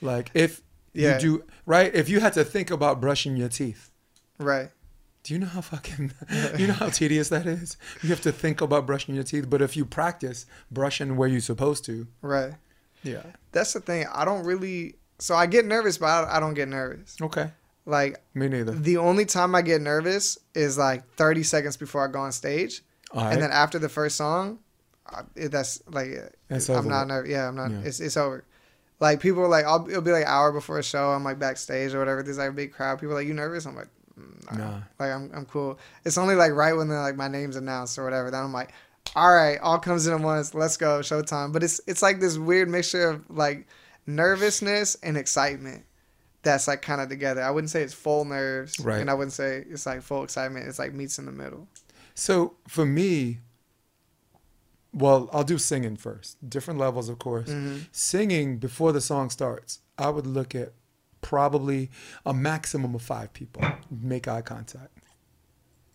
Like 0.00 0.30
if 0.34 0.62
Yeah. 0.92 1.14
you 1.14 1.20
do 1.20 1.44
right, 1.66 1.92
if 1.94 2.08
you 2.08 2.20
had 2.20 2.32
to 2.34 2.44
think 2.44 2.70
about 2.70 3.00
brushing 3.00 3.36
your 3.36 3.48
teeth, 3.48 3.90
Right. 4.38 4.70
do 5.24 5.34
you 5.34 5.40
know 5.40 5.46
how 5.46 5.60
fucking 5.60 6.12
you 6.58 6.66
know 6.68 6.74
how 6.74 6.88
tedious 6.90 7.28
that 7.30 7.46
is? 7.46 7.76
You 8.02 8.10
have 8.10 8.20
to 8.22 8.32
think 8.32 8.60
about 8.60 8.86
brushing 8.86 9.14
your 9.14 9.24
teeth, 9.24 9.50
but 9.50 9.60
if 9.62 9.76
you 9.76 9.84
practice 9.84 10.46
brushing 10.70 11.16
where 11.16 11.28
you're 11.28 11.40
supposed 11.40 11.84
to, 11.86 12.06
Right. 12.22 12.52
yeah. 13.02 13.22
That's 13.52 13.72
the 13.72 13.80
thing. 13.80 14.06
I 14.12 14.24
don't 14.24 14.44
really. 14.44 14.94
So 15.20 15.34
I 15.34 15.46
get 15.46 15.64
nervous, 15.66 15.98
but 15.98 16.06
I, 16.06 16.36
I 16.36 16.40
don't 16.40 16.54
get 16.54 16.68
nervous. 16.68 17.16
Okay. 17.20 17.50
Like 17.88 18.22
Me 18.34 18.48
neither. 18.48 18.72
the 18.72 18.98
only 18.98 19.24
time 19.24 19.54
I 19.54 19.62
get 19.62 19.80
nervous 19.80 20.36
is 20.54 20.76
like 20.76 21.08
30 21.14 21.42
seconds 21.42 21.78
before 21.78 22.06
I 22.06 22.12
go 22.12 22.20
on 22.20 22.32
stage, 22.32 22.82
right. 23.14 23.32
and 23.32 23.40
then 23.40 23.50
after 23.50 23.78
the 23.78 23.88
first 23.88 24.16
song, 24.16 24.58
I, 25.06 25.22
that's 25.34 25.82
like 25.88 26.08
it's 26.50 26.68
I'm 26.68 26.76
over 26.76 26.88
not 26.90 27.06
nervous. 27.06 27.30
Yeah, 27.30 27.48
I'm 27.48 27.56
not. 27.56 27.70
Yeah. 27.70 27.80
It's 27.84 27.98
it's 28.00 28.18
over. 28.18 28.44
Like 29.00 29.20
people 29.20 29.42
are 29.42 29.48
like, 29.48 29.64
I'll 29.64 29.88
it'll 29.88 30.02
be 30.02 30.10
like 30.10 30.24
an 30.24 30.28
hour 30.28 30.52
before 30.52 30.78
a 30.78 30.82
show. 30.82 31.12
I'm 31.12 31.24
like 31.24 31.38
backstage 31.38 31.94
or 31.94 31.98
whatever. 31.98 32.22
There's 32.22 32.36
like 32.36 32.50
a 32.50 32.52
big 32.52 32.72
crowd. 32.72 32.98
People 32.98 33.12
are 33.12 33.20
like, 33.20 33.26
you 33.26 33.32
nervous? 33.32 33.64
I'm 33.64 33.74
like, 33.74 33.88
mm, 34.20 34.52
nah. 34.52 34.58
Nah. 34.58 34.80
Like 34.98 35.10
I'm 35.10 35.30
I'm 35.34 35.46
cool. 35.46 35.78
It's 36.04 36.18
only 36.18 36.34
like 36.34 36.52
right 36.52 36.74
when 36.74 36.90
like 36.90 37.16
my 37.16 37.28
name's 37.28 37.56
announced 37.56 37.98
or 37.98 38.04
whatever. 38.04 38.30
Then 38.30 38.44
I'm 38.44 38.52
like, 38.52 38.72
all 39.16 39.32
right, 39.32 39.58
all 39.60 39.78
comes 39.78 40.06
in 40.06 40.12
at 40.12 40.20
once. 40.20 40.52
Let's 40.52 40.76
go, 40.76 41.00
showtime. 41.00 41.54
But 41.54 41.62
it's 41.62 41.80
it's 41.86 42.02
like 42.02 42.20
this 42.20 42.36
weird 42.36 42.68
mixture 42.68 43.08
of 43.08 43.30
like 43.30 43.66
nervousness 44.06 44.94
and 45.02 45.16
excitement. 45.16 45.86
That's 46.42 46.68
like 46.68 46.82
kind 46.82 47.00
of 47.00 47.08
together. 47.08 47.42
I 47.42 47.50
wouldn't 47.50 47.70
say 47.70 47.82
it's 47.82 47.94
full 47.94 48.24
nerves, 48.24 48.78
Right. 48.80 49.00
And 49.00 49.10
I 49.10 49.14
wouldn't 49.14 49.32
say 49.32 49.64
it's 49.68 49.86
like 49.86 50.02
full 50.02 50.22
excitement. 50.22 50.68
It's 50.68 50.78
like 50.78 50.92
meets 50.94 51.18
in 51.18 51.26
the 51.26 51.32
middle. 51.32 51.68
So 52.14 52.54
for 52.68 52.86
me, 52.86 53.38
well, 54.92 55.28
I'll 55.32 55.44
do 55.44 55.58
singing 55.58 55.96
first. 55.96 56.48
Different 56.48 56.80
levels, 56.80 57.08
of 57.08 57.18
course. 57.18 57.48
Mm-hmm. 57.50 57.78
Singing 57.92 58.58
before 58.58 58.92
the 58.92 59.00
song 59.00 59.30
starts, 59.30 59.80
I 59.98 60.10
would 60.10 60.26
look 60.26 60.54
at 60.54 60.72
probably 61.20 61.90
a 62.24 62.32
maximum 62.32 62.94
of 62.94 63.02
five 63.02 63.32
people. 63.32 63.62
Make 63.90 64.28
eye 64.28 64.40
contact. 64.42 64.92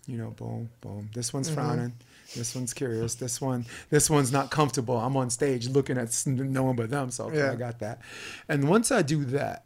You 0.05 0.17
know, 0.17 0.31
boom, 0.31 0.69
boom. 0.81 1.09
This 1.13 1.33
one's 1.33 1.47
Mm-hmm. 1.49 1.55
frowning. 1.55 1.93
This 2.35 2.53
one's 2.55 2.73
curious. 2.73 3.15
This 3.15 3.39
one, 3.39 3.65
this 3.89 4.09
one's 4.09 4.31
not 4.31 4.51
comfortable. 4.51 4.97
I'm 4.97 5.15
on 5.15 5.29
stage 5.29 5.69
looking 5.69 5.97
at 5.97 6.23
no 6.25 6.63
one 6.63 6.75
but 6.75 6.89
them. 6.89 7.09
So 7.11 7.25
okay, 7.25 7.37
Yeah. 7.37 7.51
I 7.51 7.55
got 7.55 7.79
that. 7.79 8.01
And 8.49 8.67
once 8.67 8.91
I 8.91 9.01
do 9.01 9.23
that, 9.25 9.65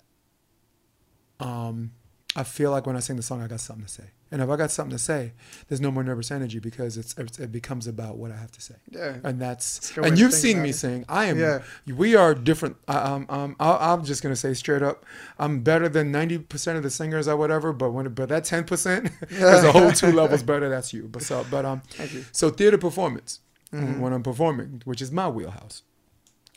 um, 1.40 1.92
I 2.36 2.44
feel 2.44 2.72
like 2.72 2.86
when 2.86 2.96
I 2.96 3.00
sing 3.00 3.16
the 3.16 3.24
song, 3.24 3.42
I 3.42 3.48
got 3.48 3.60
something 3.60 3.86
to 3.86 3.92
say. 3.92 4.04
And 4.30 4.42
if 4.42 4.50
I 4.50 4.58
got 4.58 4.72
something 4.72 4.92
to 4.96 5.02
say, 5.02 5.32
there's 5.70 5.80
no 5.80 5.90
more 5.90 6.04
nervous 6.04 6.32
energy 6.32 6.60
because 6.60 6.98
it's, 6.98 7.18
it's 7.18 7.40
it 7.40 7.50
becomes 7.50 7.88
about 7.88 8.18
what 8.18 8.30
I 8.30 8.36
have 8.36 8.52
to 8.52 8.62
say. 8.62 8.76
Yeah. 8.92 9.16
And 9.24 9.40
that's 9.40 9.78
It's 9.78 9.92
a 9.92 9.94
good 9.96 10.02
way 10.02 10.08
and 10.10 10.20
you've 10.20 10.34
seen 10.34 10.62
me 10.62 10.72
it. 10.72 10.74
sing. 10.74 11.06
I 11.08 11.26
am. 11.26 11.40
Yeah. 11.40 11.62
We 11.88 12.16
are 12.16 12.36
different. 12.36 12.76
I, 12.90 12.98
um, 12.98 13.26
um, 13.30 13.56
I, 13.58 13.94
I'm 13.94 14.04
just 14.04 14.22
gonna 14.22 14.36
say 14.36 14.54
straight 14.54 14.82
up, 14.84 15.06
I'm 15.40 15.62
better 15.62 15.88
than 15.88 16.12
ninety 16.12 16.38
percent 16.40 16.76
of 16.76 16.84
the 16.84 16.90
singers 16.90 17.28
or 17.30 17.38
whatever. 17.38 17.72
But 17.72 17.92
when 17.92 18.10
but 18.10 18.28
that 18.28 18.44
ten 18.44 18.66
percent 18.66 19.10
is 19.30 19.64
a 19.64 19.72
whole 19.72 19.92
two 19.94 20.12
levels 20.22 20.44
better. 20.44 20.68
That's 20.68 20.92
you. 20.94 21.08
But 21.08 21.22
so 21.24 21.46
but 21.50 21.64
um, 21.64 21.82
so 22.34 22.50
theater 22.50 22.78
performance 22.78 23.40
Mm-hmm. 23.74 24.00
when 24.00 24.14
I'm 24.14 24.24
performing, 24.24 24.82
which 24.86 25.02
is 25.02 25.12
my 25.12 25.28
wheelhouse, 25.28 25.84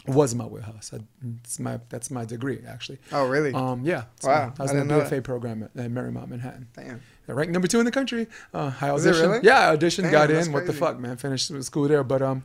was 0.07 0.35
my 0.35 0.47
warehouse. 0.47 0.93
I, 0.95 1.01
it's 1.45 1.59
my 1.59 1.81
that's 1.89 2.11
my 2.11 2.25
degree 2.25 2.61
actually. 2.67 2.99
Oh 3.13 3.27
really? 3.27 3.53
Um, 3.53 3.83
yeah. 3.85 4.05
So 4.21 4.29
Wow, 4.29 4.55
I 4.59 4.63
was 4.63 4.73
I 4.73 4.79
in 4.79 4.89
the 4.89 4.95
BFA 4.95 5.23
program 5.23 5.63
at, 5.63 5.71
at 5.77 5.91
Marymount 5.91 6.29
Manhattan. 6.29 6.69
Damn. 6.75 7.01
Ranked 7.27 7.53
number 7.53 7.69
two 7.69 7.79
in 7.79 7.85
the 7.85 7.93
country. 7.93 8.27
Uh, 8.53 8.73
I 8.81 8.89
auditioned. 8.89 9.21
really? 9.21 9.41
Yeah, 9.43 9.71
I 9.71 9.77
auditioned, 9.77 10.05
Damn, 10.05 10.13
got 10.13 10.31
in. 10.31 10.53
What 10.53 10.67
the 10.67 10.73
fuck, 10.73 10.99
man? 10.99 11.17
Finished 11.17 11.53
school 11.63 11.87
there, 11.87 12.03
but 12.03 12.23
um, 12.23 12.43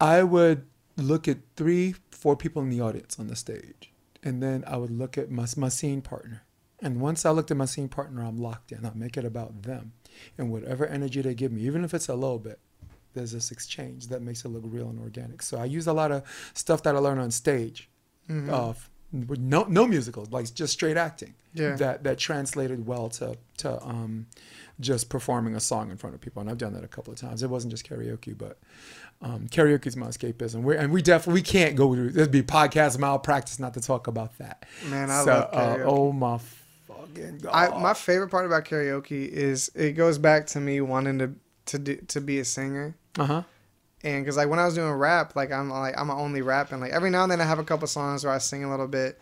I 0.00 0.22
would 0.22 0.64
look 0.96 1.28
at 1.28 1.38
three, 1.56 1.94
four 2.10 2.36
people 2.36 2.62
in 2.62 2.70
the 2.70 2.80
audience 2.80 3.18
on 3.18 3.26
the 3.26 3.36
stage, 3.36 3.92
and 4.22 4.42
then 4.42 4.64
I 4.66 4.76
would 4.76 4.90
look 4.90 5.18
at 5.18 5.30
my 5.30 5.46
my 5.56 5.68
scene 5.68 6.00
partner. 6.00 6.44
And 6.80 7.00
once 7.00 7.24
I 7.24 7.30
looked 7.30 7.50
at 7.50 7.56
my 7.56 7.64
scene 7.66 7.88
partner, 7.88 8.22
I'm 8.22 8.38
locked 8.38 8.72
in. 8.72 8.84
I 8.84 8.90
make 8.94 9.16
it 9.16 9.24
about 9.24 9.62
them, 9.62 9.92
and 10.38 10.50
whatever 10.50 10.86
energy 10.86 11.20
they 11.20 11.34
give 11.34 11.52
me, 11.52 11.62
even 11.62 11.84
if 11.84 11.94
it's 11.94 12.08
a 12.08 12.14
little 12.14 12.38
bit, 12.38 12.58
there's 13.14 13.32
this 13.32 13.50
exchange 13.50 14.08
that 14.08 14.20
makes 14.22 14.44
it 14.44 14.48
look 14.48 14.64
real 14.66 14.88
and 14.90 15.00
organic. 15.00 15.42
So 15.42 15.58
I 15.58 15.64
use 15.64 15.86
a 15.86 15.92
lot 15.92 16.12
of 16.12 16.22
stuff 16.54 16.82
that 16.82 16.94
I 16.94 16.98
learned 16.98 17.20
on 17.20 17.30
stage, 17.30 17.88
Mm-hmm. 18.28 18.50
of 18.50 18.88
with 19.28 19.38
no 19.38 19.64
no 19.68 19.86
musicals, 19.86 20.30
like 20.30 20.52
just 20.54 20.72
straight 20.72 20.96
acting. 20.96 21.34
Yeah. 21.52 21.76
That 21.76 22.04
that 22.04 22.18
translated 22.18 22.86
well 22.86 23.08
to 23.10 23.36
to 23.58 23.80
um, 23.84 24.26
just 24.80 25.08
performing 25.08 25.54
a 25.54 25.60
song 25.60 25.90
in 25.90 25.96
front 25.98 26.14
of 26.14 26.20
people, 26.20 26.40
and 26.40 26.50
I've 26.50 26.58
done 26.58 26.72
that 26.74 26.82
a 26.84 26.88
couple 26.88 27.12
of 27.12 27.18
times. 27.20 27.42
It 27.42 27.50
wasn't 27.50 27.70
just 27.72 27.86
karaoke, 27.88 28.36
but 28.36 28.58
um, 29.22 29.46
karaoke 29.48 29.86
is 29.86 29.96
my 29.96 30.08
escapism. 30.08 30.62
We're, 30.62 30.74
and 30.78 30.90
we 30.92 31.00
definitely 31.02 31.40
we 31.40 31.42
can't 31.44 31.76
go 31.76 31.94
to 31.94 32.10
there'd 32.10 32.30
be 32.32 32.42
podcast 32.42 32.98
malpractice 32.98 33.58
not 33.60 33.74
to 33.74 33.80
talk 33.80 34.06
about 34.08 34.36
that. 34.38 34.64
Man, 34.88 35.10
I 35.10 35.22
So, 35.22 35.30
love 35.30 35.48
uh, 35.52 35.76
karaoke. 35.76 35.84
oh 35.86 36.12
my 36.12 36.38
fucking 36.88 37.38
god! 37.42 37.50
I, 37.52 37.78
my 37.78 37.94
favorite 37.94 38.30
part 38.30 38.46
about 38.46 38.64
karaoke 38.64 39.28
is 39.28 39.70
it 39.74 39.92
goes 39.92 40.18
back 40.18 40.46
to 40.48 40.60
me 40.60 40.80
wanting 40.80 41.18
to 41.20 41.32
to 41.66 41.78
do, 41.78 41.96
to 42.08 42.20
be 42.20 42.38
a 42.40 42.44
singer. 42.44 42.96
Uh 43.18 43.24
huh. 43.24 43.42
And 44.02 44.22
because 44.24 44.36
like 44.36 44.48
when 44.48 44.58
I 44.58 44.66
was 44.66 44.74
doing 44.74 44.90
rap, 44.92 45.34
like 45.34 45.50
I'm 45.50 45.70
like 45.70 45.94
I'm 45.98 46.10
only 46.10 46.42
rapping. 46.42 46.80
Like 46.80 46.92
every 46.92 47.10
now 47.10 47.22
and 47.22 47.32
then 47.32 47.40
I 47.40 47.44
have 47.44 47.58
a 47.58 47.64
couple 47.64 47.86
songs 47.86 48.24
where 48.24 48.32
I 48.32 48.38
sing 48.38 48.62
a 48.64 48.70
little 48.70 48.88
bit, 48.88 49.18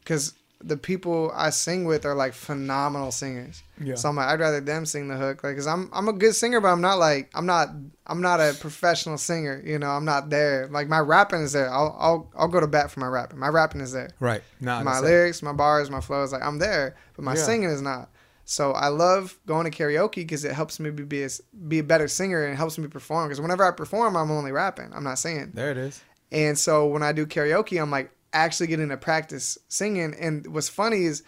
because 0.00 0.34
the 0.60 0.76
people 0.78 1.30
I 1.34 1.50
sing 1.50 1.84
with 1.84 2.04
are 2.06 2.14
like 2.14 2.32
phenomenal 2.32 3.12
singers. 3.12 3.62
Yeah. 3.80 3.96
So 3.96 4.08
I'm 4.08 4.16
like 4.16 4.26
I'd 4.28 4.40
rather 4.40 4.60
them 4.60 4.86
sing 4.86 5.08
the 5.08 5.16
hook, 5.16 5.44
like, 5.44 5.54
cause 5.56 5.66
I'm 5.66 5.88
I'm 5.92 6.08
a 6.08 6.12
good 6.12 6.34
singer, 6.34 6.60
but 6.60 6.68
I'm 6.68 6.80
not 6.80 6.98
like 6.98 7.30
I'm 7.34 7.46
not 7.46 7.68
I'm 8.06 8.22
not 8.22 8.40
a 8.40 8.56
professional 8.58 9.18
singer. 9.18 9.62
You 9.64 9.78
know, 9.78 9.90
I'm 9.90 10.04
not 10.04 10.30
there. 10.30 10.68
Like 10.68 10.88
my 10.88 10.98
rapping 11.00 11.42
is 11.42 11.52
there. 11.52 11.70
I'll 11.70 11.94
I'll 11.98 12.30
I'll 12.36 12.48
go 12.48 12.58
to 12.60 12.66
bat 12.66 12.90
for 12.90 13.00
my 13.00 13.06
rapping. 13.06 13.38
My 13.38 13.48
rapping 13.48 13.82
is 13.82 13.92
there. 13.92 14.10
Right. 14.20 14.42
Nah, 14.60 14.82
my 14.82 14.98
lyrics, 15.00 15.42
my 15.42 15.52
bars, 15.52 15.90
my 15.90 16.00
flows, 16.00 16.32
like 16.32 16.42
I'm 16.42 16.58
there, 16.58 16.96
but 17.14 17.24
my 17.24 17.34
Yeah. 17.34 17.42
singing 17.42 17.68
is 17.68 17.82
not. 17.82 18.08
So 18.44 18.72
I 18.72 18.88
love 18.88 19.38
going 19.46 19.70
to 19.70 19.76
karaoke 19.76 20.16
because 20.16 20.44
it 20.44 20.52
helps 20.52 20.78
me 20.78 20.90
be 20.90 21.02
be 21.04 21.22
a, 21.24 21.28
be 21.68 21.78
a 21.78 21.82
better 21.84 22.08
singer 22.08 22.44
and 22.44 22.56
helps 22.56 22.76
me 22.78 22.88
perform. 22.88 23.28
Because 23.28 23.40
whenever 23.40 23.64
I 23.66 23.70
perform, 23.70 24.16
I'm 24.16 24.30
only 24.30 24.52
rapping. 24.52 24.90
I'm 24.94 25.04
not 25.04 25.18
singing. 25.18 25.50
There 25.54 25.70
it 25.70 25.76
is. 25.78 26.02
And 26.30 26.58
so 26.58 26.86
when 26.86 27.02
I 27.02 27.12
do 27.12 27.26
karaoke, 27.26 27.80
I'm 27.80 27.90
like 27.90 28.10
actually 28.32 28.66
getting 28.66 28.88
to 28.90 28.96
practice 28.96 29.56
singing. 29.68 30.14
And 30.18 30.46
what's 30.52 30.68
funny 30.68 31.04
is 31.04 31.22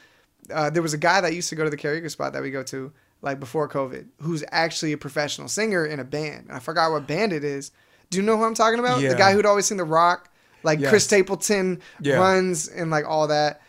uh, 0.53 0.71
there 0.71 0.83
was 0.83 0.93
a 0.95 0.99
guy 0.99 1.21
that 1.21 1.35
used 1.35 1.49
to 1.51 1.55
go 1.55 1.65
to 1.65 1.71
the 1.71 1.77
karaoke 1.77 2.11
spot 2.11 2.33
that 2.35 2.43
we 2.43 2.51
go 2.51 2.63
to 2.65 2.93
like 3.23 3.41
before 3.41 3.69
COVID, 3.69 4.07
who's 4.21 4.45
actually 4.51 4.93
a 4.93 4.99
professional 4.99 5.49
singer 5.49 5.87
in 5.87 6.01
a 6.01 6.05
band. 6.05 6.49
I 6.51 6.59
forgot 6.59 6.91
what 6.93 7.07
band 7.07 7.33
it 7.33 7.45
is. 7.45 7.71
Do 8.11 8.19
you 8.19 8.23
know 8.25 8.37
who 8.37 8.45
I'm 8.45 8.55
talking 8.55 8.79
about? 8.79 9.01
Yeah. 9.01 9.09
The 9.11 9.15
guy 9.17 9.33
who'd 9.33 9.47
always 9.47 9.67
sing 9.67 9.79
the 9.79 9.85
rock, 9.85 10.29
like 10.63 10.81
Yes. 10.81 10.91
Chris 10.91 11.05
Stapleton 11.05 11.81
Yeah. 12.01 12.17
runs 12.19 12.69
and 12.69 12.91
like 12.91 13.05
all 13.07 13.29
that. 13.29 13.63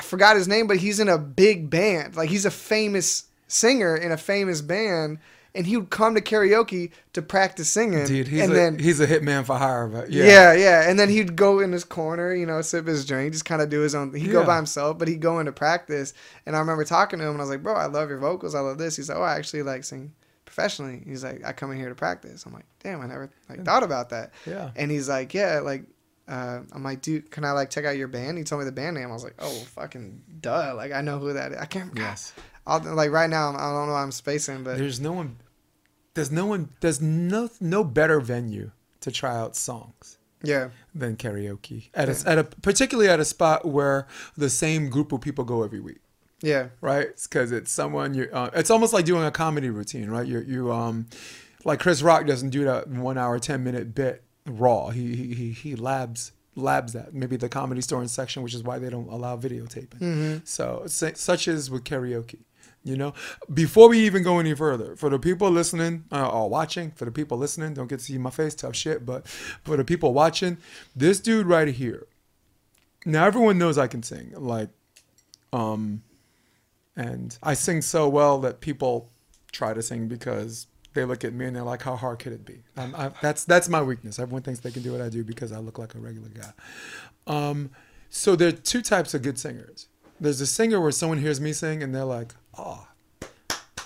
I 0.00 0.02
forgot 0.02 0.34
his 0.34 0.48
name, 0.48 0.66
but 0.66 0.78
he's 0.78 0.98
in 0.98 1.10
a 1.10 1.18
big 1.18 1.68
band. 1.68 2.16
Like 2.16 2.30
he's 2.30 2.46
a 2.46 2.50
famous 2.50 3.24
singer 3.48 3.94
in 3.94 4.10
a 4.12 4.16
famous 4.16 4.62
band. 4.62 5.18
And 5.54 5.66
he 5.66 5.76
would 5.76 5.90
come 5.90 6.14
to 6.14 6.20
karaoke 6.20 6.92
to 7.12 7.20
practice 7.20 7.68
singing. 7.68 8.06
Dude, 8.06 8.28
he's 8.28 8.44
and 8.44 8.52
a, 8.52 8.54
then 8.54 8.78
he's 8.78 9.00
a 9.00 9.06
hitman 9.06 9.44
for 9.44 9.58
hire. 9.58 9.88
But 9.88 10.10
yeah. 10.10 10.24
yeah. 10.24 10.52
yeah, 10.54 10.88
And 10.88 10.98
then 10.98 11.10
he'd 11.10 11.36
go 11.36 11.58
in 11.58 11.72
his 11.72 11.84
corner, 11.84 12.32
you 12.32 12.46
know, 12.46 12.62
sip 12.62 12.86
his 12.86 13.04
drink, 13.04 13.32
just 13.32 13.44
kind 13.44 13.60
of 13.60 13.68
do 13.68 13.80
his 13.80 13.94
own. 13.94 14.14
He'd 14.14 14.30
go 14.30 14.46
by 14.46 14.56
himself, 14.56 14.96
but 14.96 15.08
he'd 15.08 15.20
go 15.20 15.38
into 15.40 15.52
practice. 15.52 16.14
And 16.46 16.54
I 16.56 16.60
remember 16.60 16.84
talking 16.84 17.18
to 17.18 17.24
him, 17.24 17.32
and 17.32 17.40
I 17.40 17.42
was 17.42 17.50
like, 17.50 17.64
bro, 17.64 17.74
I 17.74 17.86
love 17.86 18.08
your 18.08 18.18
vocals. 18.18 18.54
I 18.54 18.60
love 18.60 18.78
this. 18.78 18.96
He's 18.96 19.08
like, 19.08 19.18
oh, 19.18 19.22
I 19.22 19.34
actually 19.34 19.64
like 19.64 19.82
sing 19.82 20.12
professionally. 20.46 21.02
He's 21.04 21.24
like, 21.24 21.44
I 21.44 21.52
come 21.52 21.72
in 21.72 21.78
here 21.78 21.88
to 21.88 21.96
practice. 21.96 22.46
I'm 22.46 22.54
like, 22.54 22.66
damn, 22.82 23.00
I 23.00 23.06
never 23.06 23.28
like 23.48 23.64
thought 23.64 23.82
about 23.82 24.10
that. 24.10 24.32
Yeah. 24.46 24.70
And 24.76 24.88
he's 24.88 25.08
like, 25.08 25.34
yeah, 25.34 25.58
like, 25.58 25.82
uh, 26.30 26.60
I'm 26.72 26.84
like, 26.84 27.02
dude, 27.02 27.30
can 27.30 27.44
I 27.44 27.50
like 27.50 27.70
check 27.70 27.84
out 27.84 27.96
your 27.96 28.08
band? 28.08 28.38
He 28.38 28.44
told 28.44 28.60
me 28.60 28.64
the 28.64 28.72
band 28.72 28.96
name. 28.96 29.08
I 29.08 29.12
was 29.12 29.24
like, 29.24 29.34
oh, 29.40 29.50
fucking 29.74 30.22
duh. 30.40 30.74
Like, 30.76 30.92
I 30.92 31.00
know 31.00 31.18
who 31.18 31.32
that 31.32 31.52
is. 31.52 31.58
I 31.58 31.66
can't. 31.66 31.90
Yes. 31.96 32.32
I'll, 32.66 32.80
like 32.94 33.10
right 33.10 33.28
now, 33.28 33.50
I 33.50 33.72
don't 33.72 33.88
know. 33.88 33.92
why 33.94 34.02
I'm 34.02 34.12
spacing, 34.12 34.62
but 34.62 34.78
There's 34.78 35.00
no 35.00 35.12
one. 35.12 35.38
There's 36.14 36.30
no 36.30 36.46
one. 36.46 36.70
There's 36.80 37.00
no 37.00 37.50
no 37.60 37.82
better 37.82 38.20
venue 38.20 38.70
to 39.00 39.10
try 39.10 39.34
out 39.36 39.56
songs 39.56 40.18
yeah, 40.42 40.70
than 40.94 41.16
karaoke 41.16 41.88
at 41.94 42.08
a, 42.08 42.28
at 42.28 42.38
a 42.38 42.44
particularly 42.44 43.08
at 43.08 43.20
a 43.20 43.24
spot 43.24 43.64
where 43.64 44.06
the 44.36 44.50
same 44.50 44.88
group 44.88 45.12
of 45.12 45.20
people 45.20 45.44
go 45.44 45.62
every 45.62 45.80
week. 45.80 46.00
yeah, 46.42 46.68
right? 46.80 47.08
Because 47.22 47.52
it's 47.52 47.72
someone 47.72 48.14
you. 48.14 48.28
Uh, 48.32 48.50
it's 48.54 48.70
almost 48.70 48.92
like 48.92 49.04
doing 49.04 49.24
a 49.24 49.30
comedy 49.30 49.70
routine, 49.70 50.10
right? 50.10 50.26
You 50.26 50.40
you 50.40 50.72
um, 50.72 51.06
like 51.64 51.80
Chris 51.80 52.02
Rock 52.02 52.26
doesn't 52.26 52.50
do 52.50 52.64
that 52.64 52.88
one 52.88 53.18
hour 53.18 53.38
ten 53.38 53.64
minute 53.64 53.94
bit 53.94 54.22
raw. 54.58 54.88
He 54.90 55.14
he 55.16 55.34
he, 55.34 55.52
he 55.52 55.76
labs 55.76 56.32
labs 56.56 56.92
that 56.92 57.14
maybe 57.14 57.36
the 57.36 57.48
comedy 57.48 57.80
store 57.80 58.06
section, 58.08 58.42
which 58.42 58.54
is 58.54 58.62
why 58.62 58.78
they 58.78 58.90
don't 58.90 59.08
allow 59.08 59.36
videotaping. 59.36 60.42
So 60.44 60.82
su- 60.86 61.14
such 61.14 61.48
as 61.48 61.70
with 61.70 61.84
karaoke. 61.84 62.40
You 62.82 62.96
know, 62.96 63.12
before 63.52 63.90
we 63.90 63.98
even 64.06 64.22
go 64.22 64.38
any 64.38 64.54
further, 64.54 64.96
for 64.96 65.10
the 65.10 65.18
people 65.18 65.50
listening 65.50 66.04
uh, 66.10 66.26
or 66.30 66.48
watching, 66.48 66.92
for 66.92 67.04
the 67.04 67.10
people 67.10 67.36
listening, 67.36 67.74
don't 67.74 67.88
get 67.88 67.98
to 67.98 68.04
see 68.06 68.16
my 68.16 68.30
face, 68.30 68.54
tough 68.54 68.74
shit. 68.74 69.04
But 69.04 69.28
for 69.28 69.76
the 69.76 69.84
people 69.84 70.14
watching, 70.14 70.56
this 70.96 71.20
dude 71.20 71.46
right 71.46 71.68
here. 71.68 72.06
Now 73.04 73.26
everyone 73.26 73.58
knows 73.58 73.76
I 73.76 73.86
can 73.86 74.02
sing. 74.02 74.32
Like, 74.34 74.70
um, 75.52 76.02
and 76.96 77.36
I 77.42 77.52
sing 77.52 77.82
so 77.82 78.08
well 78.08 78.38
that 78.40 78.60
people 78.60 79.10
try 79.52 79.74
to 79.74 79.82
sing 79.82 80.08
because 80.08 80.66
they 80.94 81.04
look 81.04 81.24
at 81.24 81.32
me 81.32 81.46
and 81.46 81.54
they're 81.56 81.62
like, 81.62 81.82
"How 81.82 81.96
hard 81.96 82.18
could 82.18 82.32
it 82.32 82.44
be?" 82.44 82.62
I, 82.76 83.10
that's 83.20 83.44
that's 83.44 83.68
my 83.68 83.82
weakness. 83.82 84.18
Everyone 84.18 84.42
thinks 84.42 84.60
they 84.60 84.70
can 84.70 84.82
do 84.82 84.92
what 84.92 85.00
I 85.00 85.08
do 85.08 85.22
because 85.24 85.52
I 85.52 85.58
look 85.58 85.78
like 85.78 85.94
a 85.94 85.98
regular 85.98 86.28
guy. 86.28 86.52
Um, 87.26 87.70
so 88.08 88.34
there 88.36 88.48
are 88.48 88.52
two 88.52 88.82
types 88.82 89.14
of 89.14 89.22
good 89.22 89.38
singers. 89.38 89.86
There's 90.20 90.40
a 90.40 90.46
singer 90.46 90.80
where 90.80 90.90
someone 90.90 91.18
hears 91.18 91.40
me 91.40 91.52
sing 91.52 91.82
and 91.82 91.94
they're 91.94 92.04
like, 92.04 92.34
"Oh, 92.58 92.88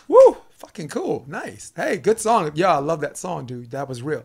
woo, 0.09 0.39
fucking 0.51 0.89
cool, 0.89 1.24
nice, 1.28 1.72
hey, 1.76 1.97
good 1.98 2.18
song, 2.20 2.51
yeah, 2.55 2.74
I 2.74 2.78
love 2.78 3.01
that 3.02 3.16
song, 3.18 3.47
dude, 3.47 3.70
that 3.70 3.89
was 3.89 4.02
real." 4.02 4.24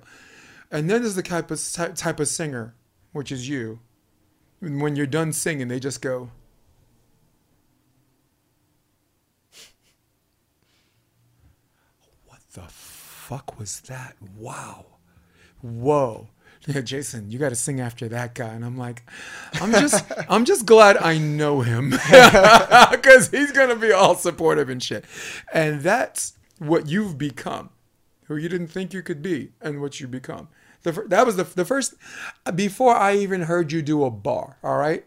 And 0.72 0.90
then 0.90 1.02
there's 1.02 1.16
the 1.16 1.22
type 1.24 1.52
of 1.52 1.62
type, 1.96 2.20
of 2.20 2.28
singer, 2.28 2.76
which 3.12 3.32
is 3.32 3.50
you. 3.50 3.80
When 4.60 4.96
you're 4.96 5.06
done 5.06 5.34
singing, 5.34 5.68
they 5.68 5.80
just 5.80 6.02
go, 6.02 6.30
"What 12.26 12.40
the 12.54 12.62
fuck 13.30 13.60
was 13.60 13.82
that? 13.82 14.16
Wow, 14.36 14.86
whoa." 15.62 16.30
Yeah, 16.68 16.82
Jason, 16.82 17.30
you 17.32 17.40
got 17.40 17.50
to 17.50 17.56
sing 17.56 17.80
after 17.80 18.10
that 18.10 18.34
guy, 18.36 18.50
and 18.50 18.66
I'm 18.66 18.76
like, 18.76 19.04
I'm 19.54 19.72
just, 19.72 20.04
I'm 20.30 20.46
just 20.46 20.66
glad 20.66 20.98
I 20.98 21.18
know 21.18 21.62
him 21.62 21.92
because 22.92 23.30
he's 23.30 23.52
gonna 23.52 23.76
be 23.76 23.92
all 23.92 24.16
supportive 24.16 24.68
and 24.70 24.82
shit, 24.82 25.06
and 25.54 25.82
that's 25.82 26.34
what 26.58 26.90
you've 26.90 27.18
become, 27.18 27.70
who 28.26 28.36
you 28.36 28.50
didn't 28.50 28.68
think 28.68 28.94
you 28.94 29.04
could 29.04 29.22
be, 29.22 29.52
and 29.62 29.80
what 29.80 30.00
you 30.00 30.08
become. 30.08 30.50
The, 30.82 30.92
that 31.08 31.26
was 31.26 31.36
the, 31.36 31.44
the 31.44 31.66
first 31.66 31.94
before 32.56 32.96
I 32.96 33.16
even 33.16 33.44
heard 33.44 33.72
you 33.72 33.82
do 33.82 34.04
a 34.04 34.10
bar. 34.12 34.58
All 34.64 34.78
right, 34.78 35.06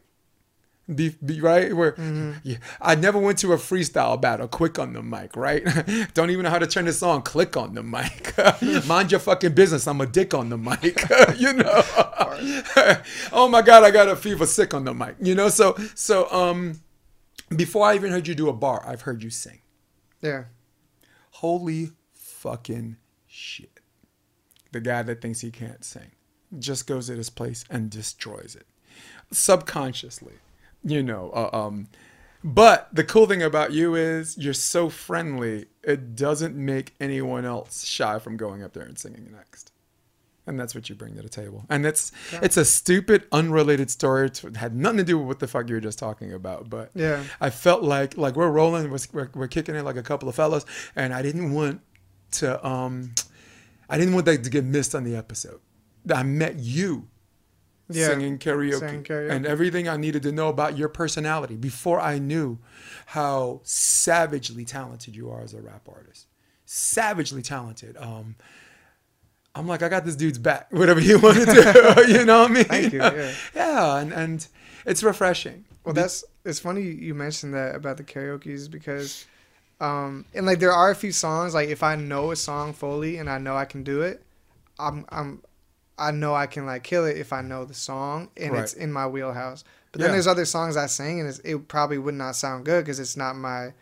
be, 0.92 1.10
be 1.24 1.40
right 1.40 1.74
where 1.74 1.94
yeah, 2.42 2.56
I 2.80 2.94
never 2.94 3.18
went 3.18 3.38
to 3.38 3.52
a 3.52 3.56
freestyle 3.56 4.20
battle. 4.20 4.48
Quick 4.48 4.78
on 4.78 4.92
the 4.92 5.02
mic, 5.02 5.36
right? 5.36 5.64
Don't 6.14 6.30
even 6.30 6.44
know 6.44 6.50
how 6.50 6.58
to 6.58 6.66
turn 6.66 6.86
this 6.86 7.02
on. 7.02 7.22
Click 7.22 7.56
on 7.56 7.74
the 7.74 7.82
mic. 7.82 8.34
Mind 8.86 9.12
your 9.12 9.20
fucking 9.20 9.54
business. 9.54 9.86
I'm 9.86 10.00
a 10.00 10.06
dick 10.06 10.34
on 10.34 10.48
the 10.48 10.58
mic. 10.58 10.82
you 11.38 11.52
know. 11.52 11.82
oh 13.32 13.48
my 13.48 13.62
god, 13.62 13.84
I 13.84 13.90
got 13.90 14.08
a 14.08 14.16
fever 14.16 14.46
sick 14.46 14.74
on 14.74 14.84
the 14.84 14.94
mic. 14.94 15.16
You 15.20 15.34
know. 15.34 15.48
So 15.48 15.76
so 15.94 16.30
um, 16.32 16.80
before 17.54 17.86
I 17.86 17.94
even 17.94 18.10
heard 18.10 18.26
you 18.26 18.34
do 18.34 18.48
a 18.48 18.52
bar, 18.52 18.82
I've 18.86 19.02
heard 19.02 19.22
you 19.22 19.30
sing. 19.30 19.60
Yeah. 20.20 20.44
Holy 21.30 21.90
fucking 22.12 22.96
shit. 23.26 23.80
The 24.72 24.80
guy 24.80 25.02
that 25.02 25.20
thinks 25.20 25.40
he 25.40 25.50
can't 25.50 25.84
sing 25.84 26.12
just 26.58 26.86
goes 26.86 27.08
at 27.08 27.16
his 27.16 27.30
place 27.30 27.64
and 27.70 27.88
destroys 27.88 28.56
it 28.56 28.66
subconsciously, 29.32 30.34
you 30.84 31.02
know. 31.02 31.30
Uh, 31.30 31.50
um, 31.56 31.88
but 32.44 32.88
the 32.92 33.04
cool 33.04 33.26
thing 33.26 33.42
about 33.42 33.72
you 33.72 33.94
is 33.94 34.36
you're 34.36 34.52
so 34.52 34.88
friendly, 34.88 35.66
it 35.82 36.16
doesn't 36.16 36.56
make 36.56 36.94
anyone 37.00 37.44
else 37.44 37.84
shy 37.84 38.18
from 38.18 38.36
going 38.36 38.62
up 38.62 38.72
there 38.72 38.82
and 38.82 38.98
singing 38.98 39.30
next. 39.30 39.70
And 40.44 40.58
that's 40.58 40.74
what 40.74 40.88
you 40.88 40.96
bring 40.96 41.14
to 41.14 41.22
the 41.22 41.28
table. 41.28 41.64
And 41.70 41.86
it's 41.86 42.10
it's 42.32 42.56
a 42.56 42.64
stupid, 42.64 43.28
unrelated 43.30 43.92
story. 43.92 44.26
It 44.26 44.56
had 44.56 44.74
nothing 44.74 44.98
to 44.98 45.04
do 45.04 45.16
with 45.16 45.28
what 45.28 45.38
the 45.38 45.46
fuck 45.46 45.68
you 45.68 45.76
were 45.76 45.80
just 45.80 46.00
talking 46.00 46.32
about. 46.32 46.68
But 46.68 46.90
Yeah. 46.94 47.22
I 47.40 47.50
felt 47.50 47.84
like 47.84 48.16
like 48.16 48.34
we're 48.34 48.50
rolling, 48.50 48.90
we're, 48.90 48.98
we're, 49.12 49.30
we're 49.34 49.46
kicking 49.46 49.76
it 49.76 49.84
like 49.84 49.96
a 49.96 50.02
couple 50.02 50.28
of 50.28 50.34
fellas, 50.34 50.66
and 50.96 51.14
I 51.14 51.22
didn't 51.22 51.52
want 51.52 51.80
to 52.32 52.66
um, 52.66 53.14
I 53.88 53.98
didn't 53.98 54.14
want 54.14 54.26
that 54.26 54.42
to 54.42 54.50
get 54.50 54.64
missed 54.64 54.96
on 54.96 55.04
the 55.04 55.14
episode. 55.14 55.60
I 56.12 56.24
met 56.24 56.56
you 56.58 57.06
Yeah. 57.94 58.08
singing 58.08 58.38
karaoke, 58.38 58.78
Singing 58.80 59.04
karaoke. 59.04 59.30
and 59.30 59.46
everything 59.46 59.88
I 59.88 59.96
needed 59.96 60.22
to 60.24 60.32
know 60.32 60.48
about 60.48 60.76
your 60.78 60.88
personality 60.88 61.56
before 61.56 62.00
I 62.00 62.18
knew 62.18 62.58
how 63.06 63.60
savagely 63.64 64.64
talented 64.64 65.14
you 65.16 65.30
are 65.30 65.42
as 65.42 65.54
a 65.54 65.60
rap 65.60 65.88
artist. 65.88 66.26
Savagely 66.64 67.42
talented. 67.42 67.96
Um, 67.98 68.36
I'm 69.54 69.66
like, 69.66 69.82
I 69.82 69.88
got 69.88 70.04
this 70.04 70.16
dude's 70.16 70.38
back. 70.38 70.68
Whatever 70.72 71.00
you 71.00 71.18
want 71.18 71.36
to 71.38 71.44
do, 71.44 72.08
you 72.12 72.24
know 72.24 72.42
what 72.42 72.50
I 72.50 72.54
mean? 72.54 72.64
Thank 72.64 72.92
you, 72.92 73.00
yeah. 73.00 73.32
yeah, 73.54 73.96
and 73.98 74.12
and 74.12 74.46
it's 74.86 75.02
refreshing. 75.02 75.64
Well, 75.84 75.94
that's 75.94 76.24
it's 76.44 76.58
funny 76.60 76.82
you 76.82 77.14
mentioned 77.14 77.54
that 77.54 77.74
about 77.74 77.96
the 77.96 78.04
karaoke's 78.04 78.68
because, 78.68 79.26
um, 79.80 80.24
and 80.32 80.46
like 80.46 80.58
there 80.60 80.72
are 80.72 80.90
a 80.90 80.94
few 80.94 81.12
songs 81.12 81.54
like 81.54 81.68
if 81.68 81.82
I 81.82 81.96
know 81.96 82.30
a 82.30 82.36
song 82.36 82.72
fully 82.72 83.18
and 83.18 83.28
I 83.28 83.38
know 83.38 83.56
I 83.56 83.64
can 83.66 83.82
do 83.82 84.00
it, 84.02 84.22
I'm 84.78 85.04
I'm 85.10 85.42
I 86.02 86.10
know 86.10 86.34
I 86.34 86.46
can 86.46 86.66
like 86.66 86.82
kill 86.82 87.06
it 87.06 87.16
if 87.16 87.32
I 87.32 87.42
know 87.42 87.64
the 87.64 87.74
song 87.74 88.30
and 88.36 88.52
Right. 88.52 88.62
it's 88.62 88.72
in 88.74 88.92
my 88.92 89.06
wheelhouse. 89.06 89.64
But 89.92 90.00
Yeah. 90.00 90.06
then 90.06 90.12
there's 90.12 90.26
other 90.26 90.44
songs 90.44 90.76
I 90.76 90.86
sing 90.86 91.20
and 91.20 91.28
it's, 91.28 91.38
it 91.40 91.68
probably 91.68 91.98
would 91.98 92.14
not 92.14 92.34
sound 92.36 92.64
good 92.64 92.84
because 92.84 92.98
it's 92.98 93.16
not 93.16 93.36
my 93.36 93.72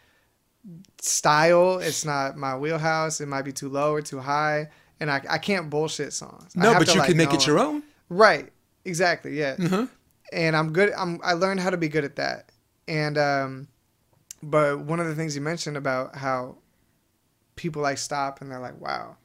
style. 1.00 1.78
It's 1.78 2.04
not 2.04 2.36
my 2.36 2.56
wheelhouse. 2.56 3.20
It 3.20 3.26
might 3.26 3.42
be 3.42 3.52
too 3.52 3.68
low 3.68 3.92
or 3.92 4.02
too 4.02 4.18
high, 4.20 4.68
and 4.98 5.10
I 5.10 5.22
I 5.28 5.38
can't 5.38 5.70
bullshit 5.70 6.12
songs. 6.12 6.54
No, 6.54 6.74
but 6.74 6.86
to, 6.86 6.92
you 6.94 6.98
like, 7.00 7.08
can 7.08 7.16
make 7.16 7.32
it 7.32 7.46
your 7.46 7.58
own. 7.58 7.82
Right. 8.08 8.50
Exactly. 8.84 9.38
Yeah. 9.38 9.56
Uh-huh. 9.58 9.86
And 10.32 10.56
I'm 10.56 10.72
good. 10.72 10.92
I'm. 10.96 11.20
I 11.22 11.32
learned 11.34 11.60
how 11.60 11.70
to 11.70 11.76
be 11.76 11.88
good 11.88 12.04
at 12.04 12.16
that. 12.16 12.50
And 12.86 13.16
um, 13.18 13.68
but 14.42 14.80
one 14.80 15.00
of 15.00 15.06
the 15.06 15.14
things 15.14 15.34
you 15.34 15.42
mentioned 15.42 15.76
about 15.76 16.16
how 16.16 16.56
people 17.56 17.82
like 17.82 17.98
stop 17.98 18.40
and 18.40 18.50
they're 18.50 18.60
like, 18.60 18.80
wow. 18.80 19.16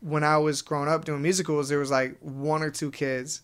When 0.00 0.24
I 0.24 0.38
was 0.38 0.62
growing 0.62 0.88
up 0.88 1.04
doing 1.04 1.22
musicals, 1.22 1.68
there 1.68 1.78
was 1.78 1.90
like 1.90 2.18
one 2.20 2.62
or 2.62 2.70
two 2.70 2.90
kids 2.90 3.42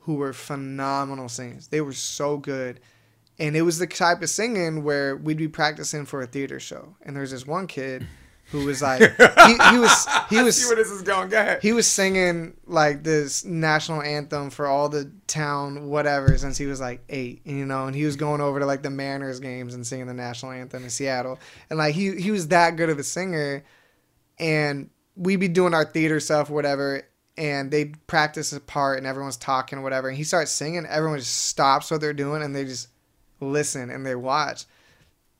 who 0.00 0.14
were 0.14 0.32
phenomenal 0.32 1.28
singers. 1.28 1.68
They 1.68 1.80
were 1.80 1.92
so 1.92 2.36
good. 2.36 2.80
And 3.38 3.56
it 3.56 3.62
was 3.62 3.78
the 3.78 3.86
type 3.86 4.22
of 4.22 4.30
singing 4.30 4.84
where 4.84 5.16
we'd 5.16 5.36
be 5.36 5.48
practicing 5.48 6.06
for 6.06 6.22
a 6.22 6.26
theater 6.26 6.60
show. 6.60 6.96
And 7.02 7.14
there's 7.14 7.32
this 7.32 7.46
one 7.46 7.66
kid 7.66 8.06
who 8.52 8.64
was 8.64 8.80
like, 8.80 9.00
he, 9.00 9.06
he 9.70 9.78
was, 9.78 10.06
he 10.30 10.42
was, 10.42 10.56
see 10.56 10.66
where 10.68 10.76
this 10.76 10.90
is 10.90 11.02
going. 11.02 11.28
Go 11.28 11.40
ahead. 11.40 11.60
he 11.60 11.72
was 11.72 11.86
singing 11.86 12.56
like 12.66 13.02
this 13.02 13.44
national 13.44 14.02
anthem 14.02 14.50
for 14.50 14.66
all 14.66 14.88
the 14.88 15.10
town 15.26 15.88
whatever 15.88 16.38
since 16.38 16.56
he 16.56 16.66
was 16.66 16.80
like 16.80 17.02
eight, 17.08 17.42
you 17.44 17.66
know, 17.66 17.86
and 17.86 17.96
he 17.96 18.04
was 18.04 18.14
going 18.14 18.40
over 18.40 18.60
to 18.60 18.66
like 18.66 18.82
the 18.82 18.90
Mariners 18.90 19.40
games 19.40 19.74
and 19.74 19.84
singing 19.84 20.06
the 20.06 20.14
national 20.14 20.52
anthem 20.52 20.84
in 20.84 20.90
Seattle, 20.90 21.40
and 21.68 21.78
like 21.78 21.94
he 21.94 22.14
he 22.20 22.30
was 22.30 22.48
that 22.48 22.76
good 22.76 22.88
of 22.88 23.00
a 23.00 23.04
singer, 23.04 23.64
and 24.38 24.90
we'd 25.16 25.36
be 25.36 25.48
doing 25.48 25.74
our 25.74 25.84
theater 25.84 26.20
stuff, 26.20 26.50
whatever, 26.50 27.02
and 27.36 27.70
they'd 27.70 28.06
practice 28.06 28.52
a 28.52 28.60
part 28.60 28.98
and 28.98 29.06
everyone's 29.06 29.36
talking, 29.36 29.82
whatever, 29.82 30.08
and 30.08 30.16
he 30.16 30.24
starts 30.24 30.50
singing, 30.50 30.86
everyone 30.86 31.18
just 31.18 31.46
stops 31.46 31.90
what 31.90 32.00
they're 32.00 32.12
doing 32.12 32.42
and 32.42 32.54
they 32.54 32.64
just 32.64 32.88
listen 33.40 33.90
and 33.90 34.06
they 34.06 34.14
watch, 34.14 34.64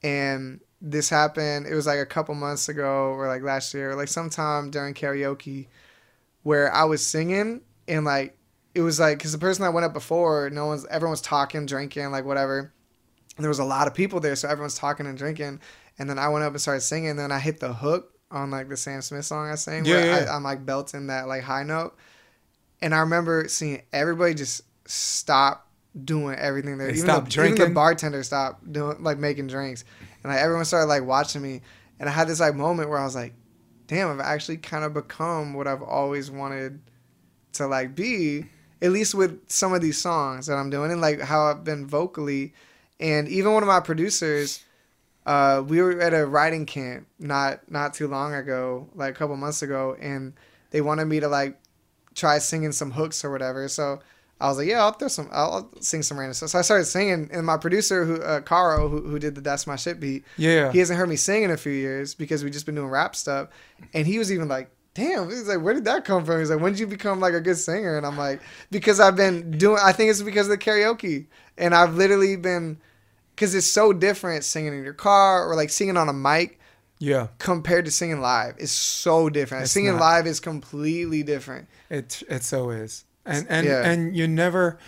and 0.03 0.61
this 0.81 1.09
happened. 1.09 1.67
It 1.67 1.75
was 1.75 1.87
like 1.87 1.99
a 1.99 2.07
couple 2.07 2.35
months 2.35 2.69
ago, 2.69 3.15
or 3.15 3.29
like 3.29 3.43
last 3.43 3.73
year, 3.73 3.95
like 3.95 4.09
sometime 4.09 4.71
during 4.71 4.95
karaoke, 4.95 5.69
where 6.43 6.73
I 6.73 6.85
was 6.85 7.05
singing 7.05 7.63
and 7.89 8.05
like 8.05 8.37
it 8.75 8.83
was 8.83 9.01
like 9.01 9.19
because 9.19 9.33
the 9.33 9.39
person 9.39 9.63
that 9.65 9.73
went 9.73 9.87
up 9.87 9.95
before, 9.95 10.51
no 10.51 10.67
one's 10.67 10.87
everyone's 10.87 11.23
talking, 11.23 11.67
drinking, 11.67 12.11
like 12.11 12.25
whatever. 12.25 12.73
And 13.37 13.45
there 13.45 13.51
was 13.51 13.59
a 13.59 13.65
lot 13.65 13.87
of 13.87 13.95
people 13.95 14.21
there, 14.21 14.37
so 14.37 14.49
everyone's 14.49 14.79
talking 14.79 15.07
and 15.07 15.17
drinking. 15.17 15.61
And 15.99 16.09
then 16.09 16.19
I 16.19 16.29
went 16.29 16.45
up 16.45 16.53
and 16.53 16.61
started 16.61 16.83
singing. 16.83 17.11
And 17.11 17.19
then 17.19 17.33
I 17.33 17.39
hit 17.39 17.61
the 17.61 17.73
hook 17.73 18.16
on 18.31 18.51
like 18.51 18.69
the 18.69 18.77
Sam 18.77 19.03
Smith 19.03 19.25
song 19.25 19.51
I 19.51 19.55
sang, 19.55 19.85
Yeah, 19.85 19.95
where 19.95 20.07
yeah. 20.07 20.31
I, 20.31 20.37
I'm 20.37 20.43
like 20.43 20.65
belting 20.67 21.09
that 21.09 21.29
like 21.29 21.43
high 21.43 21.63
note. 21.63 21.97
And 22.83 22.95
I 22.95 22.99
remember 22.99 23.49
seeing 23.49 23.83
everybody 23.93 24.35
just 24.35 24.63
stop 24.87 25.67
doing 26.05 26.37
everything 26.37 26.79
there. 26.79 26.89
They 26.89 26.95
even, 26.95 27.05
stopped 27.05 27.35
the, 27.35 27.45
even 27.45 27.59
the 27.59 27.71
bartender 27.71 28.23
stopped 28.23 28.71
doing 28.71 29.03
like 29.03 29.19
making 29.19 29.47
drinks, 29.47 29.85
and 30.23 30.33
like 30.33 30.41
everyone 30.41 30.65
started 30.65 30.87
like 30.87 31.05
watching 31.05 31.43
me. 31.43 31.63
And 31.99 32.09
I 32.09 32.13
had 32.13 32.29
this 32.29 32.41
like 32.41 32.55
moment 32.55 32.91
where 32.91 32.99
I 32.99 33.05
was 33.05 33.15
like, 33.15 33.35
"Damn, 33.87 34.11
I've 34.11 34.21
actually 34.21 34.59
kind 34.59 34.85
of 34.85 34.93
become 34.93 35.55
what 35.55 35.67
I've 35.67 35.83
always 35.83 36.31
wanted 36.31 36.81
to 37.55 37.67
like 37.67 37.95
be." 37.95 38.47
At 38.83 38.93
least 38.93 39.15
with 39.15 39.41
some 39.49 39.73
of 39.73 39.81
these 39.81 39.99
songs 39.99 40.47
that 40.47 40.57
I'm 40.57 40.69
doing, 40.69 40.93
and 40.93 41.01
like 41.01 41.21
how 41.21 41.47
I've 41.47 41.65
been 41.65 41.87
vocally, 41.87 42.53
and 43.01 43.27
even 43.29 43.55
one 43.55 43.63
of 43.63 43.67
my 43.69 43.81
producers, 43.81 44.63
uh, 45.27 45.63
we 45.67 45.83
were 45.83 46.01
at 46.01 46.15
a 46.15 46.25
writing 46.25 46.65
camp 46.65 47.07
not 47.19 47.71
not 47.71 47.93
too 47.93 48.09
long 48.09 48.33
ago, 48.33 48.89
like 48.95 49.15
a 49.15 49.19
couple 49.19 49.37
months 49.37 49.61
ago, 49.61 49.97
and 50.01 50.33
they 50.71 50.81
wanted 50.81 51.05
me 51.07 51.21
to 51.21 51.29
like 51.29 51.59
try 52.15 52.39
singing 52.39 52.73
some 52.73 52.93
hooks 52.93 53.25
or 53.25 53.31
whatever. 53.31 53.69
So 53.69 54.01
I 54.41 54.49
was 54.49 54.59
like, 54.59 54.69
yeah, 54.69 54.81
I'll 54.83 54.93
throw 54.93 55.09
some, 55.09 55.29
I'll, 55.33 55.53
I'll 55.53 55.83
sing 55.83 56.03
some 56.03 56.19
random 56.19 56.35
stuff. 56.35 56.51
So 56.51 56.59
I 56.59 56.63
started 56.63 56.85
singing, 56.85 57.29
and 57.33 57.45
my 57.45 57.57
producer, 57.57 58.05
who 58.05 58.23
uh, 58.23 58.41
Caro, 58.43 58.89
who, 58.89 59.01
who 59.03 59.19
did 59.19 59.35
the 59.35 59.41
That's 59.41 59.67
My 59.67 59.77
Shit 59.77 59.99
beat, 59.99 60.25
Yeah. 60.37 60.71
he 60.73 60.79
hasn't 60.79 60.99
heard 60.99 61.09
me 61.09 61.17
sing 61.17 61.43
in 61.43 61.51
a 61.51 61.57
few 61.57 61.73
years 61.73 62.15
because 62.15 62.45
we 62.45 62.51
just 62.51 62.67
been 62.67 62.75
doing 62.75 62.89
rap 62.89 63.17
stuff, 63.17 63.49
and 63.93 64.07
he 64.07 64.19
was 64.19 64.33
even 64.33 64.49
like. 64.49 64.71
Damn, 64.95 65.29
he's 65.29 65.47
like, 65.47 65.61
where 65.61 65.75
did 65.75 65.85
that 65.85 66.07
come 66.07 66.25
from? 66.25 66.39
He's 66.39 66.49
like, 66.49 66.59
when 66.59 66.73
did 66.73 66.79
you 66.81 66.87
become 66.87 67.21
like 67.21 67.35
a 67.35 67.41
good 67.43 67.59
singer? 67.59 67.99
And 67.99 68.07
I'm 68.07 68.17
like, 68.17 68.41
because 68.71 68.99
I've 68.99 69.15
been 69.15 69.51
doing. 69.51 69.79
I 69.85 69.93
think 69.93 70.09
it's 70.09 70.23
because 70.23 70.47
of 70.47 70.53
the 70.53 70.65
karaoke, 70.65 71.27
and 71.59 71.75
I've 71.75 71.97
literally 71.97 72.35
been, 72.37 72.79
because 73.37 73.55
it's 73.55 73.67
so 73.67 73.93
different 73.93 74.43
singing 74.43 74.75
in 74.77 74.83
your 74.83 74.95
car 74.95 75.47
or 75.49 75.55
like 75.55 75.71
singing 75.71 75.97
on 75.97 76.09
a 76.09 76.13
mic 76.13 76.59
Yeah. 76.99 77.29
compared 77.39 77.85
to 77.85 77.91
singing 77.91 78.21
live. 78.21 78.55
It's 78.59 78.73
so 78.73 79.29
different. 79.29 79.65
It's 79.65 79.73
singing 79.73 79.93
not. 79.93 80.01
live 80.01 80.27
is 80.27 80.41
completely 80.41 81.23
different. 81.23 81.69
It 81.91 82.23
it 82.29 82.43
so 82.43 82.71
is, 82.71 83.05
and 83.25 83.47
and 83.49 83.67
Yeah. 83.67 83.89
and 83.89 84.17
you 84.17 84.27
never, 84.27 84.79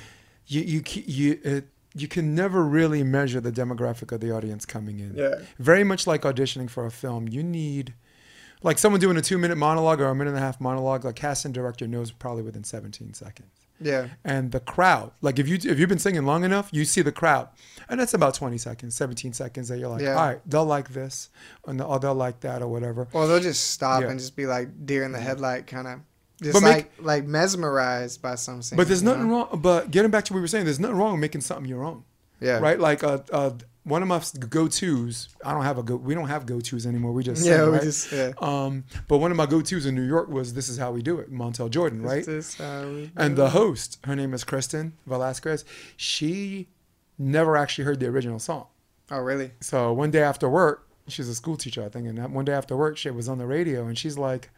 you 0.46 0.62
you 0.62 0.82
you 1.06 1.38
it, 1.44 1.68
you 1.94 2.08
can 2.08 2.34
never 2.34 2.62
really 2.64 3.02
measure 3.02 3.40
the 3.40 3.52
demographic 3.52 4.12
of 4.12 4.20
the 4.20 4.30
audience 4.34 4.64
coming 4.66 4.98
in. 4.98 5.14
Yeah. 5.16 5.34
Very 5.58 5.84
much 5.84 6.06
like 6.06 6.22
auditioning 6.22 6.70
for 6.70 6.86
a 6.86 6.90
film, 6.90 7.28
you 7.28 7.42
need 7.42 7.94
Like 8.62 8.78
someone 8.78 9.00
doing 9.00 9.16
a 9.16 9.22
two 9.22 9.38
minute 9.38 9.56
monologue 9.56 10.00
or 10.00 10.06
a 10.08 10.14
minute 10.14 10.30
and 10.30 10.38
a 10.38 10.40
half 10.40 10.60
monologue, 10.60 11.04
like 11.04 11.14
casting 11.14 11.52
director 11.52 11.86
knows 11.86 12.10
probably 12.10 12.42
within 12.42 12.64
17 12.64 13.14
seconds. 13.14 13.52
Yeah. 13.80 14.08
And 14.24 14.50
the 14.52 14.60
crowd, 14.60 15.12
like 15.20 15.38
if 15.38 15.46
you 15.48 15.54
if 15.56 15.78
you've 15.78 15.88
been 15.88 15.98
singing 15.98 16.24
long 16.26 16.44
enough, 16.44 16.68
you 16.72 16.84
see 16.84 17.02
the 17.02 17.12
crowd, 17.12 17.48
and 17.88 18.00
that's 18.00 18.14
about 18.14 18.34
20 18.34 18.58
seconds, 18.58 18.94
17 18.96 19.32
seconds 19.32 19.68
that 19.68 19.78
you're 19.78 19.88
like, 19.88 20.02
Yeah. 20.02 20.14
all 20.16 20.26
right, 20.26 20.40
they'll 20.46 20.64
like 20.64 20.90
this, 20.92 21.30
and 21.66 21.80
or 21.80 21.98
they'll 22.00 22.14
like 22.14 22.40
that 22.40 22.60
or 22.62 22.68
whatever. 22.68 23.08
Or 23.12 23.26
they'll 23.26 23.40
just 23.40 23.70
stop 23.70 24.02
Yeah. 24.02 24.08
and 24.10 24.18
just 24.18 24.34
be 24.36 24.46
like 24.46 24.86
deer 24.86 25.04
in 25.04 25.12
the 25.12 25.20
headlight, 25.20 25.66
kind 25.66 25.86
of 25.86 26.00
just 26.42 26.54
But 26.54 26.62
make- 26.62 26.74
like 26.74 26.92
like 27.00 27.24
mesmerized 27.26 28.20
by 28.22 28.34
some. 28.36 28.60
But 28.74 28.86
there's 28.88 29.02
nothing 29.02 29.28
know? 29.28 29.46
wrong. 29.50 29.60
But 29.60 29.90
getting 29.90 30.10
back 30.10 30.24
to 30.26 30.32
what 30.32 30.36
we 30.38 30.40
were 30.42 30.48
saying, 30.48 30.64
there's 30.64 30.80
nothing 30.80 30.96
wrong 30.96 31.12
with 31.12 31.20
making 31.20 31.40
something 31.42 31.66
your 31.66 31.84
own. 31.84 32.04
Yeah. 32.40 32.58
Right. 32.58 32.78
Like 32.78 33.02
uh, 33.02 33.18
uh, 33.32 33.50
one 33.88 34.02
of 34.02 34.08
my 34.08 34.20
go 34.48 34.68
tos. 34.68 35.28
I 35.44 35.52
don't 35.52 35.62
have 35.64 35.78
a 35.78 35.82
go. 35.82 35.96
We 35.96 36.14
don't 36.14 36.28
have 36.28 36.46
go 36.46 36.60
tos 36.60 36.86
anymore. 36.86 37.12
We 37.12 37.22
just 37.24 37.44
Yeah, 37.46 37.64
we 37.64 37.70
right? 37.70 37.82
just- 37.82 38.12
yeah. 38.12 38.32
Um, 38.38 38.84
but 39.08 39.18
one 39.18 39.30
of 39.30 39.36
my 39.36 39.46
go 39.46 39.60
tos 39.62 39.86
in 39.86 39.94
New 39.94 40.06
York 40.06 40.28
was 40.28 40.54
"This 40.54 40.68
is 40.68 40.78
how 40.78 40.92
we 40.92 41.02
do 41.02 41.18
it." 41.18 41.32
Montel 41.32 41.70
Jordan, 41.70 42.02
right? 42.02 42.24
This 42.24 42.50
is 42.50 42.54
how 42.56 42.86
we 42.88 43.10
And 43.16 43.36
the 43.36 43.50
host, 43.50 43.98
her 44.04 44.14
name 44.14 44.32
is 44.34 44.44
Kristen 44.44 44.92
Velasquez. 45.06 45.64
She 45.96 46.68
never 47.18 47.56
actually 47.56 47.84
heard 47.84 47.98
the 48.00 48.06
original 48.06 48.38
song. 48.38 48.66
oh 49.10 49.18
really? 49.18 49.52
So 49.60 49.92
one 49.92 50.10
day 50.10 50.22
after 50.22 50.48
work, 50.48 50.86
she's 51.08 51.28
a 51.28 51.34
school 51.34 51.56
teacher, 51.56 51.82
I 51.84 51.88
think, 51.88 52.06
and 52.06 52.32
one 52.34 52.44
day 52.44 52.52
after 52.52 52.76
work, 52.76 52.96
she 52.96 53.10
was 53.10 53.28
on 53.28 53.38
the 53.38 53.46
radio, 53.46 53.86
and 53.86 53.96
she's 53.98 54.18
like, 54.18 54.50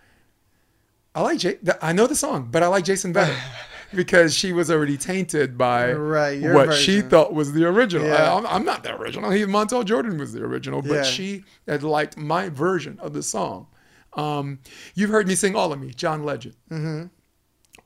"I 1.15 1.23
like 1.23 1.39
J- 1.39 1.55
th- 1.57 1.78
I 1.81 1.93
know 1.93 2.07
the 2.07 2.16
song, 2.16 2.48
but 2.51 2.62
I 2.62 2.66
like 2.66 2.85
Jason 2.85 3.12
better." 3.12 3.36
Because 3.94 4.34
she 4.34 4.52
was 4.52 4.70
already 4.70 4.96
tainted 4.96 5.58
by 5.58 5.92
Right, 5.92 6.40
what 6.42 6.72
she 6.74 7.00
thought 7.00 7.32
was 7.34 7.52
the 7.52 7.64
original. 7.66 8.06
Yeah. 8.06 8.32
I, 8.34 8.38
am 8.38 8.46
I'm 8.46 8.64
not 8.64 8.82
the 8.84 8.94
original. 8.94 9.30
He 9.30 9.42
Montel 9.44 9.84
Jordan 9.84 10.16
was 10.18 10.32
the 10.32 10.42
original, 10.44 10.80
but 10.82 10.92
Yeah. 10.94 11.02
she 11.02 11.44
had 11.66 11.82
liked 11.82 12.16
my 12.16 12.48
version 12.48 12.98
of 13.00 13.12
the 13.12 13.22
song. 13.22 13.66
Um, 14.14 14.60
you've 14.94 15.10
heard 15.10 15.26
me 15.28 15.34
sing 15.34 15.54
"All 15.56 15.72
of 15.72 15.80
Me," 15.80 15.90
John 15.92 16.24
Legend 16.24 16.54
Mm-hmm. 16.70 17.06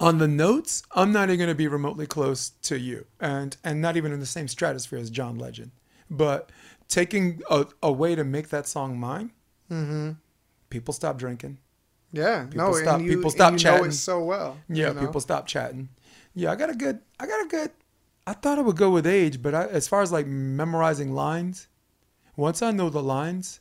on 0.00 0.18
the 0.18 0.28
notes, 0.28 0.82
I'm 0.92 1.12
not 1.12 1.28
even 1.28 1.38
going 1.38 1.48
to 1.48 1.54
be 1.54 1.68
remotely 1.68 2.06
close 2.06 2.50
to 2.62 2.78
you, 2.78 3.06
and 3.20 3.56
and 3.64 3.80
not 3.80 3.96
even 3.96 4.12
in 4.12 4.20
the 4.20 4.26
same 4.26 4.48
stratosphere 4.48 4.98
as 4.98 5.10
John 5.10 5.38
Legend. 5.38 5.70
But 6.10 6.50
taking 6.88 7.40
a, 7.50 7.66
a 7.82 7.90
way 7.92 8.14
to 8.14 8.24
make 8.24 8.48
that 8.50 8.66
song 8.68 8.98
mine, 8.98 9.32
Mm-hmm. 9.70 10.12
people 10.70 10.92
stop 10.94 11.16
drinking. 11.18 11.58
Yeah. 12.14 12.44
People 12.46 12.66
no, 12.68 12.72
stop- 12.74 12.98
and 13.00 13.06
you, 13.06 13.16
people 13.16 13.30
stop 13.30 13.52
and 13.52 13.60
you 13.60 13.66
know 13.66 13.76
chatting. 13.76 13.90
it 13.90 13.94
so 13.94 14.22
well. 14.24 14.56
Yeah, 14.68 14.88
you 14.88 14.94
know? 14.94 15.00
people 15.00 15.20
stop 15.20 15.46
chatting. 15.46 15.88
Yeah, 16.34 16.52
I 16.52 16.56
got 16.56 16.70
a 16.70 16.74
good. 16.74 17.00
I 17.18 17.26
got 17.26 17.44
a 17.44 17.48
good. 17.48 17.70
I 18.26 18.32
thought 18.32 18.58
it 18.58 18.64
would 18.64 18.76
go 18.76 18.90
with 18.90 19.06
age, 19.06 19.42
but 19.42 19.54
I, 19.54 19.64
as 19.66 19.86
far 19.88 20.00
as 20.00 20.10
like 20.10 20.26
memorizing 20.26 21.12
lines, 21.12 21.68
once 22.36 22.62
I 22.62 22.70
know 22.70 22.88
the 22.88 23.02
lines, 23.02 23.60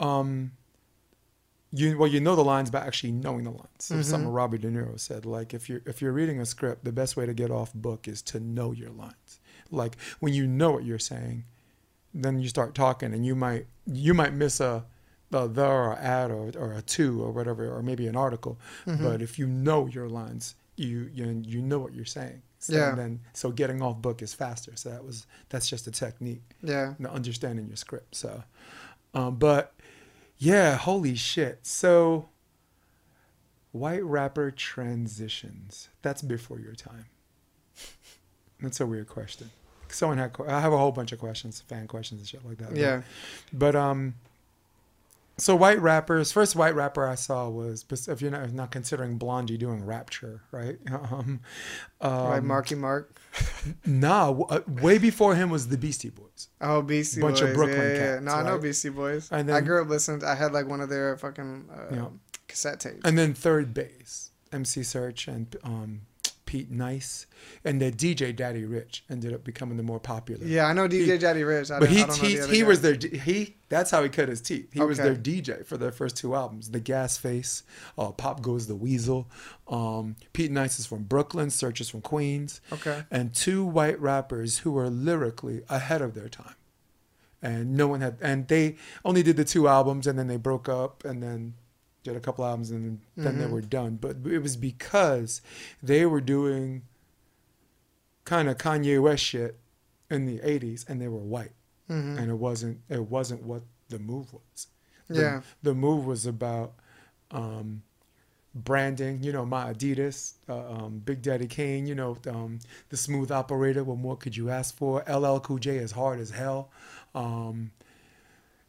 um, 0.00 0.52
you 1.72 1.98
well 1.98 2.08
you 2.08 2.20
know 2.20 2.36
the 2.36 2.44
lines 2.44 2.70
by 2.70 2.80
actually 2.80 3.12
knowing 3.12 3.44
the 3.44 3.50
lines. 3.50 3.68
So 3.80 3.94
Mm-hmm. 3.96 4.02
Something 4.02 4.30
Robert 4.30 4.60
De 4.62 4.68
Niro 4.70 4.98
said, 4.98 5.26
like 5.26 5.52
if 5.54 5.68
you're 5.68 5.82
if 5.86 6.00
you're 6.00 6.12
reading 6.12 6.40
a 6.40 6.46
script, 6.46 6.84
the 6.84 6.92
best 6.92 7.16
way 7.16 7.26
to 7.26 7.34
get 7.34 7.50
off 7.50 7.72
book 7.74 8.06
is 8.08 8.22
to 8.22 8.40
know 8.40 8.72
your 8.72 8.90
lines. 8.90 9.40
Like 9.70 9.96
when 10.20 10.32
you 10.34 10.46
know 10.46 10.70
what 10.70 10.84
you're 10.84 10.98
saying, 10.98 11.44
then 12.14 12.38
you 12.40 12.48
start 12.48 12.74
talking, 12.74 13.12
and 13.14 13.24
you 13.26 13.34
might 13.34 13.66
you 13.86 14.14
might 14.14 14.32
miss 14.34 14.60
a 14.60 14.84
the 15.32 15.48
the 15.48 15.66
or 15.66 15.94
at 15.94 16.30
or, 16.30 16.52
or 16.56 16.72
a 16.74 16.82
to 16.82 17.22
or 17.24 17.32
whatever 17.32 17.68
or 17.76 17.82
maybe 17.82 18.06
an 18.06 18.14
article, 18.16 18.58
Mm-hmm. 18.86 19.02
but 19.04 19.20
if 19.20 19.38
you 19.40 19.46
know 19.48 19.86
your 19.86 20.08
lines, 20.08 20.54
you 20.76 21.10
you 21.12 21.42
you 21.44 21.60
know 21.60 21.80
what 21.80 21.92
you're 21.94 22.04
saying. 22.04 22.42
So 22.60 22.74
Yeah. 22.74 22.94
Then 22.94 23.20
so 23.32 23.50
getting 23.50 23.82
off 23.82 23.96
book 24.00 24.22
is 24.22 24.32
faster. 24.34 24.72
So 24.76 24.90
that 24.90 25.04
was 25.04 25.26
that's 25.48 25.68
just 25.68 25.86
a 25.88 25.90
technique 25.90 26.42
Yeah. 26.62 26.94
understanding 27.10 27.66
your 27.66 27.76
script. 27.76 28.14
So, 28.14 28.44
um, 29.14 29.36
but 29.36 29.74
yeah, 30.38 30.76
holy 30.76 31.14
shit. 31.16 31.60
So, 31.66 32.28
white 33.72 34.04
rapper 34.04 34.50
transitions. 34.50 35.88
That's 36.02 36.22
before 36.22 36.58
your 36.60 36.74
time. 36.74 37.06
That's 38.60 38.80
a 38.80 38.86
weird 38.86 39.08
question. 39.08 39.50
Someone 39.88 40.18
had. 40.18 40.34
I 40.48 40.60
have 40.60 40.72
a 40.72 40.78
whole 40.78 40.92
bunch 40.92 41.12
of 41.12 41.18
questions, 41.18 41.60
fan 41.60 41.86
questions 41.86 42.20
and 42.20 42.28
shit 42.28 42.44
like 42.46 42.58
that. 42.58 42.76
Yeah. 42.76 43.02
But 43.52 43.74
um, 43.76 44.14
so 45.42 45.56
white 45.56 45.80
rappers. 45.80 46.30
First 46.32 46.54
white 46.56 46.74
rapper 46.74 47.06
I 47.06 47.14
saw 47.16 47.48
was 47.48 47.84
if 48.08 48.22
you're 48.22 48.30
not, 48.30 48.52
not 48.52 48.70
considering 48.70 49.18
Blondie 49.18 49.56
doing 49.58 49.84
Rapture, 49.84 50.42
right? 50.50 50.78
Um, 51.12 51.40
Like 52.00 52.38
um, 52.40 52.46
Marky 52.46 52.74
Mark. 52.74 53.18
Nah, 53.86 54.26
w- 54.28 54.46
uh, 54.48 54.60
way 54.82 54.98
before 54.98 55.34
him 55.34 55.50
was 55.50 55.68
the 55.68 55.78
Beastie 55.78 56.10
Boys. 56.10 56.48
Oh, 56.60 56.82
Beastie 56.82 57.20
bunch 57.20 57.34
Boys. 57.34 57.40
Bunch 57.40 57.50
of 57.50 57.56
Brooklyn 57.56 57.78
yeah, 57.80 57.92
yeah. 57.92 58.12
cats, 58.14 58.24
No, 58.24 58.32
I 58.32 58.42
know? 58.42 58.58
Beastie 58.58 58.88
Boys. 58.90 59.30
And 59.32 59.50
I 59.50 59.60
grew 59.60 59.80
up 59.82 59.88
listening. 59.88 60.24
I 60.24 60.34
had 60.34 60.52
like 60.52 60.66
one 60.68 60.80
of 60.80 60.88
their 60.88 61.16
fucking 61.16 61.68
uh, 61.72 61.94
Yeah. 61.94 62.06
cassette 62.48 62.80
tapes. 62.80 63.00
And 63.04 63.16
then 63.18 63.34
3rd 63.34 63.72
Bass, 63.74 64.30
MC 64.52 64.80
Serch 64.82 65.28
and 65.28 65.54
um, 65.64 66.02
Pete 66.52 66.70
Nice, 66.70 67.26
and 67.64 67.80
then 67.80 67.94
DJ 67.94 68.36
Daddy 68.36 68.66
Rich 68.66 69.04
ended 69.08 69.32
up 69.32 69.42
becoming 69.42 69.78
the 69.78 69.82
more 69.82 69.98
popular. 69.98 70.44
yeah, 70.44 70.66
I 70.66 70.74
know 70.74 70.86
DJ 70.86 71.18
Daddy 71.18 71.44
Rich. 71.44 71.70
I 71.70 71.78
but 71.78 71.88
he 71.88 72.02
I 72.02 72.06
don't 72.06 72.22
know 72.22 72.28
he, 72.28 72.34
the 72.34 72.42
other 72.42 72.52
he 72.52 72.62
was 72.62 72.82
their 72.82 72.94
he. 72.94 73.56
That's 73.70 73.90
how 73.90 74.02
he 74.02 74.10
cut 74.10 74.28
his 74.28 74.42
teeth. 74.42 74.70
He 74.70 74.82
was 74.82 74.98
their 74.98 75.16
DJ 75.16 75.64
for 75.64 75.78
their 75.78 75.92
first 75.92 76.18
two 76.18 76.34
albums, 76.34 76.72
The 76.72 76.78
Gas 76.78 77.16
Face, 77.16 77.62
uh, 77.96 78.10
Pop 78.10 78.42
Goes 78.42 78.66
the 78.66 78.74
Weasel. 78.76 79.30
Um, 79.66 80.16
Pete 80.34 80.50
Nice 80.50 80.78
is 80.78 80.84
from 80.84 81.04
Brooklyn, 81.04 81.48
Serch 81.48 81.80
is 81.80 81.88
from 81.88 82.02
Queens. 82.02 82.60
Okay. 82.70 83.04
And 83.10 83.34
two 83.34 83.64
white 83.64 83.98
rappers 83.98 84.58
who 84.58 84.72
were 84.72 84.90
lyrically 84.90 85.62
ahead 85.70 86.02
of 86.02 86.12
their 86.12 86.28
time. 86.28 86.56
And 87.40 87.78
no 87.78 87.88
one 87.88 88.02
had, 88.02 88.18
and 88.20 88.46
they 88.46 88.76
only 89.06 89.22
did 89.22 89.38
the 89.38 89.44
two 89.46 89.68
albums, 89.68 90.06
and 90.06 90.18
then 90.18 90.26
they 90.26 90.36
broke 90.36 90.68
up, 90.68 91.02
and 91.02 91.22
then 91.22 91.54
did 92.04 92.16
a 92.16 92.20
couple 92.20 92.44
albums, 92.44 92.70
and 92.70 93.00
then 93.16 93.38
they 93.38 93.44
Mhm. 93.44 93.50
were 93.50 93.60
done. 93.62 93.96
But 93.96 94.16
it 94.26 94.38
was 94.40 94.56
because 94.56 95.40
they 95.82 96.04
were 96.06 96.20
doing 96.20 96.82
kind 98.24 98.48
of 98.48 98.56
Kanye 98.58 99.00
West 99.02 99.22
shit 99.24 99.58
in 100.10 100.26
the 100.26 100.40
'80s, 100.40 100.84
and 100.88 101.00
they 101.00 101.08
were 101.08 101.18
white, 101.18 101.52
Mhm. 101.88 102.18
and 102.18 102.30
it 102.30 102.38
wasn't 102.38 102.80
it 102.88 103.08
wasn't 103.08 103.42
what 103.42 103.62
the 103.88 103.98
move 103.98 104.32
was. 104.32 104.68
The, 105.08 105.20
Yeah. 105.20 105.42
the 105.62 105.74
move 105.74 106.06
was 106.06 106.26
about 106.26 106.74
um, 107.30 107.82
branding. 108.54 109.22
You 109.22 109.32
know, 109.32 109.46
my 109.46 109.72
Adidas, 109.72 110.34
uh, 110.48 110.70
um, 110.70 110.98
Big 110.98 111.22
Daddy 111.22 111.46
Kane. 111.46 111.86
You 111.86 111.94
know, 111.94 112.18
um, 112.28 112.58
the 112.90 112.96
smooth 112.98 113.30
operator. 113.30 113.82
What 113.84 113.96
more 113.98 114.16
could 114.18 114.36
you 114.36 114.50
ask 114.50 114.74
for? 114.76 115.02
LL 115.08 115.40
Cool 115.40 115.58
J 115.58 115.76
is 115.78 115.92
hard 115.92 116.20
as 116.20 116.30
hell, 116.30 116.70
um, 117.14 117.70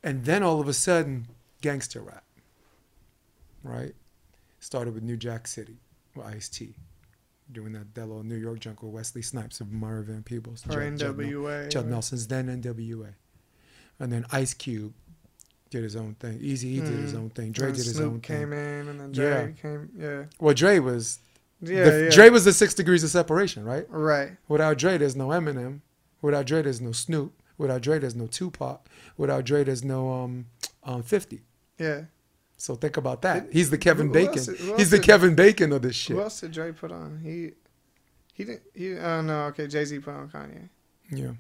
and 0.02 0.24
then 0.26 0.44
all 0.44 0.62
of 0.62 0.68
a 0.70 0.74
sudden, 0.74 1.28
gangster 1.62 2.00
rap. 2.02 2.23
Right, 3.64 3.96
started 4.60 4.94
with 4.94 5.04
New 5.04 5.16
Jack 5.18 5.48
City, 5.48 5.78
with 6.16 6.26
Ice 6.26 6.50
T, 6.50 6.76
doing 7.52 7.72
that, 7.74 7.96
that 7.96 8.06
little 8.08 8.24
New 8.24 8.36
York 8.36 8.60
junk 8.60 8.84
with 8.84 8.92
Wesley 8.92 9.22
Snipes 9.22 9.62
of 9.62 9.72
Mario 9.72 10.04
Van 10.04 10.22
Peebles. 10.24 10.66
Or 10.68 10.72
Judd- 10.92 11.16
NWA. 11.18 11.70
Judd 11.70 11.88
Nelson's 11.88 12.28
then 12.28 12.48
NWA, 12.50 13.14
and 14.00 14.12
then 14.12 14.26
Ice 14.32 14.54
Cube 14.54 14.94
did 15.70 15.84
his 15.84 15.96
own 15.96 16.16
thing. 16.16 16.40
Eazy 16.40 16.66
E 16.66 16.80
did 16.82 16.90
his 17.00 17.14
Mhm. 17.14 17.18
own 17.18 17.30
thing. 17.32 17.52
Dre 17.52 17.68
And 17.70 17.76
did 17.78 17.86
his 17.86 17.96
Snoop 17.96 18.14
own 18.14 18.22
came 18.22 18.50
thing. 18.50 18.50
Came 18.50 18.54
in, 18.54 18.88
and 18.90 19.00
then 19.00 19.14
Yeah. 19.14 19.42
Dre 19.44 19.54
came. 19.54 19.90
Yeah. 19.98 20.26
Well, 20.40 20.54
Dre 20.54 20.80
was 20.80 21.20
Yeah. 21.62 21.90
the, 21.90 22.04
yeah. 22.04 22.10
Dre 22.10 22.30
was 22.30 22.44
the 22.46 22.54
six 22.54 22.74
degrees 22.74 23.04
of 23.04 23.10
separation, 23.10 23.64
right? 23.64 23.88
Right. 23.90 24.38
Without 24.48 24.78
Dre, 24.78 24.98
there's 24.98 25.16
no 25.16 25.30
Eminem. 25.30 25.80
Without 26.22 26.46
Dre, 26.46 26.62
there's 26.62 26.82
no 26.82 26.92
Snoop. 26.92 27.34
Without 27.58 27.82
Dre, 27.82 27.98
there's 27.98 28.16
no 28.16 28.28
Tupac. 28.28 28.88
Without 29.18 29.46
Dre, 29.46 29.64
there's 29.64 29.84
no 29.84 30.12
um, 30.14 30.48
um 30.84 31.02
50. 31.02 31.42
Yeah. 31.80 32.06
So 32.58 32.76
think 32.76 32.98
about 32.98 33.22
that. 33.24 33.48
He's 33.52 33.70
the 33.70 33.78
Kevin 33.78 34.08
who 34.08 34.14
Bacon. 34.14 34.38
else- 34.38 34.48
He's 34.78 34.90
the 34.90 34.98
did- 34.98 35.06
Kevin 35.06 35.36
Bacon 35.36 35.72
of 35.74 35.82
this 35.82 35.96
shit. 35.96 36.16
Who 36.16 36.22
else 36.22 36.40
did 36.40 36.52
Dre 36.52 36.72
put 36.72 36.92
on? 36.92 37.20
He. 37.24 37.52
He 38.34 38.46
didn't. 38.46 38.62
He. 38.74 38.98
Oh 38.98 39.22
no. 39.22 39.44
Okay. 39.48 39.68
Jay 39.68 39.84
Z 39.86 40.00
put 40.00 40.14
on 40.14 40.30
Kanye. 40.30 40.70
Yeah. 41.12 41.32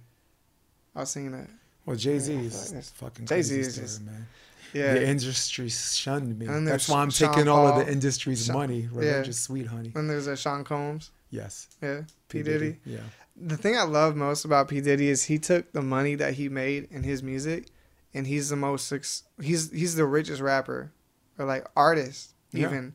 I 0.95 0.99
was 1.01 1.09
seeing 1.11 1.31
that. 1.31 1.47
Well, 1.85 1.95
Jay 1.95 2.19
Z 2.19 2.33
Yeah, 2.33 2.39
is 2.41 2.91
fucking 2.95 3.25
Jay-Z 3.25 3.53
crazy 3.55 3.59
is 3.67 3.75
just- 3.77 4.01
man. 4.03 4.27
Yeah. 4.73 4.93
The 4.95 5.07
industry 5.07 5.69
shunned 5.69 6.37
me. 6.39 6.47
That's 6.47 6.89
why 6.89 7.01
I'm 7.01 7.09
Sean 7.11 7.31
taking 7.33 7.47
all 7.47 7.67
of 7.67 7.85
the 7.85 7.91
industry's 7.91 8.45
Sean- 8.45 8.55
money. 8.55 8.81
yeah. 8.91 8.99
Religious 8.99 9.39
sweet 9.39 9.67
honey. 9.67 9.91
And 9.95 10.09
there's 10.09 10.25
a 10.27 10.35
Sean 10.35 10.63
Combs. 10.63 11.11
Yes. 11.29 11.67
Yeah. 11.81 12.01
P 12.29 12.41
Diddy. 12.43 12.77
Yeah. 12.85 12.97
The 13.35 13.57
thing 13.57 13.75
I 13.77 13.83
love 13.83 14.15
most 14.15 14.45
about 14.45 14.67
P 14.69 14.81
Diddy 14.81 15.09
is 15.09 15.23
he 15.23 15.37
took 15.39 15.71
the 15.73 15.81
money 15.81 16.15
that 16.15 16.33
he 16.35 16.49
made 16.49 16.87
in 16.91 17.03
his 17.03 17.21
music, 17.23 17.67
and 18.13 18.25
he's 18.27 18.49
the 18.49 18.55
most 18.55 18.91
he's 19.41 19.71
he's 19.71 19.95
the 19.95 20.05
richest 20.05 20.41
rapper, 20.41 20.91
or 21.37 21.45
like 21.45 21.65
artist 21.75 22.33
Yeah. 22.51 22.67
even 22.67 22.93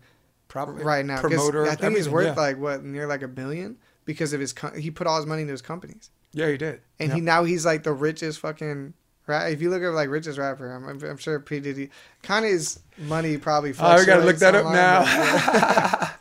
Probably 0.48 0.82
right 0.82 1.04
now. 1.04 1.20
Promoter. 1.20 1.68
I 1.68 1.74
think 1.74 1.96
he's 1.96 2.08
worth 2.08 2.26
yeah. 2.26 2.32
like 2.34 2.58
what 2.58 2.82
near 2.82 3.06
like 3.06 3.22
a 3.22 3.28
billion 3.28 3.76
because 4.06 4.32
of 4.32 4.40
his 4.40 4.52
co- 4.54 4.72
he 4.72 4.90
put 4.90 5.06
all 5.06 5.16
his 5.18 5.26
money 5.26 5.42
into 5.42 5.52
his 5.52 5.60
companies, 5.60 6.10
Yeah, 6.32 6.48
he 6.48 6.56
did. 6.56 6.80
and 6.98 7.10
yeah. 7.10 7.14
he 7.16 7.20
now 7.20 7.44
he's 7.44 7.66
like 7.66 7.82
the 7.82 7.92
richest 7.92 8.40
fucking. 8.40 8.94
Right, 9.26 9.48
if 9.52 9.60
you 9.60 9.68
look 9.68 9.82
at 9.82 9.88
like 9.90 10.08
richest 10.08 10.38
rapper, 10.38 10.72
I'm, 10.72 10.88
I'm 11.04 11.18
sure 11.18 11.38
P 11.38 11.60
Diddy, 11.60 11.90
Kanye's 12.22 12.80
money 12.96 13.36
probably. 13.36 13.74
Oh, 13.78 13.98
we 13.98 14.06
gotta 14.06 14.24
look 14.24 14.38
that 14.38 14.54
up 14.54 14.72
now. 14.72 15.02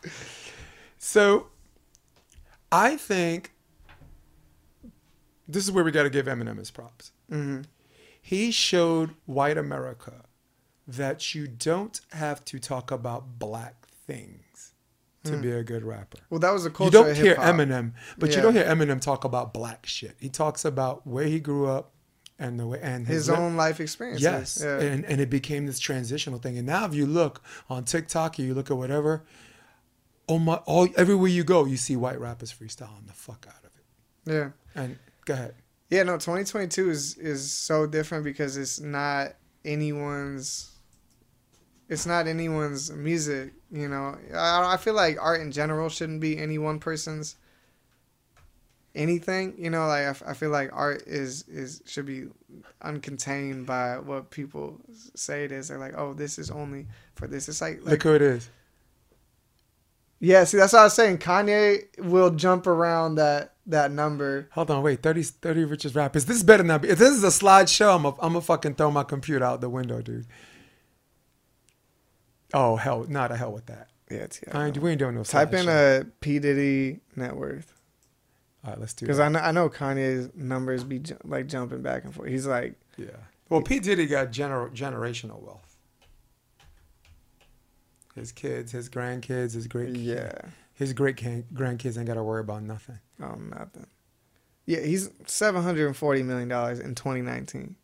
but 0.04 0.12
so, 0.98 1.48
I 2.70 2.98
think 2.98 3.54
this 5.48 5.64
is 5.64 5.72
where 5.72 5.86
we 5.86 5.92
got 5.92 6.04
to 6.04 6.10
give 6.10 6.26
Eminem 6.26 6.58
his 6.58 6.70
props. 6.70 7.14
Mhm. 7.32 7.64
He 8.22 8.52
showed 8.52 9.12
white 9.26 9.58
America 9.58 10.26
that 10.88 11.36
you 11.36 11.48
don't 11.48 12.00
have 12.12 12.44
to 12.46 12.60
talk 12.60 12.92
about 12.92 13.40
black 13.40 13.88
things 14.06 14.74
to 15.24 15.34
hmm. 15.36 15.42
be 15.42 15.52
a 15.52 15.64
good 15.64 15.84
rapper. 15.84 16.20
Well, 16.30 16.40
that 16.40 16.52
was 16.52 16.64
the 16.64 16.74
You 16.80 16.90
don't 16.90 17.16
hear. 17.16 17.36
Eminem, 17.36 17.94
but 18.18 18.30
Yeah. 18.30 18.38
you 18.38 18.42
don't 18.42 18.54
hear 18.54 18.64
Eminem 18.66 19.02
talk 19.02 19.24
about 19.24 19.54
black 19.54 19.86
shit. 19.86 20.16
He 20.20 20.30
talks 20.30 20.64
about 20.64 21.06
where 21.06 21.26
he 21.26 21.40
grew 21.40 21.68
up 21.68 21.92
and 22.40 22.60
the 22.60 22.68
way 22.68 22.80
and 22.82 23.08
his 23.08 23.30
li- 23.30 23.36
own 23.36 23.56
life 23.56 23.80
experiences. 23.80 24.24
Yes, 24.24 24.62
Yeah. 24.64 24.80
and 24.80 25.06
and 25.06 25.20
it 25.20 25.30
became 25.30 25.66
this 25.66 25.80
transitional 25.80 26.40
thing. 26.40 26.58
And 26.58 26.68
now, 26.68 26.86
if 26.86 26.94
you 26.94 27.06
look 27.06 27.42
on 27.70 27.84
TikTok, 27.84 28.40
or 28.40 28.44
you 28.44 28.54
look 28.54 28.72
at 28.72 28.78
whatever, 28.78 29.26
oh 30.30 30.40
my, 30.40 30.56
all 30.66 30.88
everywhere 30.96 31.30
you 31.30 31.44
go, 31.44 31.66
you 31.66 31.78
see 31.78 31.96
white 31.96 32.20
rappers 32.20 32.54
freestyling 32.54 33.08
the 33.08 33.14
fuck 33.14 33.46
out 33.50 33.64
of 33.64 33.72
it. 33.76 34.34
yeah. 34.34 34.50
And 34.82 34.98
go 35.26 35.34
ahead. 35.34 35.56
Yeah, 35.90 36.04
no, 36.04 36.14
2022 36.14 36.90
is 36.90 37.18
is 37.18 37.52
so 37.52 37.88
different 37.88 38.24
because 38.24 38.56
it's 38.56 38.80
not 38.80 39.34
anyone's 39.66 40.77
it's 41.90 42.06
not 42.06 42.28
anyone's 42.28 42.92
music, 42.92 43.54
you 43.72 43.88
know. 43.88 44.18
I, 44.34 44.74
I 44.74 44.78
feel 44.78 44.94
like 44.94 45.18
art 45.20 45.42
in 45.42 45.52
general 45.52 45.90
shouldn't 45.90 46.22
be 46.22 46.38
any 46.38 46.58
one 46.58 46.80
person's 46.80 47.36
anything, 48.96 49.54
you 49.58 49.70
know, 49.70 49.88
like 49.88 50.02
I, 50.02 50.10
f- 50.10 50.24
I 50.26 50.34
feel 50.34 50.50
like 50.50 50.70
art 50.74 51.04
is 51.06 51.44
is 51.48 51.82
should 51.86 52.06
be 52.06 52.26
uncontained 52.84 53.66
by 53.66 54.00
what 54.00 54.32
people 54.32 54.80
say 55.16 55.44
it 55.46 55.52
is. 55.52 55.68
They're 55.68 55.78
like, 55.78 55.94
"Oh, 55.98 56.14
this 56.14 56.40
is 56.40 56.50
only 56.50 56.88
for 57.16 57.28
this." 57.28 57.48
It's 57.48 57.62
like, 57.62 57.78
like 57.82 57.92
Look 57.92 58.04
who 58.04 58.16
it 58.16 58.22
is. 58.22 58.50
yeah, 60.20 60.44
see 60.46 60.58
that's 60.58 60.74
what 60.74 60.80
I 60.80 60.84
was 60.86 60.94
saying. 60.96 61.20
Kanye 61.20 61.84
will 62.00 62.32
jump 62.32 62.66
around 62.68 63.16
that 63.16 63.54
that 63.68 63.92
number. 63.92 64.50
Hold 64.52 64.72
on, 64.72 64.82
wait. 64.84 65.04
30, 65.04 65.24
30 65.24 65.66
richest 65.66 65.96
rappers. 65.96 66.26
This 66.26 66.42
better 66.44 66.64
not 66.64 66.82
be. 66.82 66.90
If 66.90 67.00
this 67.00 67.12
is 67.12 67.24
a 67.24 67.28
slideshow, 67.28 67.96
I'm 67.96 68.06
a, 68.06 68.10
I'm 68.14 68.34
gonna 68.34 68.42
fucking 68.42 68.76
throw 68.76 68.90
my 68.92 69.04
computer 69.04 69.46
out 69.46 69.62
the 69.62 69.70
window, 69.70 70.02
dude. 70.02 70.26
Oh 72.54 72.76
hell, 72.76 73.06
not 73.10 73.32
a 73.32 73.38
hell 73.38 73.52
with 73.52 73.66
that. 73.68 73.90
Yeah, 74.10 74.20
it's, 74.20 74.40
I 74.54 74.68
ain't, 74.68 74.78
we 74.78 74.92
ain't 74.92 75.00
doing 75.00 75.16
no. 75.16 75.24
Type 75.24 75.54
in 75.54 75.66
slideshow. 75.66 75.98
a 75.98 76.02
uh, 76.02 76.04
P 76.22 76.40
Diddy 76.40 77.00
net 77.16 77.36
worth. 77.36 77.74
All 78.64 78.72
right, 78.72 78.80
let's 78.80 78.94
do 78.94 79.04
it. 79.04 79.08
Because. 79.08 79.20
I 79.20 79.28
know, 79.30 79.40
I 79.40 79.52
know 79.52 79.70
Kanye's 79.70 80.30
numbers 80.34 80.84
be 80.84 81.00
ju- 81.00 81.18
like 81.24 81.48
jumping 81.48 81.82
back 81.82 82.06
and 82.06 82.14
forth. 82.14 82.30
He's 82.30 82.48
like, 82.48 82.76
Yeah. 82.98 83.08
Well, 83.50 83.62
P 83.62 83.80
Diddy 83.80 84.06
got 84.08 84.32
gener- 84.32 84.74
generational 84.74 85.42
wealth. 85.42 85.76
His 88.16 88.32
kids, 88.32 88.72
his 88.72 88.90
grandkids, 88.90 89.54
his 89.54 89.68
great 89.68 89.96
yeah, 89.96 90.32
his 90.74 90.94
great 90.94 91.18
can- 91.18 91.46
grandkids 91.54 91.98
ain't 91.98 92.08
got 92.08 92.16
to 92.16 92.24
worry 92.24 92.42
about 92.42 92.64
nothing. 92.64 93.00
oh 93.22 93.36
nothing. 93.36 93.86
Yeah, 94.66 94.80
he's 94.82 95.10
seven 95.28 95.62
hundred 95.64 95.86
and 95.88 95.96
forty 95.96 96.24
million 96.24 96.48
dollars 96.48 96.80
in 96.80 96.96
twenty 96.96 97.22
nineteen. 97.22 97.76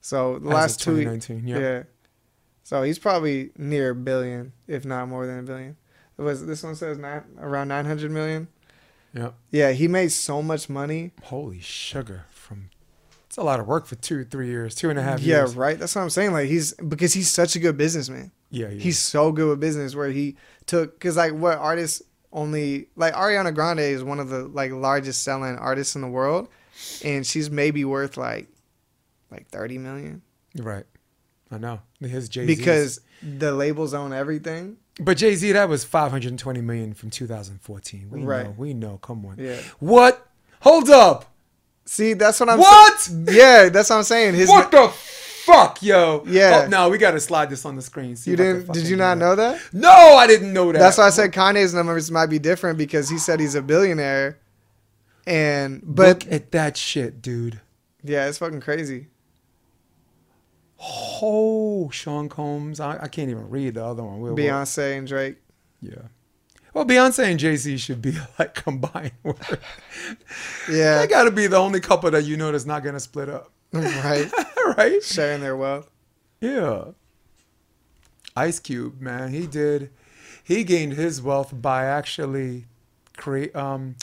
So 0.00 0.38
the 0.38 0.48
As 0.48 0.54
last 0.54 0.80
two, 0.80 0.92
2019, 1.02 1.46
yeah. 1.48 1.58
yeah. 1.58 1.82
So 2.66 2.82
he's 2.82 2.98
probably 2.98 3.52
near 3.56 3.90
a 3.90 3.94
billion, 3.94 4.52
if 4.66 4.84
not 4.84 5.06
more 5.06 5.24
than 5.24 5.38
a 5.38 5.42
billion. 5.44 5.76
It 6.18 6.22
was 6.22 6.44
this 6.46 6.64
one 6.64 6.74
says 6.74 6.98
nine 6.98 7.22
around 7.38 7.68
nine 7.68 7.84
hundred 7.84 8.10
million. 8.10 8.48
Yep. 9.14 9.34
Yeah, 9.52 9.70
he 9.70 9.86
made 9.86 10.10
so 10.10 10.42
much 10.42 10.68
money. 10.68 11.12
Holy 11.22 11.60
sugar 11.60 12.24
from. 12.32 12.70
It's 13.28 13.36
a 13.36 13.44
lot 13.44 13.60
of 13.60 13.68
work 13.68 13.86
for 13.86 13.94
two, 13.94 14.24
three 14.24 14.48
years, 14.48 14.74
two 14.74 14.90
and 14.90 14.98
a 14.98 15.02
half 15.02 15.20
yeah, 15.20 15.36
years. 15.36 15.54
right. 15.54 15.78
That's 15.78 15.94
what 15.94 16.02
I'm 16.02 16.10
saying. 16.10 16.32
Like 16.32 16.48
he's 16.48 16.72
because 16.72 17.14
he's 17.14 17.30
such 17.30 17.54
a 17.54 17.60
good 17.60 17.76
businessman. 17.76 18.32
Yeah, 18.50 18.70
yeah. 18.70 18.80
he's 18.80 18.98
so 18.98 19.30
good 19.30 19.48
with 19.48 19.60
business 19.60 19.94
where 19.94 20.10
he 20.10 20.36
took 20.66 20.98
because 20.98 21.16
like 21.16 21.34
what 21.34 21.58
artists 21.58 22.02
only 22.32 22.88
like 22.96 23.14
Ariana 23.14 23.54
Grande 23.54 23.78
is 23.78 24.02
one 24.02 24.18
of 24.18 24.28
the 24.28 24.42
like 24.48 24.72
largest 24.72 25.22
selling 25.22 25.56
artists 25.56 25.94
in 25.94 26.00
the 26.00 26.08
world, 26.08 26.48
and 27.04 27.24
she's 27.24 27.48
maybe 27.48 27.84
worth 27.84 28.16
like 28.16 28.48
like 29.30 29.46
thirty 29.50 29.78
million 29.78 30.22
right. 30.56 30.86
I 31.50 31.58
know 31.58 31.80
his 32.00 32.28
Jay 32.28 32.46
Z 32.46 32.54
because 32.56 33.00
the 33.22 33.52
labels 33.52 33.94
own 33.94 34.12
everything. 34.12 34.76
But 34.98 35.18
Jay 35.18 35.34
Z, 35.34 35.52
that 35.52 35.68
was 35.68 35.84
520 35.84 36.60
million 36.62 36.94
from 36.94 37.10
2014. 37.10 38.08
We 38.10 38.22
Right. 38.22 38.46
know, 38.46 38.54
we 38.56 38.74
know. 38.74 38.98
Come 38.98 39.24
on. 39.26 39.36
Yeah. 39.38 39.56
What? 39.78 40.26
Hold 40.60 40.90
up. 40.90 41.32
See, 41.84 42.14
that's 42.14 42.40
what 42.40 42.48
I'm. 42.48 42.58
What? 42.58 42.98
sa- 43.00 43.12
yeah, 43.30 43.68
that's 43.68 43.90
what 43.90 43.96
I'm 43.96 44.02
saying. 44.02 44.34
His 44.34 44.48
what 44.48 44.70
the 44.72 44.88
fuck, 44.88 45.80
yo? 45.82 46.24
Yeah. 46.26 46.62
Oh, 46.64 46.68
no, 46.68 46.88
we 46.88 46.98
gotta 46.98 47.20
slide 47.20 47.48
this 47.50 47.64
on 47.64 47.76
the 47.76 47.82
screen. 47.82 48.16
See 48.16 48.30
you 48.32 48.34
if 48.34 48.40
I 48.40 48.42
can 48.42 48.52
didn't? 48.54 48.60
Did 48.60 48.66
fucking 48.68 48.82
you 48.82 48.88
do 48.88 48.96
not 48.96 49.18
know 49.18 49.34
that? 49.36 49.60
No, 49.72 49.90
I 49.90 50.26
didn't 50.26 50.52
know 50.52 50.72
that. 50.72 50.78
That's 50.80 50.98
why 50.98 51.06
I 51.06 51.10
said 51.10 51.30
Kanye's 51.32 51.72
numbers 51.74 52.10
might 52.10 52.26
be 52.26 52.40
different 52.40 52.76
because 52.78 53.08
he 53.08 53.18
said 53.18 53.38
he's 53.38 53.54
a 53.54 53.62
billionaire, 53.62 54.38
and 55.26 55.80
but 55.84 56.24
Look 56.24 56.32
at 56.32 56.50
that 56.52 56.76
shit, 56.76 57.22
dude. 57.22 57.60
yeah, 58.02 58.26
it's 58.28 58.38
fucking 58.38 58.60
crazy. 58.62 59.06
Oh, 60.80 61.88
Sean 61.90 62.28
Combs. 62.28 62.80
I, 62.80 62.98
I 63.02 63.08
can't 63.08 63.30
even 63.30 63.48
read 63.48 63.74
the 63.74 63.84
other 63.84 64.02
one. 64.04 64.20
We'll- 64.20 64.34
we'll- 64.34 64.44
Beyonce 64.44 64.96
and 64.98 65.06
Drake. 65.06 65.36
Yeah. 65.80 66.02
Well, 66.74 66.84
Beyonce 66.84 67.24
and 67.30 67.38
Jay 67.38 67.56
Z 67.56 67.78
should 67.78 68.02
be 68.02 68.12
like 68.38 68.54
combined. 68.54 69.12
Yeah, 70.70 70.98
they 70.98 71.06
gotta 71.08 71.30
be 71.30 71.46
the 71.46 71.56
only 71.56 71.80
couple 71.80 72.10
that 72.10 72.24
you 72.24 72.36
know 72.36 72.52
that's 72.52 72.66
not 72.66 72.82
gonna 72.84 73.00
split 73.00 73.28
up, 73.30 73.50
right. 73.72 74.30
right? 74.76 75.02
Sharing 75.02 75.40
their 75.40 75.56
wealth. 75.56 75.90
Yeah. 76.40 76.86
Ice 78.36 78.58
Cube, 78.60 79.00
man, 79.00 79.32
he 79.32 79.46
did. 79.46 79.90
He 80.44 80.64
gained 80.64 80.92
his 80.92 81.22
wealth 81.22 81.50
by 81.60 81.86
actually 81.86 82.66
create, 83.16 83.56
um, 83.56 83.96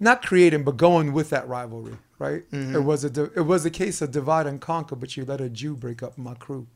not 0.00 0.22
creating, 0.22 0.64
but 0.64 0.76
going 0.78 1.12
with 1.12 1.28
that 1.30 1.46
rivalry. 1.46 1.98
Right? 2.18 2.44
It 2.52 2.82
was 2.82 3.04
a 3.04 3.24
it 3.34 3.44
was 3.44 3.64
a 3.66 3.70
case 3.70 4.00
of 4.00 4.10
divide 4.12 4.46
and 4.46 4.60
conquer, 4.60 4.96
but 4.96 5.16
you 5.16 5.24
let 5.24 5.40
a 5.40 5.48
Jew 5.50 5.74
break 5.74 6.02
up 6.02 6.16
my 6.16 6.34
crew. 6.34 6.66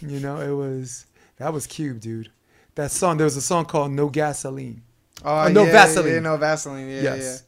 You 0.00 0.20
know, 0.20 0.40
it 0.40 0.54
was 0.54 1.06
that 1.38 1.52
was 1.52 1.66
Cube, 1.66 2.00
dude. 2.00 2.30
That 2.76 2.90
song. 2.92 3.16
There 3.16 3.24
was 3.24 3.36
a 3.36 3.42
song 3.42 3.64
called 3.64 3.90
No 3.92 4.08
Gasoline. 4.08 4.82
Oh, 5.24 5.36
Uh, 5.36 5.48
no 5.48 5.64
yeah, 5.64 5.72
Vaseline. 5.72 6.12
Yeah, 6.14 6.20
no 6.20 6.36
Vaseline. 6.36 6.88
Yeah, 6.88 7.02
yes. 7.02 7.42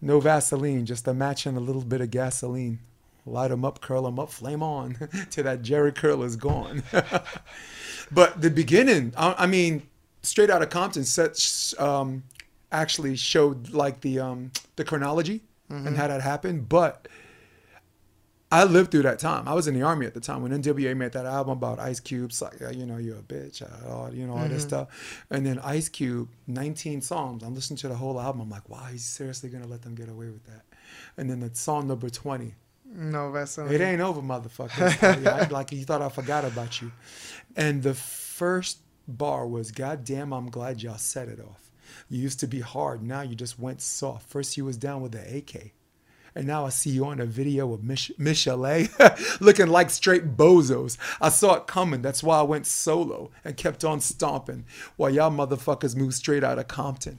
No 0.00 0.20
Vaseline, 0.20 0.86
just 0.86 1.08
a 1.08 1.14
match 1.14 1.46
and 1.46 1.56
a 1.56 1.60
little 1.60 1.82
bit 1.82 2.00
of 2.00 2.10
gasoline. 2.10 2.78
Light 3.26 3.48
them 3.48 3.64
up, 3.64 3.80
curl 3.80 4.04
them 4.04 4.18
up, 4.20 4.30
flame 4.30 4.62
on 4.62 4.96
till 5.30 5.44
that 5.44 5.62
Jheri 5.62 5.92
curl 5.94 6.22
is 6.22 6.36
gone. 6.36 6.84
but 8.12 8.40
the 8.40 8.50
beginning, 8.50 9.12
I, 9.16 9.34
I 9.38 9.46
mean, 9.46 9.82
straight 10.22 10.50
out 10.50 10.62
of 10.62 10.70
Compton, 10.70 11.04
set, 11.04 11.74
um, 11.78 12.22
actually 12.70 13.16
showed 13.16 13.70
like 13.70 14.00
the 14.00 14.20
um, 14.20 14.52
the 14.76 14.84
chronology 14.84 15.42
and 15.68 15.96
how 15.96 16.06
that 16.08 16.22
happened. 16.22 16.68
But 16.68 17.08
I 18.50 18.64
lived 18.64 18.90
through 18.90 19.02
that 19.02 19.18
time. 19.18 19.46
I 19.46 19.52
was 19.52 19.68
in 19.68 19.74
the 19.74 19.82
army 19.82 20.06
at 20.06 20.14
the 20.14 20.20
time 20.20 20.42
when 20.42 20.52
NWA 20.52 20.96
made 20.96 21.12
that 21.12 21.26
album 21.26 21.52
about 21.52 21.78
Ice 21.78 22.00
Cube, 22.00 22.32
like, 22.40 22.60
you 22.74 22.86
know, 22.86 22.96
you're 22.96 23.18
a 23.18 23.22
bitch, 23.22 23.62
uh, 23.62 23.88
all, 23.90 24.14
you 24.14 24.26
know, 24.26 24.36
all 24.36 24.48
this 24.48 24.62
stuff. 24.62 25.24
And 25.30 25.44
then 25.44 25.58
Ice 25.58 25.88
Cube, 25.90 26.28
19 26.46 27.02
songs. 27.02 27.42
I'm 27.42 27.54
listening 27.54 27.76
to 27.78 27.88
the 27.88 27.94
whole 27.96 28.18
album. 28.18 28.40
I'm 28.42 28.50
like, 28.50 28.68
wow, 28.68 28.86
he's 28.90 29.04
seriously 29.04 29.50
gonna 29.50 29.66
let 29.66 29.82
them 29.82 29.94
get 29.94 30.08
away 30.08 30.28
with 30.28 30.44
that. 30.46 30.62
And 31.18 31.28
then 31.28 31.40
the 31.40 31.54
song 31.54 31.88
number 31.88 32.08
20, 32.08 32.46
yeah. 32.46 32.50
No 32.90 33.30
Vaseline. 33.30 33.70
it 33.70 33.82
ain't 33.82 34.00
over, 34.00 34.22
motherfucker. 34.22 35.22
Yeah, 35.22 35.46
like 35.50 35.72
you 35.72 35.84
thought 35.84 36.00
I 36.00 36.08
forgot 36.08 36.46
about 36.46 36.80
you. 36.80 36.90
And 37.54 37.82
the 37.82 37.92
first 37.92 38.78
bar 39.06 39.46
was, 39.46 39.70
God 39.72 40.04
damn, 40.04 40.32
I'm 40.32 40.48
glad 40.48 40.82
y'all 40.82 40.96
set 40.96 41.28
it 41.28 41.38
off. 41.38 41.67
You 42.08 42.20
used 42.20 42.40
to 42.40 42.46
be 42.46 42.60
hard, 42.60 43.02
now 43.02 43.20
you 43.20 43.34
just 43.34 43.58
went 43.58 43.80
soft. 43.82 44.28
First 44.28 44.56
you 44.56 44.64
was 44.64 44.76
down 44.76 45.02
with 45.02 45.12
the 45.12 45.38
AK. 45.38 45.72
And 46.34 46.46
now 46.46 46.64
I 46.64 46.68
see 46.68 46.90
you 46.90 47.04
on 47.06 47.20
a 47.20 47.26
video 47.26 47.66
with 47.66 47.82
Mich- 47.82 48.12
Michel'le 48.18 49.40
looking 49.40 49.66
like 49.66 49.90
straight 49.90 50.36
bozos. 50.36 50.96
I 51.20 51.30
saw 51.30 51.54
it 51.54 51.66
coming. 51.66 52.00
That's 52.00 52.22
why 52.22 52.38
I 52.38 52.42
went 52.42 52.66
solo 52.66 53.30
and 53.44 53.56
kept 53.56 53.84
on 53.84 54.00
stomping 54.00 54.64
while 54.96 55.10
y'all 55.10 55.30
motherfuckers 55.30 55.96
moved 55.96 56.14
straight 56.14 56.44
out 56.44 56.58
of 56.58 56.68
Compton. 56.68 57.18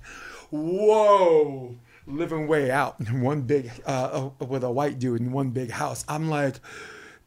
Whoa. 0.51 1.75
Living 2.07 2.47
way 2.47 2.71
out 2.71 2.95
one 3.11 3.41
big, 3.41 3.71
uh, 3.85 4.31
uh, 4.39 4.45
with 4.45 4.63
a 4.63 4.71
white 4.71 4.99
dude 4.99 5.21
in 5.21 5.31
one 5.31 5.49
big 5.49 5.71
house. 5.71 6.05
I'm 6.07 6.29
like, 6.29 6.59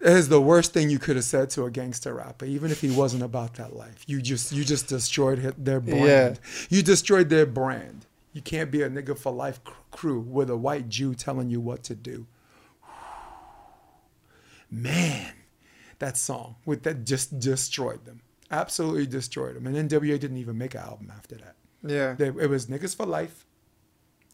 that 0.03 0.17
is 0.17 0.29
the 0.29 0.41
worst 0.41 0.73
thing 0.73 0.91
you 0.91 0.99
could 0.99 1.15
have 1.15 1.25
said 1.25 1.49
to 1.51 1.65
a 1.65 1.71
gangster 1.71 2.15
rapper, 2.15 2.45
even 2.45 2.73
if 2.73 2.81
he 2.81 2.91
wasn't 2.91 3.23
about 3.23 3.55
that 3.55 3.77
life. 3.77 4.05
You 4.09 4.21
just, 4.21 4.51
you 4.53 4.65
just 4.65 4.89
destroyed 4.89 5.55
their 5.57 5.81
brand. 5.81 6.41
Yeah. 6.41 6.51
You 6.71 6.83
destroyed 6.83 7.29
their 7.29 7.47
brand. 7.47 8.07
You 8.33 8.43
can't 8.43 8.71
be 8.71 8.83
a 8.83 8.91
nigga 8.91 9.17
for 9.17 9.33
life 9.33 9.61
crew 9.93 10.19
with 10.19 10.51
a 10.51 10.57
white 10.57 10.89
Jew 10.89 11.15
telling 11.15 11.51
you 11.51 11.61
what 11.61 11.85
to 11.85 11.95
do. 11.95 12.27
Man, 14.71 15.33
that 16.01 16.17
song 16.17 16.57
with 16.67 16.83
that 16.83 17.05
just 17.05 17.39
destroyed 17.39 18.05
them. 18.05 18.23
Absolutely 18.51 19.07
destroyed 19.07 19.55
them. 19.55 19.69
And 19.69 19.89
NWA 19.89 20.19
didn't 20.19 20.39
even 20.39 20.59
make 20.59 20.75
an 20.75 20.81
album 20.81 21.13
after 21.17 21.37
that. 21.37 21.55
Yeah. 21.85 22.15
They, 22.15 22.27
it 22.27 22.51
was 22.51 22.67
Niggas 22.67 22.97
for 22.97 23.07
Life, 23.07 23.47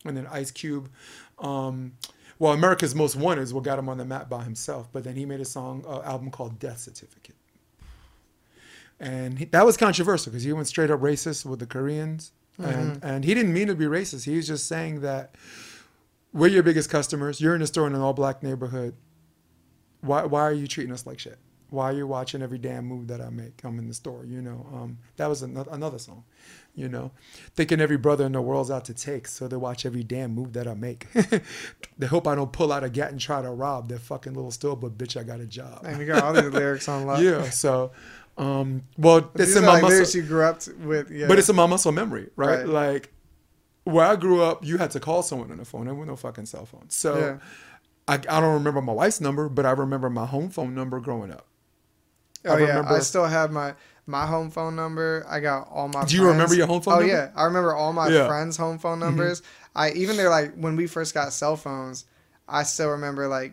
and 0.06 0.16
then 0.16 0.26
Ice 0.28 0.50
Cube. 0.50 0.90
Um, 1.38 1.92
well, 2.38 2.52
America's 2.52 2.94
Most 2.94 3.16
Wanted 3.16 3.42
is 3.42 3.52
what 3.52 3.64
got 3.64 3.78
him 3.78 3.88
on 3.88 3.98
the 3.98 4.04
map 4.04 4.28
by 4.28 4.44
himself. 4.44 4.88
But 4.92 5.04
then 5.04 5.16
he 5.16 5.24
made 5.24 5.40
a 5.40 5.44
song, 5.44 5.84
uh, 5.86 6.02
album 6.02 6.30
called 6.30 6.58
Death 6.58 6.78
Certificate, 6.78 7.36
and 9.00 9.38
he, 9.38 9.44
that 9.46 9.64
was 9.66 9.76
controversial 9.76 10.30
because 10.30 10.44
he 10.44 10.52
went 10.52 10.66
straight 10.66 10.90
up 10.90 11.00
racist 11.00 11.44
with 11.44 11.58
the 11.58 11.66
Koreans, 11.66 12.32
and 12.58 13.00
and 13.02 13.24
he 13.24 13.34
didn't 13.34 13.52
mean 13.52 13.68
to 13.68 13.74
be 13.74 13.86
racist. 13.86 14.24
He 14.24 14.36
was 14.36 14.46
just 14.46 14.66
saying 14.66 15.00
that 15.00 15.34
we're 16.32 16.48
your 16.48 16.62
biggest 16.62 16.90
customers. 16.90 17.40
You're 17.40 17.54
in 17.54 17.62
a 17.62 17.66
store 17.66 17.86
in 17.86 17.94
an 17.94 18.00
all 18.00 18.12
black 18.12 18.42
neighborhood. 18.42 18.94
Why 20.00 20.24
why 20.24 20.42
are 20.42 20.52
you 20.52 20.66
treating 20.66 20.92
us 20.92 21.06
like 21.06 21.18
shit? 21.18 21.38
Why 21.70 21.90
you're 21.90 22.06
watching 22.06 22.40
every 22.40 22.58
damn 22.58 22.86
move 22.86 23.08
that 23.08 23.20
I 23.20 23.28
make? 23.28 23.60
I'm 23.62 23.78
in 23.78 23.88
the 23.88 23.94
store, 23.94 24.24
you 24.24 24.40
know. 24.40 24.66
Um, 24.72 24.98
that 25.16 25.26
was 25.26 25.42
another, 25.42 25.70
another 25.70 25.98
song, 25.98 26.24
you 26.74 26.88
know. 26.88 27.10
Thinking 27.54 27.80
every 27.80 27.98
brother 27.98 28.24
in 28.24 28.32
the 28.32 28.40
world's 28.40 28.70
out 28.70 28.86
to 28.86 28.94
take, 28.94 29.28
so 29.28 29.48
they 29.48 29.56
watch 29.56 29.84
every 29.84 30.02
damn 30.02 30.34
move 30.34 30.54
that 30.54 30.66
I 30.66 30.72
make. 30.74 31.06
they 31.98 32.06
hope 32.06 32.26
I 32.26 32.34
don't 32.34 32.52
pull 32.52 32.72
out 32.72 32.84
a 32.84 32.88
gat 32.88 33.10
and 33.10 33.20
try 33.20 33.42
to 33.42 33.50
rob 33.50 33.88
their 33.88 33.98
fucking 33.98 34.32
little 34.32 34.50
store, 34.50 34.76
but 34.76 34.96
bitch, 34.96 35.20
I 35.20 35.24
got 35.24 35.40
a 35.40 35.46
job. 35.46 35.82
And 35.84 36.00
you 36.00 36.06
got 36.06 36.22
all 36.22 36.32
these 36.32 36.44
lyrics 36.44 36.88
on 36.88 37.04
lock. 37.06 37.20
yeah, 37.20 37.50
so, 37.50 37.92
um, 38.38 38.82
well, 38.96 39.30
These 39.34 39.48
it's 39.48 39.56
in 39.56 39.64
my 39.66 39.72
like 39.72 39.82
muscle, 39.82 39.96
lyrics 39.96 40.14
you 40.14 40.22
grew 40.22 40.44
up 40.44 40.66
with. 40.84 41.10
Yeah. 41.10 41.26
but 41.26 41.38
it's 41.38 41.50
in 41.50 41.56
my 41.56 41.66
muscle 41.66 41.92
memory, 41.92 42.30
right? 42.36 42.60
Right. 42.60 42.66
Like, 42.66 43.12
where 43.84 44.06
I 44.06 44.16
grew 44.16 44.42
up, 44.42 44.64
you 44.64 44.78
had 44.78 44.90
to 44.92 45.00
call 45.00 45.22
someone 45.22 45.50
on 45.50 45.58
the 45.58 45.64
phone. 45.66 45.84
There 45.84 45.94
were 45.94 46.06
no 46.06 46.16
fucking 46.16 46.46
cell 46.46 46.64
phones, 46.64 46.94
so. 46.94 47.18
Yeah. 47.18 47.38
I, 48.10 48.14
I 48.14 48.40
don't 48.40 48.54
remember 48.54 48.80
my 48.80 48.94
wife's 48.94 49.20
number, 49.20 49.50
but 49.50 49.66
I 49.66 49.72
remember 49.72 50.08
my 50.08 50.24
home 50.24 50.48
phone 50.48 50.74
number 50.74 50.98
growing 50.98 51.30
up. 51.30 51.46
Oh 52.44 52.54
I 52.54 52.58
yeah, 52.60 52.66
remember- 52.68 52.94
I 52.94 52.98
still 53.00 53.24
have 53.26 53.50
my 53.52 53.74
my 54.06 54.24
home 54.26 54.50
phone 54.50 54.74
number. 54.76 55.26
I 55.28 55.40
got 55.40 55.68
all 55.70 55.88
my. 55.88 56.04
Do 56.04 56.14
you 56.14 56.22
friends- 56.22 56.32
remember 56.34 56.54
your 56.54 56.66
home 56.66 56.80
phone 56.82 56.94
Oh 56.94 56.98
number? 57.00 57.12
yeah, 57.14 57.30
I 57.36 57.44
remember 57.44 57.74
all 57.74 57.92
my 57.92 58.08
Yeah. 58.08 58.20
Mm-hmm. 58.20 58.28
friends' 58.28 58.56
home 58.56 58.78
phone 58.78 58.98
numbers. 59.00 59.42
I 59.76 59.90
even 59.92 60.16
they're 60.16 60.30
like 60.30 60.54
when 60.54 60.76
we 60.76 60.86
first 60.86 61.14
got 61.14 61.32
cell 61.32 61.56
phones, 61.56 62.04
I 62.48 62.62
still 62.62 62.90
remember 62.90 63.28
like 63.28 63.52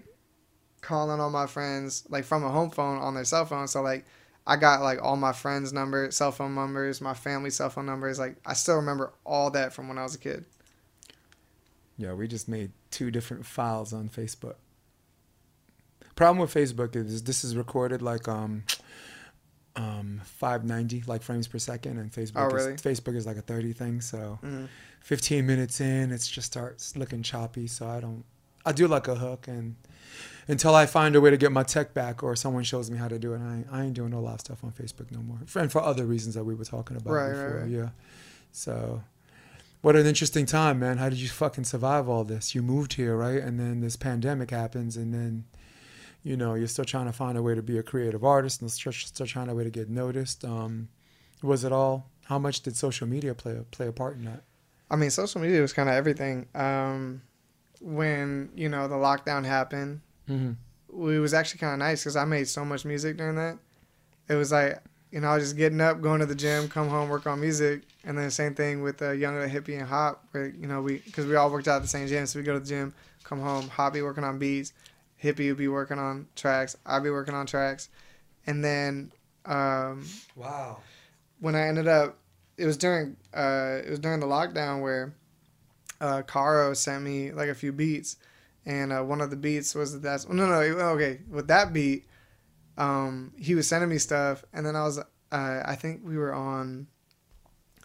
calling 0.82 1.20
all 1.20 1.30
my 1.32 1.48
friends 1.48 2.04
like 2.10 2.24
from 2.26 2.44
a 2.44 2.50
home 2.50 2.70
phone 2.70 3.00
on 3.00 3.16
their 3.16 3.26
cell 3.26 3.46
phone. 3.46 3.68
So 3.68 3.82
like 3.82 4.06
I 4.48 4.56
got 4.56 4.82
like 4.82 5.02
all 5.04 5.18
my 5.18 5.34
friends' 5.34 5.74
number, 5.74 6.10
cell 6.12 6.32
phone 6.32 6.54
numbers, 6.56 7.02
my 7.02 7.14
family 7.16 7.50
cell 7.50 7.70
phone 7.70 7.86
numbers. 7.88 8.18
Like 8.20 8.38
I 8.46 8.54
still 8.54 8.76
remember 8.78 9.12
all 9.26 9.50
that 9.52 9.74
from 9.74 9.88
when 9.88 9.98
I 9.98 10.04
was 10.04 10.16
a 10.16 10.20
kid. 10.20 10.46
Yeah, 11.98 12.14
we 12.14 12.28
just 12.28 12.48
made 12.48 12.72
two 12.92 13.10
different 13.12 13.46
files 13.46 13.94
on 13.94 14.10
Facebook. 14.10 14.56
Problem 16.16 16.40
with 16.40 16.54
Facebook 16.54 16.96
is 16.96 17.24
this 17.24 17.44
is 17.44 17.56
recorded 17.58 18.02
like 18.02 18.28
um 18.28 18.64
um 19.76 20.22
590 20.24 21.04
like 21.08 21.22
frames 21.22 21.48
per 21.48 21.60
second 21.60 21.98
and 21.98 22.12
Facebook 22.12 22.50
Oh, 22.52 22.56
really? 22.56 22.74
is 22.74 22.82
Facebook 22.82 23.16
is 23.16 23.26
like 23.26 23.36
a 23.38 23.42
30 23.42 23.74
thing 23.74 24.00
so 24.00 24.40
Mhm. 24.42 24.70
15 25.02 25.46
minutes 25.46 25.82
in 25.82 26.12
it 26.12 26.20
just 26.20 26.48
starts 26.48 26.96
looking 26.96 27.22
choppy 27.22 27.68
so 27.68 27.88
I 27.88 28.00
don't 28.00 28.24
I 28.66 28.72
do 28.72 28.88
like 28.88 29.08
a 29.10 29.16
hook 29.16 29.48
and 29.50 29.76
until 30.48 30.74
I 30.74 30.86
find 30.86 31.16
a 31.16 31.22
way 31.22 31.30
to 31.30 31.38
get 31.38 31.52
my 31.52 31.64
tech 31.64 31.94
back 31.94 32.24
or 32.24 32.36
someone 32.38 32.64
shows 32.64 32.90
me 32.90 32.98
how 32.98 33.10
to 33.10 33.20
do 33.20 33.34
it 33.34 33.42
I 33.42 33.56
ain't, 33.58 33.68
I 33.70 33.84
ain't 33.84 33.94
doing 33.96 34.14
a 34.14 34.22
lot 34.22 34.36
of 34.36 34.40
stuff 34.40 34.64
on 34.64 34.72
Facebook 34.72 35.12
no 35.12 35.20
more 35.20 35.40
and 35.62 35.70
for 35.70 35.82
other 35.82 36.06
reasons 36.06 36.36
that 36.36 36.46
we 36.46 36.56
were 36.56 36.64
talking 36.66 36.96
about 36.96 37.12
Right, 37.12 37.28
right, 37.32 37.34
before 37.34 37.60
right. 37.60 37.70
yeah 37.70 37.90
so 38.54 39.04
what 39.82 39.96
an 39.96 40.08
interesting 40.08 40.48
time, 40.48 40.80
man. 40.80 40.98
How 40.98 41.10
did 41.10 41.20
you 41.20 41.28
fucking 41.28 41.66
survive 41.66 42.10
all 42.10 42.24
this? 42.24 42.56
You 42.56 42.64
moved 42.64 42.94
here, 42.94 43.16
right? 43.16 43.38
And 43.40 43.60
then 43.60 43.82
this 43.82 43.96
pandemic 43.96 44.50
happens, 44.50 44.98
and 44.98 45.14
then, 45.14 45.44
you 46.26 46.36
know, 46.36 46.56
you're 46.56 46.68
still 46.68 46.84
trying 46.84 47.06
to 47.06 47.14
find 47.14 47.38
a 47.38 47.42
way 47.42 47.54
to 47.56 47.62
be 47.62 47.78
a 47.78 47.84
creative 47.84 48.24
artist 48.26 48.60
and 48.62 48.70
still, 48.72 48.92
still 48.92 49.28
trying 49.28 49.48
a 49.48 49.54
way 49.56 49.64
to 49.64 49.70
get 49.70 49.90
noticed. 49.90 50.44
Um, 50.44 50.90
was 51.42 51.64
it 51.64 51.72
all? 51.72 52.10
How 52.24 52.40
much 52.40 52.62
did 52.62 52.76
social 52.76 53.08
media 53.08 53.34
play 53.36 53.56
a, 53.56 53.62
play 53.62 53.88
a 53.88 53.92
part 53.92 54.18
in 54.18 54.26
that? 54.26 54.42
I 54.90 54.96
mean, 54.96 55.12
social 55.12 55.40
media 55.40 55.62
was 55.62 55.72
kind 55.72 55.88
of 55.88 55.94
everything. 55.96 56.48
Um, 56.56 57.22
when 57.80 58.50
you 58.56 58.70
know 58.70 58.88
the 58.88 58.96
lockdown 58.96 59.46
happened, 59.46 60.02
Mm-hmm. 60.28 60.54
it 61.14 61.20
was 61.20 61.36
actually 61.36 61.60
kind 61.60 61.74
of 61.74 61.78
nice 61.80 62.04
because 62.04 62.16
I 62.16 62.26
made 62.26 62.48
so 62.48 62.66
much 62.66 62.84
music 62.84 63.16
during 63.18 63.36
that. 63.36 63.60
It 64.28 64.34
was 64.34 64.52
like, 64.52 64.80
you 65.12 65.20
know, 65.20 65.28
I 65.28 65.36
was 65.36 65.44
just 65.44 65.56
getting 65.58 65.80
up, 65.80 66.02
going 66.02 66.20
to 66.22 66.26
the 66.26 66.34
gym, 66.34 66.68
come 66.68 66.90
home, 66.90 67.10
work 67.10 67.28
on 67.28 67.40
music, 67.40 67.84
and 68.04 68.18
then 68.18 68.32
same 68.32 68.56
thing 68.56 68.82
with 68.82 69.00
uh, 69.04 69.12
Younger 69.12 69.48
Hippie 69.48 69.78
and 69.78 69.88
Hop, 69.88 70.24
where 70.32 70.48
you 70.48 70.66
know 70.66 70.82
we 70.82 70.98
because 70.98 71.28
we 71.28 71.36
all 71.36 71.52
worked 71.52 71.68
out 71.68 71.76
at 71.76 71.82
the 71.84 71.88
same 71.88 72.08
gym, 72.08 72.26
so 72.26 72.40
we 72.40 72.44
go 72.44 72.54
to 72.54 72.60
the 72.60 72.66
gym, 72.66 72.92
come 73.24 73.40
home, 73.40 73.68
Hop 73.70 73.94
be 73.94 74.02
working 74.02 74.24
on 74.24 74.40
beats, 74.40 74.74
Hippie 75.24 75.48
would 75.50 75.58
be 75.58 75.68
working 75.68 75.98
on 76.00 76.28
tracks, 76.36 76.76
I'd 76.86 77.04
be 77.04 77.10
working 77.10 77.34
on 77.36 77.46
tracks, 77.46 77.90
and 78.46 78.64
then 78.64 79.12
um, 79.46 80.06
Wow. 80.36 80.80
when 81.40 81.56
I 81.56 81.68
ended 81.68 81.88
up, 81.88 82.18
it 82.58 82.66
was 82.66 82.78
during 82.78 83.16
uh, 83.34 83.80
it 83.86 83.90
was 83.90 84.00
during 84.00 84.20
the 84.20 84.26
lockdown 84.28 84.82
where 84.82 85.14
uh, 86.02 86.22
Caro 86.24 86.74
sent 86.74 87.04
me 87.04 87.32
like 87.32 87.50
a 87.50 87.56
few 87.56 87.72
beats, 87.72 88.18
and 88.66 88.92
uh, 88.94 89.02
one 89.02 89.22
of 89.22 89.30
the 89.30 89.36
beats 89.36 89.74
was 89.76 90.00
that's 90.02 90.28
no 90.28 90.48
no 90.48 90.60
okay 90.94 91.20
with 91.30 91.48
that 91.48 91.74
beat, 91.74 92.06
um, 92.78 93.34
he 93.38 93.56
was 93.56 93.68
sending 93.68 93.90
me 93.90 93.98
stuff, 93.98 94.44
and 94.54 94.66
then 94.66 94.76
I 94.76 94.84
was 94.84 95.00
uh, 95.00 95.04
I 95.66 95.76
think 95.76 96.02
we 96.04 96.18
were 96.18 96.34
on 96.34 96.88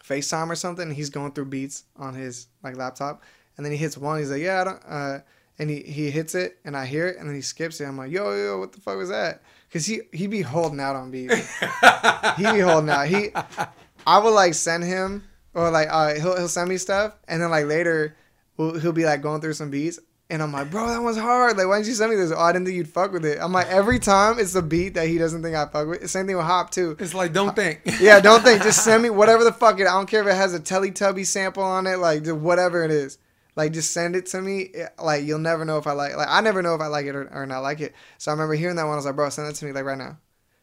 FaceTime 0.03 0.49
or 0.49 0.55
something. 0.55 0.87
And 0.89 0.95
he's 0.95 1.09
going 1.09 1.31
through 1.31 1.45
beats 1.45 1.83
on 1.95 2.13
his 2.13 2.47
like 2.63 2.75
laptop, 2.77 3.23
and 3.57 3.65
then 3.65 3.71
he 3.71 3.77
hits 3.77 3.97
one. 3.97 4.19
He's 4.19 4.31
like, 4.31 4.41
yeah, 4.41 4.61
I 4.61 4.63
don't. 4.63 4.83
Uh, 4.87 5.19
and 5.61 5.69
he, 5.69 5.83
he 5.83 6.09
hits 6.09 6.33
it, 6.33 6.57
and 6.65 6.75
I 6.75 6.87
hear 6.87 7.07
it, 7.07 7.17
and 7.17 7.29
then 7.29 7.35
he 7.35 7.41
skips 7.41 7.79
it. 7.79 7.85
I'm 7.85 7.95
like, 7.95 8.11
yo, 8.11 8.35
yo, 8.35 8.57
what 8.57 8.71
the 8.73 8.81
fuck 8.81 8.97
was 8.97 9.09
that? 9.09 9.43
Cause 9.71 9.85
he 9.85 10.01
he 10.11 10.25
be 10.25 10.41
holding 10.41 10.79
out 10.79 10.95
on 10.95 11.11
beats. 11.11 11.35
he 12.35 12.51
be 12.51 12.59
holding 12.59 12.89
out. 12.89 13.07
He, 13.07 13.29
I 14.05 14.17
would 14.17 14.31
like 14.31 14.55
send 14.55 14.83
him 14.83 15.23
or 15.53 15.69
like 15.69 15.87
uh, 15.89 16.15
he'll 16.15 16.35
he'll 16.35 16.49
send 16.49 16.67
me 16.67 16.77
stuff, 16.77 17.13
and 17.27 17.41
then 17.41 17.51
like 17.51 17.67
later, 17.67 18.17
we'll, 18.57 18.79
he'll 18.79 18.91
be 18.91 19.05
like 19.05 19.21
going 19.21 19.39
through 19.39 19.53
some 19.53 19.69
beats, 19.69 19.99
and 20.31 20.41
I'm 20.41 20.51
like, 20.51 20.71
bro, 20.71 20.87
that 20.87 21.01
one's 21.01 21.17
hard. 21.17 21.57
Like, 21.57 21.67
why 21.67 21.77
didn't 21.77 21.89
you 21.89 21.93
send 21.93 22.09
me 22.09 22.17
this? 22.17 22.31
Oh, 22.31 22.39
I 22.39 22.51
didn't 22.51 22.65
think 22.65 22.77
you'd 22.77 22.89
fuck 22.89 23.13
with 23.13 23.23
it. 23.23 23.37
I'm 23.39 23.53
like, 23.53 23.67
every 23.67 23.99
time 23.99 24.39
it's 24.39 24.53
the 24.53 24.63
beat 24.63 24.95
that 24.95 25.07
he 25.07 25.19
doesn't 25.19 25.43
think 25.43 25.55
I 25.55 25.67
fuck 25.67 25.87
with. 25.87 26.09
Same 26.09 26.25
thing 26.25 26.37
with 26.37 26.45
Hop 26.45 26.71
too. 26.71 26.97
It's 26.99 27.13
like, 27.13 27.33
don't 27.33 27.55
think. 27.55 27.81
Yeah, 28.01 28.19
don't 28.19 28.41
think. 28.41 28.63
Just 28.63 28.83
send 28.83 29.03
me 29.03 29.11
whatever 29.11 29.43
the 29.43 29.53
fuck 29.53 29.79
it. 29.79 29.83
I 29.83 29.91
don't 29.91 30.09
care 30.09 30.21
if 30.21 30.27
it 30.27 30.35
has 30.35 30.55
a 30.55 30.59
Teletubby 30.59 31.25
sample 31.25 31.61
on 31.61 31.85
it, 31.85 31.97
like 31.97 32.25
whatever 32.25 32.83
it 32.83 32.89
is. 32.89 33.19
Like 33.55 33.73
just 33.73 33.91
send 33.91 34.15
it 34.15 34.27
to 34.27 34.41
me. 34.41 34.71
Like 35.01 35.23
you'll 35.23 35.39
never 35.39 35.65
know 35.65 35.77
if 35.77 35.87
I 35.87 35.91
like. 35.91 36.15
Like 36.15 36.29
I 36.29 36.41
never 36.41 36.61
know 36.61 36.75
if 36.75 36.81
I 36.81 36.87
like 36.87 37.05
it 37.05 37.15
or, 37.15 37.29
or 37.33 37.45
not 37.45 37.59
like 37.59 37.81
it. 37.81 37.93
So 38.17 38.31
I 38.31 38.33
remember 38.33 38.53
hearing 38.55 38.77
that 38.77 38.83
one. 38.83 38.93
I 38.93 38.95
was 38.95 39.05
like, 39.05 39.15
bro, 39.15 39.29
send 39.29 39.49
it 39.49 39.55
to 39.55 39.65
me 39.65 39.71
like 39.71 39.85
right 39.85 39.97
now. 39.97 40.17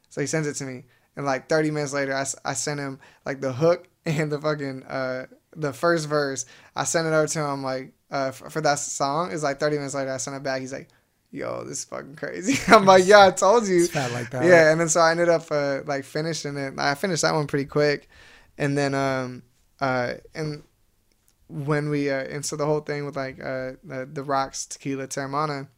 So 0.09 0.21
he 0.21 0.27
sends 0.27 0.49
it 0.49 0.55
to 0.55 0.65
me, 0.65 0.85
and 1.17 1.27
like 1.27 1.49
30 1.51 1.71
minutes 1.71 1.93
later, 1.93 2.15
I, 2.15 2.25
I 2.45 2.55
sent 2.55 2.81
him 2.81 2.99
like 3.27 3.41
the 3.41 3.53
hook 3.53 3.89
and 4.07 4.33
the 4.33 4.41
fucking 4.41 4.85
uh 4.85 5.27
the 5.55 5.73
first 5.73 6.09
verse. 6.09 6.47
I 6.75 6.85
sent 6.85 7.07
it 7.07 7.13
over 7.13 7.27
to 7.27 7.41
him 7.41 7.63
like 7.63 7.93
uh 8.11 8.31
for, 8.31 8.49
for 8.49 8.61
that 8.63 8.79
song. 8.79 9.33
It's 9.33 9.43
like 9.43 9.61
30 9.61 9.77
minutes 9.77 9.95
later, 9.95 10.13
I 10.13 10.17
sent 10.17 10.37
it 10.37 10.43
back. 10.43 10.61
He's 10.61 10.73
like. 10.73 10.89
Yo, 11.31 11.63
this 11.65 11.81
is 11.81 11.85
fucking 11.85 12.17
crazy. 12.17 12.59
I'm 12.73 12.87
like, 12.87 13.07
yeah, 13.07 13.27
I 13.27 13.31
told 13.33 13.69
you. 13.69 13.83
It's 13.83 13.93
fat 13.93 14.11
like 14.13 14.31
that. 14.31 14.47
Yeah, 14.47 14.73
and 14.73 14.81
then 14.81 14.89
so 14.89 15.01
I 15.01 15.11
ended 15.11 15.29
up 15.29 15.43
uh, 15.51 15.81
like 15.85 16.05
finishing 16.05 16.57
it. 16.57 16.73
I 16.79 16.95
finished 16.95 17.21
that 17.21 17.35
one 17.35 17.47
pretty 17.47 17.67
quick, 17.67 18.09
and 18.57 18.79
then 18.79 18.95
um 18.95 19.43
uh 19.79 20.15
and 20.35 20.63
when 21.49 21.89
we 21.89 22.11
uh 22.11 22.25
and 22.25 22.45
so 22.45 22.57
the 22.57 22.67
whole 22.67 22.81
thing 22.81 23.05
with 23.07 23.17
like 23.17 23.41
uh 23.41 23.73
the, 23.85 24.09
the 24.13 24.23
rocks 24.23 24.67
tequila 24.67 25.07
Teremana, 25.09 25.69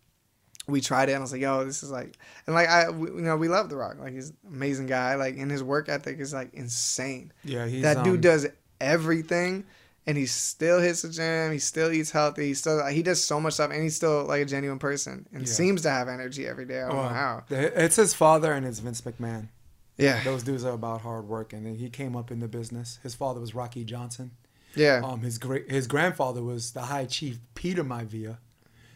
we 0.66 0.80
tried 0.80 1.08
it 1.08 1.12
and 1.12 1.18
I 1.18 1.22
was 1.22 1.32
like, 1.32 1.40
yo, 1.40 1.64
this 1.64 1.82
is 1.82 1.90
like 1.90 2.18
and 2.46 2.54
like 2.54 2.68
I 2.68 2.90
we, 2.90 3.08
you 3.08 3.22
know 3.22 3.36
we 3.36 3.48
love 3.48 3.68
the 3.68 3.76
rock 3.76 3.96
like 3.98 4.12
he's 4.14 4.30
an 4.30 4.36
amazing 4.48 4.86
guy 4.86 5.14
like 5.14 5.36
and 5.36 5.50
his 5.50 5.62
work 5.62 5.88
ethic 5.88 6.18
is 6.18 6.32
like 6.32 6.52
insane. 6.54 7.32
Yeah, 7.44 7.66
that 7.82 8.04
dude 8.04 8.14
um, 8.16 8.20
does 8.20 8.46
everything. 8.80 9.64
And 10.06 10.16
he 10.16 10.26
still 10.26 10.80
hits 10.80 11.02
the 11.02 11.10
gym. 11.10 11.52
He 11.52 11.58
still 11.58 11.92
eats 11.92 12.10
healthy. 12.10 12.46
He 12.46 12.54
still 12.54 12.84
he 12.86 13.02
does 13.02 13.22
so 13.22 13.38
much 13.38 13.54
stuff, 13.54 13.70
and 13.70 13.82
he's 13.82 13.94
still 13.94 14.24
like 14.24 14.42
a 14.42 14.44
genuine 14.46 14.78
person, 14.78 15.26
and 15.32 15.42
Yeah. 15.42 15.52
seems 15.52 15.82
to 15.82 15.90
have 15.90 16.08
energy 16.08 16.46
every 16.48 16.64
day. 16.64 16.82
I 16.82 16.88
don't 16.88 16.96
know 16.96 17.08
how. 17.08 17.44
It's 17.50 17.96
his 17.96 18.14
father 18.14 18.52
and 18.52 18.66
it's 18.66 18.78
Vince 18.80 19.02
McMahon. 19.02 19.48
Yeah, 19.98 20.24
Those 20.24 20.42
dudes 20.42 20.64
are 20.64 20.72
about 20.72 21.02
hard 21.02 21.28
work, 21.28 21.52
and 21.52 21.76
he 21.76 21.90
came 21.90 22.16
up 22.16 22.30
in 22.30 22.40
the 22.40 22.48
business. 22.48 22.98
His 23.02 23.14
father 23.14 23.38
was 23.40 23.54
Rocky 23.54 23.84
Johnson. 23.84 24.30
Yeah. 24.74 25.00
Um, 25.04 25.20
his 25.20 25.38
great 25.38 25.70
his 25.70 25.86
grandfather 25.86 26.42
was 26.42 26.72
the 26.72 26.82
High 26.82 27.06
Chief 27.06 27.38
Peter 27.54 27.84
Maivia. 27.84 28.38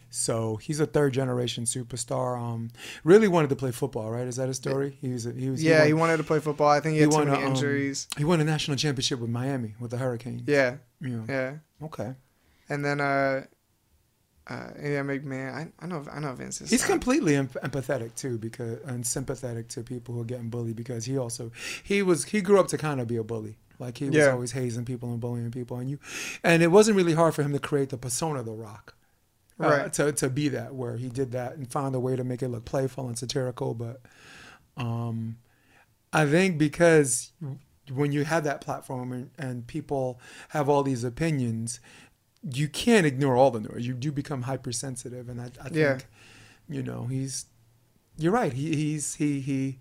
So 0.09 0.55
he's 0.55 0.79
a 0.79 0.85
third 0.85 1.11
generation 1.13 1.65
superstar. 1.65 2.39
Um, 2.39 2.69
really 3.03 3.27
wanted 3.27 3.49
to 3.49 3.55
play 3.57 3.71
football, 3.71 4.09
right? 4.11 4.25
Is 4.25 4.37
that 4.37 4.47
his 4.47 4.55
story? 4.55 4.97
He 5.01 5.09
was. 5.09 5.25
a- 5.25 5.33
He 5.33 5.49
was. 5.49 5.61
Yeah, 5.61 5.83
he 5.85 5.91
won, 5.91 6.01
wanted 6.01 6.17
to 6.17 6.23
play 6.23 6.39
football. 6.39 6.69
I 6.69 6.79
think 6.79 6.93
he 6.95 7.01
had 7.01 7.11
too 7.11 7.17
won 7.17 7.27
many 7.27 7.43
a, 7.43 7.45
um, 7.47 7.51
injuries. 7.53 8.07
He 8.17 8.23
won 8.23 8.39
a 8.39 8.45
national 8.45 8.77
championship 8.77 9.19
with 9.19 9.29
Miami 9.29 9.75
with 9.79 9.91
the 9.91 9.97
Hurricanes. 9.97 10.43
Yeah, 10.47 10.77
Yeah. 11.01 11.21
yeah. 11.27 11.53
Okay. 11.83 12.13
And 12.69 12.85
then 12.85 13.01
uh, 13.01 13.43
uh, 14.47 14.69
yeah, 14.81 15.01
McMahon. 15.01 15.53
I, 15.53 15.67
I 15.83 15.87
know, 15.87 16.05
I 16.09 16.19
know 16.19 16.33
Vince 16.33 16.61
is. 16.61 16.69
He's 16.69 16.83
uh, 16.85 16.87
completely 16.87 17.35
em- 17.35 17.49
empathetic 17.49 18.15
too, 18.15 18.37
because 18.37 18.79
and 18.85 19.05
sympathetic 19.05 19.67
to 19.69 19.83
people 19.83 20.15
who 20.15 20.21
are 20.21 20.25
getting 20.25 20.49
bullied 20.49 20.75
because 20.77 21.03
he 21.05 21.17
also 21.17 21.51
he 21.83 22.01
was 22.01 22.23
he 22.25 22.39
grew 22.41 22.59
up 22.59 22.67
to 22.69 22.77
kind 22.77 23.01
of 23.01 23.07
be 23.07 23.17
a 23.17 23.23
bully. 23.23 23.57
Like 23.79 23.97
he 23.97 24.05
was 24.05 24.15
Yeah. 24.15 24.27
always 24.31 24.51
hazing 24.53 24.85
people 24.85 25.09
and 25.11 25.19
bullying 25.19 25.51
people, 25.51 25.77
and 25.77 25.89
you, 25.89 25.99
and 26.43 26.61
it 26.63 26.71
wasn't 26.71 26.97
really 26.97 27.13
hard 27.13 27.33
for 27.35 27.43
him 27.43 27.51
to 27.53 27.59
create 27.59 27.89
the 27.89 27.97
persona 27.97 28.39
of 28.39 28.45
the 28.45 28.53
Rock, 28.53 28.95
uh, 29.59 29.67
Right. 29.67 29.93
To 29.93 30.11
to 30.11 30.29
be 30.29 30.49
that 30.49 30.75
where 30.75 30.97
he 30.97 31.09
did 31.09 31.31
that 31.31 31.55
and 31.57 31.69
found 31.71 31.95
a 31.95 31.99
way 31.99 32.15
to 32.15 32.23
make 32.23 32.41
it 32.41 32.47
look 32.49 32.65
playful 32.65 33.07
and 33.07 33.17
satirical, 33.17 33.73
but, 33.73 34.01
um, 34.77 35.37
I 36.13 36.25
think 36.25 36.57
because 36.57 37.31
when 37.93 38.11
you 38.11 38.23
have 38.23 38.43
that 38.45 38.61
platform 38.61 39.11
and, 39.11 39.29
and 39.37 39.67
people 39.67 40.19
have 40.49 40.69
all 40.69 40.81
these 40.83 41.03
opinions, 41.03 41.79
you 42.41 42.67
can't 42.67 43.05
ignore 43.05 43.35
all 43.35 43.51
the 43.51 43.59
noise. 43.59 43.85
You 43.85 43.93
do 43.93 44.11
become 44.11 44.43
hypersensitive, 44.43 45.29
and 45.29 45.41
I, 45.41 45.45
I 45.59 45.63
think, 45.63 45.75
Yeah. 45.75 45.97
you 46.69 46.81
know, 46.83 47.05
he's. 47.07 47.45
You're 48.17 48.31
right. 48.31 48.53
He 48.53 48.75
he's 48.75 49.15
he 49.15 49.41
he. 49.41 49.79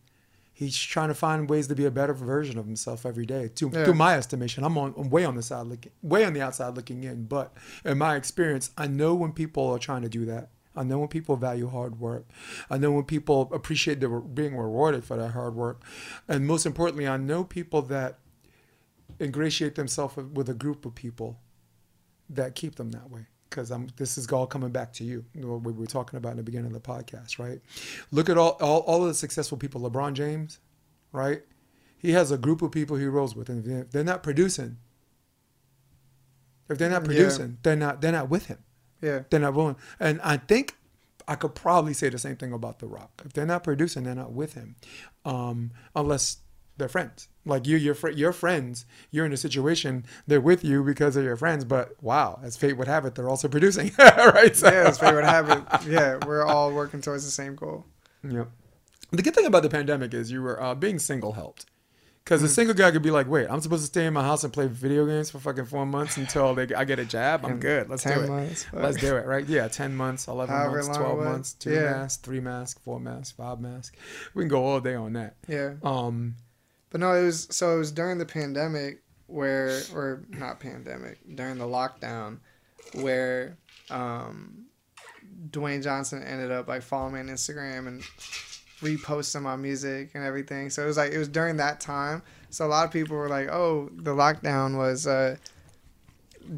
He's 0.57 0.79
trying 0.79 1.09
to 1.09 1.15
find 1.15 1.51
ways 1.51 1.67
to 1.67 1.75
be 1.75 1.85
a 1.85 1.91
better 1.91 2.15
version 2.15 2.59
of 2.59 2.65
himself 2.65 3.05
every 3.05 3.27
day. 3.27 3.49
To, 3.57 3.71
Yeah. 3.73 3.85
to 3.87 3.93
my 3.93 4.17
estimation, 4.17 4.63
I'm 4.63 4.79
on 4.79 4.95
I'm 4.97 5.11
way 5.11 5.25
on 5.25 5.35
the 5.35 5.43
side 5.43 5.67
looking, 5.67 5.91
way 6.01 6.25
on 6.25 6.33
the 6.33 6.41
outside 6.43 6.77
looking 6.77 7.03
in. 7.03 7.25
But 7.25 7.53
in 7.85 7.99
my 7.99 8.15
experience, 8.15 8.71
I 8.79 8.87
know 8.87 9.15
when 9.17 9.33
people 9.33 9.69
are 9.71 9.81
trying 9.81 10.03
to 10.03 10.09
do 10.09 10.25
that. 10.27 10.51
I 10.77 10.83
know 10.85 10.99
when 11.01 11.09
people 11.09 11.37
value 11.37 11.69
hard 11.69 12.01
work. 12.01 12.27
I 12.71 12.79
know 12.79 12.93
when 12.93 13.05
people 13.05 13.49
appreciate 13.53 14.01
the, 14.01 14.09
being 14.09 14.57
rewarded 14.57 15.05
for 15.05 15.17
that 15.17 15.31
hard 15.33 15.55
work. 15.55 15.83
And 16.29 16.47
most 16.47 16.67
importantly, 16.67 17.07
I 17.07 17.17
know 17.17 17.45
people 17.45 17.83
that 17.83 18.19
ingratiate 19.21 19.75
themselves 19.77 20.17
with 20.17 20.49
a 20.49 20.55
group 20.55 20.85
of 20.87 20.95
people 20.95 21.39
that 22.29 22.55
keep 22.55 22.77
them 22.77 22.91
that 22.91 23.11
way. 23.11 23.27
Because 23.55 23.71
I'm, 23.71 23.87
this 23.97 24.19
is 24.19 24.27
all 24.33 24.49
coming 24.49 24.71
back 24.71 24.93
to 24.95 25.05
you, 25.05 25.25
what 25.37 25.63
we 25.63 25.73
were 25.73 25.87
talking 25.87 26.17
about 26.17 26.33
in 26.33 26.39
the 26.39 26.43
beginning 26.43 26.67
of 26.67 26.73
the 26.73 26.81
podcast, 26.81 27.39
right? 27.39 27.61
Look 28.11 28.29
at 28.29 28.37
all, 28.37 28.57
all, 28.61 28.81
all 28.81 29.03
of 29.03 29.07
the 29.09 29.15
successful 29.15 29.57
people. 29.57 29.81
LeBron 29.89 30.15
James, 30.15 30.59
right? 31.13 31.43
He 31.97 32.11
has 32.11 32.33
a 32.33 32.37
group 32.37 32.63
of 32.63 32.73
people 32.73 32.97
he 32.97 33.07
rolls 33.07 33.37
with, 33.37 33.49
and 33.49 33.65
if 33.65 33.93
they're 33.93 34.03
not 34.03 34.25
producing, 34.25 34.79
if 36.69 36.79
they're 36.79 36.91
not 36.91 37.03
Yeah. 37.03 37.07
producing, 37.07 37.59
they're 37.63 37.77
not 37.77 38.01
they're 38.01 38.11
not 38.13 38.29
with 38.29 38.47
him. 38.47 38.59
Yeah. 39.01 39.21
They're 39.31 39.39
not 39.39 39.55
willing. 39.55 39.77
And 40.01 40.21
I 40.23 40.37
think 40.39 40.77
I 41.29 41.37
could 41.37 41.55
probably 41.55 41.95
say 41.95 42.09
the 42.09 42.19
same 42.19 42.37
thing 42.37 42.53
about 42.53 42.81
The 42.81 42.87
Rock. 42.87 43.23
If 43.25 43.35
they're 43.35 43.47
not 43.47 43.63
producing, 43.63 44.03
they're 44.03 44.15
not 44.17 44.33
with 44.33 44.55
him, 44.55 44.75
um, 45.25 45.71
unless 45.95 46.39
they're 46.77 46.89
friends. 46.89 47.29
Like 47.47 47.67
you, 47.67 47.77
your 47.77 47.95
fr- 47.95 48.11
your 48.11 48.33
friends, 48.33 48.87
you're 49.11 49.27
in 49.27 49.33
a 49.33 49.37
situation 49.37 50.07
they're 50.27 50.41
with 50.41 50.65
you 50.65 50.83
because 50.83 51.15
they're 51.15 51.25
your 51.25 51.37
friends. 51.37 51.65
But 51.65 51.95
wow, 52.03 52.41
as 52.43 52.57
fate 52.57 52.75
would 52.79 52.89
have 52.89 53.05
it, 53.05 53.15
they're 53.15 53.29
also 53.29 53.49
producing, 53.49 53.93
right? 53.99 54.57
So- 54.57 54.71
Yeah, 54.71 55.13
would 55.13 55.25
have 55.25 55.51
it. 55.51 55.63
Yeah, 55.87 56.19
we're 56.27 56.45
all 56.45 56.73
working 56.73 57.01
towards 57.03 57.25
the 57.25 57.31
same 57.31 57.55
goal. 57.55 57.85
Yep. 58.29 58.49
The 59.11 59.23
good 59.23 59.35
thing 59.35 59.47
about 59.47 59.63
the 59.63 59.69
pandemic 59.69 60.15
is 60.15 60.31
you 60.33 60.43
were 60.43 60.61
uh, 60.61 60.75
being 60.75 60.99
single 60.99 61.33
helped. 61.33 61.67
Because 62.25 62.41
Mm. 62.41 62.47
a 62.47 62.49
single 62.49 62.75
guy 62.75 62.91
could 62.91 63.03
be 63.03 63.11
like, 63.11 63.29
wait, 63.29 63.47
I'm 63.51 63.61
supposed 63.61 63.83
to 63.83 63.87
stay 63.87 64.07
in 64.07 64.15
my 64.15 64.23
house 64.23 64.45
and 64.45 64.51
play 64.53 64.67
video 64.67 65.05
games 65.05 65.31
for 65.31 65.39
fucking 65.39 65.67
four 65.67 65.85
months 65.85 66.17
until 66.17 66.55
they, 66.55 66.75
I 66.75 66.85
get 66.85 66.99
a 66.99 67.05
jab. 67.05 67.45
I'm 67.45 67.61
good. 67.61 67.91
Let's 67.91 68.03
do 68.03 68.13
it. 68.13 68.29
months, 68.31 68.65
Let's 68.73 68.97
do 68.97 69.17
it, 69.17 69.27
right? 69.27 69.47
Yeah, 69.47 69.69
10 69.69 69.95
months, 69.95 70.27
11 70.27 70.55
However 70.55 70.77
months, 70.83 70.97
12 70.97 71.19
months, 71.19 71.53
two 71.53 71.75
Yeah. 71.75 71.91
masks, 71.91 72.23
three 72.23 72.41
masks, 72.41 72.81
four 72.83 72.99
masks, 72.99 73.33
five 73.33 73.61
masks. 73.61 73.95
We 74.33 74.41
can 74.45 74.49
go 74.49 74.65
all 74.65 74.81
day 74.81 74.95
on 74.95 75.13
that. 75.13 75.37
Yeah. 75.47 75.75
Um, 75.83 76.37
But 76.95 77.01
no, 77.01 77.13
it 77.13 77.25
was 77.25 77.49
so 77.51 77.75
it 77.75 77.79
was 77.79 77.91
during 77.91 78.19
the 78.19 78.25
pandemic 78.25 79.03
where 79.27 79.83
or 79.93 80.23
not 80.29 80.61
pandemic, 80.61 81.19
during 81.35 81.59
the 81.59 81.65
lockdown 81.65 82.39
where 82.93 83.59
um 83.91 84.67
Dwayne 85.51 85.83
Johnson 85.83 86.23
ended 86.23 86.53
up 86.53 86.69
like 86.69 86.83
following 86.83 87.15
me 87.15 87.19
on 87.19 87.27
Instagram 87.27 87.89
and 87.89 88.03
reposting 88.81 89.43
my 89.43 89.57
music 89.57 90.13
and 90.15 90.23
everything. 90.23 90.71
So 90.71 90.85
it 90.85 90.87
was 90.87 90.97
like 90.97 91.11
it 91.11 91.19
was 91.19 91.27
during 91.27 91.57
that 91.57 91.81
time. 91.81 92.23
So 92.51 92.65
a 92.65 92.69
lot 92.69 92.85
of 92.85 92.93
people 92.93 93.17
were 93.17 93.29
like, 93.29 93.49
"Oh, 93.49 93.91
the 93.93 94.15
lockdown 94.15 94.79
was 94.79 95.09
uh 95.09 95.35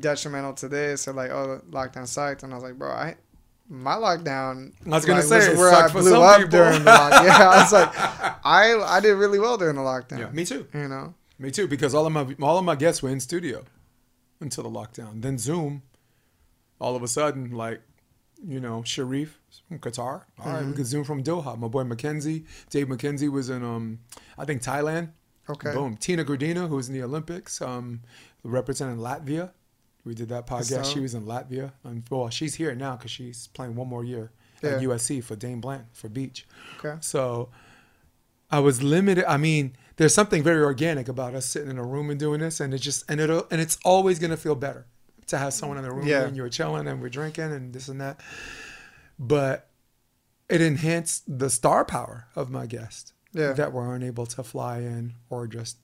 detrimental 0.00 0.52
to 0.52 0.68
this," 0.68 1.08
or 1.08 1.14
like, 1.14 1.30
"Oh, 1.30 1.62
the 1.64 1.74
lockdown 1.74 2.06
sucked." 2.06 2.42
And 2.42 2.52
I 2.52 2.56
was 2.56 2.62
like, 2.62 2.76
"Bro, 2.76 2.90
I 2.90 3.16
my 3.68 3.94
lockdown 3.94 4.72
I 4.86 4.88
was 4.90 5.04
gonna 5.04 5.20
like, 5.20 5.42
say, 5.42 5.52
it 5.52 5.58
where 5.58 5.72
I 5.72 5.88
blew 5.88 6.22
up 6.22 6.36
people. 6.36 6.50
during 6.50 6.84
the 6.84 6.90
lockdown. 6.90 7.24
Yeah, 7.24 7.48
I 7.50 7.62
was 7.62 7.72
like, 7.72 7.90
I 8.44 8.96
I 8.96 9.00
did 9.00 9.12
really 9.14 9.38
well 9.38 9.56
during 9.56 9.76
the 9.76 9.82
lockdown. 9.82 10.18
yeah, 10.18 10.30
me 10.30 10.44
too. 10.44 10.66
You 10.72 10.88
know. 10.88 11.14
Me 11.38 11.50
too, 11.50 11.66
because 11.68 11.94
all 11.94 12.06
of 12.06 12.12
my 12.12 12.26
all 12.40 12.58
of 12.58 12.64
my 12.64 12.76
guests 12.76 13.02
were 13.02 13.10
in 13.10 13.20
studio 13.20 13.64
until 14.40 14.64
the 14.64 14.70
lockdown. 14.70 15.22
Then 15.22 15.38
Zoom, 15.38 15.82
all 16.80 16.96
of 16.96 17.02
a 17.02 17.08
sudden, 17.08 17.50
like, 17.50 17.82
you 18.46 18.60
know, 18.60 18.80
Cherif 18.82 19.30
from 19.68 19.78
Qatar. 19.78 20.22
All 20.38 20.52
right, 20.52 20.64
we 20.64 20.72
could 20.72 20.86
Zoom 20.86 21.04
from 21.04 21.22
Doha. 21.22 21.58
My 21.58 21.68
boy 21.68 21.84
Mackenzie, 21.84 22.44
Dave 22.70 22.88
Mackenzie 22.88 23.28
was 23.28 23.50
in 23.50 23.62
um, 23.64 23.98
I 24.38 24.44
think 24.44 24.62
Thailand. 24.62 25.10
Okay. 25.48 25.72
Boom. 25.72 25.96
Tina 25.96 26.24
Graudina, 26.24 26.68
who 26.68 26.76
was 26.76 26.88
in 26.88 26.94
the 26.94 27.02
Olympics, 27.02 27.60
um, 27.62 28.00
representing 28.42 28.98
Latvia. 28.98 29.52
We 30.06 30.14
did 30.14 30.28
that 30.30 30.46
podcast. 30.46 30.84
So- 30.86 30.90
She 30.94 31.00
was 31.00 31.14
in 31.14 31.26
Latvia. 31.26 31.72
And 31.84 32.04
well, 32.10 32.30
she's 32.30 32.54
here 32.54 32.74
now 32.74 32.96
because 32.96 33.10
she's 33.10 33.48
playing 33.48 33.74
one 33.74 33.88
more 33.88 34.04
year 34.04 34.30
at 34.62 34.80
USC 34.80 35.22
for 35.22 35.36
Dain 35.36 35.60
Blanton 35.60 35.88
for 35.92 36.08
Beach. 36.08 36.46
Okay. 36.78 36.96
So 37.00 37.50
I 38.50 38.60
was 38.60 38.82
limited. 38.82 39.24
I 39.26 39.36
mean, 39.36 39.76
there's 39.96 40.14
something 40.14 40.42
very 40.42 40.62
organic 40.62 41.08
about 41.08 41.34
us 41.34 41.44
sitting 41.46 41.70
in 41.70 41.78
a 41.78 41.84
room 41.84 42.08
and 42.10 42.18
doing 42.20 42.40
this, 42.40 42.60
and 42.60 42.72
it 42.72 42.78
just 42.78 43.04
and 43.10 43.20
it 43.20 43.28
and 43.50 43.60
it's 43.60 43.78
always 43.84 44.18
gonna 44.18 44.36
feel 44.36 44.54
better 44.54 44.86
to 45.26 45.38
have 45.38 45.52
someone 45.52 45.76
in 45.78 45.82
the 45.84 45.90
room 45.92 46.06
Yeah. 46.06 46.22
and 46.22 46.36
you're 46.36 46.48
chilling 46.48 46.86
and 46.86 47.02
we're 47.02 47.08
drinking 47.08 47.52
and 47.52 47.72
this 47.74 47.88
and 47.88 48.00
that. 48.00 48.20
But 49.18 49.68
it 50.48 50.60
enhanced 50.60 51.24
the 51.26 51.50
star 51.50 51.84
power 51.84 52.28
of 52.36 52.50
my 52.50 52.66
guest 52.66 53.12
Yeah. 53.32 53.52
that 53.54 53.72
were 53.72 53.92
unable 53.94 54.26
to 54.26 54.42
fly 54.44 54.78
in 54.78 55.14
or 55.30 55.48
just 55.48 55.78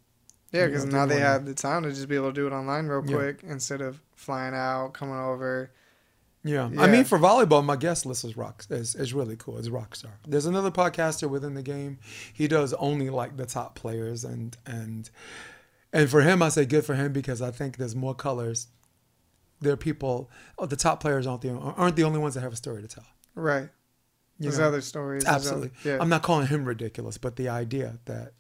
Yeah, 0.53 0.67
because 0.67 0.85
now 0.85 1.07
they 1.07 1.19
have 1.21 1.47
the 1.47 1.55
time 1.55 1.83
to 1.85 1.91
just 1.91 2.09
be 2.09 2.15
able 2.17 2.29
to 2.29 2.35
do 2.35 2.47
it 2.47 2.53
online 2.53 2.87
real 2.87 3.03
Yeah. 3.05 3.17
quick 3.17 3.41
instead 3.43 3.81
of 3.81 4.01
flying 4.15 4.55
out, 4.55 4.93
coming 4.93 5.15
over. 5.17 5.71
Yeah. 6.45 6.69
Yeah. 6.71 6.83
I 6.83 6.89
mean, 6.89 7.05
for 7.05 7.19
volleyball, 7.19 7.65
my 7.65 7.77
guest 7.77 8.05
list 8.05 8.25
is 8.25 8.37
rock 8.37 8.65
is, 8.69 8.95
is 8.95 9.15
really 9.15 9.37
cool. 9.37 9.59
It's 9.59 9.69
rock 9.69 9.95
star. 9.95 10.13
There's 10.27 10.45
another 10.47 10.71
podcaster 10.71 11.29
within 11.31 11.55
the 11.55 11.63
game. 11.63 11.99
He 12.33 12.49
does 12.49 12.73
only 12.75 13.11
like 13.11 13.37
the 13.37 13.47
top 13.47 13.77
players, 13.77 14.25
and 14.25 14.57
and 14.67 15.09
and 15.93 16.11
for 16.11 16.21
him, 16.23 16.43
I 16.43 16.49
say 16.49 16.65
good 16.67 16.85
for 16.85 16.95
him 16.95 17.13
because 17.13 17.41
I 17.41 17.51
think 17.51 17.77
there's 17.77 17.95
more 17.97 18.15
colors. 18.15 18.67
There 19.61 19.73
are 19.73 19.77
people. 19.77 20.31
Oh, 20.59 20.67
the 20.67 20.77
top 20.77 21.01
players 21.01 21.27
aren't 21.27 21.43
the 21.43 21.51
aren't 21.55 21.95
the 21.97 22.03
only 22.05 22.19
ones 22.19 22.35
that 22.35 22.41
have 22.41 22.53
a 22.53 22.57
story 22.57 22.83
to 22.83 22.89
tell. 22.89 23.07
Right. 23.37 23.69
You 24.39 24.49
There's 24.49 24.59
know? 24.59 24.67
other 24.67 24.81
stories. 24.81 25.25
Absolutely. 25.25 25.69
other- 25.83 25.91
yeah. 25.91 25.99
I'm 26.01 26.09
not 26.09 26.23
calling 26.23 26.49
him 26.49 26.65
ridiculous, 26.65 27.17
but 27.19 27.37
the 27.37 27.49
idea 27.49 27.99
that 28.07 28.33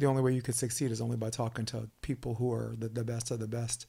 the 0.00 0.06
only 0.06 0.22
way 0.22 0.32
you 0.34 0.42
could 0.42 0.54
succeed 0.54 0.90
is 0.90 1.00
only 1.00 1.16
by 1.16 1.30
talking 1.30 1.64
to 1.66 1.88
people 2.02 2.34
who 2.34 2.52
are 2.52 2.74
the, 2.78 2.88
the 2.88 3.04
best 3.04 3.30
of 3.30 3.38
the 3.38 3.46
best 3.48 3.86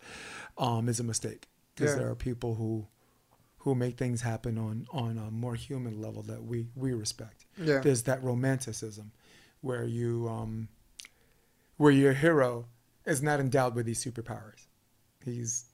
um, 0.58 0.88
is 0.90 1.00
a 1.00 1.04
mistake. 1.04 1.48
Because 1.76 1.92
Yeah. 1.92 2.00
there 2.00 2.10
are 2.10 2.16
people 2.16 2.56
who 2.56 2.88
who 3.64 3.76
make 3.76 3.96
things 3.98 4.22
happen 4.22 4.58
on 4.58 4.86
on 4.92 5.18
a 5.18 5.30
more 5.32 5.56
human 5.56 6.02
level 6.02 6.22
that 6.24 6.44
we 6.44 6.68
we 6.76 6.94
respect. 6.94 7.46
Yeah. 7.58 7.80
There's 7.80 8.04
that 8.04 8.24
romanticism 8.24 9.12
where 9.62 9.86
you 9.86 10.28
um, 10.30 10.68
where 11.78 11.92
your 11.92 12.14
hero 12.14 12.66
is 13.06 13.22
not 13.22 13.40
endowed 13.40 13.74
with 13.76 13.86
these 13.86 14.04
superpowers. 14.04 14.68
He's 15.24 15.66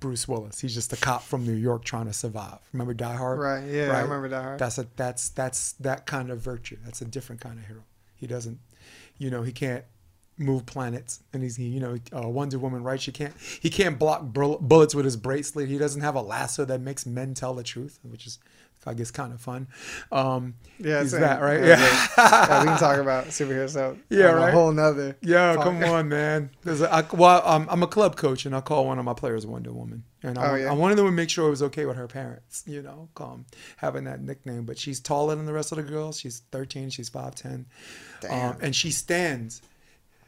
Bruce 0.00 0.26
Willis. 0.28 0.60
He's 0.60 0.74
just 0.74 0.92
a 0.92 0.96
cop 0.96 1.22
from 1.22 1.44
New 1.46 1.52
York 1.54 1.84
trying 1.84 2.06
to 2.06 2.12
survive. 2.12 2.58
Remember 2.72 2.94
Die 2.94 3.16
Hard? 3.16 3.38
Right. 3.38 3.64
Yeah, 3.68 3.92
I 3.96 4.00
remember 4.00 4.28
Die 4.28 4.42
Hard. 4.42 4.58
That's 4.58 4.78
a 4.78 4.86
that's 4.96 5.28
that's 5.30 5.72
that 5.74 6.06
kind 6.06 6.30
of 6.30 6.40
virtue. 6.40 6.78
That's 6.84 7.00
a 7.02 7.04
different 7.06 7.40
kind 7.40 7.58
of 7.58 7.66
hero. 7.66 7.82
He 8.14 8.26
doesn't, 8.26 8.58
you 9.18 9.30
know, 9.30 9.42
he 9.42 9.52
can't 9.52 9.84
move 10.38 10.66
planets, 10.66 11.20
and 11.32 11.42
he's 11.42 11.58
you 11.58 11.80
know 11.80 11.98
uh, 12.14 12.28
Wonder 12.28 12.58
Woman, 12.58 12.82
right? 12.82 13.00
She 13.00 13.12
can't 13.12 13.34
he 13.60 13.70
can't 13.70 13.98
block 13.98 14.22
bull- 14.32 14.58
bullets 14.58 14.94
with 14.94 15.04
his 15.04 15.16
bracelet. 15.16 15.68
He 15.68 15.78
doesn't 15.78 16.02
have 16.02 16.14
a 16.14 16.20
lasso 16.20 16.64
that 16.66 16.80
makes 16.80 17.06
men 17.06 17.34
tell 17.34 17.54
the 17.54 17.62
truth, 17.62 17.98
which 18.02 18.26
is 18.26 18.38
I 18.86 18.94
guess 18.94 19.10
kind 19.10 19.32
of 19.32 19.40
fun. 19.40 19.66
Um, 20.12 20.54
Yeah, 20.78 21.02
he's 21.02 21.10
same. 21.10 21.20
that 21.22 21.40
right? 21.42 21.60
Yeah, 21.60 21.78
Yeah, 21.78 22.08
yeah, 22.18 22.60
we 22.60 22.66
can 22.68 22.78
talk 22.78 22.98
about 22.98 23.26
superhero 23.26 23.68
stuff. 23.68 23.96
Yeah, 24.08 24.26
right. 24.26 24.48
A 24.50 24.52
whole 24.52 24.72
nother. 24.72 25.16
Yeah, 25.22 25.56
podcast. 25.56 25.62
come 25.64 25.84
on, 25.84 26.08
man. 26.18 26.50
There's 26.62 26.80
a, 26.80 26.92
I, 26.92 27.02
well, 27.12 27.42
um, 27.44 27.66
I'm 27.70 27.82
a 27.82 27.86
club 27.86 28.16
coach, 28.16 28.46
and 28.46 28.54
I 28.54 28.60
call 28.60 28.86
one 28.86 28.98
of 28.98 29.04
my 29.04 29.14
players 29.14 29.44
Wonder 29.46 29.72
Woman, 29.72 30.04
and 30.22 30.38
I, 30.38 30.50
Oh, 30.50 30.54
yeah? 30.54 30.70
I 30.70 30.74
wanted 30.74 30.96
them 30.98 31.06
to 31.06 31.12
make 31.12 31.30
sure 31.30 31.46
it 31.48 31.50
was 31.50 31.62
okay 31.64 31.84
with 31.86 31.96
her 31.96 32.06
parents, 32.06 32.62
you 32.66 32.82
know, 32.82 33.08
um, 33.18 33.44
having 33.78 34.04
that 34.04 34.22
nickname. 34.22 34.64
But 34.64 34.78
she's 34.78 35.00
taller 35.00 35.34
than 35.34 35.46
the 35.46 35.52
rest 35.52 35.72
of 35.72 35.76
the 35.76 35.82
girls. 35.84 36.20
She's 36.20 36.42
13. 36.52 36.90
She's 36.90 37.10
5'10", 37.10 37.64
um, 38.30 38.56
and 38.60 38.74
she 38.76 38.90
stands. 38.90 39.62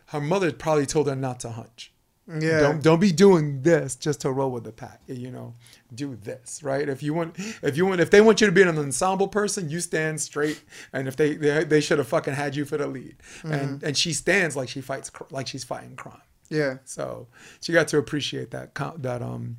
Her 0.06 0.20
mother 0.20 0.51
probably 0.52 0.86
told 0.86 1.06
her 1.06 1.14
not 1.16 1.40
to 1.40 1.51
hunch. 1.51 1.93
Yeah. 2.28 2.60
Don't 2.60 2.82
don't 2.82 3.00
be 3.00 3.10
doing 3.10 3.62
this 3.62 3.96
just 3.96 4.20
to 4.20 4.30
roll 4.30 4.50
with 4.50 4.64
the 4.64 4.72
pack. 4.72 5.00
You 5.06 5.30
know, 5.30 5.55
do 5.94 6.14
this 6.14 6.62
right. 6.62 6.86
If 6.88 7.02
you 7.02 7.14
want, 7.14 7.38
if 7.62 7.76
you 7.76 7.86
want, 7.86 8.00
if 8.00 8.10
they 8.10 8.20
want 8.20 8.40
you 8.40 8.46
to 8.46 8.52
be 8.52 8.62
an 8.62 8.76
ensemble 8.76 9.28
person, 9.28 9.70
you 9.70 9.80
stand 9.80 10.20
straight. 10.20 10.62
And 10.92 11.09
if 11.09 11.16
they 11.16 11.34
they, 11.34 11.64
they 11.64 11.80
should 11.80 11.98
have 11.98 12.09
fucking 12.09 12.34
had 12.34 12.55
you 12.55 12.64
for 12.64 12.76
the 12.76 12.86
lead. 12.86 13.16
Mm-hmm. 13.38 13.52
And 13.52 13.82
and 13.82 13.96
she 13.96 14.12
stands 14.12 14.56
like 14.56 14.68
she 14.68 14.82
fights 14.82 15.10
like 15.30 15.46
she's 15.46 15.64
fighting 15.64 15.96
crime. 15.96 16.20
Yeah. 16.50 16.78
So 16.84 17.28
she 17.60 17.72
got 17.72 17.88
to 17.88 17.98
appreciate 17.98 18.50
that 18.50 18.74
that 18.98 19.22
um 19.22 19.56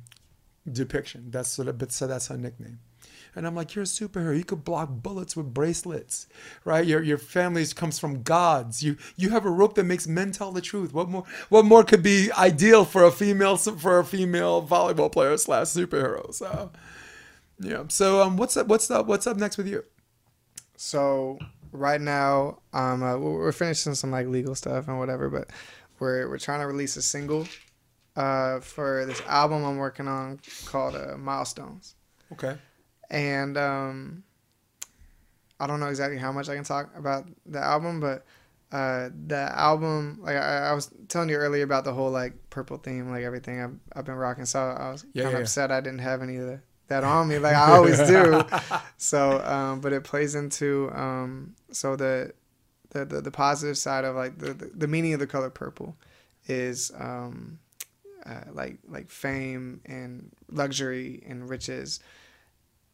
depiction. 0.70 1.30
That's 1.30 1.48
sort 1.48 1.66
of 1.68 1.78
but 1.78 1.90
so 1.90 2.06
that's 2.06 2.28
her 2.28 2.36
nickname. 2.36 2.78
And 3.36 3.46
I'm 3.46 3.54
like, 3.54 3.74
you're 3.74 3.84
a 3.84 3.86
superhero. 3.86 4.36
You 4.36 4.44
could 4.44 4.64
block 4.64 4.88
bullets 4.90 5.36
with 5.36 5.54
bracelets, 5.54 6.26
right? 6.64 6.84
Your 6.86 7.02
your 7.02 7.18
family 7.18 7.64
comes 7.66 7.98
from 7.98 8.22
gods. 8.22 8.82
You 8.82 8.96
you 9.16 9.30
have 9.30 9.44
a 9.46 9.50
rope 9.50 9.74
that 9.74 9.84
makes 9.84 10.06
men 10.06 10.32
tell 10.32 10.52
the 10.52 10.60
truth. 10.60 10.92
What 10.92 11.08
more? 11.08 11.24
What 11.48 11.64
more 11.64 11.84
could 11.84 12.02
be 12.02 12.30
ideal 12.32 12.84
for 12.84 13.04
a 13.04 13.10
female 13.12 13.56
for 13.56 13.98
a 13.98 14.04
female 14.04 14.66
volleyball 14.66 15.12
player 15.12 15.36
slash 15.36 15.68
superhero? 15.68 16.34
So, 16.34 16.70
yeah. 17.60 17.84
So 17.88 18.22
um, 18.22 18.36
what's 18.36 18.56
up? 18.56 18.66
What's 18.66 18.90
up? 18.90 19.06
What's 19.06 19.26
up 19.26 19.36
next 19.36 19.56
with 19.56 19.68
you? 19.68 19.84
So 20.76 21.38
right 21.72 22.00
now, 22.00 22.58
um, 22.72 23.02
uh, 23.02 23.16
we're 23.18 23.52
finishing 23.52 23.94
some 23.94 24.10
like 24.10 24.26
legal 24.26 24.54
stuff 24.54 24.88
and 24.88 24.98
whatever, 24.98 25.28
but 25.28 25.50
we're 25.98 26.28
we're 26.28 26.38
trying 26.38 26.60
to 26.60 26.66
release 26.66 26.96
a 26.96 27.02
single, 27.02 27.46
uh, 28.16 28.60
for 28.60 29.04
this 29.06 29.20
album 29.26 29.64
I'm 29.64 29.76
working 29.76 30.08
on 30.08 30.40
called 30.64 30.96
uh, 30.96 31.16
Milestones, 31.16 31.94
Okay. 32.32 32.56
And 33.10 33.56
um, 33.58 34.24
I 35.58 35.66
don't 35.66 35.80
know 35.80 35.88
exactly 35.88 36.18
how 36.18 36.32
much 36.32 36.48
I 36.48 36.54
can 36.54 36.64
talk 36.64 36.90
about 36.96 37.26
the 37.46 37.58
album, 37.58 38.00
but 38.00 38.24
uh, 38.72 39.10
the 39.26 39.50
album, 39.54 40.18
like 40.22 40.36
I, 40.36 40.70
I 40.70 40.72
was 40.72 40.90
telling 41.08 41.28
you 41.28 41.36
earlier 41.36 41.64
about 41.64 41.84
the 41.84 41.92
whole 41.92 42.10
like 42.10 42.34
purple 42.50 42.78
theme, 42.78 43.10
like 43.10 43.24
everything 43.24 43.60
I've, 43.60 43.76
I've 43.94 44.04
been 44.04 44.14
rocking. 44.14 44.46
So 44.46 44.60
I 44.60 44.90
was 44.90 45.04
Yeah, 45.12 45.24
kind 45.24 45.34
of 45.34 45.40
yeah. 45.40 45.44
upset 45.44 45.70
I 45.70 45.80
didn't 45.80 45.98
have 46.00 46.22
any 46.22 46.36
of 46.36 46.46
the, 46.46 46.60
that 46.88 47.04
on 47.04 47.28
me 47.28 47.38
like 47.38 47.54
I 47.56 47.72
always 47.76 48.00
do. 48.02 48.44
So, 48.96 49.42
um, 49.44 49.80
but 49.80 49.92
it 49.94 50.04
plays 50.04 50.34
into 50.34 50.90
um, 50.94 51.54
so 51.72 51.96
the, 51.96 52.32
the 52.90 53.04
the 53.04 53.20
the 53.22 53.30
positive 53.30 53.78
side 53.78 54.04
of 54.04 54.14
like 54.16 54.38
the 54.38 54.52
the, 54.52 54.66
the 54.74 54.86
meaning 54.88 55.14
of 55.14 55.20
the 55.20 55.26
color 55.26 55.50
purple 55.50 55.96
is 56.46 56.90
um, 56.98 57.58
uh, 58.26 58.42
like 58.52 58.78
like 58.88 59.10
fame 59.10 59.80
and 59.86 60.30
luxury 60.50 61.22
and 61.26 61.48
riches 61.48 62.00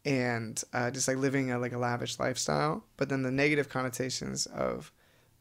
and 0.07 0.63
uh, 0.73 0.89
just 0.89 1.07
like 1.07 1.17
living 1.17 1.51
a 1.51 1.59
like 1.59 1.73
a 1.73 1.77
lavish 1.77 2.17
lifestyle. 2.17 2.83
But 2.95 3.09
then 3.09 3.21
the 3.21 3.31
negative 3.31 3.69
connotations 3.69 4.45
of 4.47 4.91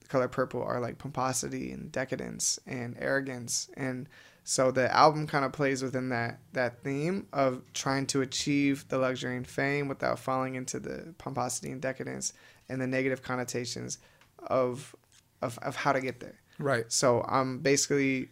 the 0.00 0.08
color 0.08 0.28
purple 0.28 0.62
are 0.62 0.80
like 0.80 0.98
pomposity 0.98 1.70
and 1.70 1.90
decadence 1.90 2.58
and 2.66 2.96
arrogance 2.98 3.70
and 3.76 4.08
so 4.48 4.70
the 4.70 4.94
album 4.96 5.26
kind 5.26 5.44
of 5.44 5.52
plays 5.52 5.82
within 5.82 6.10
that 6.10 6.38
that 6.52 6.80
theme 6.84 7.26
of 7.32 7.62
trying 7.74 8.06
to 8.06 8.20
achieve 8.20 8.86
the 8.88 8.96
luxury 8.96 9.36
and 9.36 9.44
fame 9.44 9.88
without 9.88 10.20
falling 10.20 10.54
into 10.54 10.78
the 10.78 11.12
pomposity 11.18 11.72
and 11.72 11.80
decadence 11.82 12.32
and 12.68 12.80
the 12.80 12.86
negative 12.86 13.22
connotations 13.22 13.98
of 14.46 14.94
of, 15.42 15.58
of 15.58 15.74
how 15.74 15.92
to 15.92 16.00
get 16.00 16.20
there. 16.20 16.38
Right. 16.60 16.90
So 16.92 17.24
I'm 17.28 17.58
basically 17.58 18.28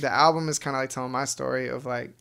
the 0.00 0.12
album 0.12 0.50
is 0.50 0.58
kind 0.58 0.76
of 0.76 0.82
like 0.82 0.90
telling 0.90 1.12
my 1.12 1.24
story 1.24 1.68
of 1.68 1.86
like 1.86 2.12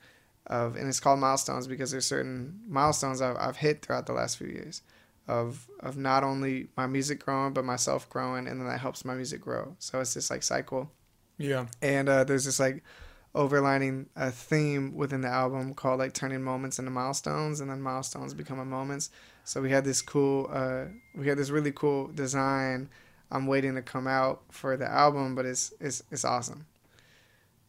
of 0.47 0.75
and 0.75 0.87
it's 0.87 0.99
called 0.99 1.19
milestones 1.19 1.67
because 1.67 1.91
there's 1.91 2.05
certain 2.05 2.59
milestones 2.67 3.21
I've, 3.21 3.37
I've 3.37 3.57
hit 3.57 3.81
throughout 3.81 4.05
the 4.05 4.13
last 4.13 4.37
few 4.37 4.47
years 4.47 4.81
of 5.27 5.67
of 5.79 5.95
not 5.97 6.23
only 6.23 6.67
my 6.75 6.85
music 6.85 7.23
growing 7.23 7.53
but 7.53 7.63
myself 7.63 8.09
growing 8.09 8.47
and 8.47 8.59
then 8.59 8.67
that 8.67 8.79
helps 8.79 9.05
my 9.05 9.15
music 9.15 9.41
grow. 9.41 9.75
So 9.79 10.01
it's 10.01 10.13
this 10.13 10.29
like 10.29 10.43
cycle 10.43 10.91
Yeah. 11.37 11.67
and 11.81 12.09
uh, 12.09 12.23
there's 12.25 12.45
this 12.45 12.59
like 12.59 12.83
overlining 13.33 14.05
a 14.15 14.29
theme 14.31 14.93
within 14.95 15.21
the 15.21 15.27
album 15.27 15.73
called 15.73 15.99
like 15.99 16.13
turning 16.13 16.43
moments 16.43 16.77
into 16.77 16.91
milestones 16.91 17.61
and 17.61 17.69
then 17.69 17.81
milestones 17.81 18.33
becoming 18.33 18.67
moments 18.69 19.09
so 19.43 19.59
we 19.61 19.71
had 19.71 19.83
this 19.83 20.01
cool 20.03 20.47
uh, 20.51 20.85
we 21.15 21.27
had 21.27 21.37
this 21.37 21.49
really 21.49 21.71
cool 21.71 22.07
design 22.09 22.87
i'm 23.31 23.47
waiting 23.47 23.73
to 23.73 23.81
come 23.81 24.05
out 24.07 24.43
for 24.51 24.77
the 24.77 24.85
album 24.87 25.33
but 25.33 25.45
it's 25.45 25.73
it's, 25.79 26.03
it's 26.11 26.23
awesome 26.23 26.65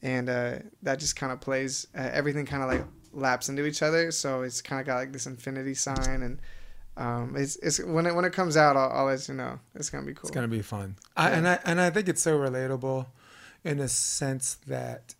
and 0.04 0.28
uh, 0.28 0.58
that 0.82 1.00
just 1.00 1.16
kind 1.16 1.32
of 1.32 1.40
plays 1.40 1.88
uh, 1.96 2.10
everything 2.12 2.46
kind 2.46 2.62
of 2.62 2.68
like 2.68 2.84
laps 3.12 3.48
into 3.48 3.66
each 3.66 3.82
other 3.82 4.12
so 4.12 4.42
it's 4.42 4.62
kind 4.62 4.80
of 4.80 4.86
got 4.86 4.96
like 4.96 5.12
this 5.12 5.26
infinity 5.26 5.74
sign 5.74 6.22
and 6.22 6.40
um, 6.96 7.34
it's, 7.36 7.56
it's 7.56 7.82
when 7.82 8.06
it 8.06 8.14
when 8.14 8.24
it 8.24 8.32
comes 8.32 8.56
out 8.56 8.76
I'll, 8.76 8.90
I'll 8.90 9.06
let 9.06 9.26
you 9.26 9.34
know 9.34 9.58
it's 9.74 9.90
gonna 9.90 10.06
be 10.06 10.14
cool 10.14 10.28
It's 10.28 10.30
gonna 10.30 10.46
be 10.46 10.62
fun. 10.62 10.94
I, 11.16 11.30
and 11.30 11.48
I 11.48 11.58
and 11.64 11.80
I 11.80 11.90
think 11.90 12.08
it's 12.08 12.22
so 12.22 12.38
relatable, 12.38 13.06
in 13.64 13.78
the 13.78 13.88
sense 13.88 14.58
that 14.68 15.16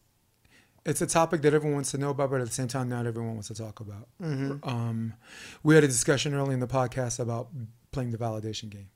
it's 0.85 1.01
a 1.01 1.07
topic 1.07 1.43
that 1.43 1.55
everyone 1.55 1.77
wants 1.77 1.91
to 1.93 1.99
know 1.99 2.11
about, 2.11 2.31
but 2.31 2.41
at 2.41 2.47
the 2.47 2.53
same 2.53 2.69
time, 2.69 2.89
not 2.89 3.07
everyone 3.07 3.33
wants 3.33 3.49
to 3.49 3.55
talk 3.55 3.81
about. 3.81 4.07
Mm-hmm. 4.23 4.69
Um, 4.69 5.15
we 5.63 5.75
had 5.75 5.83
a 5.83 5.89
discussion 5.89 6.35
early 6.35 6.55
in 6.55 6.61
the 6.61 6.69
podcast 6.69 7.19
about 7.19 7.49
playing 7.91 8.11
the 8.11 8.19
validation 8.19 8.69
game. 8.69 8.89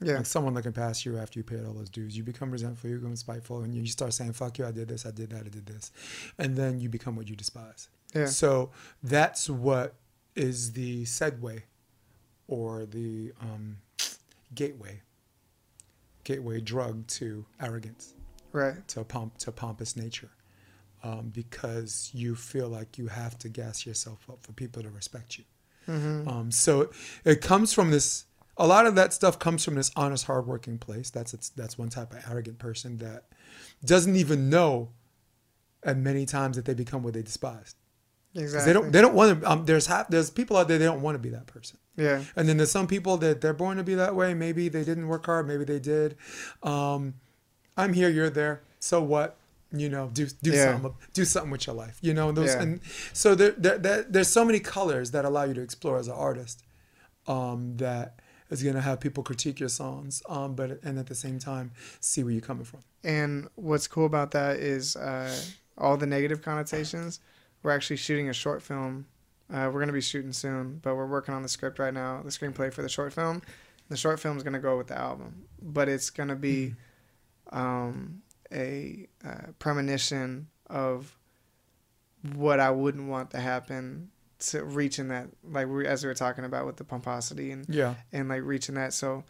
Yeah 0.00 0.16
Like 0.16 0.26
someone 0.26 0.54
looking 0.54 0.72
past 0.72 1.04
you 1.04 1.18
after 1.18 1.38
you 1.38 1.44
paid 1.44 1.64
all 1.64 1.72
those 1.72 1.90
dues, 1.90 2.16
you 2.16 2.22
become 2.22 2.50
resentful, 2.50 2.88
you 2.90 2.96
become 2.98 3.16
spiteful, 3.16 3.62
and 3.62 3.74
you 3.74 3.86
start 3.86 4.12
saying, 4.14 4.32
"Fuck 4.32 4.58
you! 4.58 4.66
I 4.66 4.70
did 4.70 4.88
this, 4.88 5.04
I 5.06 5.10
did 5.10 5.30
that, 5.30 5.40
I 5.46 5.48
did 5.48 5.66
this," 5.66 5.90
and 6.38 6.56
then 6.56 6.80
you 6.80 6.88
become 6.88 7.16
what 7.16 7.28
you 7.28 7.36
despise. 7.36 7.88
yeah 8.14 8.26
So 8.26 8.70
that's 9.02 9.50
what 9.50 9.94
is 10.36 10.72
the 10.72 11.04
segue 11.04 11.62
or 12.46 12.86
the 12.86 13.32
um, 13.40 13.78
gateway, 14.54 15.02
gateway 16.24 16.60
drug 16.60 17.06
to 17.08 17.44
arrogance, 17.60 18.14
right 18.52 18.86
to 18.88 19.04
pomp, 19.04 19.36
to 19.38 19.52
pompous 19.52 19.96
nature, 19.96 20.30
um, 21.02 21.30
because 21.34 22.10
you 22.14 22.34
feel 22.34 22.68
like 22.68 22.98
you 22.98 23.08
have 23.08 23.36
to 23.38 23.48
gas 23.48 23.84
yourself 23.84 24.20
up 24.30 24.38
for 24.42 24.52
people 24.52 24.82
to 24.82 24.90
respect 24.90 25.38
you. 25.38 25.44
mm-hmm. 25.88 26.28
Um, 26.28 26.50
so 26.50 26.82
it, 26.82 26.90
it 27.24 27.40
comes 27.40 27.72
from 27.72 27.90
this. 27.90 28.24
A 28.58 28.66
lot 28.66 28.86
of 28.86 28.94
that 28.96 29.12
stuff 29.12 29.38
comes 29.38 29.64
from 29.64 29.74
this 29.76 29.90
honest, 29.96 30.24
hardworking 30.26 30.78
place. 30.78 31.10
That's 31.10 31.32
it's, 31.32 31.48
that's 31.50 31.78
one 31.78 31.88
type 31.88 32.12
of 32.12 32.24
arrogant 32.30 32.58
person 32.58 32.98
that 32.98 33.24
doesn't 33.84 34.16
even 34.16 34.50
know, 34.50 34.90
and 35.82 36.02
many 36.02 36.26
times 36.26 36.56
that 36.56 36.64
they 36.64 36.74
become 36.74 37.02
what 37.02 37.14
they 37.14 37.22
despise. 37.22 37.76
exactly 38.34 38.66
They 38.66 38.72
don't. 38.78 38.92
They 38.92 39.00
don't 39.00 39.14
want 39.14 39.40
to. 39.40 39.50
Um, 39.50 39.64
there's 39.64 39.86
half. 39.86 40.08
There's 40.08 40.30
people 40.30 40.56
out 40.56 40.66
there. 40.68 40.78
They 40.78 40.84
don't 40.86 41.02
want 41.02 41.14
to 41.14 41.18
be 41.20 41.30
that 41.30 41.46
person. 41.46 41.78
yeah 41.96 42.22
And 42.36 42.48
then 42.48 42.56
there's 42.56 42.70
some 42.70 42.86
people 42.88 43.16
that 43.18 43.40
they're 43.40 43.52
born 43.54 43.76
to 43.76 43.84
be 43.84 43.94
that 43.94 44.14
way. 44.14 44.34
Maybe 44.34 44.68
they 44.68 44.84
didn't 44.84 45.06
work 45.08 45.26
hard. 45.26 45.46
Maybe 45.46 45.64
they 45.64 45.78
did. 45.78 46.16
Um, 46.62 47.14
I'm 47.76 47.92
here. 47.92 48.08
You're 48.08 48.30
there. 48.30 48.62
So 48.80 49.00
what? 49.02 49.36
You 49.70 49.88
know, 49.88 50.10
do 50.12 50.26
do 50.42 50.50
Yeah. 50.50 50.72
something. 50.72 50.94
Do 51.12 51.24
something 51.24 51.50
with 51.52 51.66
your 51.68 51.76
life. 51.76 51.98
You 52.00 52.12
know 52.14 52.32
those. 52.32 52.54
Yeah. 52.54 52.62
And 52.62 52.80
so 53.12 53.34
there, 53.34 53.50
there, 53.52 53.78
there, 53.78 54.02
there's 54.02 54.28
so 54.28 54.44
many 54.44 54.58
colors 54.60 55.12
that 55.12 55.24
allow 55.24 55.44
you 55.44 55.54
to 55.54 55.60
explore 55.60 55.96
as 55.98 56.08
an 56.08 56.14
artist. 56.14 56.64
Um, 57.26 57.76
that 57.76 58.18
is 58.50 58.62
gonna 58.62 58.80
have 58.80 59.00
people 59.00 59.22
critique 59.22 59.60
your 59.60 59.68
songs. 59.68 60.22
Um, 60.28 60.54
but 60.54 60.80
and 60.82 60.98
at 60.98 61.06
the 61.06 61.14
same 61.14 61.38
time, 61.38 61.72
see 62.00 62.22
where 62.22 62.32
you're 62.32 62.40
coming 62.42 62.64
from. 62.64 62.80
And 63.04 63.48
what's 63.54 63.86
cool 63.86 64.06
about 64.06 64.32
that 64.32 64.56
is 64.56 64.96
uh, 64.96 65.34
all 65.76 65.96
the 65.96 66.06
negative 66.06 66.42
connotations. 66.42 67.20
We're 67.62 67.70
actually 67.72 67.96
shooting 67.96 68.28
a 68.28 68.32
short 68.32 68.62
film. 68.62 69.06
Uh, 69.50 69.64
we're 69.66 69.80
going 69.80 69.88
to 69.88 69.94
be 69.94 70.00
shooting 70.00 70.32
soon, 70.32 70.78
but 70.82 70.94
we're 70.94 71.06
working 71.06 71.34
on 71.34 71.42
the 71.42 71.48
script 71.48 71.78
right 71.78 71.94
now, 71.94 72.20
the 72.22 72.30
screenplay 72.30 72.72
for 72.72 72.82
the 72.82 72.88
short 72.88 73.12
film. 73.12 73.40
The 73.88 73.96
short 73.96 74.20
film 74.20 74.36
is 74.36 74.42
going 74.42 74.52
to 74.52 74.58
go 74.58 74.76
with 74.76 74.88
the 74.88 74.98
album, 74.98 75.44
but 75.62 75.88
it's 75.88 76.10
going 76.10 76.28
to 76.28 76.36
be 76.36 76.74
um, 77.50 78.20
a 78.52 79.08
uh, 79.24 79.52
premonition 79.58 80.48
of 80.68 81.16
what 82.34 82.60
I 82.60 82.70
wouldn't 82.70 83.08
want 83.08 83.30
to 83.30 83.40
happen 83.40 84.10
to 84.40 84.64
reaching 84.64 85.08
that, 85.08 85.28
like 85.44 85.68
we, 85.68 85.86
as 85.86 86.02
we 86.04 86.08
were 86.08 86.14
talking 86.14 86.44
about 86.44 86.66
with 86.66 86.76
the 86.76 86.84
pomposity 86.84 87.50
and 87.50 87.66
Yeah. 87.68 87.94
and 88.12 88.28
like 88.28 88.42
reaching 88.44 88.74
that. 88.76 88.92
So 88.92 89.24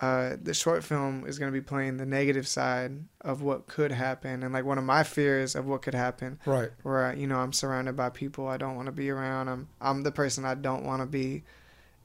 uh, 0.00 0.36
the 0.42 0.54
short 0.54 0.82
film 0.82 1.26
is 1.26 1.38
going 1.38 1.52
to 1.52 1.56
be 1.56 1.64
playing 1.64 1.96
the 1.96 2.06
negative 2.06 2.48
side 2.48 2.92
of 3.20 3.42
what 3.42 3.66
could 3.68 3.92
happen 3.92 4.42
and 4.42 4.52
like 4.52 4.64
one 4.64 4.78
of 4.78 4.84
my 4.84 5.02
fears 5.04 5.54
of 5.54 5.66
what 5.66 5.82
could 5.82 5.94
happen 5.94 6.40
Right. 6.46 6.70
where 6.82 7.14
you 7.14 7.26
know 7.26 7.38
I'm 7.38 7.52
surrounded 7.52 7.94
by 7.96 8.08
people 8.10 8.48
I 8.48 8.56
don't 8.56 8.74
want 8.74 8.86
to 8.86 8.92
be 8.92 9.10
around. 9.10 9.48
I'm 9.48 9.68
I'm 9.80 10.02
the 10.02 10.10
person 10.12 10.44
I 10.44 10.54
don't 10.54 10.84
want 10.84 11.02
to 11.02 11.06
be 11.06 11.44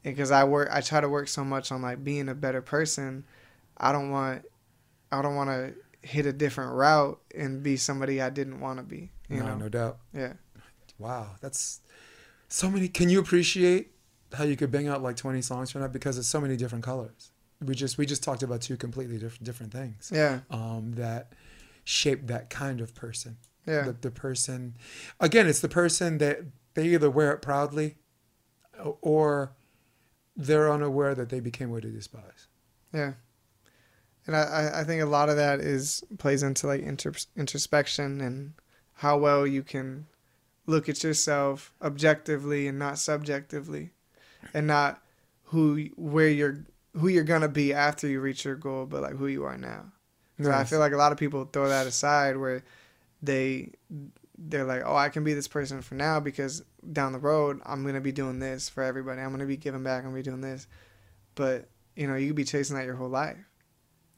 because 0.03 0.29
I 0.31 0.43
work 0.43 0.69
I 0.71 0.81
try 0.81 1.01
to 1.01 1.09
work 1.09 1.27
so 1.27 1.43
much 1.43 1.71
on 1.71 1.81
like 1.81 2.03
being 2.03 2.29
a 2.29 2.35
better 2.35 2.61
person. 2.61 3.23
I 3.77 3.91
don't 3.91 4.11
want 4.11 4.43
I 5.11 5.21
don't 5.21 5.35
want 5.35 5.49
to 5.49 5.73
hit 6.07 6.25
a 6.25 6.34
different 6.34 6.73
route 6.73 7.19
and 7.35 7.63
be 7.63 7.77
somebody 7.77 8.21
I 8.21 8.29
didn't 8.29 8.59
want 8.59 8.77
to 8.79 8.84
be, 8.84 9.11
you 9.29 9.39
no, 9.39 9.47
know. 9.47 9.57
no 9.57 9.69
doubt. 9.69 9.97
Yeah. 10.13 10.34
Wow, 10.99 11.31
that's 11.41 11.81
so 12.48 12.69
many. 12.69 12.88
Can 12.88 13.10
you 13.10 13.19
appreciate 13.19 13.91
how 14.34 14.44
you 14.44 14.56
could 14.56 14.72
bang 14.72 14.88
out 14.88 15.02
like 15.02 15.15
20 15.15 15.41
songs 15.41 15.72
from 15.72 15.82
that 15.82 15.91
because 15.94 16.18
it's 16.18 16.28
so 16.28 16.41
many 16.41 16.56
different 16.57 16.84
colors? 16.84 17.32
We 17.61 17.74
just 17.76 17.98
we 17.98 18.06
just 18.06 18.24
talked 18.24 18.44
about 18.44 18.61
two 18.61 18.78
completely 18.78 19.18
different 19.18 19.44
different 19.44 19.72
things 19.74 20.11
Yeah. 20.14 20.41
um, 20.52 20.94
that 20.95 21.34
shape 21.84 22.28
that 22.28 22.49
kind 22.49 22.82
of 22.82 22.94
person. 22.94 23.38
Yeah. 23.65 23.82
The, 23.84 23.94
the 23.94 24.11
person, 24.11 24.76
again, 25.19 25.48
it's 25.48 25.60
the 25.60 25.68
person 25.68 26.19
that 26.19 26.40
they 26.76 26.88
either 26.90 27.10
wear 27.10 27.32
it 27.34 27.41
proudly, 27.41 27.95
or 29.02 29.52
they're 30.36 30.72
unaware 30.72 31.15
that 31.15 31.30
they 31.30 31.40
became 31.40 31.72
what 31.72 31.84
they 31.84 31.90
despise. 31.90 32.48
Yeah. 32.94 33.14
And 34.26 34.36
I, 34.36 34.41
I- 34.41 34.80
I 34.82 34.84
think 34.84 35.02
a 35.02 35.06
lot 35.06 35.30
of 35.30 35.36
that 35.38 35.60
is 35.60 36.03
plays 36.18 36.44
into 36.44 36.68
like 36.68 36.82
inter, 36.82 37.11
introspection 37.36 38.22
and 38.22 38.53
how 38.94 39.18
well 39.18 39.45
you 39.48 39.64
can 39.64 40.06
look 40.68 40.88
at 40.89 41.03
yourself 41.03 41.73
objectively 41.81 42.68
and 42.68 42.77
not 42.77 42.99
subjectively 42.99 43.91
and 44.53 44.68
not 44.68 45.02
who 45.45 45.88
where 45.95 46.27
you're 46.30 46.65
who 46.94 47.07
you're 47.07 47.23
gonna 47.23 47.48
be 47.48 47.73
after 47.73 48.07
you 48.07 48.19
reach 48.19 48.45
your 48.45 48.56
goal 48.56 48.85
but 48.85 49.02
like 49.02 49.15
who 49.15 49.27
you 49.27 49.44
are 49.45 49.57
now. 49.57 49.85
So 50.39 50.52
i 50.52 50.64
feel 50.65 50.77
like 50.80 50.94
a 50.94 50.98
lot 50.98 51.11
of 51.11 51.18
people 51.18 51.45
throw 51.45 51.69
that 51.69 51.88
aside 51.88 52.38
where 52.38 52.64
they 53.23 53.72
they're 54.38 54.65
like 54.65 54.84
oh 54.85 54.95
i 54.95 55.10
can 55.10 55.23
be 55.23 55.34
this 55.34 55.48
person 55.48 55.81
for 55.81 55.95
now 55.95 56.19
because 56.19 56.64
down 56.94 57.11
the 57.11 57.18
road 57.18 57.60
i'm 57.65 57.84
gonna 57.84 58.02
be 58.02 58.11
doing 58.11 58.38
this 58.38 58.69
for 58.69 58.84
everybody. 58.84 59.19
I'm 59.19 59.31
gonna 59.31 59.48
be 59.48 59.57
giving 59.57 59.84
back. 59.84 60.03
I'm 60.03 60.11
gonna 60.11 60.15
be 60.18 60.22
doing 60.22 60.41
this. 60.41 60.68
But 61.34 61.69
you 61.95 62.07
know 62.07 62.15
you 62.15 62.27
could 62.27 62.35
be 62.35 62.44
chasing 62.44 62.76
that 62.76 62.85
your 62.85 62.95
whole 62.95 63.10
life. 63.10 63.38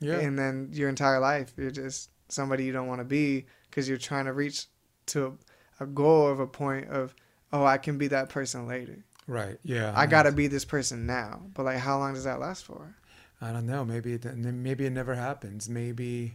Yeah. 0.02 0.20
and 0.20 0.40
then 0.40 0.70
your 0.72 0.88
entire 0.88 1.20
life 1.20 1.52
you're 1.58 1.72
just 1.72 2.10
somebody 2.30 2.64
you 2.64 2.72
don't 2.72 2.88
want 2.88 3.02
to 3.02 3.06
be 3.06 3.48
because 3.70 3.90
you're 3.90 3.98
trying 3.98 4.26
to 4.26 4.34
reach 4.34 4.68
to 5.08 5.38
a, 5.80 5.86
goal 5.86 6.28
of 6.28 6.40
a 6.40 6.48
point 6.48 6.88
of 6.90 7.14
oh 7.54 7.66
i 7.66 7.78
can 7.78 7.98
be 7.98 8.08
that 8.08 8.30
person 8.30 8.68
later 8.68 9.04
right. 9.28 9.58
Yeah. 9.64 9.94
i 9.96 10.06
gotta 10.06 10.32
be 10.32 10.48
this 10.48 10.66
person 10.66 11.06
now 11.06 11.42
but 11.54 11.64
like 11.64 11.78
how 11.78 11.98
long 12.00 12.14
does 12.14 12.24
that 12.26 12.40
last 12.40 12.66
for 12.66 12.96
I 13.42 13.54
don't 13.54 13.66
know. 13.66 13.86
Maybe 13.86 14.12
it, 14.14 14.26
maybe 14.36 14.86
it 14.86 14.90
never 14.90 15.16
happens. 15.16 15.70
Maybe 15.70 16.34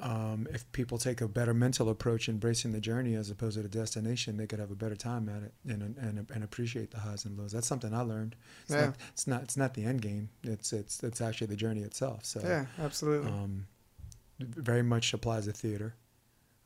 um, 0.00 0.46
if 0.50 0.70
people 0.72 0.96
take 0.96 1.20
a 1.20 1.28
better 1.28 1.52
mental 1.52 1.90
approach, 1.90 2.28
embracing 2.28 2.72
the 2.72 2.80
journey 2.80 3.14
as 3.14 3.28
opposed 3.30 3.56
to 3.56 3.62
the 3.62 3.68
destination, 3.68 4.38
they 4.38 4.46
could 4.46 4.58
have 4.58 4.70
a 4.70 4.74
better 4.74 4.96
time 4.96 5.28
at 5.28 5.42
it 5.42 5.52
and 5.68 5.82
and, 5.98 6.26
and 6.32 6.42
appreciate 6.42 6.90
the 6.90 6.98
highs 7.00 7.26
and 7.26 7.38
lows. 7.38 7.52
That's 7.52 7.66
something 7.66 7.92
I 7.92 8.00
learned. 8.00 8.34
It's 8.64 8.72
Yeah. 8.74 8.86
not 8.86 8.94
it's 9.12 9.26
not 9.26 9.42
it's 9.42 9.56
not 9.58 9.74
the 9.74 9.84
end 9.84 10.00
game. 10.00 10.30
It's 10.42 10.72
it's 10.72 11.02
it's 11.02 11.20
actually 11.20 11.48
the 11.48 11.56
journey 11.56 11.82
itself. 11.82 12.24
So 12.24 12.40
yeah 12.42 12.64
absolutely 12.78 13.30
um, 13.30 13.66
very 14.40 14.82
much 14.82 15.12
applies 15.12 15.44
to 15.46 15.52
theater. 15.52 15.94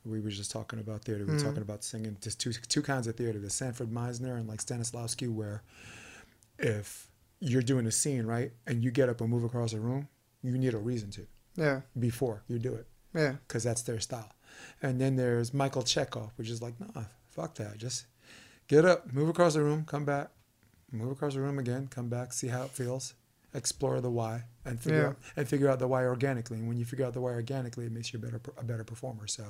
We 0.04 0.20
were 0.20 0.30
just 0.30 0.50
talking 0.50 0.78
about 0.78 1.04
theater. 1.04 1.24
We 1.24 1.32
were 1.32 1.38
hmm. 1.38 1.46
talking 1.46 1.62
about 1.62 1.84
singing. 1.84 2.16
Just 2.20 2.40
two 2.40 2.52
two 2.52 2.82
kinds 2.82 3.06
of 3.06 3.16
theater: 3.16 3.38
the 3.38 3.50
Sanford 3.50 3.90
Meisner 3.90 4.36
and 4.38 4.48
like 4.48 4.60
Stanislavski, 4.60 5.28
where 5.28 5.62
if 6.58 7.08
you're 7.40 7.62
doing 7.62 7.86
a 7.86 7.90
scene 7.90 8.26
right 8.26 8.52
and 8.66 8.84
you 8.84 8.90
get 8.90 9.08
up 9.08 9.20
and 9.20 9.30
move 9.30 9.44
across 9.44 9.72
a 9.72 9.80
room, 9.80 10.08
you 10.42 10.56
need 10.56 10.74
a 10.74 10.78
reason 10.78 11.10
to 11.10 11.26
Yeah. 11.56 11.80
before 11.98 12.42
you 12.48 12.58
do 12.58 12.74
it 12.74 12.86
Yeah. 13.14 13.36
because 13.46 13.64
that's 13.64 13.82
their 13.82 14.00
style. 14.00 14.32
And 14.82 15.00
then 15.00 15.16
there's 15.16 15.54
Michael 15.54 15.82
Chekhov, 15.82 16.32
which 16.36 16.50
is 16.50 16.60
like, 16.60 16.78
nah, 16.78 17.04
fuck 17.30 17.54
that. 17.54 17.78
Just 17.78 18.06
get 18.68 18.84
up, 18.84 19.12
move 19.12 19.28
across 19.28 19.54
the 19.54 19.62
room, 19.62 19.84
come 19.86 20.04
back, 20.04 20.30
move 20.92 21.12
across 21.12 21.34
the 21.34 21.40
room 21.40 21.58
again, 21.58 21.88
come 21.88 22.08
back, 22.08 22.32
see 22.32 22.48
how 22.48 22.64
it 22.64 22.70
feels, 22.70 23.14
explore 23.54 24.00
the 24.00 24.10
why, 24.10 24.44
and 24.64 24.80
figure 24.80 25.00
Yeah. 25.00 25.06
out 25.08 25.16
and 25.36 25.48
figure 25.48 25.68
out 25.68 25.78
the 25.78 25.88
why 25.88 26.04
organically. 26.04 26.58
And 26.58 26.68
when 26.68 26.76
you 26.76 26.84
figure 26.84 27.04
out 27.04 27.14
the 27.14 27.20
why 27.20 27.30
organically, 27.32 27.84
it 27.86 27.92
makes 27.92 28.12
you 28.12 28.18
a 28.18 28.22
better 28.22 28.40
a 28.56 28.64
better 28.64 28.84
performer. 28.84 29.26
So, 29.26 29.44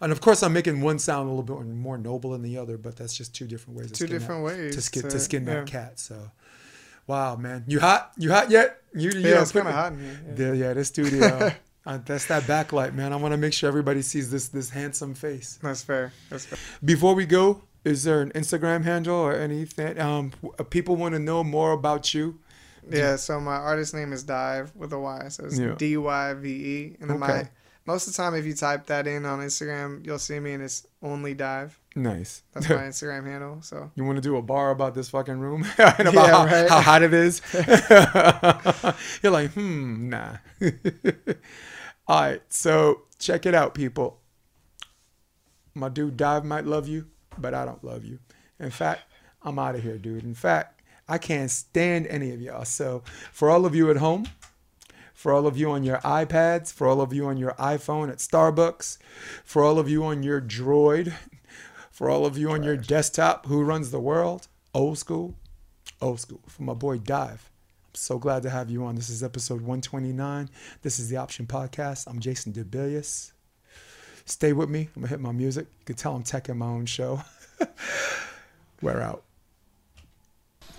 and 0.00 0.10
of 0.12 0.20
course, 0.20 0.42
I'm 0.42 0.52
making 0.52 0.80
one 0.80 0.98
sound 0.98 1.28
a 1.28 1.32
little 1.32 1.42
bit 1.60 1.66
more 1.66 1.98
noble 1.98 2.30
than 2.30 2.42
the 2.42 2.58
other, 2.58 2.76
but 2.78 2.96
that's 2.96 3.16
just 3.16 3.34
two 3.34 3.46
different 3.46 3.78
ways. 3.78 3.92
Two 3.92 4.06
different 4.06 4.44
that, 4.46 4.56
ways 4.56 4.74
to 4.74 4.82
skin 4.82 5.02
to 5.02 5.10
to- 5.10 5.20
skin 5.20 5.46
yeah. 5.46 5.54
that 5.54 5.66
cat. 5.66 6.00
So, 6.00 6.30
wow, 7.06 7.36
man, 7.36 7.64
you 7.66 7.80
hot? 7.80 8.12
You 8.16 8.30
hot 8.32 8.50
yet? 8.50 8.82
You, 8.94 9.10
you 9.10 9.20
Yeah, 9.20 9.34
know, 9.34 9.42
it's 9.42 9.52
kind 9.52 9.68
of 9.68 9.74
hot 9.74 9.92
in 9.92 9.98
here. 10.00 10.20
Yeah. 10.28 10.34
the, 10.34 10.56
yeah, 10.56 10.72
this 10.72 10.88
studio. 10.88 11.52
uh, 11.86 11.98
that's 12.04 12.26
that 12.26 12.42
backlight, 12.44 12.94
man. 12.94 13.12
I 13.12 13.16
want 13.16 13.32
to 13.32 13.38
make 13.38 13.52
sure 13.52 13.68
everybody 13.68 14.02
sees 14.02 14.30
this 14.30 14.48
this 14.48 14.70
handsome 14.70 15.14
face. 15.14 15.58
That's 15.62 15.82
fair. 15.82 16.12
That's 16.30 16.46
fair. 16.46 16.58
Before 16.84 17.14
we 17.14 17.24
go, 17.26 17.62
is 17.84 18.04
there 18.04 18.20
an 18.20 18.32
Instagram 18.32 18.84
handle 18.84 19.14
or 19.16 19.34
anything? 19.34 19.98
Um, 20.00 20.32
people 20.70 20.96
want 20.96 21.14
to 21.14 21.18
know 21.18 21.44
more 21.44 21.72
about 21.72 22.12
you. 22.14 22.38
Yeah, 22.90 23.16
so 23.16 23.40
my 23.40 23.56
artist 23.56 23.94
name 23.94 24.12
is 24.12 24.24
Dyve 24.24 24.74
with 24.76 24.92
a 24.92 24.98
Y. 24.98 25.28
So 25.28 25.44
it's 25.46 25.58
Yeah. 25.58 25.74
D 25.76 25.96
Y 25.96 26.34
V 26.34 26.48
E. 26.48 26.96
And 27.00 27.10
then 27.10 27.22
Okay. 27.22 27.32
my 27.42 27.48
most 27.86 28.06
of 28.06 28.12
the 28.12 28.16
time 28.18 28.34
if 28.34 28.44
you 28.44 28.52
type 28.54 28.86
that 28.86 29.06
in 29.06 29.24
on 29.24 29.38
Instagram, 29.40 30.04
you'll 30.04 30.18
see 30.18 30.38
me 30.40 30.52
and 30.52 30.62
it's 30.62 30.86
only 31.02 31.34
dyve. 31.34 31.78
Nice. 31.96 32.42
That's 32.52 32.68
my 32.68 32.76
Instagram 32.76 33.24
handle. 33.24 33.62
So 33.62 33.90
you 33.94 34.04
want 34.04 34.16
to 34.16 34.22
do 34.22 34.36
a 34.36 34.42
bar 34.42 34.70
about 34.70 34.94
this 34.94 35.08
fucking 35.08 35.38
room 35.38 35.64
and 35.78 36.08
about 36.08 36.14
Yeah, 36.14 36.26
how, 36.26 36.44
right. 36.44 36.68
how 36.68 36.80
hot 36.82 37.02
it 37.02 37.14
is? 37.14 37.40
You're 39.22 39.32
like, 39.32 39.52
hmm, 39.52 40.08
nah. 40.10 40.36
All 42.06 42.20
right, 42.20 42.42
so 42.48 43.02
check 43.18 43.44
it 43.46 43.54
out, 43.54 43.74
people. 43.74 44.20
My 45.74 45.88
dude 45.88 46.16
Dyve 46.16 46.44
might 46.44 46.64
love 46.64 46.88
you, 46.88 47.06
but 47.38 47.54
I 47.54 47.64
don't 47.64 47.82
love 47.84 48.04
you. 48.04 48.18
In 48.58 48.70
fact, 48.70 49.02
I'm 49.42 49.58
out 49.58 49.74
of 49.76 49.82
here, 49.82 49.98
dude. 49.98 50.24
In 50.24 50.34
fact, 50.34 50.77
I 51.08 51.18
can't 51.18 51.50
stand 51.50 52.06
any 52.06 52.32
of 52.32 52.42
y'all. 52.42 52.64
So, 52.64 53.02
for 53.32 53.50
all 53.50 53.64
of 53.64 53.74
you 53.74 53.90
at 53.90 53.96
home, 53.96 54.26
for 55.14 55.32
all 55.32 55.46
of 55.46 55.56
you 55.56 55.70
on 55.70 55.82
your 55.82 55.98
iPads, 55.98 56.72
for 56.72 56.86
all 56.86 57.00
of 57.00 57.12
you 57.12 57.26
on 57.26 57.38
your 57.38 57.52
iPhone 57.52 58.10
at 58.10 58.18
Starbucks, 58.18 58.98
for 59.44 59.64
all 59.64 59.78
of 59.78 59.88
you 59.88 60.04
on 60.04 60.22
your 60.22 60.40
Droid, 60.40 61.12
for 61.90 62.08
all 62.08 62.24
of 62.24 62.38
you 62.38 62.50
on 62.50 62.62
your 62.62 62.76
desktop 62.76 63.46
who 63.46 63.64
runs 63.64 63.90
the 63.90 63.98
world, 63.98 64.46
old 64.74 64.98
school, 64.98 65.34
old 66.00 66.20
school. 66.20 66.40
For 66.46 66.62
my 66.62 66.74
boy 66.74 66.98
Dyve. 66.98 67.30
I'm 67.88 67.94
so 67.94 68.18
glad 68.18 68.42
to 68.44 68.50
have 68.50 68.70
you 68.70 68.84
on. 68.84 68.94
This 68.94 69.10
is 69.10 69.22
episode 69.22 69.62
129. 69.62 70.50
This 70.82 71.00
is 71.00 71.08
the 71.08 71.16
Option 71.16 71.46
Podcast. 71.46 72.06
I'm 72.06 72.20
Jason 72.20 72.52
DeBillius. 72.52 73.32
Stay 74.24 74.52
with 74.52 74.68
me. 74.68 74.88
I'm 74.94 75.02
gonna 75.02 75.08
hit 75.08 75.20
my 75.20 75.32
music. 75.32 75.66
You 75.80 75.84
can 75.86 75.96
tell 75.96 76.14
I'm 76.14 76.22
teching 76.22 76.56
my 76.56 76.66
own 76.66 76.86
show. 76.86 77.22
We're 78.82 79.00
out. 79.00 79.24